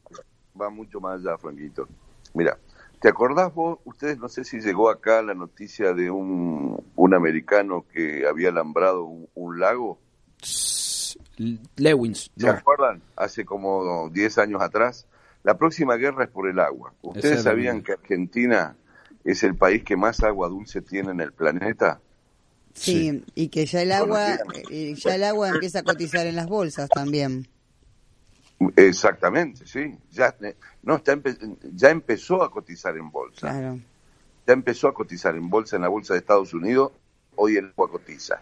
va 0.60 0.70
mucho 0.70 1.00
más 1.00 1.20
allá, 1.20 1.38
Franquito. 1.38 1.86
Mira, 2.34 2.58
¿te 3.00 3.08
acordás 3.08 3.54
vos? 3.54 3.78
Ustedes 3.84 4.18
no 4.18 4.28
sé 4.28 4.42
si 4.42 4.58
llegó 4.58 4.90
acá 4.90 5.22
la 5.22 5.34
noticia 5.34 5.92
de 5.94 6.10
un, 6.10 6.76
un 6.96 7.14
americano 7.14 7.84
que 7.92 8.26
había 8.26 8.48
alambrado 8.48 9.04
un, 9.04 9.28
un 9.36 9.60
lago. 9.60 10.00
Lewins, 11.76 12.30
¿Se 12.36 12.46
no. 12.46 12.52
acuerdan? 12.52 13.02
Hace 13.16 13.44
como 13.44 14.08
10 14.10 14.38
años 14.38 14.60
atrás. 14.62 15.06
La 15.42 15.56
próxima 15.56 15.96
guerra 15.96 16.24
es 16.24 16.30
por 16.30 16.48
el 16.48 16.58
agua. 16.58 16.92
¿Ustedes 17.02 17.42
sabían 17.42 17.82
que 17.82 17.92
Argentina 17.92 18.76
es 19.24 19.42
el 19.44 19.54
país 19.54 19.84
que 19.84 19.96
más 19.96 20.22
agua 20.22 20.48
dulce 20.48 20.80
tiene 20.82 21.10
en 21.12 21.20
el 21.20 21.32
planeta? 21.32 22.00
Sí, 22.74 23.22
y 23.34 23.48
que 23.48 23.64
ya 23.64 23.82
el 23.82 23.92
agua, 23.92 24.38
eh, 24.70 24.94
ya 24.96 25.14
el 25.14 25.24
agua 25.24 25.48
empieza 25.50 25.78
a 25.78 25.82
cotizar 25.82 26.26
en 26.26 26.36
las 26.36 26.46
bolsas 26.46 26.88
también. 26.90 27.46
Exactamente, 28.74 29.66
sí. 29.66 29.94
Ya, 30.12 30.34
no, 30.82 30.96
está 30.96 31.14
empe- 31.14 31.56
ya 31.74 31.90
empezó 31.90 32.42
a 32.42 32.50
cotizar 32.50 32.96
en 32.96 33.10
bolsa. 33.10 33.40
Claro. 33.50 33.78
ya 34.46 34.52
empezó 34.52 34.88
a 34.88 34.94
cotizar 34.94 35.34
en 35.36 35.48
bolsa, 35.50 35.76
en 35.76 35.82
la 35.82 35.88
bolsa 35.88 36.14
de 36.14 36.20
Estados 36.20 36.54
Unidos, 36.54 36.92
hoy 37.34 37.56
el 37.56 37.66
agua 37.66 37.90
cotiza. 37.90 38.40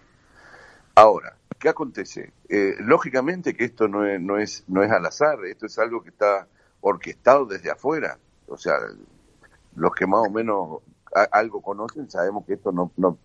Ahora, 0.95 1.37
¿qué 1.59 1.69
acontece? 1.69 2.33
Eh, 2.49 2.75
lógicamente 2.81 3.55
que 3.55 3.65
esto 3.65 3.89
no 3.89 4.07
es, 4.07 4.21
no, 4.21 4.39
es, 4.39 4.65
no 4.69 4.83
es 4.83 4.91
al 4.91 5.05
azar, 5.07 5.45
esto 5.45 5.67
es 5.67 5.79
algo 5.79 6.03
que 6.03 6.11
está 6.11 6.49
orquestado 6.81 7.47
desde 7.47 7.71
afuera. 7.71 8.19
O 8.47 8.57
sea, 8.57 8.77
los 9.77 9.93
que 9.95 10.07
más 10.07 10.27
o 10.27 10.31
menos 10.31 10.81
a- 11.15 11.29
algo 11.33 11.63
conocen 11.63 12.11
sabemos 12.11 12.45
que 12.47 12.55
esto 12.55 12.73
no, 12.73 12.93
no, 12.97 13.19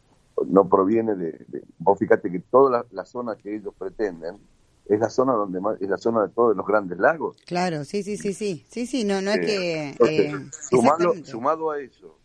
no 0.48 0.68
proviene 0.70 1.16
de, 1.16 1.32
de- 1.48 1.64
Vos 1.78 2.00
fíjate 2.00 2.32
que 2.32 2.40
toda 2.40 2.72
la, 2.72 2.86
la 2.92 3.06
zona 3.06 3.36
que 3.36 3.56
ellos 3.56 3.74
pretenden 3.78 4.40
es 4.86 5.00
la 5.00 5.10
zona 5.10 5.34
donde 5.34 5.60
más, 5.60 5.80
es 5.80 5.90
la 5.90 5.98
zona 5.98 6.24
de 6.24 6.30
todos 6.30 6.56
los 6.56 6.66
grandes 6.66 6.98
lagos. 6.98 7.38
Claro, 7.46 7.86
sí, 7.86 8.02
sí, 8.04 8.18
sí, 8.18 8.34
sí. 8.34 8.66
Sí, 8.70 8.88
sí, 8.88 9.04
no, 9.04 9.22
no 9.22 9.32
es 9.32 9.38
Eh, 9.40 9.46
que... 9.46 9.90
entonces, 9.90 10.18
eh, 10.18 10.50
sumado, 10.52 11.14
sumado 11.26 11.72
a 11.72 11.80
eso, 11.80 12.18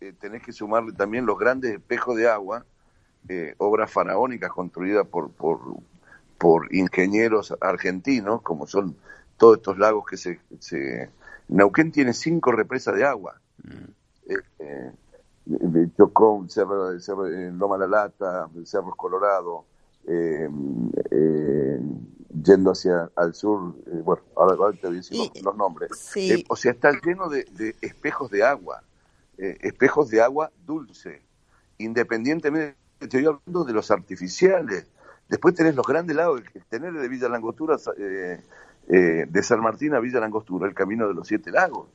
eh, 0.00 0.12
tenés 0.20 0.42
que 0.42 0.52
sumarle 0.52 0.92
también 0.92 1.24
los 1.24 1.38
grandes 1.38 1.72
espejos 1.72 2.16
de 2.16 2.28
agua, 2.28 2.66
eh, 3.28 3.54
obras 3.58 3.90
faraónicas 3.90 4.50
construidas 4.50 5.06
por, 5.06 5.30
por, 5.30 5.60
por 6.38 6.74
ingenieros 6.74 7.54
argentinos, 7.60 8.42
como 8.42 8.66
son 8.66 8.96
todos 9.36 9.58
estos 9.58 9.78
lagos 9.78 10.04
que 10.08 10.16
se... 10.16 10.40
se... 10.58 11.10
Neuquén 11.48 11.90
tiene 11.90 12.12
cinco 12.12 12.52
represas 12.52 12.94
de 12.94 13.04
agua. 13.04 13.40
Eh, 14.28 14.36
eh, 14.60 14.92
de 15.46 15.92
Chocón, 15.96 16.48
Cerro, 16.48 16.98
Cerro, 17.00 17.26
eh, 17.26 17.50
Loma 17.50 17.76
La 17.76 17.88
Lata, 17.88 18.48
Cerros 18.64 18.94
Colorado, 18.94 19.64
eh, 20.06 20.48
eh, 21.10 21.80
yendo 22.44 22.70
hacia 22.70 23.10
al 23.16 23.34
sur, 23.34 23.74
eh, 23.86 24.00
bueno, 24.04 24.22
ahora, 24.36 24.54
ahora 24.54 24.78
te 24.80 24.86
voy 24.86 24.96
a 24.96 25.00
decir 25.00 25.18
los, 25.18 25.42
los 25.42 25.56
nombres. 25.56 25.90
sí. 25.98 26.44
O 26.48 26.56
sea, 26.56 26.72
está 26.72 26.92
lleno 27.04 27.28
de, 27.28 27.44
de 27.52 27.74
espejos 27.80 28.30
de 28.30 28.44
agua, 28.44 28.82
espejos 29.36 30.10
de 30.10 30.20
agua 30.22 30.52
dulce, 30.66 31.22
independientemente, 31.78 32.76
estoy 33.00 33.26
hablando 33.26 33.64
de 33.64 33.72
los 33.72 33.90
artificiales. 33.90 34.86
Después 35.28 35.54
tenés 35.54 35.74
los 35.74 35.86
grandes 35.86 36.16
lagos, 36.16 36.42
el 36.54 36.64
tener 36.64 36.92
de 36.92 37.08
Villa 37.08 37.28
Langostura, 37.28 37.76
eh, 37.98 38.40
eh, 38.88 39.26
de 39.28 39.42
San 39.42 39.60
Martín 39.60 39.94
a 39.94 40.00
Villa 40.00 40.20
Langostura, 40.20 40.68
el 40.68 40.74
camino 40.74 41.08
de 41.08 41.14
los 41.14 41.26
siete 41.28 41.50
lagos. 41.50 41.88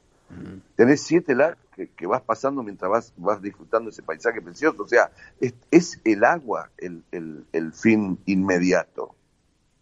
Tenés 0.76 1.02
siete 1.02 1.36
lagos 1.36 1.58
que, 1.76 1.90
que 1.92 2.08
vas 2.08 2.22
pasando 2.22 2.64
mientras 2.64 2.90
vas, 2.90 3.14
vas 3.18 3.42
disfrutando 3.42 3.90
ese 3.90 4.02
paisaje 4.02 4.42
precioso. 4.42 4.84
O 4.84 4.88
sea, 4.88 5.12
es, 5.40 5.54
es 5.70 6.02
el 6.04 6.24
agua 6.24 6.72
el, 6.78 7.04
el, 7.12 7.46
el 7.52 7.74
fin 7.74 8.18
inmediato. 8.26 9.14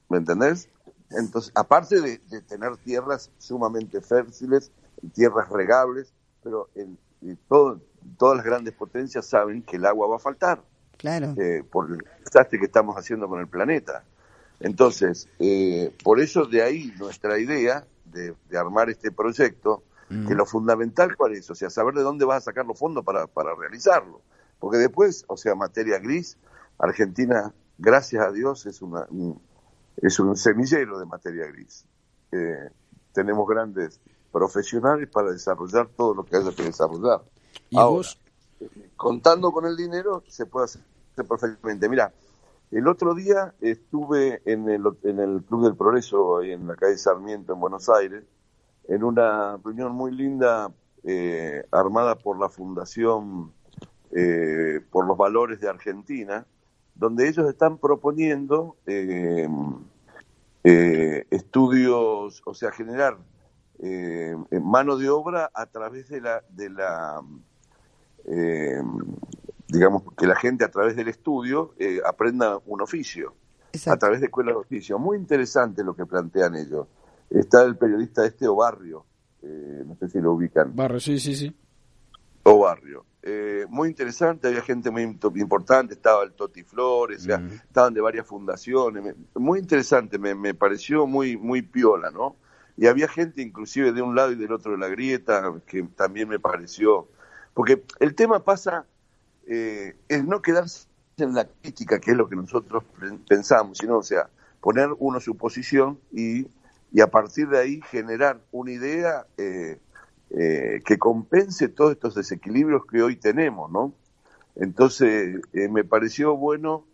¿Me 0.09 0.17
entendés? 0.17 0.67
Entonces, 1.11 1.51
aparte 1.55 2.01
de, 2.01 2.17
de 2.29 2.41
tener 2.41 2.75
tierras 2.77 3.31
sumamente 3.37 4.01
fértiles, 4.01 4.71
tierras 5.13 5.47
regables, 5.49 6.11
pero 6.43 6.69
y 7.21 7.35
todo- 7.47 7.79
todas 8.17 8.37
las 8.37 8.45
grandes 8.45 8.73
potencias 8.73 9.25
saben 9.25 9.61
que 9.61 9.77
el 9.77 9.85
agua 9.85 10.07
va 10.07 10.15
a 10.17 10.19
faltar 10.19 10.61
Claro. 11.03 11.35
eh, 11.37 11.65
por 11.69 11.91
el 11.91 11.97
desastre 12.23 12.57
que 12.59 12.65
estamos 12.67 12.95
haciendo 12.95 13.27
con 13.27 13.41
el 13.41 13.47
planeta. 13.49 14.05
Entonces, 14.61 15.27
eh, 15.37 15.93
por 16.01 16.21
eso 16.21 16.45
de 16.45 16.61
ahí 16.63 16.93
nuestra 16.97 17.37
idea 17.37 17.85
de, 18.05 18.33
de 18.49 18.57
armar 18.57 18.89
este 18.89 19.11
proyecto, 19.11 19.83
que 20.07 20.33
lo 20.33 20.45
fundamental 20.45 21.15
cuál 21.17 21.33
es, 21.33 21.49
o 21.49 21.55
sea, 21.55 21.69
saber 21.69 21.95
de 21.95 22.03
dónde 22.03 22.23
vas 22.23 22.37
a 22.43 22.51
sacar 22.51 22.65
los 22.65 22.79
fondos 22.79 23.03
para, 23.03 23.27
para 23.27 23.53
realizarlo. 23.53 24.21
Porque 24.59 24.77
después, 24.77 25.25
o 25.27 25.35
sea, 25.35 25.55
materia 25.55 25.99
gris, 25.99 26.37
Argentina, 26.77 27.51
gracias 27.77 28.23
a 28.25 28.31
Dios, 28.31 28.65
es, 28.65 28.81
una, 28.81 29.05
un, 29.09 29.41
es 29.97 30.19
un 30.19 30.37
semillero 30.37 30.99
de 30.99 31.05
materia 31.05 31.47
gris. 31.47 31.85
Eh, 32.31 32.69
tenemos 33.11 33.45
grandes 33.45 33.99
profesionales 34.31 35.09
para 35.11 35.31
desarrollar 35.31 35.89
todo 35.97 36.13
lo 36.13 36.23
que 36.23 36.37
haya 36.37 36.51
que 36.55 36.63
desarrollar. 36.63 37.21
¿Y 37.69 37.77
Ahora, 37.77 37.97
vos? 37.97 38.19
contando 38.95 39.51
con 39.51 39.65
el 39.65 39.75
dinero 39.75 40.23
se 40.27 40.45
puede 40.45 40.65
hacer 40.65 40.81
perfectamente. 41.15 41.87
Mira, 41.87 42.11
el 42.73 42.87
otro 42.87 43.13
día 43.13 43.53
estuve 43.61 44.41
en 44.45 44.67
el, 44.67 44.83
en 45.03 45.19
el 45.19 45.43
Club 45.43 45.65
del 45.65 45.75
Progreso, 45.75 46.39
ahí 46.39 46.53
en 46.53 46.67
la 46.67 46.75
calle 46.75 46.97
Sarmiento, 46.97 47.53
en 47.53 47.59
Buenos 47.59 47.87
Aires, 47.87 48.23
en 48.87 49.03
una 49.03 49.57
reunión 49.57 49.91
muy 49.91 50.11
linda 50.11 50.71
eh, 51.03 51.63
armada 51.71 52.15
por 52.15 52.39
la 52.39 52.49
Fundación 52.49 53.53
eh, 54.11 54.81
por 54.89 55.05
los 55.05 55.15
Valores 55.15 55.59
de 55.59 55.69
Argentina, 55.69 56.47
donde 56.95 57.27
ellos 57.27 57.47
están 57.47 57.77
proponiendo 57.77 58.75
eh, 58.87 59.47
estudios, 61.29 62.41
o 62.43 62.53
sea, 62.55 62.71
generar 62.71 63.17
mano 64.63 64.97
de 64.97 65.09
obra 65.09 65.51
a 65.53 65.65
través 65.67 66.09
de 66.09 66.21
la, 66.21 66.43
de 66.49 66.69
la 66.69 67.21
digamos, 69.73 70.03
que 70.15 70.27
la 70.27 70.35
gente 70.35 70.63
a 70.63 70.69
través 70.69 70.95
del 70.95 71.07
estudio 71.07 71.73
eh, 71.79 71.99
aprenda 72.05 72.59
un 72.67 72.81
oficio, 72.81 73.33
a 73.87 73.97
través 73.97 74.19
de 74.19 74.27
escuelas 74.27 74.53
de 74.53 74.59
oficio. 74.59 74.99
Muy 74.99 75.17
interesante 75.17 75.83
lo 75.83 75.95
que 75.95 76.05
plantean 76.05 76.55
ellos. 76.55 76.87
Está 77.29 77.63
el 77.63 77.75
periodista 77.75 78.23
este 78.23 78.47
Obarrio, 78.47 79.03
eh, 79.41 79.83
no 79.85 79.95
sé 79.95 80.07
si 80.09 80.19
lo 80.21 80.33
ubican. 80.33 80.75
Barrio, 80.75 80.99
sí, 80.99 81.19
sí, 81.19 81.35
sí. 81.35 81.55
Obarrio. 82.43 83.05
Eh, 83.25 83.65
muy 83.69 83.89
interesante, 83.89 84.49
había 84.49 84.61
gente 84.61 84.91
muy 84.91 85.03
imp- 85.03 85.39
importante, 85.39 85.93
estaba 85.95 86.23
el 86.23 86.33
Toti 86.33 86.61
Flores, 86.63 87.21
o 87.21 87.25
sea, 87.25 87.37
estaban 87.63 87.93
de 87.93 88.01
varias 88.01 88.27
fundaciones, 88.27 89.15
muy 89.35 89.59
interesante, 89.59 90.19
me, 90.19 90.35
me 90.35 90.53
pareció 90.53 91.07
muy, 91.07 91.37
muy 91.37 91.61
piola, 91.61 92.11
¿no? 92.11 92.35
Y 92.75 92.87
había 92.87 93.07
gente 93.07 93.41
inclusive 93.41 93.93
de 93.93 94.01
un 94.01 94.13
lado 94.13 94.33
y 94.33 94.35
del 94.35 94.51
otro 94.51 94.73
de 94.73 94.77
la 94.77 94.89
grieta, 94.89 95.53
que 95.65 95.83
también 95.95 96.27
me 96.27 96.37
pareció, 96.37 97.07
porque 97.53 97.83
el 97.99 98.13
tema 98.13 98.43
pasa, 98.43 98.85
eh, 99.47 99.95
es 100.07 100.23
no 100.25 100.41
quedarse 100.41 100.87
en 101.17 101.33
la 101.33 101.45
crítica, 101.45 101.99
que 101.99 102.11
es 102.11 102.17
lo 102.17 102.27
que 102.27 102.35
nosotros 102.35 102.83
pensamos, 103.27 103.77
sino, 103.77 103.97
o 103.97 104.03
sea, 104.03 104.29
poner 104.61 104.89
uno 104.99 105.19
su 105.19 105.35
posición 105.35 105.99
y, 106.11 106.47
y 106.91 107.01
a 107.01 107.07
partir 107.07 107.49
de 107.49 107.59
ahí 107.59 107.81
generar 107.89 108.39
una 108.51 108.71
idea 108.71 109.25
eh, 109.37 109.79
eh, 110.31 110.81
que 110.85 110.97
compense 110.97 111.67
todos 111.67 111.91
estos 111.91 112.15
desequilibrios 112.15 112.85
que 112.85 113.03
hoy 113.03 113.15
tenemos, 113.17 113.71
¿no? 113.71 113.93
Entonces, 114.55 115.41
eh, 115.53 115.67
me 115.69 115.83
pareció 115.83 116.35
bueno, 116.35 116.85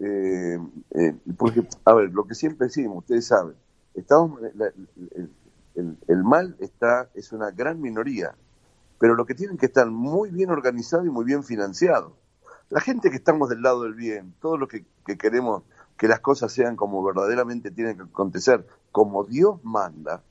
eh, 0.00 0.58
porque, 1.36 1.62
a 1.84 1.94
ver, 1.94 2.10
lo 2.12 2.26
que 2.26 2.34
siempre 2.34 2.66
decimos, 2.66 2.98
ustedes 2.98 3.26
saben, 3.26 3.54
estamos, 3.94 4.40
el, 4.42 5.30
el, 5.74 5.96
el 6.06 6.24
mal 6.24 6.56
está 6.60 7.08
es 7.14 7.32
una 7.32 7.50
gran 7.50 7.80
minoría, 7.80 8.34
pero 8.98 9.14
lo 9.14 9.26
que 9.26 9.34
tienen 9.34 9.56
que 9.56 9.66
estar 9.66 9.90
muy 9.90 10.30
bien 10.30 10.50
organizado 10.50 11.04
y 11.04 11.10
muy 11.10 11.24
bien 11.24 11.44
financiado. 11.44 12.16
La 12.70 12.80
gente 12.80 13.10
que 13.10 13.16
estamos 13.16 13.48
del 13.48 13.62
lado 13.62 13.84
del 13.84 13.94
bien, 13.94 14.34
todos 14.40 14.58
los 14.58 14.68
que, 14.68 14.84
que 15.06 15.16
queremos 15.16 15.62
que 15.96 16.08
las 16.08 16.20
cosas 16.20 16.52
sean 16.52 16.76
como 16.76 17.02
verdaderamente 17.02 17.70
tienen 17.70 17.96
que 17.96 18.04
acontecer, 18.04 18.66
como 18.92 19.24
Dios 19.24 19.58
manda, 19.64 20.22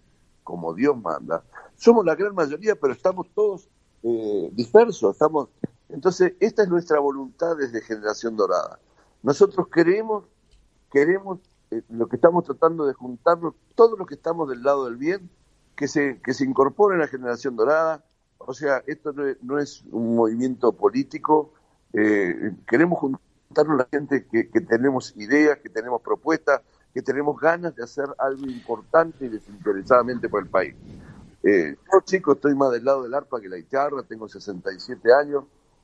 como 0.44 0.74
Dios 0.74 0.96
manda, 1.00 1.44
somos 1.76 2.06
la 2.06 2.16
gran 2.16 2.34
mayoría, 2.34 2.76
pero 2.76 2.94
estamos 2.94 3.28
todos 3.34 3.70
eh, 4.04 4.50
dispersos, 4.54 5.12
estamos... 5.12 5.50
Entonces, 5.90 6.34
esta 6.40 6.64
es 6.64 6.70
nuestra 6.70 7.00
voluntad 7.00 7.56
desde 7.56 7.82
Generación 7.82 8.36
Dorada. 8.36 8.80
Nosotros 9.24 9.68
queremos, 9.70 10.26
queremos 10.92 11.40
eh, 11.72 11.82
lo 11.90 12.08
que 12.08 12.18
estamos 12.18 12.44
tratando 12.46 12.86
de 12.86 12.94
juntarnos, 12.94 13.54
todos 13.76 13.98
los 13.98 14.08
que 14.08 14.16
estamos 14.16 14.50
del 14.50 14.64
lado 14.64 14.86
del 14.86 14.98
bien, 14.98 15.30
que 15.76 15.88
se, 15.88 16.20
que 16.22 16.34
se 16.34 16.44
incorporen 16.44 17.02
a 17.02 17.08
Generación 17.08 17.56
Dorada. 17.56 18.04
O 18.48 18.54
sea, 18.54 18.82
esto 18.88 19.12
no 19.12 19.28
es, 19.28 19.44
no 19.44 19.60
es 19.60 19.84
un 19.92 20.16
movimiento 20.16 20.72
político, 20.72 21.52
eh, 21.92 22.54
queremos 22.66 22.98
juntarnos 22.98 23.78
la 23.78 23.88
gente 23.92 24.26
que, 24.26 24.62
tenemos 24.62 25.14
ideas, 25.18 25.58
que 25.58 25.68
tenemos 25.68 26.02
propuestas, 26.02 26.62
que 26.94 27.02
tenemos 27.02 27.38
ganas 27.38 27.76
de 27.76 27.84
hacer 27.84 28.06
algo 28.18 28.46
importante 28.46 29.26
y 29.26 29.28
desinteresadamente 29.28 30.30
para 30.30 30.46
el 30.46 30.50
país. 30.50 30.76
Eh, 31.44 31.76
yo, 31.92 32.00
chico, 32.06 32.32
estoy 32.32 32.56
más 32.56 32.72
del 32.72 32.86
lado 32.86 33.04
del 33.04 33.14
arpa 33.14 33.42
que 33.42 33.50
la 33.50 33.58
guitarra, 33.58 34.02
tengo 34.04 34.30
67 34.30 35.14
años, 35.14 35.44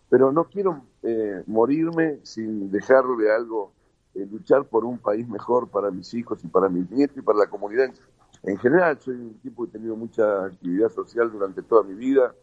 pero 0.09 0.31
no 0.31 0.45
quiero 0.45 0.85
eh, 1.01 1.43
morirme 1.47 2.19
sin 2.23 2.71
dejarle 2.71 3.29
algo, 3.29 3.73
eh, 4.15 4.25
luchar 4.25 4.63
por 4.63 4.85
un 4.85 4.99
país 4.99 5.27
mejor 5.27 5.67
para 5.67 5.91
mis 5.91 6.13
hijos 6.13 6.41
y 6.45 6.47
para 6.47 6.69
mis 6.69 6.89
nietos 6.89 7.17
y 7.17 7.21
para 7.21 7.39
la 7.39 7.47
comunidad. 7.47 7.93
En 8.41 8.57
general, 8.57 8.97
soy 9.01 9.15
un 9.15 9.33
tipo 9.39 9.63
que 9.63 9.69
he 9.69 9.73
tenido 9.73 9.97
mucha 9.97 10.45
actividad 10.45 10.89
social 10.89 11.29
durante 11.29 11.61
toda 11.61 11.83
mi 11.83 11.93
vida, 11.93 12.33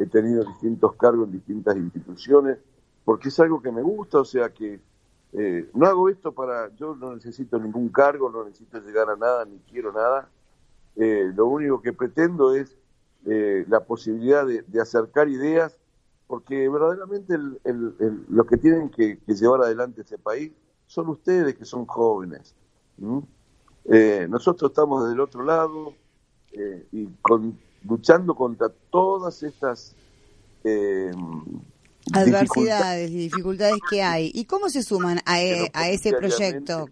he 0.00 0.06
tenido 0.06 0.44
distintos 0.44 0.94
cargos 0.94 1.26
en 1.26 1.32
distintas 1.32 1.76
instituciones, 1.76 2.58
porque 3.04 3.28
es 3.28 3.38
algo 3.38 3.60
que 3.60 3.70
me 3.70 3.82
gusta, 3.82 4.20
o 4.20 4.24
sea 4.24 4.48
que 4.48 4.80
eh, 5.34 5.70
no 5.74 5.86
hago 5.86 6.08
esto 6.08 6.32
para, 6.32 6.74
yo 6.76 6.96
no 6.96 7.14
necesito 7.14 7.58
ningún 7.58 7.90
cargo, 7.90 8.30
no 8.30 8.44
necesito 8.44 8.80
llegar 8.80 9.10
a 9.10 9.16
nada, 9.16 9.44
ni 9.44 9.58
quiero 9.70 9.92
nada. 9.92 10.28
Eh, 10.96 11.30
lo 11.34 11.46
único 11.46 11.82
que 11.82 11.92
pretendo 11.92 12.54
es 12.54 12.76
eh, 13.26 13.64
la 13.68 13.84
posibilidad 13.84 14.46
de, 14.46 14.80
acercar 14.80 15.28
ideas, 15.28 15.78
porque 16.26 16.68
verdaderamente 16.68 17.34
el, 17.34 18.24
los 18.28 18.46
que 18.46 18.56
tienen 18.56 18.88
que, 18.88 19.18
llevar 19.26 19.60
adelante 19.62 20.00
ese 20.00 20.16
país 20.16 20.52
son 20.86 21.08
ustedes 21.08 21.56
que 21.56 21.64
son 21.64 21.84
jóvenes. 21.84 22.54
nosotros 24.28 24.70
estamos 24.70 25.08
del 25.08 25.20
otro 25.20 25.44
lado 25.44 25.94
y 26.92 27.06
con, 27.20 27.58
luchando 27.84 28.34
contra 28.34 28.68
todas 28.90 29.42
estas 29.42 29.94
adversidades 32.12 33.10
y 33.10 33.16
dificultades 33.16 33.78
que 33.88 34.02
hay. 34.02 34.30
¿Y 34.34 34.44
cómo 34.44 34.68
se 34.68 34.82
suman 34.82 35.20
a, 35.24 35.42
e, 35.42 35.70
a 35.72 35.88
ese 35.88 36.12
proyecto? 36.12 36.88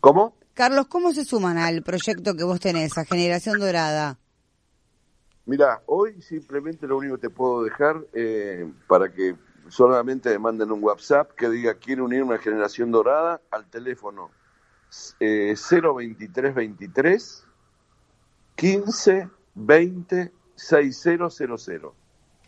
¿Cómo? 0.00 0.34
Carlos, 0.54 0.86
¿cómo 0.88 1.12
se 1.12 1.24
suman 1.24 1.58
al 1.58 1.82
proyecto 1.82 2.34
que 2.34 2.44
vos 2.44 2.60
tenés, 2.60 2.98
a 2.98 3.04
Generación 3.04 3.58
Dorada? 3.58 4.18
Mira, 5.46 5.82
hoy 5.86 6.20
simplemente 6.22 6.86
lo 6.86 6.98
único 6.98 7.16
que 7.16 7.22
te 7.22 7.30
puedo 7.30 7.64
dejar 7.64 8.04
eh, 8.12 8.70
para 8.86 9.12
que 9.12 9.34
solamente 9.68 10.30
me 10.30 10.38
manden 10.38 10.70
un 10.70 10.82
WhatsApp 10.84 11.32
que 11.32 11.48
diga 11.48 11.74
quiero 11.74 12.04
unirme 12.04 12.34
a 12.34 12.38
Generación 12.38 12.90
Dorada 12.90 13.40
al 13.50 13.68
teléfono 13.68 14.30
eh, 15.20 15.54
02323 15.56 17.46
15 18.56 19.28
20 19.54 20.32
6000. 20.54 21.18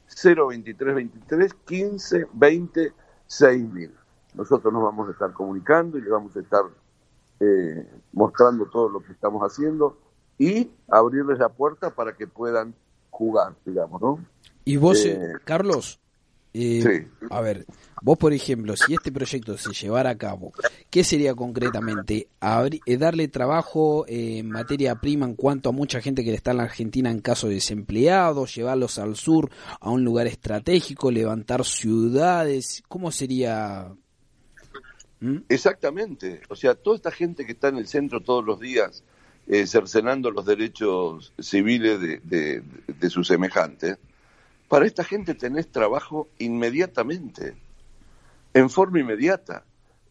02323 0.08 1.54
15 1.64 2.26
20 2.32 2.92
6000. 3.26 3.94
Nosotros 4.34 4.72
nos 4.72 4.82
vamos 4.82 5.08
a 5.08 5.12
estar 5.12 5.32
comunicando 5.32 5.98
y 5.98 6.02
le 6.02 6.10
vamos 6.10 6.36
a 6.36 6.40
estar 6.40 6.62
eh, 7.40 7.88
mostrando 8.12 8.66
todo 8.66 8.88
lo 8.88 9.00
que 9.00 9.12
estamos 9.12 9.42
haciendo 9.42 9.98
y 10.38 10.70
abrirles 10.88 11.38
la 11.38 11.48
puerta 11.48 11.94
para 11.94 12.16
que 12.16 12.26
puedan 12.26 12.74
jugar, 13.10 13.54
digamos, 13.64 14.00
¿no? 14.00 14.24
Y 14.64 14.76
vos, 14.76 15.04
eh, 15.04 15.34
Carlos, 15.44 16.00
eh, 16.54 16.80
sí. 16.80 17.26
A 17.30 17.40
ver, 17.40 17.66
vos 18.00 18.16
por 18.16 18.32
ejemplo, 18.32 18.76
si 18.76 18.94
este 18.94 19.10
proyecto 19.10 19.58
se 19.58 19.72
llevara 19.72 20.10
a 20.10 20.16
cabo, 20.16 20.52
¿qué 20.88 21.02
sería 21.02 21.34
concretamente? 21.34 22.28
Eh, 22.86 22.96
¿Darle 22.96 23.26
trabajo 23.26 24.06
eh, 24.06 24.38
en 24.38 24.50
materia 24.50 24.94
prima 24.94 25.26
en 25.26 25.34
cuanto 25.34 25.70
a 25.70 25.72
mucha 25.72 26.00
gente 26.00 26.22
que 26.22 26.32
está 26.32 26.52
en 26.52 26.58
la 26.58 26.62
Argentina 26.62 27.10
en 27.10 27.20
caso 27.20 27.48
de 27.48 27.54
desempleados, 27.54 28.54
llevarlos 28.54 29.00
al 29.00 29.16
sur 29.16 29.50
a 29.80 29.90
un 29.90 30.04
lugar 30.04 30.28
estratégico, 30.28 31.10
levantar 31.10 31.64
ciudades? 31.64 32.84
¿Cómo 32.86 33.10
sería? 33.10 33.92
¿Mm? 35.18 35.38
Exactamente, 35.48 36.40
o 36.48 36.54
sea, 36.54 36.76
toda 36.76 36.96
esta 36.96 37.10
gente 37.10 37.44
que 37.44 37.52
está 37.52 37.68
en 37.68 37.78
el 37.78 37.88
centro 37.88 38.20
todos 38.20 38.44
los 38.44 38.60
días 38.60 39.02
eh, 39.48 39.66
cercenando 39.66 40.30
los 40.30 40.46
derechos 40.46 41.32
civiles 41.38 42.00
de, 42.00 42.20
de, 42.22 42.62
de 42.86 43.10
sus 43.10 43.26
semejantes, 43.26 43.98
para 44.68 44.86
esta 44.86 45.04
gente 45.04 45.34
tenés 45.34 45.70
trabajo 45.70 46.28
inmediatamente, 46.38 47.56
en 48.52 48.70
forma 48.70 49.00
inmediata, 49.00 49.64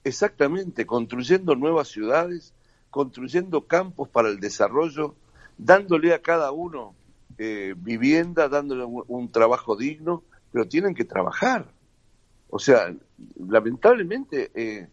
exactamente, 0.04 0.86
construyendo 0.86 1.56
nuevas 1.56 1.88
ciudades, 1.88 2.54
construyendo 2.90 3.66
campos 3.68 4.10
para 4.10 4.30
el 4.30 4.40
desarrollo, 4.40 5.16
dándole 5.58 6.14
a 6.14 6.22
cada 6.22 6.52
uno 6.52 6.94
eh, 7.38 7.74
vivienda, 7.78 8.50
dándole 8.50 8.84
un, 8.84 9.04
un, 9.08 9.32
trabajo 9.32 9.76
digno, 9.76 10.24
pero 10.52 10.68
tienen 10.68 10.94
que 10.94 11.06
trabajar. 11.06 11.68
O 12.50 12.60
sea, 12.60 12.94
lamentablemente 13.40 14.52
eh, 14.54 14.88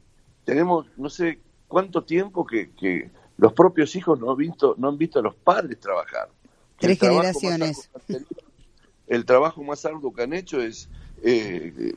tenemos 0.44 0.86
no 0.96 1.10
sé 1.10 1.40
cuánto 1.68 2.04
tiempo 2.04 2.46
que, 2.46 2.70
que, 2.70 3.10
los 3.36 3.54
propios 3.54 3.96
hijos 3.96 4.20
no 4.20 4.30
han 4.30 4.36
visto, 4.36 4.74
no 4.76 4.88
han 4.88 4.98
visto 4.98 5.18
a 5.18 5.22
los 5.22 5.34
padres 5.34 5.80
trabajar. 5.80 6.28
Tres 6.78 6.98
generaciones 6.98 7.90
el 9.10 9.24
trabajo 9.24 9.62
más 9.64 9.84
arduo 9.84 10.14
que 10.14 10.22
han 10.22 10.32
hecho 10.32 10.62
es 10.62 10.88
eh, 11.22 11.92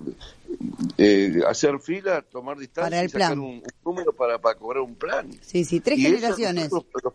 eh, 0.98 1.42
hacer 1.48 1.80
fila, 1.80 2.24
tomar 2.24 2.58
distancia 2.58 3.04
y 3.04 3.08
sacar 3.08 3.38
un, 3.38 3.46
un, 3.46 3.64
número 3.86 4.12
para, 4.12 4.40
para 4.40 4.58
cobrar 4.58 4.82
un 4.82 4.96
plan. 4.96 5.32
Sí, 5.42 5.64
sí, 5.64 5.80
tres 5.80 6.00
y 6.00 6.02
generaciones. 6.02 6.66
Eso, 6.66 6.86
los, 7.04 7.14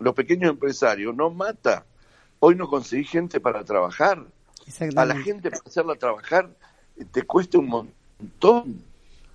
los, 0.00 0.14
pequeños 0.14 0.50
empresarios 0.50 1.14
no 1.14 1.30
mata. 1.30 1.86
Hoy 2.40 2.56
no 2.56 2.68
conseguí 2.68 3.04
gente 3.04 3.38
para 3.38 3.64
trabajar. 3.64 4.26
A 4.96 5.04
la 5.04 5.16
gente 5.16 5.48
para 5.50 5.62
hacerla 5.64 5.94
trabajar 5.94 6.50
te 7.12 7.22
cuesta 7.22 7.58
un 7.58 7.68
montón. 7.68 8.82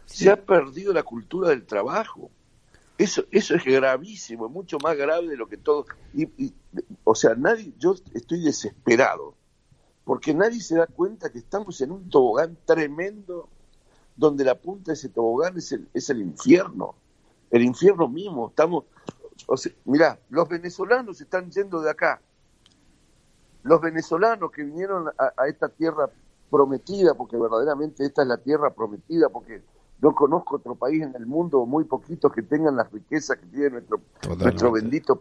Sí. 0.06 0.26
Se 0.26 0.30
ha 0.30 0.36
perdido 0.36 0.92
la 0.92 1.04
cultura 1.04 1.50
del 1.50 1.66
trabajo. 1.66 2.30
Eso, 2.98 3.24
eso 3.32 3.56
es 3.56 3.64
gravísimo, 3.64 4.48
es 4.48 4.52
mucho 4.52 4.78
más 4.84 4.98
grave 4.98 5.30
de 5.30 5.38
lo 5.38 5.48
que 5.48 5.56
todo. 5.56 5.86
Y, 6.14 6.24
y, 6.38 6.54
o 7.06 7.16
sea, 7.16 7.34
nadie, 7.34 7.72
yo 7.80 7.96
estoy 8.14 8.44
desesperado 8.44 9.36
porque 10.04 10.34
nadie 10.34 10.62
se 10.62 10.76
da 10.76 10.88
cuenta 10.88 11.32
que 11.32 11.40
estamos 11.40 11.80
en 11.82 11.92
un 11.92 12.10
tobogán 12.10 12.58
tremendo 12.66 13.50
donde 14.16 14.44
la 14.44 14.56
punta 14.56 14.92
de 14.92 14.94
ese 14.94 15.10
tobogán 15.10 15.58
es 15.58 15.72
el, 15.72 15.88
es 15.94 16.10
el 16.10 16.22
infierno, 16.22 16.96
el 17.50 17.64
infierno 17.64 18.08
mismo. 18.08 18.50
Estamos, 18.50 18.86
o 19.48 19.58
sea, 19.58 19.72
mirá, 19.86 20.20
los 20.30 20.48
venezolanos 20.50 21.22
están 21.22 21.50
yendo 21.52 21.82
de 21.82 21.92
acá. 21.92 22.22
Los 23.64 23.80
venezolanos 23.80 24.52
que 24.52 24.64
vinieron 24.64 25.08
a, 25.10 25.34
a, 25.38 25.48
esta 25.48 25.70
tierra 25.70 26.10
prometida, 26.50 27.14
porque 27.14 27.38
verdaderamente 27.38 28.04
esta 28.06 28.24
es 28.24 28.28
la 28.28 28.38
tierra 28.38 28.74
prometida, 28.74 29.30
porque 29.30 29.64
no 30.02 30.16
conozco 30.16 30.56
otro 30.56 30.76
país 30.76 31.04
en 31.04 31.16
el 31.16 31.28
mundo, 31.28 31.66
muy 31.66 31.84
poquitos 31.84 32.34
que 32.34 32.42
tengan 32.42 32.76
las 32.76 32.92
riquezas 32.92 33.38
que 33.38 33.46
tiene 33.46 33.70
nuestro, 33.70 34.02
nuestro 34.38 34.72
bendito 34.72 35.20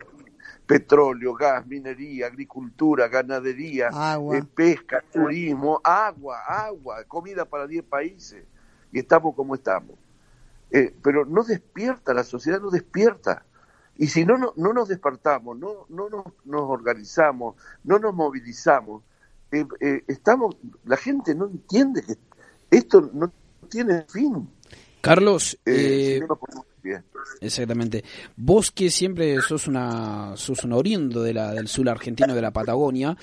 petróleo, 0.71 1.35
gas, 1.35 1.67
minería, 1.67 2.29
agricultura, 2.29 3.09
ganadería, 3.09 3.91
eh, 4.33 4.43
pesca, 4.55 5.03
turismo, 5.13 5.81
agua, 5.83 6.45
agua, 6.47 7.03
comida 7.09 7.45
para 7.45 7.67
10 7.67 7.83
países. 7.83 8.45
Y 8.93 9.01
estamos 9.01 9.35
como 9.35 9.57
estamos. 9.57 9.99
Eh, 10.71 10.95
pero 11.03 11.25
no 11.25 11.43
despierta, 11.43 12.15
la 12.15 12.23
sociedad 12.23 12.61
no 12.61 12.71
despierta. 12.71 13.45
Y 13.97 14.07
si 14.07 14.25
no, 14.25 14.39
no, 14.39 14.53
no 14.55 14.73
nos 14.73 14.87
despertamos, 14.87 15.59
no, 15.59 15.87
no 15.89 16.09
nos, 16.09 16.25
nos, 16.45 16.63
organizamos, 16.63 17.57
no 17.83 17.99
nos 17.99 18.15
movilizamos, 18.15 19.03
eh, 19.51 19.67
eh, 19.81 20.05
estamos, 20.07 20.57
la 20.85 20.97
gente 20.97 21.35
no 21.35 21.47
entiende 21.47 22.05
que 22.07 22.17
esto 22.71 23.11
no 23.13 23.33
tiene 23.69 24.05
fin. 24.09 24.49
Carlos, 25.01 25.59
eh, 25.65 26.21
si 26.21 26.21
no 26.21 26.39
Exactamente. 27.41 28.05
Vos 28.37 28.71
que 28.71 28.91
siempre 28.91 29.41
sos 29.41 29.67
una 29.67 30.37
sos 30.37 30.65
un 30.65 30.73
oriundo 30.73 31.23
de 31.23 31.35
la, 31.35 31.53
del 31.53 31.69
sur 31.69 31.89
argentino 31.89 32.35
de 32.35 32.43
la 32.43 32.51
Patagonia, 32.51 33.17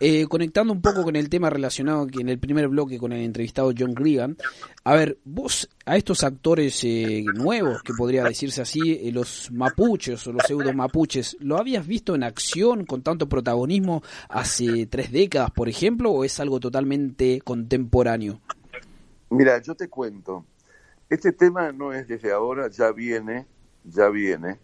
eh, 0.00 0.26
conectando 0.26 0.72
un 0.72 0.80
poco 0.80 1.02
con 1.02 1.16
el 1.16 1.28
tema 1.28 1.50
relacionado 1.50 2.06
que 2.06 2.20
en 2.20 2.28
el 2.28 2.38
primer 2.38 2.68
bloque 2.68 2.98
con 2.98 3.12
el 3.12 3.22
entrevistado 3.22 3.72
John 3.76 3.94
Gregan, 3.94 4.36
a 4.84 4.94
ver, 4.94 5.18
vos 5.24 5.68
a 5.86 5.96
estos 5.96 6.24
actores 6.24 6.82
eh, 6.84 7.24
nuevos, 7.34 7.82
que 7.82 7.94
podría 7.94 8.24
decirse 8.24 8.62
así, 8.62 8.80
eh, 9.02 9.12
los 9.12 9.50
mapuches 9.50 10.26
o 10.26 10.32
los 10.32 10.42
pseudo 10.46 10.72
mapuches, 10.72 11.36
¿lo 11.40 11.58
habías 11.58 11.86
visto 11.86 12.14
en 12.14 12.22
acción 12.22 12.84
con 12.84 13.02
tanto 13.02 13.28
protagonismo 13.28 14.02
hace 14.28 14.86
tres 14.86 15.12
décadas, 15.12 15.50
por 15.50 15.68
ejemplo, 15.68 16.10
o 16.10 16.24
es 16.24 16.40
algo 16.40 16.60
totalmente 16.60 17.40
contemporáneo? 17.42 18.40
Mira, 19.30 19.60
yo 19.62 19.74
te 19.74 19.88
cuento, 19.88 20.44
este 21.14 21.32
tema 21.32 21.72
no 21.72 21.92
es 21.92 22.08
desde 22.08 22.32
ahora, 22.32 22.68
ya 22.68 22.92
viene, 22.92 23.46
ya 23.84 24.08
viene, 24.08 24.58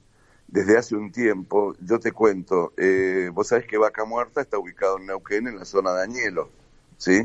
desde 0.49 0.77
hace 0.79 0.97
un 0.97 1.13
tiempo, 1.13 1.75
yo 1.81 2.01
te 2.01 2.13
cuento, 2.13 2.73
eh, 2.77 3.31
vos 3.33 3.49
sabés 3.49 3.67
que 3.67 3.79
Vaca 3.79 4.05
Muerta 4.05 4.41
está 4.41 4.59
ubicado 4.59 4.99
en 4.99 5.07
Neuquén, 5.07 5.47
en 5.47 5.57
la 5.57 5.65
zona 5.65 5.93
de 5.95 6.03
Añelo, 6.03 6.51
¿sí? 6.97 7.23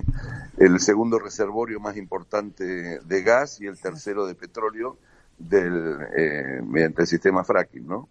El 0.57 0.80
segundo 0.80 1.19
reservorio 1.19 1.80
más 1.80 1.97
importante 1.97 2.99
de 2.99 3.23
gas 3.23 3.60
y 3.61 3.68
el 3.68 3.80
tercero 3.80 4.27
de 4.27 4.35
petróleo 4.35 4.97
del, 5.38 5.97
eh, 6.15 6.61
mediante 6.64 7.02
el 7.02 7.07
sistema 7.07 7.43
fracking, 7.43 7.88
¿no? 7.88 8.07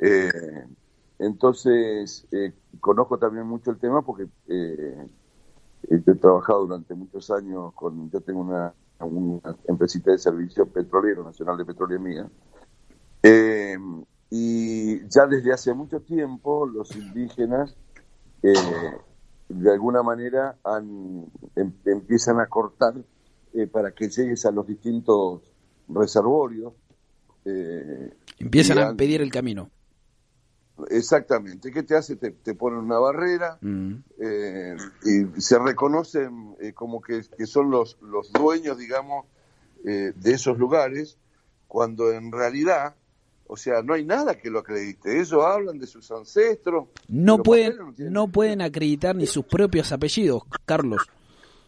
Eh, 0.00 0.66
entonces, 1.18 2.26
eh, 2.32 2.52
conozco 2.80 3.18
también 3.18 3.46
mucho 3.46 3.70
el 3.70 3.78
tema 3.78 4.02
porque 4.02 4.26
eh, 4.48 5.06
he 5.88 5.98
trabajado 6.16 6.66
durante 6.66 6.94
muchos 6.94 7.30
años 7.30 7.72
con, 7.74 8.10
yo 8.10 8.20
tengo 8.20 8.40
una, 8.40 8.74
una 9.00 9.56
empresita 9.68 10.10
de 10.12 10.18
servicio 10.18 10.66
petrolero, 10.66 11.24
Nacional 11.24 11.56
de 11.58 11.64
Petróleo 11.64 12.00
Mía, 12.00 12.28
eh, 13.22 13.76
y 14.30 15.06
ya 15.08 15.26
desde 15.26 15.52
hace 15.52 15.72
mucho 15.74 16.00
tiempo 16.00 16.66
los 16.66 16.94
indígenas 16.96 17.76
eh, 18.42 18.52
de 19.48 19.70
alguna 19.72 20.02
manera 20.02 20.56
han, 20.64 21.26
em, 21.56 21.72
empiezan 21.84 22.40
a 22.40 22.46
cortar 22.46 22.94
eh, 23.54 23.66
para 23.66 23.92
que 23.92 24.08
llegues 24.08 24.44
a 24.46 24.50
los 24.50 24.66
distintos 24.66 25.42
reservorios. 25.88 26.72
eh, 27.44 28.12
Empiezan 28.38 28.78
a 28.78 28.88
han- 28.88 28.96
pedir 28.96 29.20
el 29.22 29.30
camino. 29.30 29.70
Exactamente. 30.90 31.70
¿Qué 31.70 31.82
te 31.82 31.96
hace? 31.96 32.16
Te, 32.16 32.30
te 32.32 32.54
ponen 32.54 32.80
una 32.80 32.98
barrera 32.98 33.58
Mm. 33.60 33.94
eh, 34.18 34.76
y 35.04 35.40
se 35.40 35.58
reconocen 35.58 36.56
eh, 36.60 36.72
como 36.72 37.00
que, 37.00 37.22
que 37.36 37.46
son 37.46 37.70
los, 37.70 37.96
los 38.02 38.32
dueños, 38.32 38.76
digamos, 38.76 39.26
eh, 39.84 40.12
de 40.16 40.32
esos 40.32 40.58
lugares, 40.58 41.16
cuando 41.68 42.10
en 42.12 42.32
realidad, 42.32 42.94
o 43.46 43.56
sea, 43.56 43.82
no 43.82 43.94
hay 43.94 44.04
nada 44.04 44.34
que 44.36 44.50
lo 44.50 44.60
acredite. 44.60 45.20
Ellos 45.20 45.44
hablan 45.44 45.78
de 45.78 45.86
sus 45.86 46.10
ancestros. 46.10 46.88
No 47.08 47.42
pueden, 47.42 47.76
no 47.78 47.92
tienen. 47.92 48.12
no 48.12 48.28
pueden 48.28 48.62
acreditar 48.62 49.14
ni 49.14 49.26
sus 49.26 49.44
propios 49.44 49.92
apellidos, 49.92 50.42
Carlos. 50.64 51.02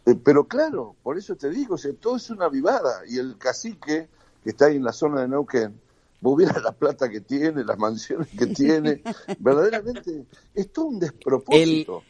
Eh, 0.05 0.15
pero 0.21 0.45
claro, 0.45 0.95
por 1.03 1.17
eso 1.17 1.35
te 1.35 1.49
digo, 1.49 1.75
o 1.75 1.77
sea, 1.77 1.91
todo 1.93 2.17
es 2.17 2.29
una 2.29 2.49
vivada. 2.49 3.01
Y 3.07 3.17
el 3.19 3.37
cacique 3.37 4.09
que 4.43 4.49
está 4.49 4.65
ahí 4.65 4.77
en 4.77 4.83
la 4.83 4.93
zona 4.93 5.21
de 5.21 5.27
Neuquén, 5.27 5.79
vos 6.21 6.37
vieras 6.37 6.61
la 6.63 6.71
plata 6.71 7.09
que 7.09 7.21
tiene, 7.21 7.63
las 7.63 7.77
mansiones 7.77 8.27
que 8.37 8.47
tiene, 8.47 9.01
verdaderamente 9.39 10.25
es 10.53 10.71
todo 10.71 10.85
un 10.87 10.99
despropósito. 10.99 12.03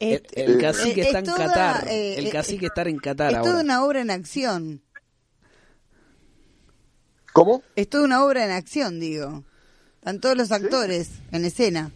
El, 0.00 0.14
Eh, 0.14 0.22
el 0.32 0.54
eh, 0.56 0.58
cacique 0.58 1.00
eh, 1.02 1.04
está 1.06 1.18
es 1.20 1.28
en 1.28 1.34
toda, 1.34 1.46
Qatar. 1.48 1.88
eh, 1.88 2.18
el 2.18 2.26
eh, 2.26 2.30
cacique 2.30 2.66
está 2.66 2.82
en 2.82 2.98
Qatar 2.98 3.32
Es 3.32 3.42
toda 3.42 3.62
una 3.62 3.84
obra 3.84 4.00
en 4.02 4.10
acción. 4.10 4.82
¿Cómo? 7.32 7.62
Es 7.76 7.88
toda 7.88 8.04
una 8.04 8.24
obra 8.24 8.44
en 8.44 8.50
acción, 8.50 9.00
digo. 9.00 9.44
Están 9.94 10.20
todos 10.20 10.36
los 10.36 10.52
actores 10.52 11.08
en 11.30 11.44
escena. 11.44 11.92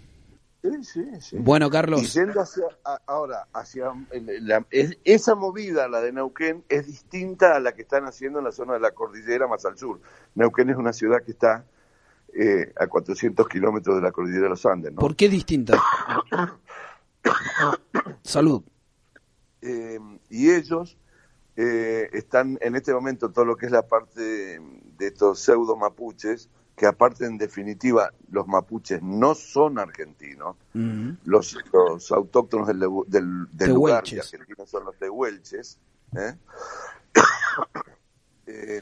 Sí, 0.72 0.84
sí, 0.84 1.20
sí. 1.20 1.36
Bueno, 1.38 1.66
Y 1.66 1.70
Carlos, 1.70 2.12
yendo 2.14 2.40
hacia, 2.40 2.64
ahora, 3.06 3.46
hacia 3.52 3.92
el- 4.10 4.46
la- 4.46 4.66
es- 4.70 4.98
esa 5.04 5.34
movida, 5.34 5.88
la 5.88 6.00
de 6.00 6.12
Neuquén, 6.12 6.64
es 6.68 6.86
distinta 6.86 7.56
a 7.56 7.60
la 7.60 7.72
que 7.74 7.82
están 7.82 8.04
haciendo 8.04 8.38
en 8.40 8.44
la 8.46 8.52
zona 8.52 8.74
de 8.74 8.80
la 8.80 8.90
cordillera 8.92 9.46
más 9.46 9.64
al 9.64 9.78
sur. 9.78 10.00
Neuquén 10.34 10.70
es 10.70 10.76
una 10.76 10.92
ciudad 10.92 11.22
que 11.22 11.32
está 11.32 11.64
eh, 12.38 12.72
a 12.78 12.86
400 12.86 13.48
kilómetros 13.48 13.96
de 13.96 14.02
la 14.02 14.12
cordillera 14.12 14.42
de 14.44 14.48
los 14.50 14.66
Andes, 14.66 14.92
¿no? 14.92 15.00
¿por 15.00 15.16
qué 15.16 15.26
distinta? 15.28 15.82
Salud. 18.22 18.62
Eh, 19.62 19.98
y 20.28 20.50
ellos 20.50 20.98
eh, 21.56 22.10
están 22.12 22.58
en 22.60 22.76
este 22.76 22.92
momento 22.92 23.30
todo 23.30 23.44
lo 23.46 23.56
que 23.56 23.66
es 23.66 23.72
la 23.72 23.86
parte 23.88 24.20
de, 24.20 24.60
de 24.98 25.06
estos 25.06 25.40
pseudo 25.40 25.76
mapuches, 25.76 26.50
que 26.76 26.86
aparte 26.86 27.24
en 27.24 27.38
definitiva 27.38 28.12
los 28.30 28.46
mapuches 28.46 29.02
no 29.02 29.34
son 29.34 29.78
argentinos, 29.78 30.56
los, 31.24 31.56
los 31.72 32.12
autóctonos 32.12 32.68
del, 32.68 32.80
del, 33.06 33.46
del 33.50 33.70
lugar 33.72 34.04
de. 34.04 34.20
Argentina 34.20 34.66
son 34.66 34.84
los 34.84 34.96
tehuelches. 34.96 35.78
¿eh? 36.16 36.34
Eh, 38.48 38.80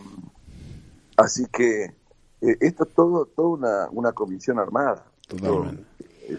así 1.17 1.47
que 1.51 1.85
eh, 1.85 2.57
esto 2.61 2.85
es 2.85 2.95
todo, 2.95 3.25
toda 3.25 3.49
una, 3.49 3.89
una 3.93 4.13
comisión 4.13 4.59
armada. 4.59 5.07
Totalmente. 5.27 5.83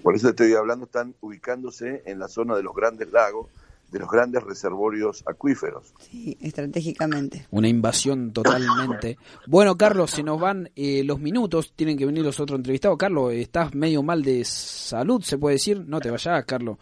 Por 0.04 0.16
eso 0.16 0.30
estoy 0.30 0.54
hablando, 0.54 0.86
están 0.86 1.16
ubicándose 1.22 2.04
en 2.06 2.20
la 2.20 2.28
zona 2.28 2.56
de 2.56 2.62
los 2.62 2.76
grandes 2.76 3.12
lagos, 3.12 3.48
de 3.96 4.00
los 4.02 4.10
grandes 4.10 4.44
reservorios 4.44 5.24
acuíferos. 5.26 5.94
Sí, 6.00 6.38
estratégicamente. 6.42 7.48
Una 7.52 7.70
invasión 7.70 8.34
totalmente. 8.34 9.18
Bueno, 9.48 9.78
Carlos, 9.78 10.12
se 10.12 10.22
nos 10.22 10.38
van 10.38 10.70
eh, 10.76 11.02
los 11.06 11.18
minutos. 11.22 11.72
Tienen 11.78 11.98
que 11.98 12.06
venir 12.06 12.22
los 12.22 12.38
otros 12.42 12.58
entrevistados. 12.58 12.98
Carlos, 12.98 13.32
estás 13.32 13.74
medio 13.74 14.04
mal 14.04 14.22
de 14.22 14.44
salud, 14.44 15.22
se 15.22 15.38
puede 15.38 15.56
decir. 15.56 15.82
No 15.88 16.02
te 16.02 16.12
vayas, 16.12 16.44
Carlos. 16.44 16.78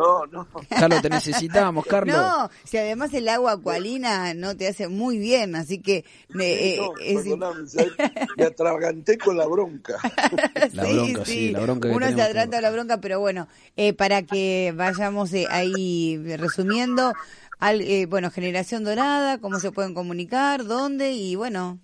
No, 0.00 0.26
no. 0.26 0.48
Carlos, 0.68 1.02
te 1.02 1.10
necesitamos, 1.10 1.84
Carlos. 1.88 2.16
No, 2.16 2.50
si 2.64 2.78
además 2.78 3.12
el 3.12 3.28
agua 3.28 3.52
acualina 3.52 4.32
no 4.34 4.56
te 4.56 4.66
hace 4.68 4.88
muy 4.88 5.18
bien, 5.18 5.54
así 5.56 5.78
que 5.80 6.04
eh, 6.38 6.76
No, 6.78 6.92
es- 6.98 7.16
perdóname, 7.22 7.66
¿sabes? 7.68 7.92
me 8.36 8.44
atraganté 8.44 9.18
con 9.18 9.36
la 9.36 9.46
bronca. 9.46 9.98
La 10.72 10.84
bronca, 10.84 11.24
sí, 11.24 11.50
la 11.50 11.60
bronca 11.60 11.88
que 11.88 11.94
Uno 11.94 12.06
se 12.06 12.12
tenemos 12.12 12.24
adelanta 12.24 12.58
a 12.58 12.60
la 12.60 12.70
bronca, 12.70 13.00
pero 13.00 13.20
bueno, 13.20 13.48
eh, 13.76 13.92
para 13.92 14.22
que 14.22 14.72
vayamos 14.76 15.32
eh, 15.32 15.46
ahí 15.50 16.16
resumiendo, 16.36 17.12
al, 17.58 17.80
eh, 17.82 18.06
bueno, 18.06 18.30
Generación 18.30 18.84
Dorada, 18.84 19.38
cómo 19.38 19.58
se 19.60 19.70
pueden 19.72 19.92
comunicar, 19.94 20.64
dónde 20.64 21.12
y 21.12 21.34
bueno, 21.36 21.78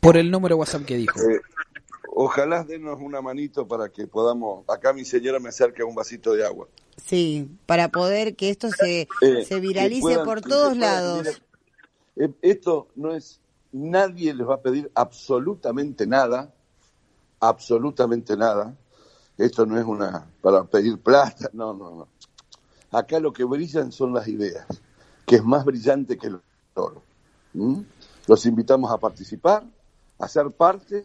Por 0.00 0.16
el 0.16 0.30
número 0.30 0.56
WhatsApp 0.56 0.84
que 0.84 0.96
dijo. 0.96 1.18
Ojalá 2.16 2.62
denos 2.62 2.98
una 3.00 3.20
manito 3.20 3.66
para 3.66 3.88
que 3.88 4.06
podamos. 4.06 4.64
Acá 4.68 4.92
mi 4.92 5.04
señora 5.04 5.40
me 5.40 5.48
acerca 5.48 5.84
un 5.84 5.94
vasito 5.94 6.32
de 6.32 6.46
agua. 6.46 6.68
sí, 6.96 7.50
para 7.66 7.88
poder 7.88 8.36
que 8.36 8.50
esto 8.50 8.68
se, 8.70 9.08
Eh, 9.20 9.44
se 9.44 9.58
viralice 9.60 10.00
puedan- 10.00 10.24
por 10.24 10.40
todos 10.40 10.76
lados. 10.76 11.24
mira, 11.24 12.28
eh, 12.28 12.32
esto 12.42 12.86
no 12.94 13.12
es. 13.12 13.40
Nadie 13.72 14.32
les 14.32 14.46
va 14.48 14.54
a 14.54 14.62
pedir 14.62 14.90
absolutamente 14.94 16.06
nada. 16.06 16.54
Absolutamente 17.40 18.36
nada. 18.36 18.76
Esto 19.36 19.66
no 19.66 19.76
es 19.78 19.84
una. 19.84 20.30
para 20.40 20.62
pedir 20.64 20.98
plata. 21.00 21.50
No, 21.52 21.74
no, 21.74 21.90
no. 21.90 22.08
Acá 22.92 23.18
lo 23.18 23.32
que 23.32 23.42
brillan 23.42 23.90
son 23.90 24.14
las 24.14 24.28
ideas, 24.28 24.66
que 25.26 25.36
es 25.36 25.42
más 25.44 25.64
brillante 25.64 26.16
que 26.16 26.28
el 26.28 26.40
oro. 26.74 27.02
¿Mm? 27.54 27.80
Los 28.28 28.46
invitamos 28.46 28.92
a 28.92 28.98
participar, 28.98 29.64
a 30.20 30.28
ser 30.28 30.50
parte 30.52 31.04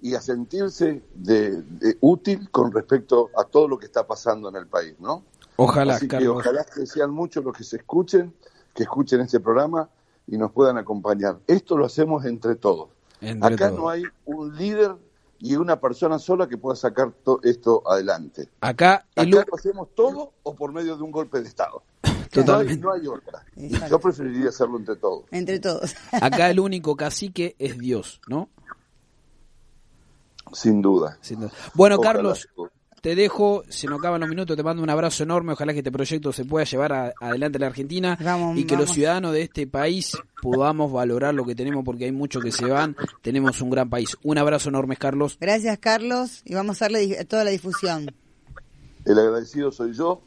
y 0.00 0.14
a 0.14 0.20
sentirse 0.20 1.02
de, 1.14 1.62
de 1.62 1.96
útil 2.00 2.50
con 2.50 2.70
respecto 2.72 3.30
a 3.36 3.44
todo 3.44 3.66
lo 3.68 3.78
que 3.78 3.86
está 3.86 4.06
pasando 4.06 4.48
en 4.48 4.56
el 4.56 4.66
país, 4.66 4.94
¿no? 5.00 5.24
Ojalá, 5.56 5.94
Así 5.96 6.06
que 6.06 6.16
Carlos. 6.16 6.36
ojalá 6.38 6.64
que 6.64 6.86
sean 6.86 7.10
muchos 7.10 7.44
los 7.44 7.56
que 7.56 7.64
se 7.64 7.78
escuchen, 7.78 8.32
que 8.74 8.84
escuchen 8.84 9.20
este 9.20 9.40
programa 9.40 9.88
y 10.26 10.38
nos 10.38 10.52
puedan 10.52 10.78
acompañar. 10.78 11.38
Esto 11.48 11.76
lo 11.76 11.84
hacemos 11.86 12.24
entre 12.24 12.54
todos. 12.54 12.90
Entre 13.20 13.54
Acá 13.54 13.68
todos. 13.70 13.80
no 13.80 13.88
hay 13.88 14.04
un 14.24 14.56
líder 14.56 14.94
y 15.40 15.56
una 15.56 15.80
persona 15.80 16.18
sola 16.20 16.48
que 16.48 16.56
pueda 16.58 16.76
sacar 16.76 17.10
to- 17.24 17.40
esto 17.42 17.82
adelante. 17.90 18.48
Acá 18.60 19.06
el 19.16 19.34
Acá 19.36 19.46
lo 19.50 19.56
hacemos 19.56 19.88
todo 19.96 20.32
o 20.44 20.54
por 20.54 20.72
medio 20.72 20.96
de 20.96 21.02
un 21.02 21.10
golpe 21.10 21.40
de 21.40 21.48
Estado. 21.48 21.82
Totalmente. 22.30 22.76
No 22.80 22.92
hay, 22.92 23.00
no 23.02 23.12
hay 23.12 23.18
otra. 23.18 23.44
Exacto. 23.56 23.88
Yo 23.88 23.98
preferiría 24.00 24.50
hacerlo 24.50 24.78
entre 24.78 24.94
todos. 24.96 25.24
Entre 25.32 25.58
todos. 25.58 25.96
acá 26.12 26.50
el 26.50 26.60
único 26.60 26.94
cacique 26.94 27.56
es 27.58 27.78
Dios, 27.78 28.20
¿no? 28.28 28.48
Sin 30.52 30.80
duda. 30.82 31.18
Sin 31.20 31.40
duda. 31.40 31.50
Bueno, 31.74 31.96
Ojalá. 31.96 32.12
Carlos, 32.14 32.48
te 33.00 33.14
dejo, 33.14 33.62
se 33.68 33.86
nos 33.86 34.00
acaban 34.00 34.20
los 34.20 34.28
minutos, 34.28 34.56
te 34.56 34.62
mando 34.64 34.82
un 34.82 34.90
abrazo 34.90 35.22
enorme, 35.22 35.52
ojalá 35.52 35.72
que 35.72 35.78
este 35.78 35.92
proyecto 35.92 36.32
se 36.32 36.44
pueda 36.44 36.64
llevar 36.64 36.92
a- 36.92 37.12
adelante 37.20 37.56
en 37.56 37.60
la 37.60 37.66
Argentina 37.68 38.18
Vamos, 38.20 38.58
y 38.58 38.64
que 38.64 38.76
los 38.76 38.90
ciudadanos 38.90 39.32
de 39.32 39.42
este 39.42 39.66
país 39.68 40.16
podamos 40.42 40.90
valorar 40.90 41.32
lo 41.32 41.44
que 41.44 41.54
tenemos 41.54 41.84
porque 41.84 42.06
hay 42.06 42.12
muchos 42.12 42.42
que 42.42 42.50
se 42.50 42.66
van, 42.66 42.96
tenemos 43.22 43.60
un 43.60 43.70
gran 43.70 43.88
país. 43.88 44.16
Un 44.24 44.36
abrazo 44.38 44.68
enorme, 44.70 44.96
Carlos. 44.96 45.38
Gracias, 45.40 45.78
Carlos, 45.78 46.42
y 46.44 46.54
vamos 46.54 46.82
a 46.82 46.86
darle 46.86 47.24
toda 47.26 47.44
la 47.44 47.50
difusión. 47.50 48.12
El 49.04 49.18
agradecido 49.18 49.70
soy 49.70 49.92
yo 49.94 50.20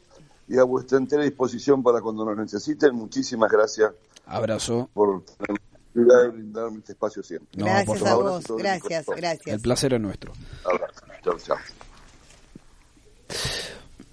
y 0.48 0.56
a 0.58 0.64
vuestra 0.64 0.98
entera 0.98 1.22
disposición 1.24 1.82
para 1.82 2.00
cuando 2.00 2.24
nos 2.24 2.36
necesiten. 2.36 2.94
Muchísimas 2.94 3.50
gracias 3.50 3.92
Abrazo. 4.26 4.88
por 4.94 5.22
tener 5.24 5.60
de 5.94 6.28
brindarme 6.28 6.78
este 6.78 6.92
espacio 6.92 7.22
siempre. 7.22 7.48
No, 7.56 7.66
gracias 7.66 7.98
por 7.98 8.08
a 8.08 8.14
vos, 8.14 8.44
gracias, 8.58 9.08
El 9.08 9.16
gracias. 9.16 9.62
placer 9.62 9.94
es 9.94 10.00
nuestro. 10.00 10.32
Abrazo. 10.64 11.00
Chao, 11.22 11.38
chao. 11.38 11.56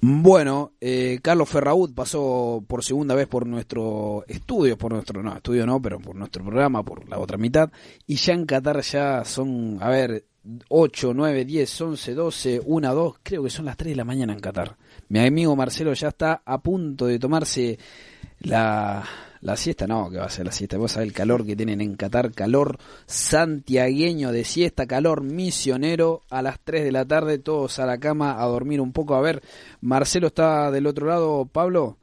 Bueno, 0.01 0.71
eh, 0.79 1.19
Carlos 1.21 1.49
Ferraud 1.49 1.93
pasó 1.93 2.63
por 2.65 2.85
segunda 2.85 3.15
vez 3.15 3.27
por 3.27 3.45
nuestro 3.45 4.23
estudio, 4.27 4.77
por 4.77 4.93
nuestro, 4.93 5.21
no, 5.21 5.35
estudio 5.35 5.65
no, 5.65 5.81
pero 5.81 5.99
por 5.99 6.15
nuestro 6.15 6.43
programa, 6.43 6.83
por 6.83 7.07
la 7.09 7.19
otra 7.19 7.37
mitad, 7.37 7.69
y 8.07 8.15
ya 8.15 8.33
en 8.33 8.45
Qatar 8.45 8.79
ya 8.79 9.25
son, 9.25 9.77
a 9.81 9.89
ver, 9.89 10.23
8, 10.69 11.13
9, 11.13 11.43
10, 11.43 11.81
11, 11.81 12.13
12, 12.13 12.61
1, 12.65 12.95
2, 12.95 13.15
creo 13.21 13.43
que 13.43 13.49
son 13.49 13.65
las 13.65 13.75
3 13.75 13.91
de 13.91 13.95
la 13.97 14.05
mañana 14.05 14.31
en 14.31 14.39
Qatar. 14.39 14.77
Mi 15.09 15.19
amigo 15.19 15.53
Marcelo 15.57 15.91
ya 15.93 16.07
está 16.07 16.43
a 16.45 16.61
punto 16.61 17.05
de 17.05 17.19
tomarse 17.19 17.77
la, 18.39 19.03
la 19.41 19.55
siesta, 19.55 19.87
no, 19.87 20.09
que 20.09 20.17
va 20.17 20.25
a 20.25 20.29
ser 20.29 20.45
la 20.45 20.51
siesta, 20.51 20.77
vos 20.77 20.91
sabés 20.91 21.07
el 21.07 21.13
calor 21.13 21.45
que 21.45 21.55
tienen 21.55 21.79
en 21.81 21.95
Qatar, 21.95 22.31
calor 22.33 22.77
santiagueño 23.05 24.31
de 24.31 24.43
siesta, 24.43 24.85
calor 24.85 25.23
misionero, 25.23 26.21
a 26.29 26.41
las 26.41 26.59
3 26.59 26.83
de 26.83 26.91
la 26.91 27.05
tarde 27.05 27.39
todos 27.39 27.79
a 27.79 27.85
la 27.85 27.99
cama 27.99 28.41
a 28.41 28.45
dormir 28.45 28.81
un 28.81 28.91
poco. 28.91 29.15
A 29.15 29.21
ver, 29.21 29.41
Marcelo 29.81 30.27
está 30.27 30.71
del 30.71 30.87
otro 30.87 31.07
lado, 31.07 31.45
Pablo. 31.45 31.97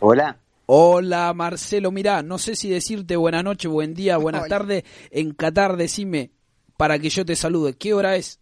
Hola. 0.00 0.38
Hola 0.68 1.32
Marcelo, 1.32 1.92
mirá, 1.92 2.22
no 2.22 2.38
sé 2.38 2.56
si 2.56 2.68
decirte 2.68 3.14
buena 3.14 3.40
noche, 3.42 3.68
buen 3.68 3.94
día, 3.94 4.16
buenas 4.16 4.48
tardes. 4.48 4.82
En 5.12 5.32
Qatar 5.32 5.76
decime 5.76 6.32
para 6.76 6.98
que 6.98 7.08
yo 7.08 7.24
te 7.24 7.36
salude. 7.36 7.74
¿Qué 7.74 7.94
hora 7.94 8.16
es? 8.16 8.40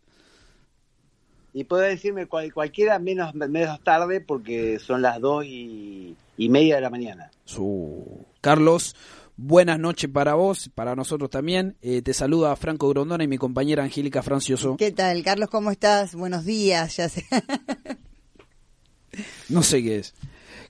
Y 1.57 1.65
puedo 1.65 1.83
decirme 1.83 2.27
cual- 2.27 2.53
cualquiera 2.53 2.99
menos, 2.99 3.33
menos 3.35 3.81
tarde 3.83 4.21
porque 4.21 4.79
son 4.81 5.01
las 5.03 5.21
dos 5.21 5.45
y, 5.47 6.17
y 6.37 6.49
media 6.49 6.75
de 6.75 6.81
la 6.83 6.91
mañana. 6.91 7.31
Su 7.45 8.27
Carlos, 8.41 8.97
buenas 9.37 9.79
noches 9.79 10.11
para 10.11 10.35
vos, 10.35 10.69
para 10.75 10.97
nosotros 10.97 11.31
también. 11.31 11.77
Eh, 11.81 12.03
te 12.03 12.13
saluda 12.13 12.57
Franco 12.57 12.89
Grondona 12.89 13.23
y 13.23 13.29
mi 13.29 13.39
compañera 13.39 13.85
Angélica 13.85 14.23
Francioso. 14.23 14.77
¿Qué 14.77 14.91
tal, 14.91 15.23
Carlos? 15.23 15.49
¿Cómo 15.49 15.71
estás? 15.71 16.15
Buenos 16.17 16.45
días, 16.45 16.97
ya 16.97 17.09
sé. 17.09 17.25
No 19.49 19.63
sé 19.63 19.81
qué 19.83 19.99
es. 19.99 20.13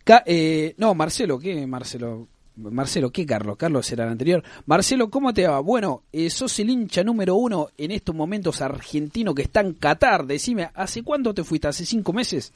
Ca- 0.05 0.23
eh, 0.27 0.75
no, 0.77 0.95
Marcelo, 0.95 1.39
¿qué 1.39 1.67
Marcelo? 1.67 2.29
Marcelo, 2.57 3.11
¿qué 3.11 3.27
Carlos? 3.27 3.57
Carlos 3.57 3.91
era 3.91 4.05
el 4.05 4.11
anterior. 4.13 4.43
Marcelo, 4.67 5.11
¿cómo 5.11 5.35
te 5.35 5.47
va? 5.47 5.59
Bueno, 5.61 6.03
eh, 6.13 6.31
sos 6.31 6.57
el 6.61 6.71
hincha 6.71 7.03
número 7.03 7.35
uno 7.35 7.69
en 7.77 7.91
estos 7.91 8.15
momentos 8.15 8.61
argentino 8.63 9.35
que 9.35 9.43
está 9.43 9.61
en 9.61 9.73
Qatar. 9.75 10.25
Decime, 10.27 10.71
¿hace 10.75 11.03
cuánto 11.03 11.35
te 11.35 11.43
fuiste? 11.43 11.67
¿Hace 11.69 11.85
cinco 11.85 12.13
meses? 12.13 12.53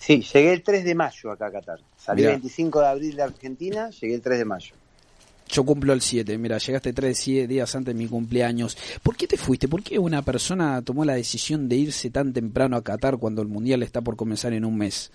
Sí, 0.00 0.20
llegué 0.22 0.52
el 0.52 0.62
3 0.62 0.84
de 0.84 0.94
mayo 0.94 1.30
acá 1.30 1.46
a 1.46 1.52
Qatar. 1.52 1.78
Salí 1.96 2.22
Mirá. 2.22 2.32
25 2.32 2.80
de 2.80 2.86
abril 2.86 3.16
de 3.16 3.22
Argentina, 3.22 3.90
llegué 3.90 4.14
el 4.16 4.20
3 4.20 4.38
de 4.38 4.44
mayo. 4.44 4.74
Yo 5.48 5.62
cumplo 5.64 5.92
el 5.92 6.00
7, 6.00 6.36
mira, 6.38 6.56
llegaste 6.58 6.92
tres 6.94 7.18
sie- 7.18 7.46
días 7.46 7.74
antes 7.76 7.94
de 7.94 7.98
mi 8.02 8.08
cumpleaños. 8.08 8.76
¿Por 9.02 9.14
qué 9.14 9.26
te 9.26 9.36
fuiste? 9.36 9.68
¿Por 9.68 9.82
qué 9.82 9.98
una 9.98 10.22
persona 10.22 10.80
tomó 10.82 11.04
la 11.04 11.14
decisión 11.14 11.68
de 11.68 11.76
irse 11.76 12.10
tan 12.10 12.32
temprano 12.32 12.76
a 12.76 12.82
Qatar 12.82 13.18
cuando 13.18 13.40
el 13.42 13.48
Mundial 13.48 13.82
está 13.82 14.00
por 14.00 14.16
comenzar 14.16 14.52
en 14.54 14.64
un 14.64 14.76
mes? 14.78 15.12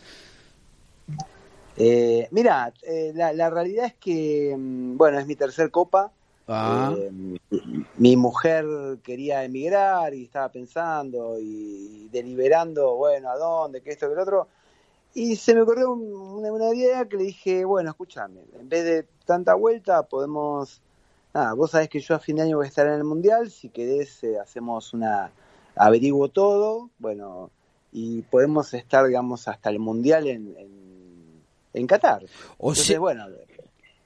Eh, 1.80 2.28
mira, 2.32 2.74
eh, 2.84 3.14
la, 3.16 3.34
la 3.34 3.52
realidad 3.52 3.88
es 3.88 3.96
que, 3.96 4.56
mm, 4.58 4.98
bueno, 4.98 5.20
es 5.20 5.28
mi 5.28 5.36
tercer 5.38 5.72
copa. 5.72 6.12
Ah, 6.48 6.94
Eh, 6.98 7.12
mi, 7.12 7.40
mi 7.98 8.18
mujer 8.18 8.66
quería 9.04 9.44
emigrar 9.46 10.14
y 10.16 10.26
estaba 10.26 10.50
pensando 10.52 11.38
y 11.40 12.10
deliberando, 12.12 12.96
bueno, 12.98 13.32
a 13.32 13.38
dónde, 13.38 13.82
que 13.82 13.92
esto, 13.92 14.10
que 14.10 14.16
lo 14.16 14.24
otro. 14.24 14.50
Y 15.16 15.36
se 15.38 15.56
me 15.56 15.62
ocurrió 15.64 15.92
un- 15.94 16.14
una, 16.40 16.54
una 16.54 16.76
idea 16.76 17.08
que 17.08 17.18
le 17.18 17.26
dije, 17.26 17.66
bueno, 17.66 17.92
escúchame, 17.92 18.42
en 18.60 18.70
vez 18.70 18.86
de 18.86 19.08
tanta 19.26 19.56
vuelta, 19.56 20.04
podemos. 20.04 20.82
Nada, 21.34 21.54
vos 21.54 21.72
sabés 21.72 21.90
que 21.90 22.00
yo 22.02 22.16
a 22.16 22.20
fin 22.20 22.38
de 22.38 22.44
año 22.44 22.58
voy 22.58 22.66
a 22.68 22.70
estar 22.70 22.88
en 22.88 22.94
el 22.96 23.04
mundial. 23.06 23.52
Si 23.52 23.70
querés, 23.70 24.24
eh, 24.26 24.40
hacemos 24.40 24.94
una. 24.94 25.32
Averiguo 25.78 26.30
todo, 26.30 26.92
bueno, 27.00 27.52
y 27.94 28.22
podemos 28.24 28.74
estar, 28.76 29.08
digamos, 29.08 29.48
hasta 29.48 29.70
el 29.72 29.80
mundial 29.80 30.28
en, 30.28 30.56
en, 30.58 30.70
en 31.80 31.88
Qatar. 31.88 32.24
o 32.58 32.72
Entonces, 32.72 32.86
sea, 32.86 33.00
bueno, 33.00 33.26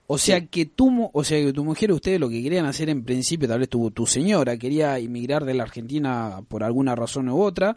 o 0.07 0.17
sea 0.17 0.45
que 0.45 0.65
tu, 0.65 1.09
o 1.11 1.23
sea 1.23 1.39
que 1.39 1.53
tu 1.53 1.63
mujer, 1.63 1.91
ustedes 1.91 2.19
lo 2.19 2.29
que 2.29 2.43
querían 2.43 2.65
hacer 2.65 2.89
en 2.89 3.03
principio, 3.03 3.47
tal 3.47 3.59
vez 3.59 3.69
tu, 3.69 3.89
tu 3.91 4.05
señora 4.05 4.57
quería 4.57 4.97
emigrar 4.99 5.45
de 5.45 5.53
la 5.53 5.63
Argentina 5.63 6.41
por 6.47 6.63
alguna 6.63 6.95
razón 6.95 7.29
u 7.29 7.41
otra, 7.41 7.75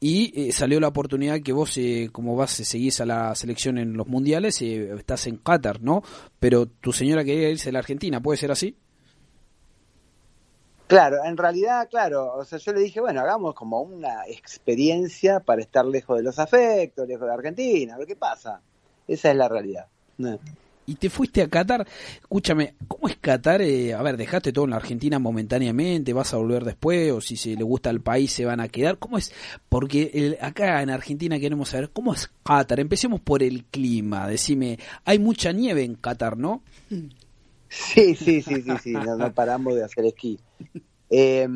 y 0.00 0.48
eh, 0.48 0.52
salió 0.52 0.80
la 0.80 0.88
oportunidad 0.88 1.40
que 1.40 1.52
vos, 1.52 1.76
eh, 1.76 2.08
como 2.10 2.34
vas, 2.34 2.58
eh, 2.58 2.64
seguís 2.64 3.00
a 3.02 3.06
la 3.06 3.34
selección 3.34 3.76
en 3.76 3.92
los 3.92 4.06
mundiales, 4.06 4.60
eh, 4.62 4.94
estás 4.96 5.26
en 5.26 5.36
Qatar, 5.36 5.82
¿no? 5.82 6.02
Pero 6.38 6.66
tu 6.66 6.92
señora 6.92 7.22
quería 7.22 7.50
irse 7.50 7.68
a 7.68 7.72
la 7.72 7.80
Argentina, 7.80 8.20
¿puede 8.20 8.38
ser 8.38 8.50
así? 8.50 8.74
Claro, 10.86 11.18
en 11.24 11.36
realidad, 11.36 11.86
claro, 11.88 12.34
o 12.34 12.44
sea, 12.44 12.58
yo 12.58 12.72
le 12.72 12.80
dije, 12.80 13.00
bueno, 13.00 13.20
hagamos 13.20 13.54
como 13.54 13.80
una 13.82 14.26
experiencia 14.26 15.38
para 15.38 15.60
estar 15.60 15.84
lejos 15.84 16.16
de 16.16 16.24
los 16.24 16.38
afectos, 16.38 17.06
lejos 17.06 17.28
de 17.28 17.34
Argentina, 17.34 17.94
a 17.94 17.98
ver 17.98 18.08
qué 18.08 18.16
pasa. 18.16 18.60
Esa 19.12 19.30
es 19.30 19.36
la 19.36 19.48
realidad. 19.48 19.86
No. 20.18 20.38
y 20.86 20.96
te 20.96 21.08
fuiste 21.08 21.40
a 21.40 21.48
Qatar. 21.48 21.86
Escúchame, 22.20 22.74
¿cómo 22.88 23.06
es 23.08 23.16
Qatar? 23.16 23.62
Eh, 23.62 23.94
a 23.94 24.02
ver, 24.02 24.16
dejaste 24.16 24.52
todo 24.52 24.64
en 24.64 24.70
la 24.72 24.76
Argentina 24.76 25.18
momentáneamente, 25.20 26.12
vas 26.12 26.34
a 26.34 26.36
volver 26.36 26.64
después, 26.64 27.12
o 27.12 27.20
si 27.20 27.36
se 27.36 27.54
le 27.54 27.62
gusta 27.62 27.90
el 27.90 28.00
país 28.00 28.32
se 28.32 28.44
van 28.44 28.58
a 28.60 28.68
quedar. 28.68 28.98
¿Cómo 28.98 29.16
es? 29.16 29.32
Porque 29.68 30.10
el- 30.14 30.36
acá 30.40 30.82
en 30.82 30.90
Argentina 30.90 31.38
queremos 31.38 31.68
saber, 31.70 31.90
¿cómo 31.90 32.12
es 32.12 32.28
Qatar? 32.42 32.80
Empecemos 32.80 33.20
por 33.20 33.42
el 33.44 33.64
clima. 33.66 34.26
Decime, 34.28 34.78
hay 35.04 35.18
mucha 35.20 35.52
nieve 35.52 35.84
en 35.84 35.94
Qatar, 35.94 36.36
¿no? 36.36 36.62
Sí, 37.68 38.16
sí, 38.16 38.42
sí, 38.42 38.62
sí, 38.62 38.70
sí, 38.82 38.92
no, 38.92 39.16
no 39.16 39.32
paramos 39.32 39.76
de 39.76 39.84
hacer 39.84 40.04
esquí. 40.06 40.40
Eh, 41.08 41.48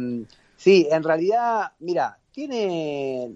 sí, 0.57 0.87
en 0.91 1.03
realidad, 1.03 1.73
mira, 1.81 2.19
tiene 2.31 3.33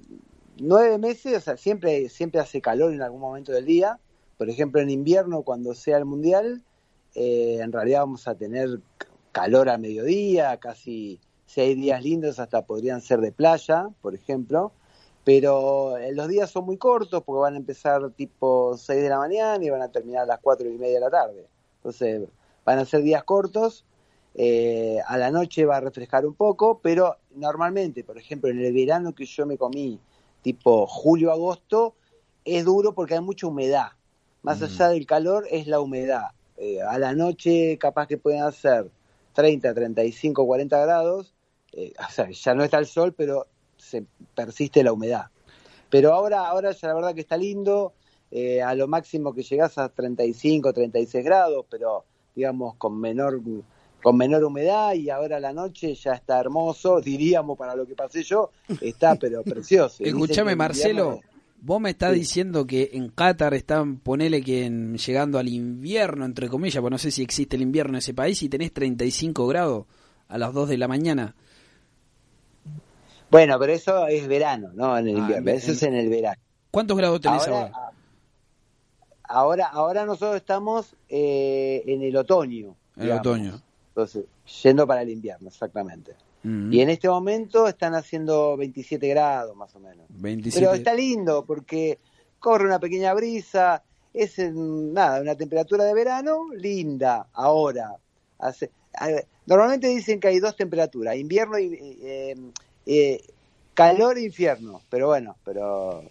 nueve 0.61 0.97
meses, 0.99 1.36
o 1.39 1.40
sea, 1.40 1.57
siempre, 1.57 2.09
siempre 2.09 2.40
hace 2.40 2.61
calor 2.61 2.93
en 2.93 3.03
algún 3.03 3.20
momento 3.20 3.51
del 3.53 3.65
día. 3.66 3.99
Por 4.39 4.48
ejemplo, 4.48 4.81
en 4.81 4.89
invierno, 4.89 5.43
cuando 5.43 5.74
sea 5.74 5.98
el 5.98 6.05
mundial, 6.05 6.62
eh, 7.15 7.59
en 7.60 7.73
realidad 7.73 8.01
vamos 8.01 8.28
a 8.28 8.36
tener 8.36 8.81
calor 9.32 9.69
a 9.69 9.78
mediodía, 9.78 10.56
casi 10.59 11.20
seis 11.47 11.77
días 11.77 12.02
lindos, 12.02 12.39
hasta 12.39 12.65
podrían 12.65 13.01
ser 13.01 13.20
de 13.20 13.32
playa, 13.32 13.89
por 14.01 14.15
ejemplo. 14.15 14.73
Pero 15.24 15.98
eh, 15.98 16.15
los 16.15 16.28
días 16.28 16.51
son 16.51 16.65
muy 16.65 16.78
cortos 16.78 17.23
porque 17.24 17.40
van 17.40 17.55
a 17.55 17.59
empezar 17.59 18.10
tipo 18.12 18.77
6 18.78 19.02
de 19.02 19.09
la 19.09 19.19
mañana 19.19 19.62
y 19.62 19.69
van 19.69 19.82
a 19.82 19.89
terminar 19.89 20.23
a 20.23 20.27
las 20.27 20.40
cuatro 20.40 20.69
y 20.69 20.78
media 20.78 20.94
de 20.94 21.01
la 21.01 21.10
tarde. 21.10 21.47
Entonces, 21.78 22.28
van 22.65 22.78
a 22.78 22.85
ser 22.85 23.02
días 23.02 23.24
cortos, 23.24 23.85
eh, 24.35 24.98
a 25.06 25.19
la 25.19 25.31
noche 25.31 25.66
va 25.66 25.78
a 25.78 25.81
refrescar 25.81 26.24
un 26.24 26.35
poco, 26.35 26.78
pero 26.81 27.16
normalmente, 27.35 28.05
por 28.05 28.16
ejemplo, 28.19 28.48
en 28.48 28.65
el 28.65 28.73
verano 28.73 29.15
que 29.15 29.27
yo 29.27 29.44
me 29.47 29.59
comí, 29.59 29.98
tipo 30.43 30.86
julio-agosto, 30.86 31.94
es 32.44 32.65
duro 32.65 32.94
porque 32.94 33.15
hay 33.15 33.20
mucha 33.20 33.48
humedad. 33.48 33.97
Más 34.43 34.60
Mm. 34.60 34.65
allá 34.65 34.89
del 34.90 35.06
calor 35.06 35.47
es 35.51 35.66
la 35.66 35.81
humedad. 35.81 36.28
Eh, 36.56 36.81
a 36.82 36.98
la 36.98 37.15
noche 37.15 37.78
capaz 37.78 38.06
que 38.06 38.19
pueden 38.19 38.43
hacer 38.43 38.90
30, 39.35 39.73
35, 39.74 40.44
40 40.47 40.81
grados, 40.81 41.35
eh, 41.73 41.93
o 41.98 42.10
sea, 42.10 42.28
ya 42.31 42.55
no 42.55 42.65
está 42.65 42.78
el 42.78 42.86
sol, 42.86 43.15
pero 43.16 43.47
se 43.77 44.05
persiste 44.35 44.82
la 44.82 44.93
humedad. 44.93 45.27
Pero 45.90 46.12
ahora, 46.12 46.47
ahora 46.48 46.73
ya 46.73 46.89
la 46.89 46.94
verdad 46.94 47.15
que 47.15 47.20
está 47.20 47.36
lindo, 47.36 47.94
eh, 48.31 48.60
a 48.62 48.74
lo 48.74 48.89
máximo 48.89 49.32
que 49.32 49.43
llegas 49.43 49.78
a 49.78 49.89
35, 49.89 50.73
36 50.73 51.24
grados, 51.24 51.65
pero 51.70 52.05
digamos 52.35 52.74
con 52.77 53.01
menor 53.01 53.40
con 54.02 54.16
menor 54.16 54.44
humedad 54.44 54.94
y 54.94 55.10
ahora 55.10 55.39
a 55.39 55.40
la 55.40 55.52
noche 55.52 55.94
ya 55.94 56.12
está 56.12 56.39
hermoso, 56.39 57.01
diríamos 57.01 57.59
para 57.59 57.74
lo 57.74 57.85
que 57.85 57.94
pasé 57.97 58.23
yo, 58.23 58.51
está 58.81 59.16
pero 59.16 59.43
precioso. 59.44 60.05
Escúchame, 60.05 60.55
Marcelo. 60.55 61.20
Vos 61.60 61.80
me 61.80 61.90
estás 61.90 62.12
Sí. 62.14 62.20
diciendo 62.20 62.66
que 62.66 62.90
en 62.93 63.09
Qatar 63.09 63.52
están, 63.55 63.98
ponele 63.98 64.43
que 64.43 64.64
en- 64.66 64.97
llegando 64.97 65.39
al 65.39 65.48
invierno, 65.48 66.24
entre 66.24 66.48
comillas, 66.48 66.80
porque 66.80 66.93
no 66.93 66.98
sé 66.98 67.10
si 67.10 67.22
existe 67.22 67.56
el 67.56 67.62
invierno 67.62 67.93
en 67.94 67.98
ese 67.98 68.14
país, 68.14 68.43
y 68.43 68.48
tenés 68.48 68.72
35 68.72 69.47
grados 69.47 69.86
a 70.28 70.39
las 70.39 70.52
2 70.55 70.68
de 70.68 70.78
la 70.78 70.86
mañana. 70.89 71.35
Bueno, 73.30 73.59
pero 73.59 73.72
eso 73.72 74.06
es 74.06 74.26
verano, 74.28 74.70
no 74.74 74.97
en 74.97 75.09
el 75.09 75.16
Ah, 75.16 75.18
invierno, 75.20 75.51
en- 75.51 75.56
eso 75.56 75.72
es 75.72 75.82
en 75.82 75.94
el 75.94 76.09
verano. 76.09 76.40
¿Cuántos 76.70 76.97
grados 76.97 77.20
tenés 77.20 77.47
ahora? 77.48 77.66
Ahora, 77.66 77.82
ahora, 79.24 79.66
ahora 79.66 80.06
nosotros 80.06 80.36
estamos 80.36 80.94
eh, 81.09 81.82
en 81.86 82.02
el 82.02 82.16
otoño. 82.16 82.76
En 82.97 83.02
el 83.02 83.12
otoño. 83.12 83.60
Entonces, 83.89 84.24
yendo 84.62 84.86
para 84.86 85.02
el 85.02 85.10
invierno, 85.10 85.48
exactamente. 85.48 86.12
Y 86.44 86.81
en 86.81 86.89
este 86.89 87.09
momento 87.09 87.66
están 87.66 87.94
haciendo 87.94 88.56
27 88.56 89.06
grados 89.09 89.56
más 89.56 89.74
o 89.74 89.81
menos. 89.81 90.06
27. 90.09 90.65
Pero 90.65 90.74
está 90.74 90.94
lindo 90.94 91.44
porque 91.44 91.98
corre 92.39 92.65
una 92.65 92.78
pequeña 92.78 93.12
brisa, 93.12 93.82
es 94.15 94.39
en, 94.39 94.93
nada, 94.94 95.20
una 95.20 95.35
temperatura 95.35 95.85
de 95.85 95.94
verano 95.94 96.47
linda 96.55 97.27
ahora. 97.32 97.97
Hace, 98.39 98.70
a 98.94 99.09
ver, 99.09 99.27
normalmente 99.47 99.89
dicen 99.89 100.20
que 100.20 100.28
hay 100.28 100.39
dos 100.39 100.56
temperaturas, 100.56 101.16
invierno 101.16 101.59
y 101.59 101.98
eh, 102.02 102.36
eh, 102.86 103.20
calor 103.74 104.19
e 104.19 104.23
infierno, 104.23 104.81
pero 104.89 105.09
bueno, 105.09 105.36
pero 105.44 106.02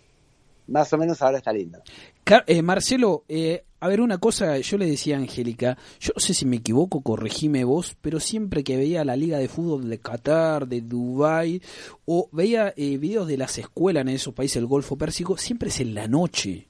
más 0.68 0.91
o 0.94 0.98
menos 0.98 1.22
ahora 1.22 1.38
está 1.38 1.54
lindo. 1.54 1.82
Eh, 2.30 2.62
Marcelo, 2.62 3.24
eh, 3.30 3.64
a 3.80 3.88
ver, 3.88 4.02
una 4.02 4.18
cosa, 4.18 4.58
yo 4.58 4.78
le 4.78 4.86
decía 4.86 5.16
a 5.16 5.20
Angélica, 5.20 5.78
yo 5.98 6.12
no 6.14 6.20
sé 6.20 6.34
si 6.34 6.45
me 6.45 6.58
equivoco, 6.58 7.02
corregime 7.02 7.64
vos, 7.64 7.95
pero 8.02 8.20
siempre 8.20 8.66
que 8.66 8.76
veía 8.76 9.06
la 9.06 9.16
Liga 9.16 9.38
de 9.38 9.48
Fútbol 9.48 9.90
de 9.90 9.99
Qatar, 9.99 10.68
de 10.68 10.82
Dubái, 10.82 11.62
o 12.06 12.28
veía 12.34 12.74
eh, 12.76 12.98
videos 12.98 13.28
de 13.28 13.38
las 13.38 13.58
escuelas 13.58 14.02
en 14.02 14.10
esos 14.10 14.34
países 14.34 14.56
del 14.56 14.66
Golfo 14.66 14.98
Pérsico, 14.98 15.38
siempre 15.38 15.70
es 15.70 15.80
en 15.80 15.94
la 15.94 16.08
noche. 16.10 16.68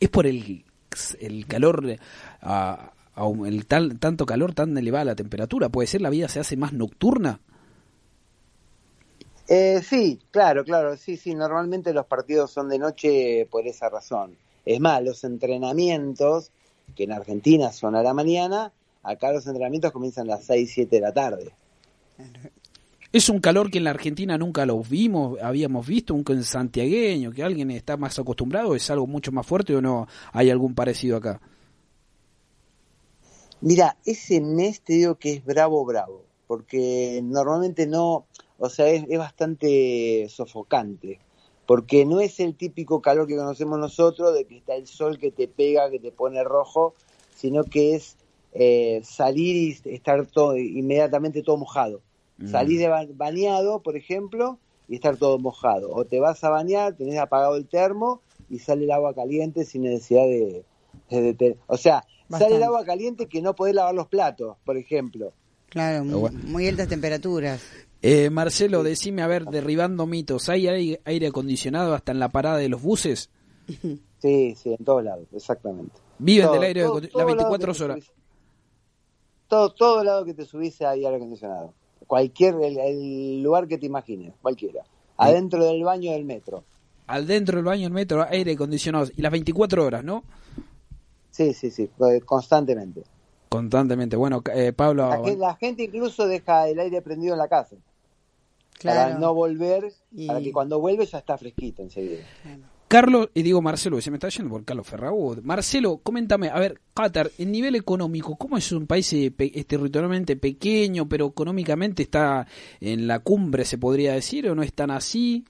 Es 0.00 0.08
por 0.08 0.26
el, 0.26 0.64
el 1.20 1.46
calor, 1.46 1.86
el 1.86 3.66
tal, 3.66 3.98
tanto 4.00 4.26
calor, 4.26 4.54
tan 4.54 4.76
elevada 4.76 5.04
la 5.04 5.14
temperatura. 5.14 5.68
¿Puede 5.68 5.86
ser 5.86 6.00
la 6.00 6.10
vida 6.10 6.28
se 6.28 6.40
hace 6.40 6.56
más 6.56 6.72
nocturna? 6.72 7.40
Eh, 9.46 9.82
sí, 9.82 10.20
claro, 10.32 10.64
claro, 10.64 10.96
sí, 10.96 11.16
sí, 11.16 11.34
normalmente 11.34 11.92
los 11.92 12.06
partidos 12.06 12.50
son 12.50 12.68
de 12.68 12.78
noche 12.78 13.46
por 13.50 13.66
esa 13.68 13.88
razón. 13.88 14.36
Es 14.64 14.80
más, 14.80 15.02
los 15.02 15.24
entrenamientos, 15.24 16.50
que 16.94 17.04
en 17.04 17.12
Argentina 17.12 17.72
son 17.72 17.94
a 17.96 18.02
la 18.02 18.14
mañana, 18.14 18.72
acá 19.02 19.32
los 19.32 19.46
entrenamientos 19.46 19.92
comienzan 19.92 20.30
a 20.30 20.36
las 20.36 20.44
6, 20.44 20.70
7 20.72 20.96
de 20.96 21.02
la 21.02 21.12
tarde. 21.12 21.52
Es 23.12 23.28
un 23.28 23.38
calor 23.38 23.70
que 23.70 23.78
en 23.78 23.84
la 23.84 23.90
Argentina 23.90 24.36
nunca 24.36 24.66
lo 24.66 24.82
vimos, 24.82 25.38
habíamos 25.40 25.86
visto, 25.86 26.14
un 26.14 26.24
en 26.28 26.42
santiagueño, 26.42 27.30
que 27.30 27.44
alguien 27.44 27.70
está 27.70 27.96
más 27.96 28.18
acostumbrado, 28.18 28.74
es 28.74 28.90
algo 28.90 29.06
mucho 29.06 29.30
más 29.30 29.46
fuerte 29.46 29.76
o 29.76 29.80
no 29.80 30.08
hay 30.32 30.50
algún 30.50 30.74
parecido 30.74 31.18
acá. 31.18 31.40
Mira, 33.60 33.96
ese 34.04 34.40
mes 34.40 34.80
te 34.80 34.94
digo 34.94 35.14
que 35.14 35.34
es 35.34 35.44
bravo, 35.44 35.84
bravo, 35.84 36.24
porque 36.46 37.20
normalmente 37.22 37.86
no, 37.86 38.26
o 38.58 38.68
sea, 38.68 38.88
es, 38.88 39.04
es 39.08 39.18
bastante 39.18 40.26
sofocante, 40.28 41.20
porque 41.66 42.04
no 42.04 42.20
es 42.20 42.40
el 42.40 42.56
típico 42.56 43.00
calor 43.02 43.26
que 43.26 43.36
conocemos 43.36 43.78
nosotros, 43.78 44.34
de 44.34 44.46
que 44.46 44.58
está 44.58 44.74
el 44.74 44.86
sol 44.86 45.18
que 45.18 45.30
te 45.32 45.48
pega, 45.48 45.90
que 45.90 45.98
te 46.00 46.12
pone 46.12 46.42
rojo, 46.44 46.94
sino 47.34 47.64
que 47.64 47.94
es 47.94 48.16
eh, 48.52 49.00
salir 49.04 49.56
y 49.84 49.94
estar 49.94 50.26
todo, 50.26 50.56
inmediatamente 50.56 51.42
todo 51.42 51.56
mojado. 51.56 52.02
Salir 52.44 52.78
de 52.78 52.88
ba- 52.88 53.06
bañado, 53.14 53.82
por 53.82 53.96
ejemplo, 53.96 54.58
y 54.88 54.96
estar 54.96 55.16
todo 55.16 55.38
mojado. 55.38 55.90
O 55.92 56.04
te 56.04 56.20
vas 56.20 56.44
a 56.44 56.50
bañar, 56.50 56.94
tenés 56.96 57.18
apagado 57.18 57.56
el 57.56 57.66
termo 57.66 58.22
y 58.48 58.58
sale 58.58 58.84
el 58.84 58.90
agua 58.90 59.14
caliente 59.14 59.64
sin 59.64 59.82
necesidad 59.82 60.24
de... 60.24 60.64
de- 61.10 61.32
de 61.34 61.58
o 61.66 61.76
sea, 61.76 62.04
sale 62.28 62.56
el 62.56 62.62
agua 62.62 62.84
caliente 62.84 63.26
que 63.28 63.40
no 63.42 63.54
podés 63.54 63.74
lavar 63.74 63.94
los 63.94 64.08
platos, 64.08 64.56
por 64.64 64.76
ejemplo. 64.76 65.32
Claro, 65.70 66.04
muy 66.04 66.68
altas 66.68 66.88
temperaturas. 66.88 67.62
Eh, 68.06 68.28
Marcelo, 68.28 68.82
decime, 68.82 69.22
a 69.22 69.26
ver, 69.26 69.46
derribando 69.46 70.04
mitos, 70.06 70.50
¿hay 70.50 70.68
aire, 70.68 71.26
acondicionado 71.26 71.94
hasta 71.94 72.12
en 72.12 72.18
la 72.18 72.28
parada 72.28 72.58
de 72.58 72.68
los 72.68 72.82
buses? 72.82 73.30
Sí, 74.24 74.54
sí, 74.56 74.72
en 74.78 74.82
todos 74.84 75.04
lados, 75.04 75.26
exactamente. 75.34 75.92
Viven 76.18 76.46
Todo, 76.46 76.54
del 76.54 76.62
aire 76.62 76.82
todo- 76.82 76.98
acon- 76.98 77.10
todo 77.10 77.18
las 77.26 77.36
lado 77.36 77.50
24 77.50 77.72
que 77.72 77.78
te 77.78 77.84
horas. 77.84 77.98
subís- 77.98 78.12
todo, 79.48 79.72
todo 79.74 80.04
lado 80.04 80.24
que 80.24 80.32
te 80.34 80.44
subís 80.46 80.80
hay 80.80 81.04
aire 81.04 81.16
acondicionado. 81.16 81.74
Cualquier, 82.06 82.54
el, 82.62 82.78
el 82.78 83.42
lugar 83.42 83.68
que 83.68 83.76
te 83.76 83.84
imagines, 83.84 84.32
cualquiera. 84.40 84.82
Adentro 85.18 85.62
del 85.64 85.82
baño 85.84 86.12
del 86.12 86.24
metro. 86.24 86.64
Al 87.06 87.26
dentro 87.26 87.56
del 87.56 87.66
baño 87.66 87.82
del 87.82 87.92
metro, 87.92 88.24
aire 88.26 88.52
acondicionado. 88.52 89.08
Y 89.14 89.20
las 89.20 89.30
24 89.32 89.84
horas, 89.84 90.02
¿no? 90.02 90.24
Sí, 91.30 91.52
sí, 91.52 91.70
sí, 91.70 91.90
constantemente. 92.24 93.02
Constantemente. 93.50 94.16
Bueno, 94.16 94.42
eh, 94.54 94.72
Pablo, 94.72 95.10
la 95.36 95.54
gente 95.56 95.82
incluso 95.84 96.26
deja 96.26 96.66
el 96.66 96.78
aire 96.80 97.02
prendido 97.02 97.34
en 97.34 97.38
la 97.40 97.48
casa. 97.48 97.76
Para 98.82 99.04
Claro. 99.06 99.18
no 99.20 99.34
volver, 99.34 99.92
Y- 100.12 100.26
para 100.26 100.40
que 100.40 100.52
cuando 100.52 100.80
vuelve 100.80 101.06
ya 101.06 101.18
está 101.18 101.38
fresquito 101.38 101.82
enseguida. 101.82 102.24
Carlos, 102.88 103.30
y 103.34 103.42
digo 103.42 103.60
Marcelo, 103.62 103.96
que 103.96 104.02
se 104.02 104.10
me 104.10 104.18
está 104.18 104.28
yendo 104.28 104.50
por 104.50 104.64
Carlos 104.64 104.86
Ferraud. 104.86 105.40
Marcelo, 105.42 105.98
coméntame, 105.98 106.50
a 106.50 106.58
ver, 106.60 106.80
Qatar, 106.92 107.30
en 107.38 107.50
nivel 107.50 107.74
económico, 107.76 108.36
¿cómo 108.36 108.56
es 108.58 108.70
un 108.72 108.86
país 108.86 109.10
eh, 109.14 109.30
pe- 109.30 109.50
eh, 109.58 109.64
territorialmente 109.64 110.36
pequeño, 110.36 111.08
pero 111.08 111.26
económicamente 111.26 112.02
está 112.02 112.46
en 112.80 113.06
la 113.06 113.20
cumbre, 113.20 113.64
se 113.64 113.78
podría 113.78 114.12
decir, 114.12 114.48
o 114.48 114.54
no 114.54 114.62
es 114.62 114.72
tan 114.74 114.90
así? 114.90 115.44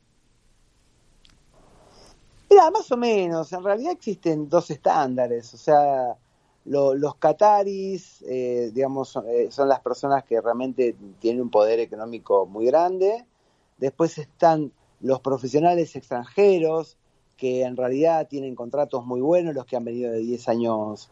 Mira, 2.48 2.70
más 2.70 2.90
o 2.92 2.96
menos, 2.96 3.52
en 3.52 3.64
realidad 3.64 3.92
existen 3.92 4.48
dos 4.48 4.70
estándares, 4.70 5.52
o 5.54 5.56
sea, 5.58 6.14
lo- 6.64 6.94
los 6.94 7.16
cataris, 7.16 8.22
eh, 8.28 8.70
digamos, 8.74 9.08
son, 9.10 9.24
eh, 9.28 9.50
son 9.50 9.68
las 9.68 9.80
personas 9.80 10.24
que 10.24 10.40
realmente 10.40 10.96
tienen 11.20 11.42
un 11.42 11.50
poder 11.50 11.80
económico 11.80 12.46
muy 12.46 12.66
grande, 12.66 13.26
después 13.78 14.18
están 14.18 14.72
los 15.00 15.20
profesionales 15.20 15.94
extranjeros, 15.96 16.96
que 17.36 17.62
en 17.62 17.76
realidad 17.76 18.28
tienen 18.28 18.54
contratos 18.54 19.04
muy 19.04 19.20
buenos, 19.20 19.54
los 19.54 19.66
que 19.66 19.76
han 19.76 19.84
venido 19.84 20.12
de 20.12 20.18
10 20.20 20.48
años, 20.48 21.10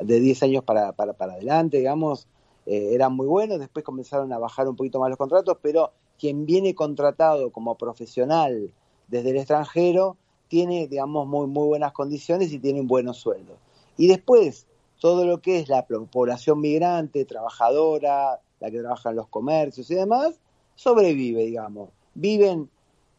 de 0.00 0.20
10 0.20 0.42
años 0.42 0.64
para, 0.64 0.92
para, 0.92 1.12
para 1.14 1.34
adelante, 1.34 1.78
digamos, 1.78 2.26
eh, 2.66 2.90
eran 2.92 3.14
muy 3.14 3.26
buenos, 3.26 3.58
después 3.58 3.84
comenzaron 3.84 4.32
a 4.32 4.38
bajar 4.38 4.68
un 4.68 4.76
poquito 4.76 4.98
más 5.00 5.08
los 5.08 5.18
contratos, 5.18 5.56
pero 5.62 5.92
quien 6.18 6.46
viene 6.46 6.74
contratado 6.74 7.50
como 7.50 7.76
profesional 7.76 8.70
desde 9.08 9.30
el 9.30 9.36
extranjero 9.38 10.16
tiene, 10.48 10.86
digamos, 10.88 11.26
muy, 11.26 11.46
muy 11.46 11.66
buenas 11.68 11.92
condiciones 11.92 12.52
y 12.52 12.58
tiene 12.58 12.82
buenos 12.82 13.18
sueldos. 13.18 13.56
Y 13.96 14.06
después, 14.08 14.66
todo 15.00 15.26
lo 15.26 15.40
que 15.40 15.58
es 15.58 15.68
la 15.68 15.86
po- 15.86 16.06
población 16.06 16.60
migrante, 16.60 17.24
trabajadora, 17.24 18.40
la 18.60 18.70
que 18.70 18.78
trabaja 18.80 19.10
en 19.10 19.16
los 19.16 19.28
comercios 19.28 19.90
y 19.90 19.94
demás, 19.94 20.40
sobrevive, 20.74 21.44
digamos. 21.44 21.90
Viven, 22.14 22.70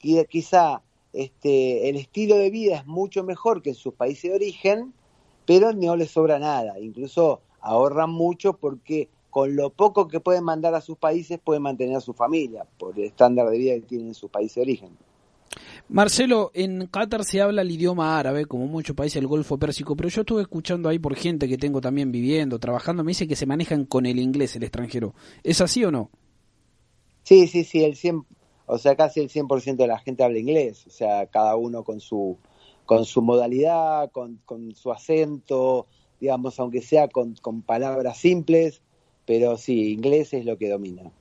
qui- 0.02 0.28
quizá 0.28 0.82
este, 1.14 1.90
el 1.90 1.96
estilo 1.96 2.36
de 2.38 2.50
vida 2.50 2.78
es 2.78 2.86
mucho 2.86 3.24
mejor 3.24 3.62
que 3.62 3.70
en 3.70 3.76
sus 3.76 3.94
países 3.94 4.32
de 4.32 4.36
origen, 4.36 4.94
pero 5.46 5.74
no 5.74 5.96
les 5.96 6.12
sobra 6.12 6.40
nada. 6.40 6.80
Incluso 6.80 7.42
ahorran 7.62 8.10
mucho 8.12 8.54
porque 8.54 9.10
con 9.30 9.56
lo 9.56 9.70
poco 9.70 10.08
que 10.08 10.20
pueden 10.20 10.44
mandar 10.44 10.74
a 10.76 10.82
sus 10.82 10.98
países 10.98 11.40
pueden 11.44 11.64
mantener 11.64 11.98
a 11.98 12.02
su 12.02 12.14
familia 12.14 12.66
por 12.78 12.98
el 12.98 13.06
estándar 13.06 13.50
de 13.50 13.58
vida 13.58 13.74
que 13.76 13.82
tienen 13.82 14.08
en 14.08 14.14
sus 14.14 14.30
países 14.32 14.56
de 14.56 14.62
origen. 14.62 15.07
Marcelo, 15.90 16.52
en 16.54 16.88
Qatar 16.88 17.24
se 17.24 17.42
habla 17.42 17.62
el 17.62 17.72
idioma 17.72 18.20
árabe, 18.20 18.46
como 18.46 18.68
muchos 18.68 18.94
países 18.94 19.16
del 19.16 19.28
Golfo 19.28 19.58
Pérsico, 19.58 19.96
pero 19.96 20.10
yo 20.10 20.22
estuve 20.22 20.42
escuchando 20.42 20.90
ahí 20.90 21.00
por 21.00 21.16
gente 21.16 21.48
que 21.48 21.58
tengo 21.58 21.80
también 21.80 22.12
viviendo, 22.12 22.60
trabajando, 22.60 23.06
me 23.06 23.12
dice 23.12 23.26
que 23.26 23.38
se 23.38 23.46
manejan 23.46 23.86
con 23.86 24.06
el 24.06 24.20
inglés 24.20 24.56
el 24.58 24.64
extranjero. 24.64 25.14
¿Es 25.44 25.62
así 25.62 25.86
o 25.86 25.92
no? 25.92 26.10
Sí, 27.24 27.48
sí, 27.48 27.64
sí, 27.64 27.86
el 27.86 27.96
100, 27.96 28.26
o 28.66 28.78
sea, 28.78 28.98
casi 28.98 29.22
el 29.22 29.30
100% 29.30 29.78
de 29.78 29.88
la 29.88 30.00
gente 30.00 30.26
habla 30.26 30.40
inglés, 30.40 30.86
o 30.88 30.90
sea, 30.90 31.26
cada 31.28 31.56
uno 31.56 31.84
con 31.84 32.02
su 32.02 32.38
con 32.86 33.06
su 33.06 33.22
modalidad, 33.22 34.12
con, 34.12 34.40
con 34.46 34.74
su 34.74 34.92
acento, 34.92 35.88
digamos, 36.22 36.60
aunque 36.60 36.82
sea 36.82 37.10
con, 37.10 37.36
con 37.36 37.62
palabras 37.62 38.18
simples, 38.18 38.82
pero 39.26 39.58
sí, 39.58 39.92
inglés 39.92 40.34
es 40.34 40.46
lo 40.46 40.58
que 40.58 40.70
domina. 40.70 41.12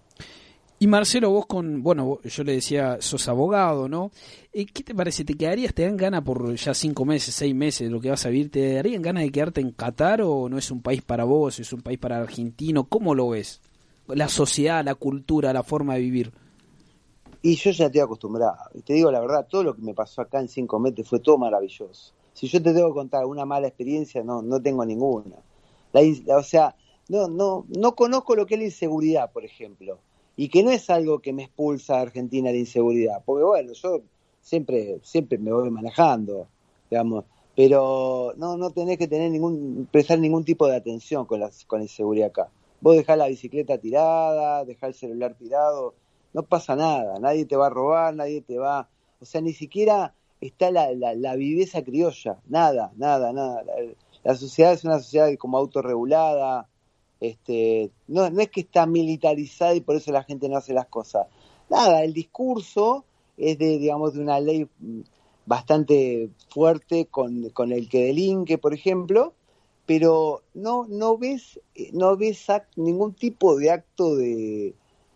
Y 0.79 0.89
Marcelo, 0.89 1.31
vos 1.31 1.47
con, 1.47 1.83
bueno, 1.83 2.19
yo 2.23 2.45
le 2.45 2.53
decía, 2.53 2.99
sos 3.01 3.29
abogado, 3.29 3.89
¿no? 3.89 4.11
Eh, 4.53 4.67
¿Qué 4.67 4.83
te 4.83 4.95
parece? 4.95 5.25
¿Te 5.25 5.35
quedarías, 5.35 5.73
te 5.73 5.85
dan 5.85 5.97
ganas 5.97 6.23
por 6.23 6.55
ya 6.55 6.75
cinco 6.75 7.07
meses, 7.07 7.35
seis 7.35 7.55
meses 7.55 7.91
lo 7.91 7.99
que 7.99 8.11
vas 8.11 8.27
a 8.27 8.29
vivir? 8.29 8.51
¿Te 8.51 8.75
darían 8.75 9.01
ganas 9.01 9.23
de 9.23 9.33
quedarte 9.33 9.63
en 9.63 9.71
Qatar 9.71 10.21
o 10.21 10.51
no 10.51 10.59
es 10.59 10.71
un 10.71 10.83
país 10.83 11.01
para 11.01 11.25
vos, 11.25 11.59
es 11.61 11.73
un 11.73 11.81
país 11.81 11.99
para 11.99 12.19
argentino? 12.19 12.85
¿Cómo 12.85 13.15
lo 13.15 13.31
ves? 13.31 13.63
La 14.09 14.29
sociedad, 14.29 14.85
la 14.85 14.95
cultura, 14.95 15.53
la 15.55 15.63
forma 15.63 15.95
de 15.95 16.01
vivir. 16.01 16.33
Y 17.43 17.57
yo 17.57 17.71
ya 17.71 17.87
estoy 17.87 18.01
acostumbrado. 18.03 18.57
Te 18.85 18.93
digo 18.93 19.11
la 19.11 19.21
verdad, 19.21 19.47
todo 19.49 19.63
lo 19.63 19.75
que 19.75 19.81
me 19.83 19.95
pasó 19.95 20.21
acá 20.21 20.41
en 20.41 20.49
cinco 20.49 20.79
meses 20.79 21.09
fue 21.09 21.21
todo 21.21 21.39
maravilloso. 21.39 22.13
Si 22.35 22.49
yo 22.49 22.63
te 22.63 22.75
tengo 22.75 22.89
que 22.89 22.95
contar 22.95 23.25
una 23.25 23.47
mala 23.47 23.67
experiencia, 23.69 24.23
no, 24.23 24.43
no 24.43 24.61
tengo 24.61 24.85
ninguna. 24.85 25.37
La 25.93 26.03
in- 26.03 26.23
la- 26.27 26.37
o 26.39 26.43
sea, 26.43 26.77
no, 27.09 27.29
no, 27.29 27.65
no 27.69 27.95
conozco 27.95 28.37
lo 28.37 28.45
que 28.45 28.55
es 28.55 28.61
la 28.61 28.67
inseguridad, 28.67 29.33
por 29.33 29.45
ejemplo. 29.45 30.01
Y 30.37 30.49
que 30.49 30.63
no 30.63 30.71
es 30.71 30.91
algo 30.91 31.21
que 31.21 31.33
me 31.33 31.45
expulsa 31.45 31.97
a 31.97 32.03
Argentina 32.03 32.51
de 32.51 32.59
inseguridad. 32.59 33.23
Porque 33.25 33.45
bueno, 33.45 33.73
yo 33.73 34.03
siempre, 34.41 35.01
siempre 35.03 35.39
me 35.39 35.53
voy 35.53 35.71
manejando, 35.71 36.47
digamos. 36.91 37.25
Pero 37.55 38.35
no, 38.37 38.57
no 38.59 38.71
tenés 38.71 38.99
que 38.99 39.09
tener 39.09 39.31
ningún, 39.31 39.89
prestar 39.91 40.19
ningún 40.19 40.45
tipo 40.45 40.67
de 40.67 40.77
atención 40.77 41.25
con 41.25 41.41
la, 41.41 41.51
con 41.67 41.79
la 41.79 41.85
inseguridad 41.85 42.29
acá. 42.29 42.49
Vos 42.81 42.97
dejás 42.97 43.17
la 43.17 43.29
bicicleta 43.29 43.79
tirada, 43.79 44.65
dejás 44.67 44.89
el 44.89 44.95
celular 44.95 45.35
tirado, 45.35 45.95
no 46.35 46.43
pasa 46.43 46.77
nada, 46.77 47.19
nadie 47.19 47.47
te 47.47 47.57
va 47.57 47.69
a 47.69 47.71
robar, 47.71 48.15
nadie 48.15 48.43
te 48.43 48.59
va, 48.59 48.91
o 49.21 49.25
sea, 49.25 49.41
ni 49.41 49.55
siquiera 49.55 50.13
está 50.43 50.71
la, 50.71 50.93
la, 50.93 51.15
la 51.15 51.35
viveza 51.35 51.83
criolla, 51.83 52.39
nada, 52.47 52.93
nada, 52.97 53.33
nada. 53.33 53.63
La, 53.65 53.75
la 54.23 54.35
sociedad 54.35 54.75
es 54.75 54.85
una 54.85 54.99
sociedad 54.99 55.29
como 55.39 55.57
autorregulada, 55.57 56.69
este, 57.21 57.91
no, 58.09 58.29
no 58.31 58.41
es 58.41 58.51
que 58.51 58.61
está 58.61 58.87
militarizada 58.87 59.75
y 59.75 59.81
por 59.81 59.97
eso 59.97 60.13
la 60.13 60.23
gente 60.25 60.49
no 60.49 60.57
hace 60.57 60.73
las 60.75 60.87
cosas. 60.87 61.27
Nada, 61.71 62.05
el 62.05 62.13
discurso 62.13 63.05
es 63.37 63.59
de, 63.59 63.79
digamos, 63.79 64.15
de 64.15 64.21
una 64.21 64.41
ley 64.41 64.67
mm, 64.79 65.01
bastante 65.47 66.31
fuerte 66.49 67.07
con, 67.07 67.51
con 67.51 67.73
el 67.73 67.89
que 67.89 68.05
delinque, 68.05 68.59
por 68.59 68.75
ejemplo, 68.75 69.35
pero 69.87 70.43
no, 70.55 70.87
no 70.89 71.17
ves, 71.17 71.61
no 71.93 72.17
ves 72.17 72.49
act- 72.49 72.75
ningún 72.77 73.15
tipo 73.15 73.57
de 73.57 73.71
acto 73.71 74.17
de, 74.17 74.75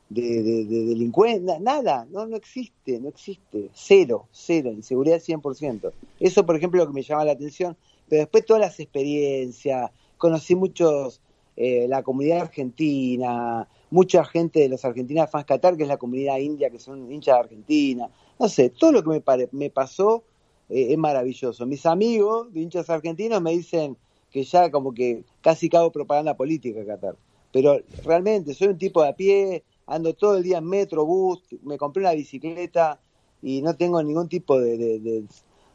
de, 0.09 0.43
de, 0.43 0.65
de 0.65 0.85
delincuencia, 0.87 1.59
nada, 1.59 2.07
no, 2.11 2.27
no 2.27 2.37
existe, 2.37 3.01
no 3.01 3.09
existe, 3.09 3.69
cero, 3.75 4.29
cero, 4.31 4.71
inseguridad 4.71 5.21
100%. 5.21 5.93
Eso, 6.21 6.47
por 6.47 6.57
ejemplo, 6.57 6.81
lo 6.81 6.87
que 6.89 6.95
me 6.95 7.03
llama 7.03 7.25
la 7.25 7.33
atención, 7.33 7.77
pero 8.09 8.21
después 8.23 8.45
todas 8.45 8.61
las 8.61 8.79
experiencias, 8.79 9.91
conocí 10.19 10.55
muchos, 10.55 11.21
eh, 11.63 11.87
la 11.87 12.03
comunidad 12.03 12.41
argentina, 12.41 13.69
mucha 13.91 14.25
gente 14.25 14.61
de 14.61 14.71
los 14.71 14.83
argentinos 14.83 15.29
fans 15.29 15.45
Qatar, 15.45 15.77
que 15.77 15.83
es 15.83 15.91
la 15.91 15.99
comunidad 15.99 16.39
india, 16.39 16.71
que 16.71 16.79
son 16.79 17.13
hinchas 17.13 17.35
de 17.35 17.41
Argentina, 17.41 18.09
no 18.39 18.49
sé, 18.49 18.71
todo 18.71 18.93
lo 18.93 19.03
que 19.03 19.11
me, 19.11 19.21
pare, 19.21 19.47
me 19.53 19.69
pasó 19.69 20.25
eh, 20.71 20.87
es 20.91 20.97
maravilloso. 20.97 21.67
Mis 21.67 21.85
amigos 21.85 22.51
de 22.55 22.61
hinchas 22.63 22.89
argentinos 22.89 23.43
me 23.43 23.51
dicen 23.51 23.99
que 24.31 24.43
ya 24.43 24.71
como 24.71 24.95
que 24.95 25.23
casi 25.43 25.69
cago 25.69 25.93
propaganda 25.93 26.35
política 26.35 26.83
Qatar, 26.87 27.17
pero 27.53 27.79
realmente 28.05 28.55
soy 28.55 28.69
un 28.69 28.79
tipo 28.79 29.03
de 29.03 29.11
a 29.11 29.13
pie, 29.15 29.63
ando 29.87 30.15
todo 30.15 30.39
el 30.39 30.43
día 30.43 30.59
en 30.59 30.65
metro, 30.65 31.05
bus, 31.05 31.43
me 31.63 31.77
compré 31.77 32.05
una 32.05 32.13
bicicleta 32.13 32.99
y 33.43 33.61
no 33.61 33.77
tengo 33.77 34.03
ningún 34.03 34.31
tipo 34.31 34.59
de, 34.59 34.79
de, 34.79 35.25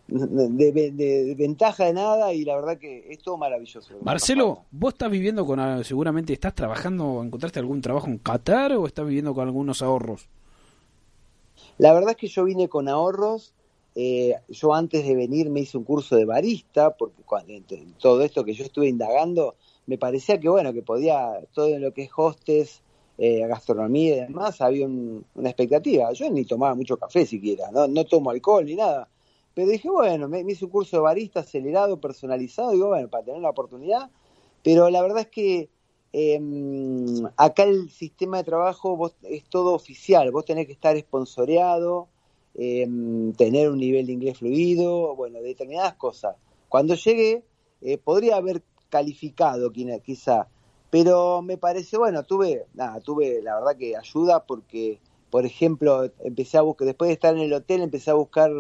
de, 0.08 0.92
de 0.92 1.36
ventaja 1.36 1.86
de 1.86 1.94
nada 1.94 2.34
y 2.34 2.46
la 2.46 2.56
verdad 2.56 2.78
que 2.78 3.08
es 3.10 3.20
todo 3.20 3.38
maravilloso. 3.38 3.94
Marcelo, 4.02 4.66
vos 4.72 4.94
estás 4.94 5.10
viviendo 5.10 5.46
con, 5.46 5.60
ah, 5.60 5.84
seguramente 5.84 6.34
estás 6.34 6.54
trabajando, 6.54 7.24
encontraste 7.24 7.60
algún 7.60 7.82
trabajo 7.82 8.08
en 8.08 8.18
Qatar 8.20 8.74
o 8.74 8.86
estás 8.86 9.06
viviendo 9.06 9.34
con 9.34 9.48
algunos 9.48 9.82
ahorros? 9.82 10.28
La 11.78 11.94
verdad 11.94 12.12
es 12.12 12.18
que 12.18 12.28
yo 12.28 12.44
vine 12.44 12.70
con 12.70 12.88
ahorros. 12.88 13.54
Eh, 13.98 14.36
yo 14.50 14.74
antes 14.74 15.06
de 15.06 15.16
venir 15.16 15.50
me 15.50 15.62
hice 15.62 15.78
un 15.78 15.86
curso 15.86 16.18
de 16.18 16.26
barista, 16.26 16.96
porque 16.96 17.24
cuando, 17.24 17.54
todo 17.98 18.22
esto 18.22 18.44
que 18.44 18.54
yo 18.54 18.66
estuve 18.66 18.90
indagando, 18.90 19.56
me 19.88 19.98
parecía 19.98 20.40
que 20.40 20.50
bueno, 20.50 20.74
que 20.74 20.82
podía, 20.82 21.40
todo 21.54 21.78
lo 21.80 21.94
que 21.94 22.04
es 22.04 22.12
hostes, 22.16 22.82
eh, 23.18 23.48
gastronomía 23.48 24.18
y 24.18 24.20
demás, 24.22 24.60
había 24.60 24.86
un, 24.86 25.26
una 25.36 25.50
expectativa. 25.50 26.12
Yo 26.12 26.30
ni 26.30 26.44
tomaba 26.44 26.76
mucho 26.76 26.98
café 26.98 27.26
siquiera, 27.26 27.72
no, 27.72 27.88
no 27.88 28.04
tomo 28.06 28.32
alcohol 28.32 28.66
ni 28.66 28.76
nada. 28.76 29.08
Pero 29.56 29.70
dije, 29.70 29.90
bueno, 29.90 30.28
me, 30.28 30.42
hice 30.42 30.66
un 30.66 30.72
curso 30.72 30.98
de 30.98 31.04
barista 31.04 31.40
acelerado, 31.40 32.00
personalizado, 32.00 32.72
digo, 32.72 32.90
bueno, 32.90 33.08
para 33.08 33.24
tener 33.24 33.42
la 33.42 33.50
oportunidad. 33.50 34.12
Pero 34.62 34.90
la 34.90 35.02
verdad 35.02 35.22
es 35.22 35.30
que 35.30 35.70
eh, 36.12 36.40
acá 37.38 37.64
el 37.64 37.90
sistema 37.90 38.38
de 38.38 38.44
trabajo 38.44 38.98
vos, 38.98 39.16
es 39.24 39.46
todo 39.46 39.74
oficial, 39.74 40.30
vos 40.32 40.46
tenés 40.46 40.68
que 40.68 40.74
estar 40.74 40.96
esponsoreado, 40.98 42.10
eh, 42.56 42.88
tener 43.38 43.70
un 43.70 43.78
nivel 43.78 44.06
de 44.08 44.14
inglés 44.14 44.38
fluido, 44.38 45.16
bueno, 45.16 45.42
determinadas 45.42 45.96
cosas. 45.96 46.36
Cuando 46.68 46.96
llegué, 46.96 47.46
eh, 47.82 47.98
podría 47.98 48.36
haber 48.36 48.62
calificado 48.90 49.72
quizá, 50.04 50.48
pero 50.90 51.42
me 51.42 51.58
parece, 51.58 51.98
bueno, 51.98 52.24
tuve, 52.24 52.66
nada, 52.74 53.00
tuve 53.00 53.42
la 53.42 53.56
verdad 53.56 53.78
que 53.78 53.96
ayuda 53.96 54.46
porque, 54.46 55.00
por 55.30 55.46
ejemplo, 55.46 56.10
empecé 56.24 56.58
a 56.58 56.62
buscar, 56.62 56.88
después 56.88 57.08
de 57.08 57.14
estar 57.14 57.36
en 57.36 57.42
el 57.42 57.54
hotel, 57.54 57.82
empecé 57.82 58.12
a 58.12 58.16
buscar 58.16 58.52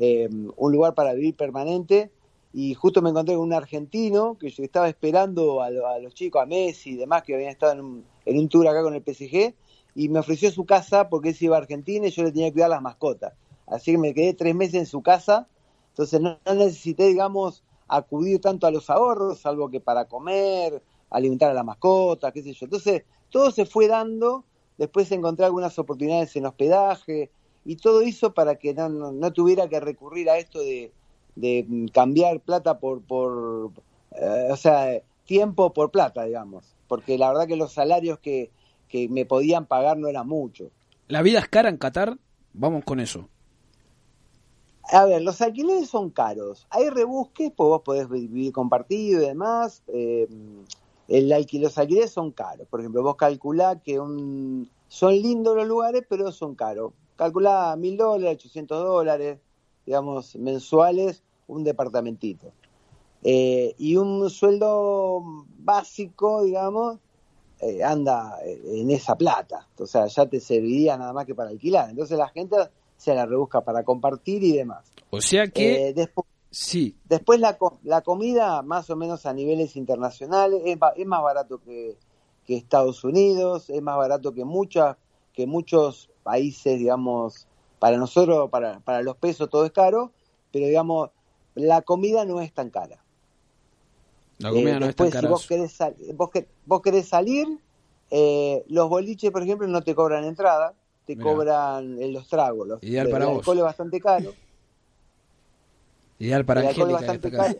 eh, 0.00 0.28
un 0.56 0.72
lugar 0.72 0.94
para 0.94 1.12
vivir 1.12 1.34
permanente 1.34 2.10
y 2.52 2.74
justo 2.74 3.02
me 3.02 3.10
encontré 3.10 3.34
con 3.34 3.44
un 3.44 3.52
argentino 3.52 4.36
que 4.38 4.50
yo 4.50 4.62
estaba 4.62 4.88
esperando 4.88 5.62
a, 5.62 5.70
los 5.70 6.14
chicos, 6.14 6.42
a 6.42 6.46
Messi 6.46 6.90
y 6.90 6.96
demás, 6.96 7.22
que 7.22 7.34
habían 7.34 7.50
estado 7.50 7.72
en 7.72 7.80
un, 7.80 8.04
en 8.24 8.38
un, 8.38 8.48
tour 8.48 8.66
acá 8.66 8.82
con 8.82 8.94
el 8.94 9.02
PSG, 9.02 9.54
y 9.94 10.08
me 10.08 10.20
ofreció 10.20 10.50
su 10.50 10.64
casa 10.64 11.08
porque 11.08 11.30
él 11.30 11.34
se 11.34 11.46
iba 11.46 11.56
a 11.56 11.60
Argentina 11.60 12.06
y 12.06 12.10
yo 12.10 12.22
le 12.22 12.32
tenía 12.32 12.48
que 12.48 12.54
cuidar 12.54 12.70
las 12.70 12.82
mascotas. 12.82 13.34
Así 13.66 13.92
que 13.92 13.98
me 13.98 14.14
quedé 14.14 14.32
tres 14.34 14.54
meses 14.54 14.74
en 14.74 14.86
su 14.86 15.02
casa, 15.02 15.46
entonces 15.90 16.20
no, 16.20 16.38
no 16.46 16.54
necesité, 16.54 17.06
digamos, 17.06 17.62
acudir 17.86 18.40
tanto 18.40 18.66
a 18.66 18.70
los 18.70 18.88
ahorros, 18.88 19.40
salvo 19.40 19.68
que 19.68 19.80
para 19.80 20.06
comer, 20.06 20.82
alimentar 21.10 21.50
a 21.50 21.54
la 21.54 21.64
mascota, 21.64 22.32
qué 22.32 22.42
sé 22.42 22.52
yo. 22.52 22.64
Entonces, 22.64 23.02
todo 23.30 23.50
se 23.50 23.66
fue 23.66 23.88
dando, 23.88 24.44
después 24.78 25.10
encontré 25.12 25.44
algunas 25.44 25.78
oportunidades 25.78 26.34
en 26.36 26.46
hospedaje, 26.46 27.30
y 27.68 27.76
todo 27.76 28.00
hizo 28.00 28.32
para 28.32 28.54
que 28.54 28.72
no, 28.72 28.88
no, 28.88 29.12
no 29.12 29.30
tuviera 29.30 29.68
que 29.68 29.78
recurrir 29.78 30.30
a 30.30 30.38
esto 30.38 30.58
de, 30.58 30.90
de 31.36 31.90
cambiar 31.92 32.40
plata 32.40 32.78
por, 32.78 33.02
por 33.02 33.72
eh, 34.12 34.48
o 34.50 34.56
sea, 34.56 35.02
tiempo 35.26 35.74
por 35.74 35.90
plata, 35.90 36.24
digamos, 36.24 36.64
porque 36.88 37.18
la 37.18 37.28
verdad 37.28 37.46
que 37.46 37.56
los 37.56 37.74
salarios 37.74 38.20
que, 38.20 38.50
que 38.88 39.10
me 39.10 39.26
podían 39.26 39.66
pagar 39.66 39.98
no 39.98 40.08
eran 40.08 40.26
mucho. 40.26 40.70
¿La 41.08 41.20
vida 41.20 41.40
es 41.40 41.48
cara 41.48 41.68
en 41.68 41.76
Qatar? 41.76 42.16
Vamos 42.54 42.84
con 42.84 43.00
eso. 43.00 43.28
A 44.84 45.04
ver, 45.04 45.20
los 45.20 45.42
alquileres 45.42 45.90
son 45.90 46.08
caros. 46.08 46.66
Hay 46.70 46.88
rebusques, 46.88 47.52
pues 47.54 47.68
vos 47.68 47.82
podés 47.82 48.08
vivir 48.08 48.50
compartido 48.50 49.22
y 49.22 49.26
demás. 49.26 49.82
Eh, 49.88 50.26
el 51.08 51.30
alquiler, 51.34 51.64
los 51.64 51.76
alquileres 51.76 52.12
son 52.12 52.32
caros. 52.32 52.66
Por 52.66 52.80
ejemplo, 52.80 53.02
vos 53.02 53.16
calculá 53.16 53.78
que 53.82 54.00
un, 54.00 54.70
son 54.88 55.12
lindos 55.12 55.54
los 55.54 55.66
lugares, 55.66 56.06
pero 56.08 56.32
son 56.32 56.54
caros. 56.54 56.94
Calculá 57.18 57.74
mil 57.76 57.96
dólares, 57.96 58.36
800 58.36 58.84
dólares, 58.84 59.40
digamos, 59.84 60.36
mensuales 60.36 61.24
un 61.48 61.64
departamentito. 61.64 62.52
Eh, 63.24 63.74
y 63.76 63.96
un 63.96 64.30
sueldo 64.30 65.44
básico, 65.58 66.44
digamos, 66.44 66.98
eh, 67.60 67.82
anda 67.82 68.38
en 68.44 68.88
esa 68.92 69.16
plata. 69.16 69.66
O 69.78 69.86
sea, 69.86 70.06
ya 70.06 70.26
te 70.26 70.38
serviría 70.38 70.96
nada 70.96 71.12
más 71.12 71.26
que 71.26 71.34
para 71.34 71.50
alquilar. 71.50 71.90
Entonces 71.90 72.16
la 72.16 72.28
gente 72.28 72.56
se 72.96 73.14
la 73.14 73.26
rebusca 73.26 73.62
para 73.62 73.82
compartir 73.82 74.44
y 74.44 74.52
demás. 74.52 74.92
O 75.10 75.20
sea 75.20 75.48
que... 75.48 75.88
Eh, 75.88 75.92
después, 75.94 76.28
sí. 76.52 76.96
Después 77.08 77.40
la, 77.40 77.58
la 77.82 78.02
comida, 78.02 78.62
más 78.62 78.88
o 78.90 78.96
menos 78.96 79.26
a 79.26 79.32
niveles 79.32 79.74
internacionales, 79.74 80.62
es, 80.64 80.78
es 80.96 81.06
más 81.06 81.22
barato 81.22 81.58
que, 81.58 81.96
que, 82.44 82.56
Estados 82.56 83.02
Unidos, 83.02 83.70
es 83.70 83.82
más 83.82 83.96
barato 83.96 84.32
que, 84.32 84.44
muchas, 84.44 84.96
que 85.32 85.48
muchos 85.48 86.10
países, 86.28 86.78
digamos, 86.78 87.46
para 87.78 87.96
nosotros, 87.96 88.50
para, 88.50 88.80
para 88.80 89.00
los 89.00 89.16
pesos 89.16 89.48
todo 89.48 89.64
es 89.64 89.72
caro, 89.72 90.12
pero 90.52 90.66
digamos, 90.66 91.08
la 91.54 91.80
comida 91.80 92.26
no 92.26 92.42
es 92.42 92.52
tan 92.52 92.68
cara. 92.68 93.02
La 94.36 94.50
comida 94.50 94.76
eh, 94.76 94.80
no 94.80 94.86
después, 94.86 95.08
es 95.08 95.14
tan 95.14 95.22
cara. 95.22 95.28
Si 95.28 95.32
vos, 95.32 95.46
querés 95.46 95.72
sal, 95.72 95.96
vos, 96.14 96.30
que, 96.30 96.46
vos 96.66 96.82
querés 96.82 97.08
salir, 97.08 97.46
eh, 98.10 98.62
los 98.68 98.90
boliches, 98.90 99.30
por 99.30 99.42
ejemplo, 99.42 99.66
no 99.68 99.80
te 99.80 99.94
cobran 99.94 100.24
entrada, 100.24 100.74
te 101.06 101.16
Mirá. 101.16 101.30
cobran 101.30 102.02
en 102.02 102.12
los 102.12 102.28
tragos. 102.28 102.68
Los, 102.68 102.82
Ideal 102.82 103.08
para 103.08 103.24
el 103.24 103.30
vos. 103.30 103.38
alcohol 103.38 103.56
es 103.56 103.64
bastante 103.64 103.98
caro. 103.98 104.34
Ideal 106.18 106.44
para 106.44 106.60
el 106.60 106.66
Angélica. 106.68 106.92
bastante 106.92 107.30
caro. 107.30 107.54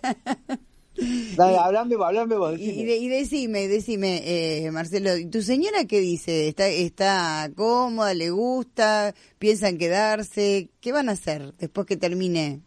Dale, 1.37 1.59
hablame, 1.59 1.95
hablame 1.95 2.37
vos. 2.37 2.59
Y, 2.59 2.85
de, 2.85 2.97
y, 2.97 3.09
decime, 3.09 3.69
decime, 3.69 4.23
eh, 4.25 4.71
Marcelo, 4.71 5.11
¿tu 5.31 5.43
señora 5.43 5.85
qué 5.85 6.01
dice? 6.01 6.49
¿Está, 6.49 6.69
¿Está 6.69 7.51
cómoda? 7.55 8.15
¿Le 8.15 8.31
gusta? 8.31 9.15
¿Piensan 9.39 9.79
quedarse? 9.79 10.71
¿Qué 10.81 10.93
van 10.93 11.09
a 11.09 11.13
hacer 11.13 11.55
después 11.59 11.87
que 11.87 11.97
termine 11.97 12.63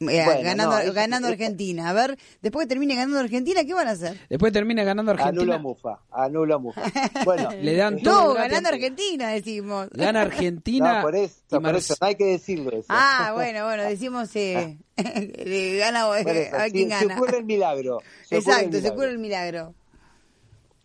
eh, 0.00 0.22
Bueno, 0.24 0.40
ganando, 0.42 0.84
no, 0.84 0.92
ganando 0.92 1.26
eso- 1.28 1.32
Argentina. 1.34 1.90
A 1.90 1.92
ver, 1.92 2.18
después 2.40 2.64
que 2.66 2.68
termine 2.68 2.94
ganando 2.94 3.18
Argentina, 3.18 3.64
¿qué 3.64 3.74
van 3.74 3.88
a 3.88 3.92
hacer? 3.92 4.18
Después 4.28 4.52
termina 4.52 4.84
ganando 4.84 5.12
Argentina. 5.12 5.42
Anula 5.42 5.58
Mufa, 5.58 6.00
anula 6.10 6.58
Mufa. 6.58 6.82
Bueno, 7.24 7.48
Le 7.60 7.74
dan 7.76 8.00
todo 8.00 8.28
No, 8.28 8.34
ganando 8.34 8.68
Argentina, 8.68 9.30
decimos. 9.30 9.88
Gana 9.92 10.22
Argentina. 10.22 10.94
no, 10.98 11.02
por 11.02 11.16
eso, 11.16 11.34
por 11.48 11.62
no 11.72 11.78
hay 12.06 12.14
que 12.14 12.24
decirlo 12.26 12.70
eso. 12.70 12.86
Ah, 12.88 13.32
bueno, 13.34 13.64
bueno, 13.64 13.82
decimos 13.82 14.34
eh, 14.36 14.78
eh, 14.96 15.76
gana, 15.78 16.00
eso, 16.00 16.10
a 16.12 16.22
ver 16.22 16.66
si- 16.66 16.72
quién 16.72 16.84
si 16.90 16.94
gana. 17.06 17.16
ocurre 17.16 17.38
el 17.38 17.44
milagro. 17.44 18.00
si 18.24 18.36
ocurre 18.36 18.52
el 18.52 18.58
Exacto, 18.66 18.80
se 18.80 18.90
ocurre 18.90 19.10
el 19.10 19.18
milagro. 19.18 19.74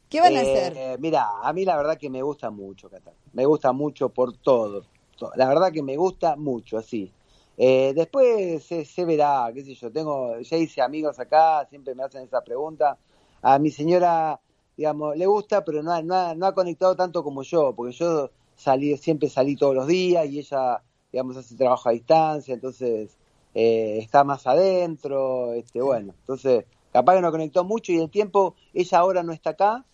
¿Qué 0.10 0.22
van 0.22 0.36
a 0.38 0.42
Eh, 0.44 0.66
hacer? 0.68 1.00
Mira, 1.00 1.26
a 1.42 1.52
mí 1.54 1.66
la 1.66 1.76
verdad 1.76 1.98
que 1.98 2.10
me 2.10 2.22
gusta 2.22 2.52
mucho 2.52 2.90
Qatar. 2.90 3.14
Me 3.34 3.46
gusta 3.46 3.72
mucho 3.74 4.10
por 4.10 4.38
todo. 4.38 4.86
To- 5.18 5.32
La 5.36 5.48
verdad 5.48 5.72
que 5.72 5.82
me 5.82 5.96
gusta 5.98 6.36
mucho, 6.36 6.78
así. 6.78 7.12
Eh, 7.58 7.94
después 7.96 8.64
se, 8.64 8.86
se 8.86 9.06
verá, 9.06 9.52
qué 9.54 9.64
sé 9.64 9.76
yo. 9.76 9.92
Tengo, 9.92 10.40
ya 10.40 10.58
hice 10.58 10.82
amigos 10.82 11.20
acá, 11.20 11.66
siempre 11.70 11.96
me 11.96 12.04
hacen 12.04 12.24
esa 12.24 12.42
pregunta. 12.42 12.98
A 13.42 13.60
mi 13.60 13.72
señora, 13.72 14.40
digamos, 14.78 15.16
le 15.18 15.26
gusta, 15.26 15.64
pero 15.64 15.84
no 15.84 15.92
ha, 15.92 16.02
no 16.02 16.16
ha, 16.16 16.36
no 16.36 16.46
ha 16.46 16.54
conectado 16.54 16.96
tanto 16.96 17.24
como 17.24 17.44
yo, 17.44 17.74
porque 17.76 17.94
yo 17.94 18.32
salí, 18.56 18.98
siempre 18.98 19.30
salí 19.30 19.56
todos 19.56 19.76
los 19.76 19.88
días 19.88 20.26
y 20.28 20.40
ella, 20.40 20.82
digamos, 21.12 21.38
hace 21.38 21.56
trabajo 21.56 21.90
a 21.90 21.92
distancia, 21.92 22.54
entonces 22.54 23.18
eh, 23.54 24.00
está 24.02 24.24
más 24.24 24.48
adentro, 24.48 25.54
este, 25.54 25.82
bueno, 25.82 26.14
entonces 26.20 26.66
capaz 26.92 27.16
que 27.16 27.22
no 27.22 27.32
conectó 27.32 27.64
mucho 27.64 27.92
y 27.92 28.00
el 28.00 28.10
tiempo, 28.10 28.56
ella 28.74 29.00
ahora 29.00 29.24
no 29.24 29.34
está 29.34 29.52
acá, 29.52 29.86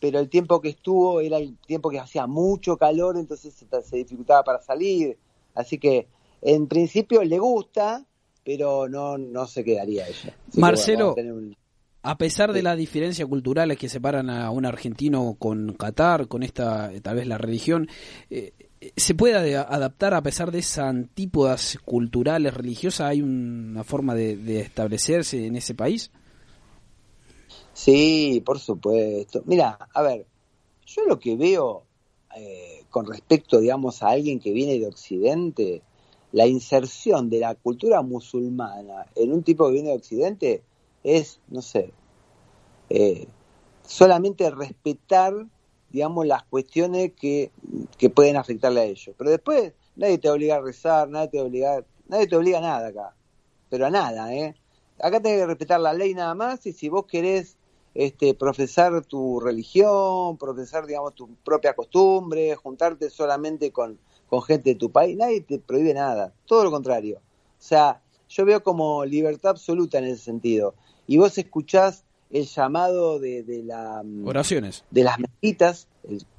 pero 0.00 0.18
el 0.18 0.28
tiempo 0.28 0.60
que 0.60 0.70
estuvo 0.70 1.20
era 1.20 1.38
el 1.38 1.56
tiempo 1.58 1.90
que 1.90 1.98
hacía 2.00 2.26
mucho 2.26 2.76
calor, 2.76 3.16
entonces 3.16 3.54
se, 3.54 3.82
se 3.82 3.96
dificultaba 3.96 4.42
para 4.44 4.60
salir, 4.60 5.18
así 5.54 5.78
que 5.78 6.08
en 6.42 6.66
principio 6.66 7.22
le 7.24 7.38
gusta, 7.38 8.06
pero 8.44 8.88
no, 8.88 9.18
no 9.18 9.46
se 9.46 9.64
quedaría 9.64 10.06
ella. 10.08 10.36
Así 10.48 10.56
que, 10.56 10.60
Marcelo, 10.60 11.10
a 11.10 11.14
tener 11.14 11.32
un- 11.32 11.56
A 12.02 12.16
pesar 12.16 12.52
de 12.52 12.62
las 12.62 12.78
diferencias 12.78 13.28
culturales 13.28 13.76
que 13.76 13.88
separan 13.90 14.30
a 14.30 14.50
un 14.50 14.64
argentino 14.64 15.36
con 15.38 15.74
Qatar, 15.74 16.28
con 16.28 16.42
esta, 16.42 16.92
eh, 16.92 17.00
tal 17.02 17.16
vez 17.16 17.26
la 17.26 17.36
religión, 17.36 17.88
eh, 18.30 18.54
¿se 18.96 19.14
puede 19.14 19.54
adaptar 19.56 20.14
a 20.14 20.22
pesar 20.22 20.50
de 20.50 20.60
esas 20.60 20.86
antípodas 20.86 21.78
culturales, 21.84 22.54
religiosas? 22.54 23.08
¿Hay 23.10 23.20
una 23.20 23.84
forma 23.84 24.14
de, 24.14 24.36
de 24.38 24.60
establecerse 24.60 25.44
en 25.46 25.56
ese 25.56 25.74
país? 25.74 26.10
Sí, 27.72 28.42
por 28.44 28.58
supuesto. 28.58 29.42
Mira, 29.46 29.78
a 29.94 30.02
ver, 30.02 30.26
yo 30.86 31.04
lo 31.04 31.18
que 31.18 31.36
veo 31.36 31.84
eh, 32.36 32.84
con 32.90 33.06
respecto, 33.06 33.60
digamos, 33.60 34.02
a 34.02 34.08
alguien 34.08 34.40
que 34.40 34.52
viene 34.52 34.78
de 34.78 34.86
Occidente, 34.86 35.82
la 36.32 36.46
inserción 36.46 37.28
de 37.30 37.40
la 37.40 37.54
cultura 37.54 38.02
musulmana 38.02 39.06
en 39.16 39.32
un 39.32 39.42
tipo 39.42 39.66
que 39.66 39.72
viene 39.72 39.90
de 39.90 39.96
Occidente 39.96 40.62
es, 41.02 41.40
no 41.48 41.62
sé, 41.62 41.92
eh, 42.88 43.26
solamente 43.86 44.50
respetar, 44.50 45.34
digamos, 45.90 46.26
las 46.26 46.44
cuestiones 46.44 47.12
que, 47.12 47.50
que 47.98 48.10
pueden 48.10 48.36
afectarle 48.36 48.80
a 48.80 48.84
ellos. 48.84 49.14
Pero 49.18 49.30
después 49.30 49.72
nadie 49.96 50.18
te 50.18 50.30
obliga 50.30 50.56
a 50.56 50.60
rezar, 50.60 51.08
nadie 51.08 51.28
te 51.28 51.40
obliga, 51.40 51.84
nadie 52.08 52.26
te 52.26 52.36
obliga 52.36 52.58
a 52.58 52.62
nada 52.62 52.88
acá, 52.88 53.14
pero 53.68 53.86
a 53.86 53.90
nada, 53.90 54.32
¿eh? 54.34 54.54
Acá 55.02 55.20
tenés 55.20 55.40
que 55.40 55.46
respetar 55.46 55.80
la 55.80 55.94
ley 55.94 56.14
nada 56.14 56.34
más 56.34 56.66
y 56.66 56.72
si 56.72 56.90
vos 56.90 57.06
querés 57.06 57.56
este, 57.94 58.34
profesar 58.34 59.04
tu 59.06 59.40
religión, 59.40 60.36
profesar, 60.36 60.86
digamos, 60.86 61.14
tu 61.14 61.28
propia 61.44 61.74
costumbre, 61.74 62.54
juntarte 62.54 63.08
solamente 63.10 63.72
con, 63.72 63.98
con 64.30 64.40
gente 64.42 64.70
de 64.70 64.76
tu 64.76 64.90
país, 64.90 65.16
nadie 65.16 65.40
te 65.40 65.58
prohíbe 65.58 65.92
nada, 65.92 66.32
todo 66.46 66.64
lo 66.64 66.70
contrario. 66.70 67.18
O 67.18 67.62
sea, 67.62 68.00
yo 68.28 68.44
veo 68.46 68.62
como 68.62 69.04
libertad 69.04 69.50
absoluta 69.50 69.98
en 69.98 70.04
ese 70.04 70.22
sentido. 70.22 70.74
Y 71.06 71.18
vos 71.18 71.36
escuchás 71.36 72.04
el 72.30 72.46
llamado 72.46 73.18
de, 73.18 73.42
de 73.42 73.64
la... 73.64 74.04
Oraciones. 74.24 74.84
De 74.90 75.02
las 75.02 75.18
mezquitas, 75.18 75.88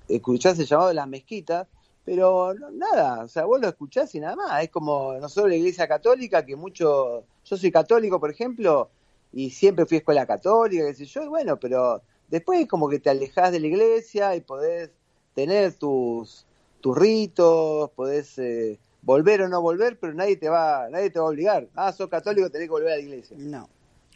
escuchás 0.08 0.58
el 0.58 0.66
llamado 0.66 0.88
de 0.88 0.96
las 0.96 1.08
mezquitas, 1.08 1.68
pero 2.06 2.54
no- 2.54 2.72
nada, 2.72 3.26
o 3.26 3.28
sea, 3.28 3.44
vos 3.44 3.60
lo 3.60 3.68
escuchás 3.68 4.16
y 4.16 4.22
nada 4.22 4.38
más. 4.38 4.64
Es 4.64 4.70
como 4.70 5.14
nosotros 5.20 5.50
la 5.50 5.58
iglesia 5.58 5.88
católica, 5.88 6.46
que 6.46 6.56
mucho... 6.56 7.26
Yo 7.44 7.58
soy 7.58 7.72
católico, 7.72 8.20
por 8.20 8.32
ejemplo, 8.32 8.90
y 9.34 9.50
siempre 9.50 9.86
fui 9.86 9.98
a 9.98 10.00
escuela 10.00 10.26
católica, 10.26 10.86
qué 10.86 10.94
sé 10.94 11.06
yo, 11.06 11.24
y 11.24 11.28
bueno, 11.28 11.60
pero 11.60 12.02
después 12.30 12.66
como 12.68 12.88
que 12.88 13.00
te 13.00 13.10
alejás 13.10 13.52
de 13.52 13.60
la 13.60 13.68
iglesia 13.68 14.36
y 14.36 14.42
podés 14.42 14.92
tener 15.36 15.74
tus, 15.74 16.46
tus 16.82 16.98
ritos, 16.98 17.92
podés 17.92 18.38
eh, 18.40 18.80
volver 19.02 19.44
o 19.44 19.50
no 19.50 19.62
volver, 19.62 19.98
pero 20.00 20.14
nadie 20.14 20.38
te 20.38 20.50
va 20.50 20.90
nadie 20.90 21.10
te 21.10 21.20
va 21.20 21.26
a 21.26 21.30
obligar. 21.30 21.68
Ah, 21.76 21.92
sos 21.92 22.10
católico, 22.10 22.50
tenés 22.50 22.68
que 22.68 22.72
volver 22.72 22.94
a 22.94 22.96
la 22.96 23.02
iglesia. 23.02 23.38
No. 23.40 23.70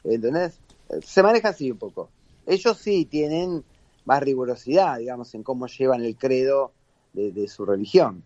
¿Entendés? 0.03 0.59
Se 1.03 1.23
maneja 1.23 1.49
así 1.49 1.71
un 1.71 1.77
poco. 1.77 2.09
Ellos 2.45 2.77
sí 2.77 3.05
tienen 3.05 3.63
más 4.05 4.21
rigurosidad, 4.21 4.99
digamos, 4.99 5.33
en 5.33 5.43
cómo 5.43 5.67
llevan 5.67 6.03
el 6.03 6.15
credo 6.15 6.71
de, 7.13 7.31
de 7.31 7.47
su 7.47 7.65
religión. 7.65 8.23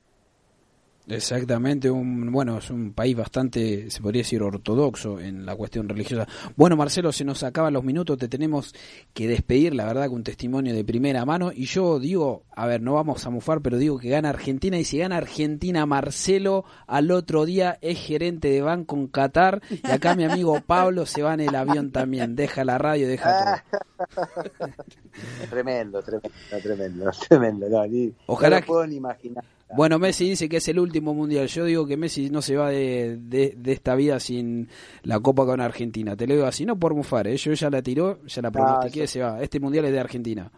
Exactamente, 1.09 1.89
un, 1.89 2.31
bueno, 2.31 2.59
es 2.59 2.69
un 2.69 2.93
país 2.93 3.15
bastante, 3.17 3.89
se 3.89 4.01
podría 4.01 4.21
decir, 4.21 4.41
ortodoxo 4.43 5.19
en 5.19 5.45
la 5.45 5.55
cuestión 5.55 5.89
religiosa. 5.89 6.27
Bueno, 6.55 6.77
Marcelo, 6.77 7.11
se 7.11 7.25
nos 7.25 7.41
acaban 7.43 7.73
los 7.73 7.83
minutos, 7.83 8.17
te 8.17 8.27
tenemos 8.27 8.73
que 9.13 9.27
despedir, 9.27 9.73
la 9.73 9.85
verdad, 9.85 10.05
con 10.07 10.17
un 10.17 10.23
testimonio 10.23 10.73
de 10.73 10.83
primera 10.85 11.25
mano. 11.25 11.51
Y 11.53 11.65
yo 11.65 11.99
digo, 11.99 12.43
a 12.55 12.67
ver, 12.67 12.81
no 12.81 12.93
vamos 12.93 13.25
a 13.25 13.29
mufar, 13.31 13.61
pero 13.61 13.77
digo 13.77 13.97
que 13.97 14.09
gana 14.09 14.29
Argentina. 14.29 14.77
Y 14.77 14.83
si 14.83 14.99
gana 14.99 15.17
Argentina, 15.17 15.85
Marcelo 15.85 16.63
al 16.85 17.09
otro 17.11 17.45
día 17.45 17.77
es 17.81 17.97
gerente 17.99 18.49
de 18.49 18.61
banco 18.61 18.95
en 18.95 19.07
Qatar. 19.07 19.61
Y 19.69 19.89
acá 19.89 20.15
mi 20.15 20.25
amigo 20.25 20.61
Pablo 20.67 21.05
se 21.07 21.23
va 21.23 21.33
en 21.33 21.39
el 21.41 21.55
avión 21.55 21.91
también. 21.91 22.35
Deja 22.35 22.63
la 22.63 22.77
radio, 22.77 23.07
deja 23.07 23.63
todo. 24.05 24.69
tremendo, 25.49 26.01
tremendo, 26.03 26.29
tremendo, 26.61 27.11
tremendo. 27.27 27.69
No, 27.69 27.87
ni, 27.87 28.13
Ojalá 28.27 28.57
no 28.57 28.59
lo 28.59 28.61
que- 28.61 28.67
puedo 28.67 28.87
ni 28.87 28.95
imaginar. 28.97 29.43
Bueno, 29.75 29.99
Messi 29.99 30.27
dice 30.29 30.49
que 30.49 30.57
es 30.57 30.67
el 30.67 30.79
último 30.79 31.13
mundial. 31.13 31.47
Yo 31.47 31.63
digo 31.65 31.85
que 31.85 31.95
Messi 31.95 32.29
no 32.29 32.41
se 32.41 32.55
va 32.55 32.69
de, 32.71 33.17
de, 33.19 33.53
de 33.57 33.71
esta 33.71 33.95
vida 33.95 34.19
sin 34.19 34.67
la 35.03 35.19
Copa 35.19 35.45
con 35.45 35.61
Argentina. 35.61 36.15
Te 36.15 36.25
lo 36.25 36.33
digo 36.33 36.45
así, 36.47 36.65
no 36.65 36.77
por 36.79 36.95
mufar, 36.95 37.27
¿eh? 37.27 37.37
yo 37.37 37.53
ya 37.53 37.69
la 37.69 37.81
tiró, 37.81 38.23
ya 38.25 38.41
la 38.41 38.49
pronostiqué, 38.51 39.01
yo- 39.01 39.07
se 39.07 39.21
va. 39.21 39.41
Este 39.41 39.59
mundial 39.59 39.85
es 39.85 39.91
de 39.91 39.99
Argentina. 39.99 40.51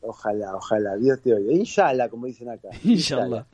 Ojalá, 0.00 0.54
ojalá, 0.54 0.96
Dios 0.96 1.20
te 1.20 1.34
oiga. 1.34 1.52
Inshallah, 1.52 2.08
como 2.08 2.26
dicen 2.26 2.48
acá. 2.50 2.68
Inshallah. 2.84 3.46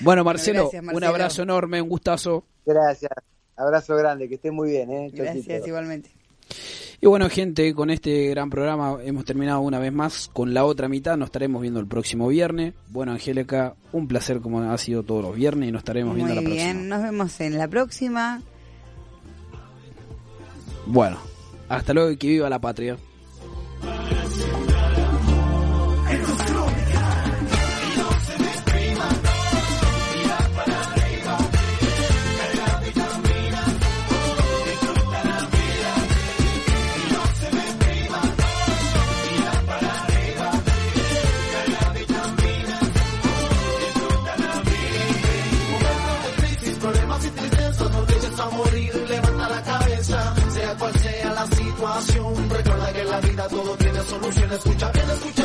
Bueno, 0.00 0.22
Marcelo, 0.24 0.62
gracias, 0.62 0.80
un 0.82 0.86
Marcelo. 0.86 1.06
abrazo 1.08 1.42
enorme, 1.42 1.82
un 1.82 1.88
gustazo. 1.88 2.44
Gracias. 2.64 3.10
Abrazo 3.56 3.94
grande, 3.96 4.28
que 4.28 4.36
esté 4.36 4.50
muy 4.50 4.70
bien, 4.70 4.90
¿eh? 4.90 5.10
Gracias, 5.12 5.66
igualmente. 5.66 6.10
Y 7.02 7.06
bueno, 7.06 7.30
gente, 7.30 7.74
con 7.74 7.88
este 7.88 8.28
gran 8.28 8.50
programa 8.50 8.98
hemos 9.02 9.24
terminado 9.24 9.60
una 9.60 9.78
vez 9.78 9.90
más 9.92 10.28
con 10.34 10.52
la 10.52 10.64
otra 10.66 10.86
mitad. 10.86 11.16
Nos 11.16 11.28
estaremos 11.28 11.62
viendo 11.62 11.80
el 11.80 11.86
próximo 11.86 12.28
viernes. 12.28 12.74
Bueno, 12.90 13.12
Angélica, 13.12 13.74
un 13.92 14.06
placer 14.06 14.40
como 14.40 14.60
ha 14.60 14.76
sido 14.76 15.02
todos 15.02 15.22
los 15.22 15.34
viernes 15.34 15.70
y 15.70 15.72
nos 15.72 15.80
estaremos 15.80 16.12
Muy 16.14 16.24
viendo 16.24 16.34
la 16.34 16.40
bien, 16.46 16.76
próxima. 16.76 16.96
nos 16.96 17.02
vemos 17.02 17.40
en 17.40 17.56
la 17.58 17.68
próxima. 17.68 18.42
Bueno, 20.86 21.16
hasta 21.70 21.94
luego 21.94 22.10
y 22.10 22.16
que 22.18 22.26
viva 22.28 22.50
la 22.50 22.58
patria. 22.60 22.98
Todo 53.48 53.76
tiene 53.76 54.02
solución. 54.02 54.52
Escucha 54.52 54.90
bien, 54.92 55.10
escucha 55.10 55.39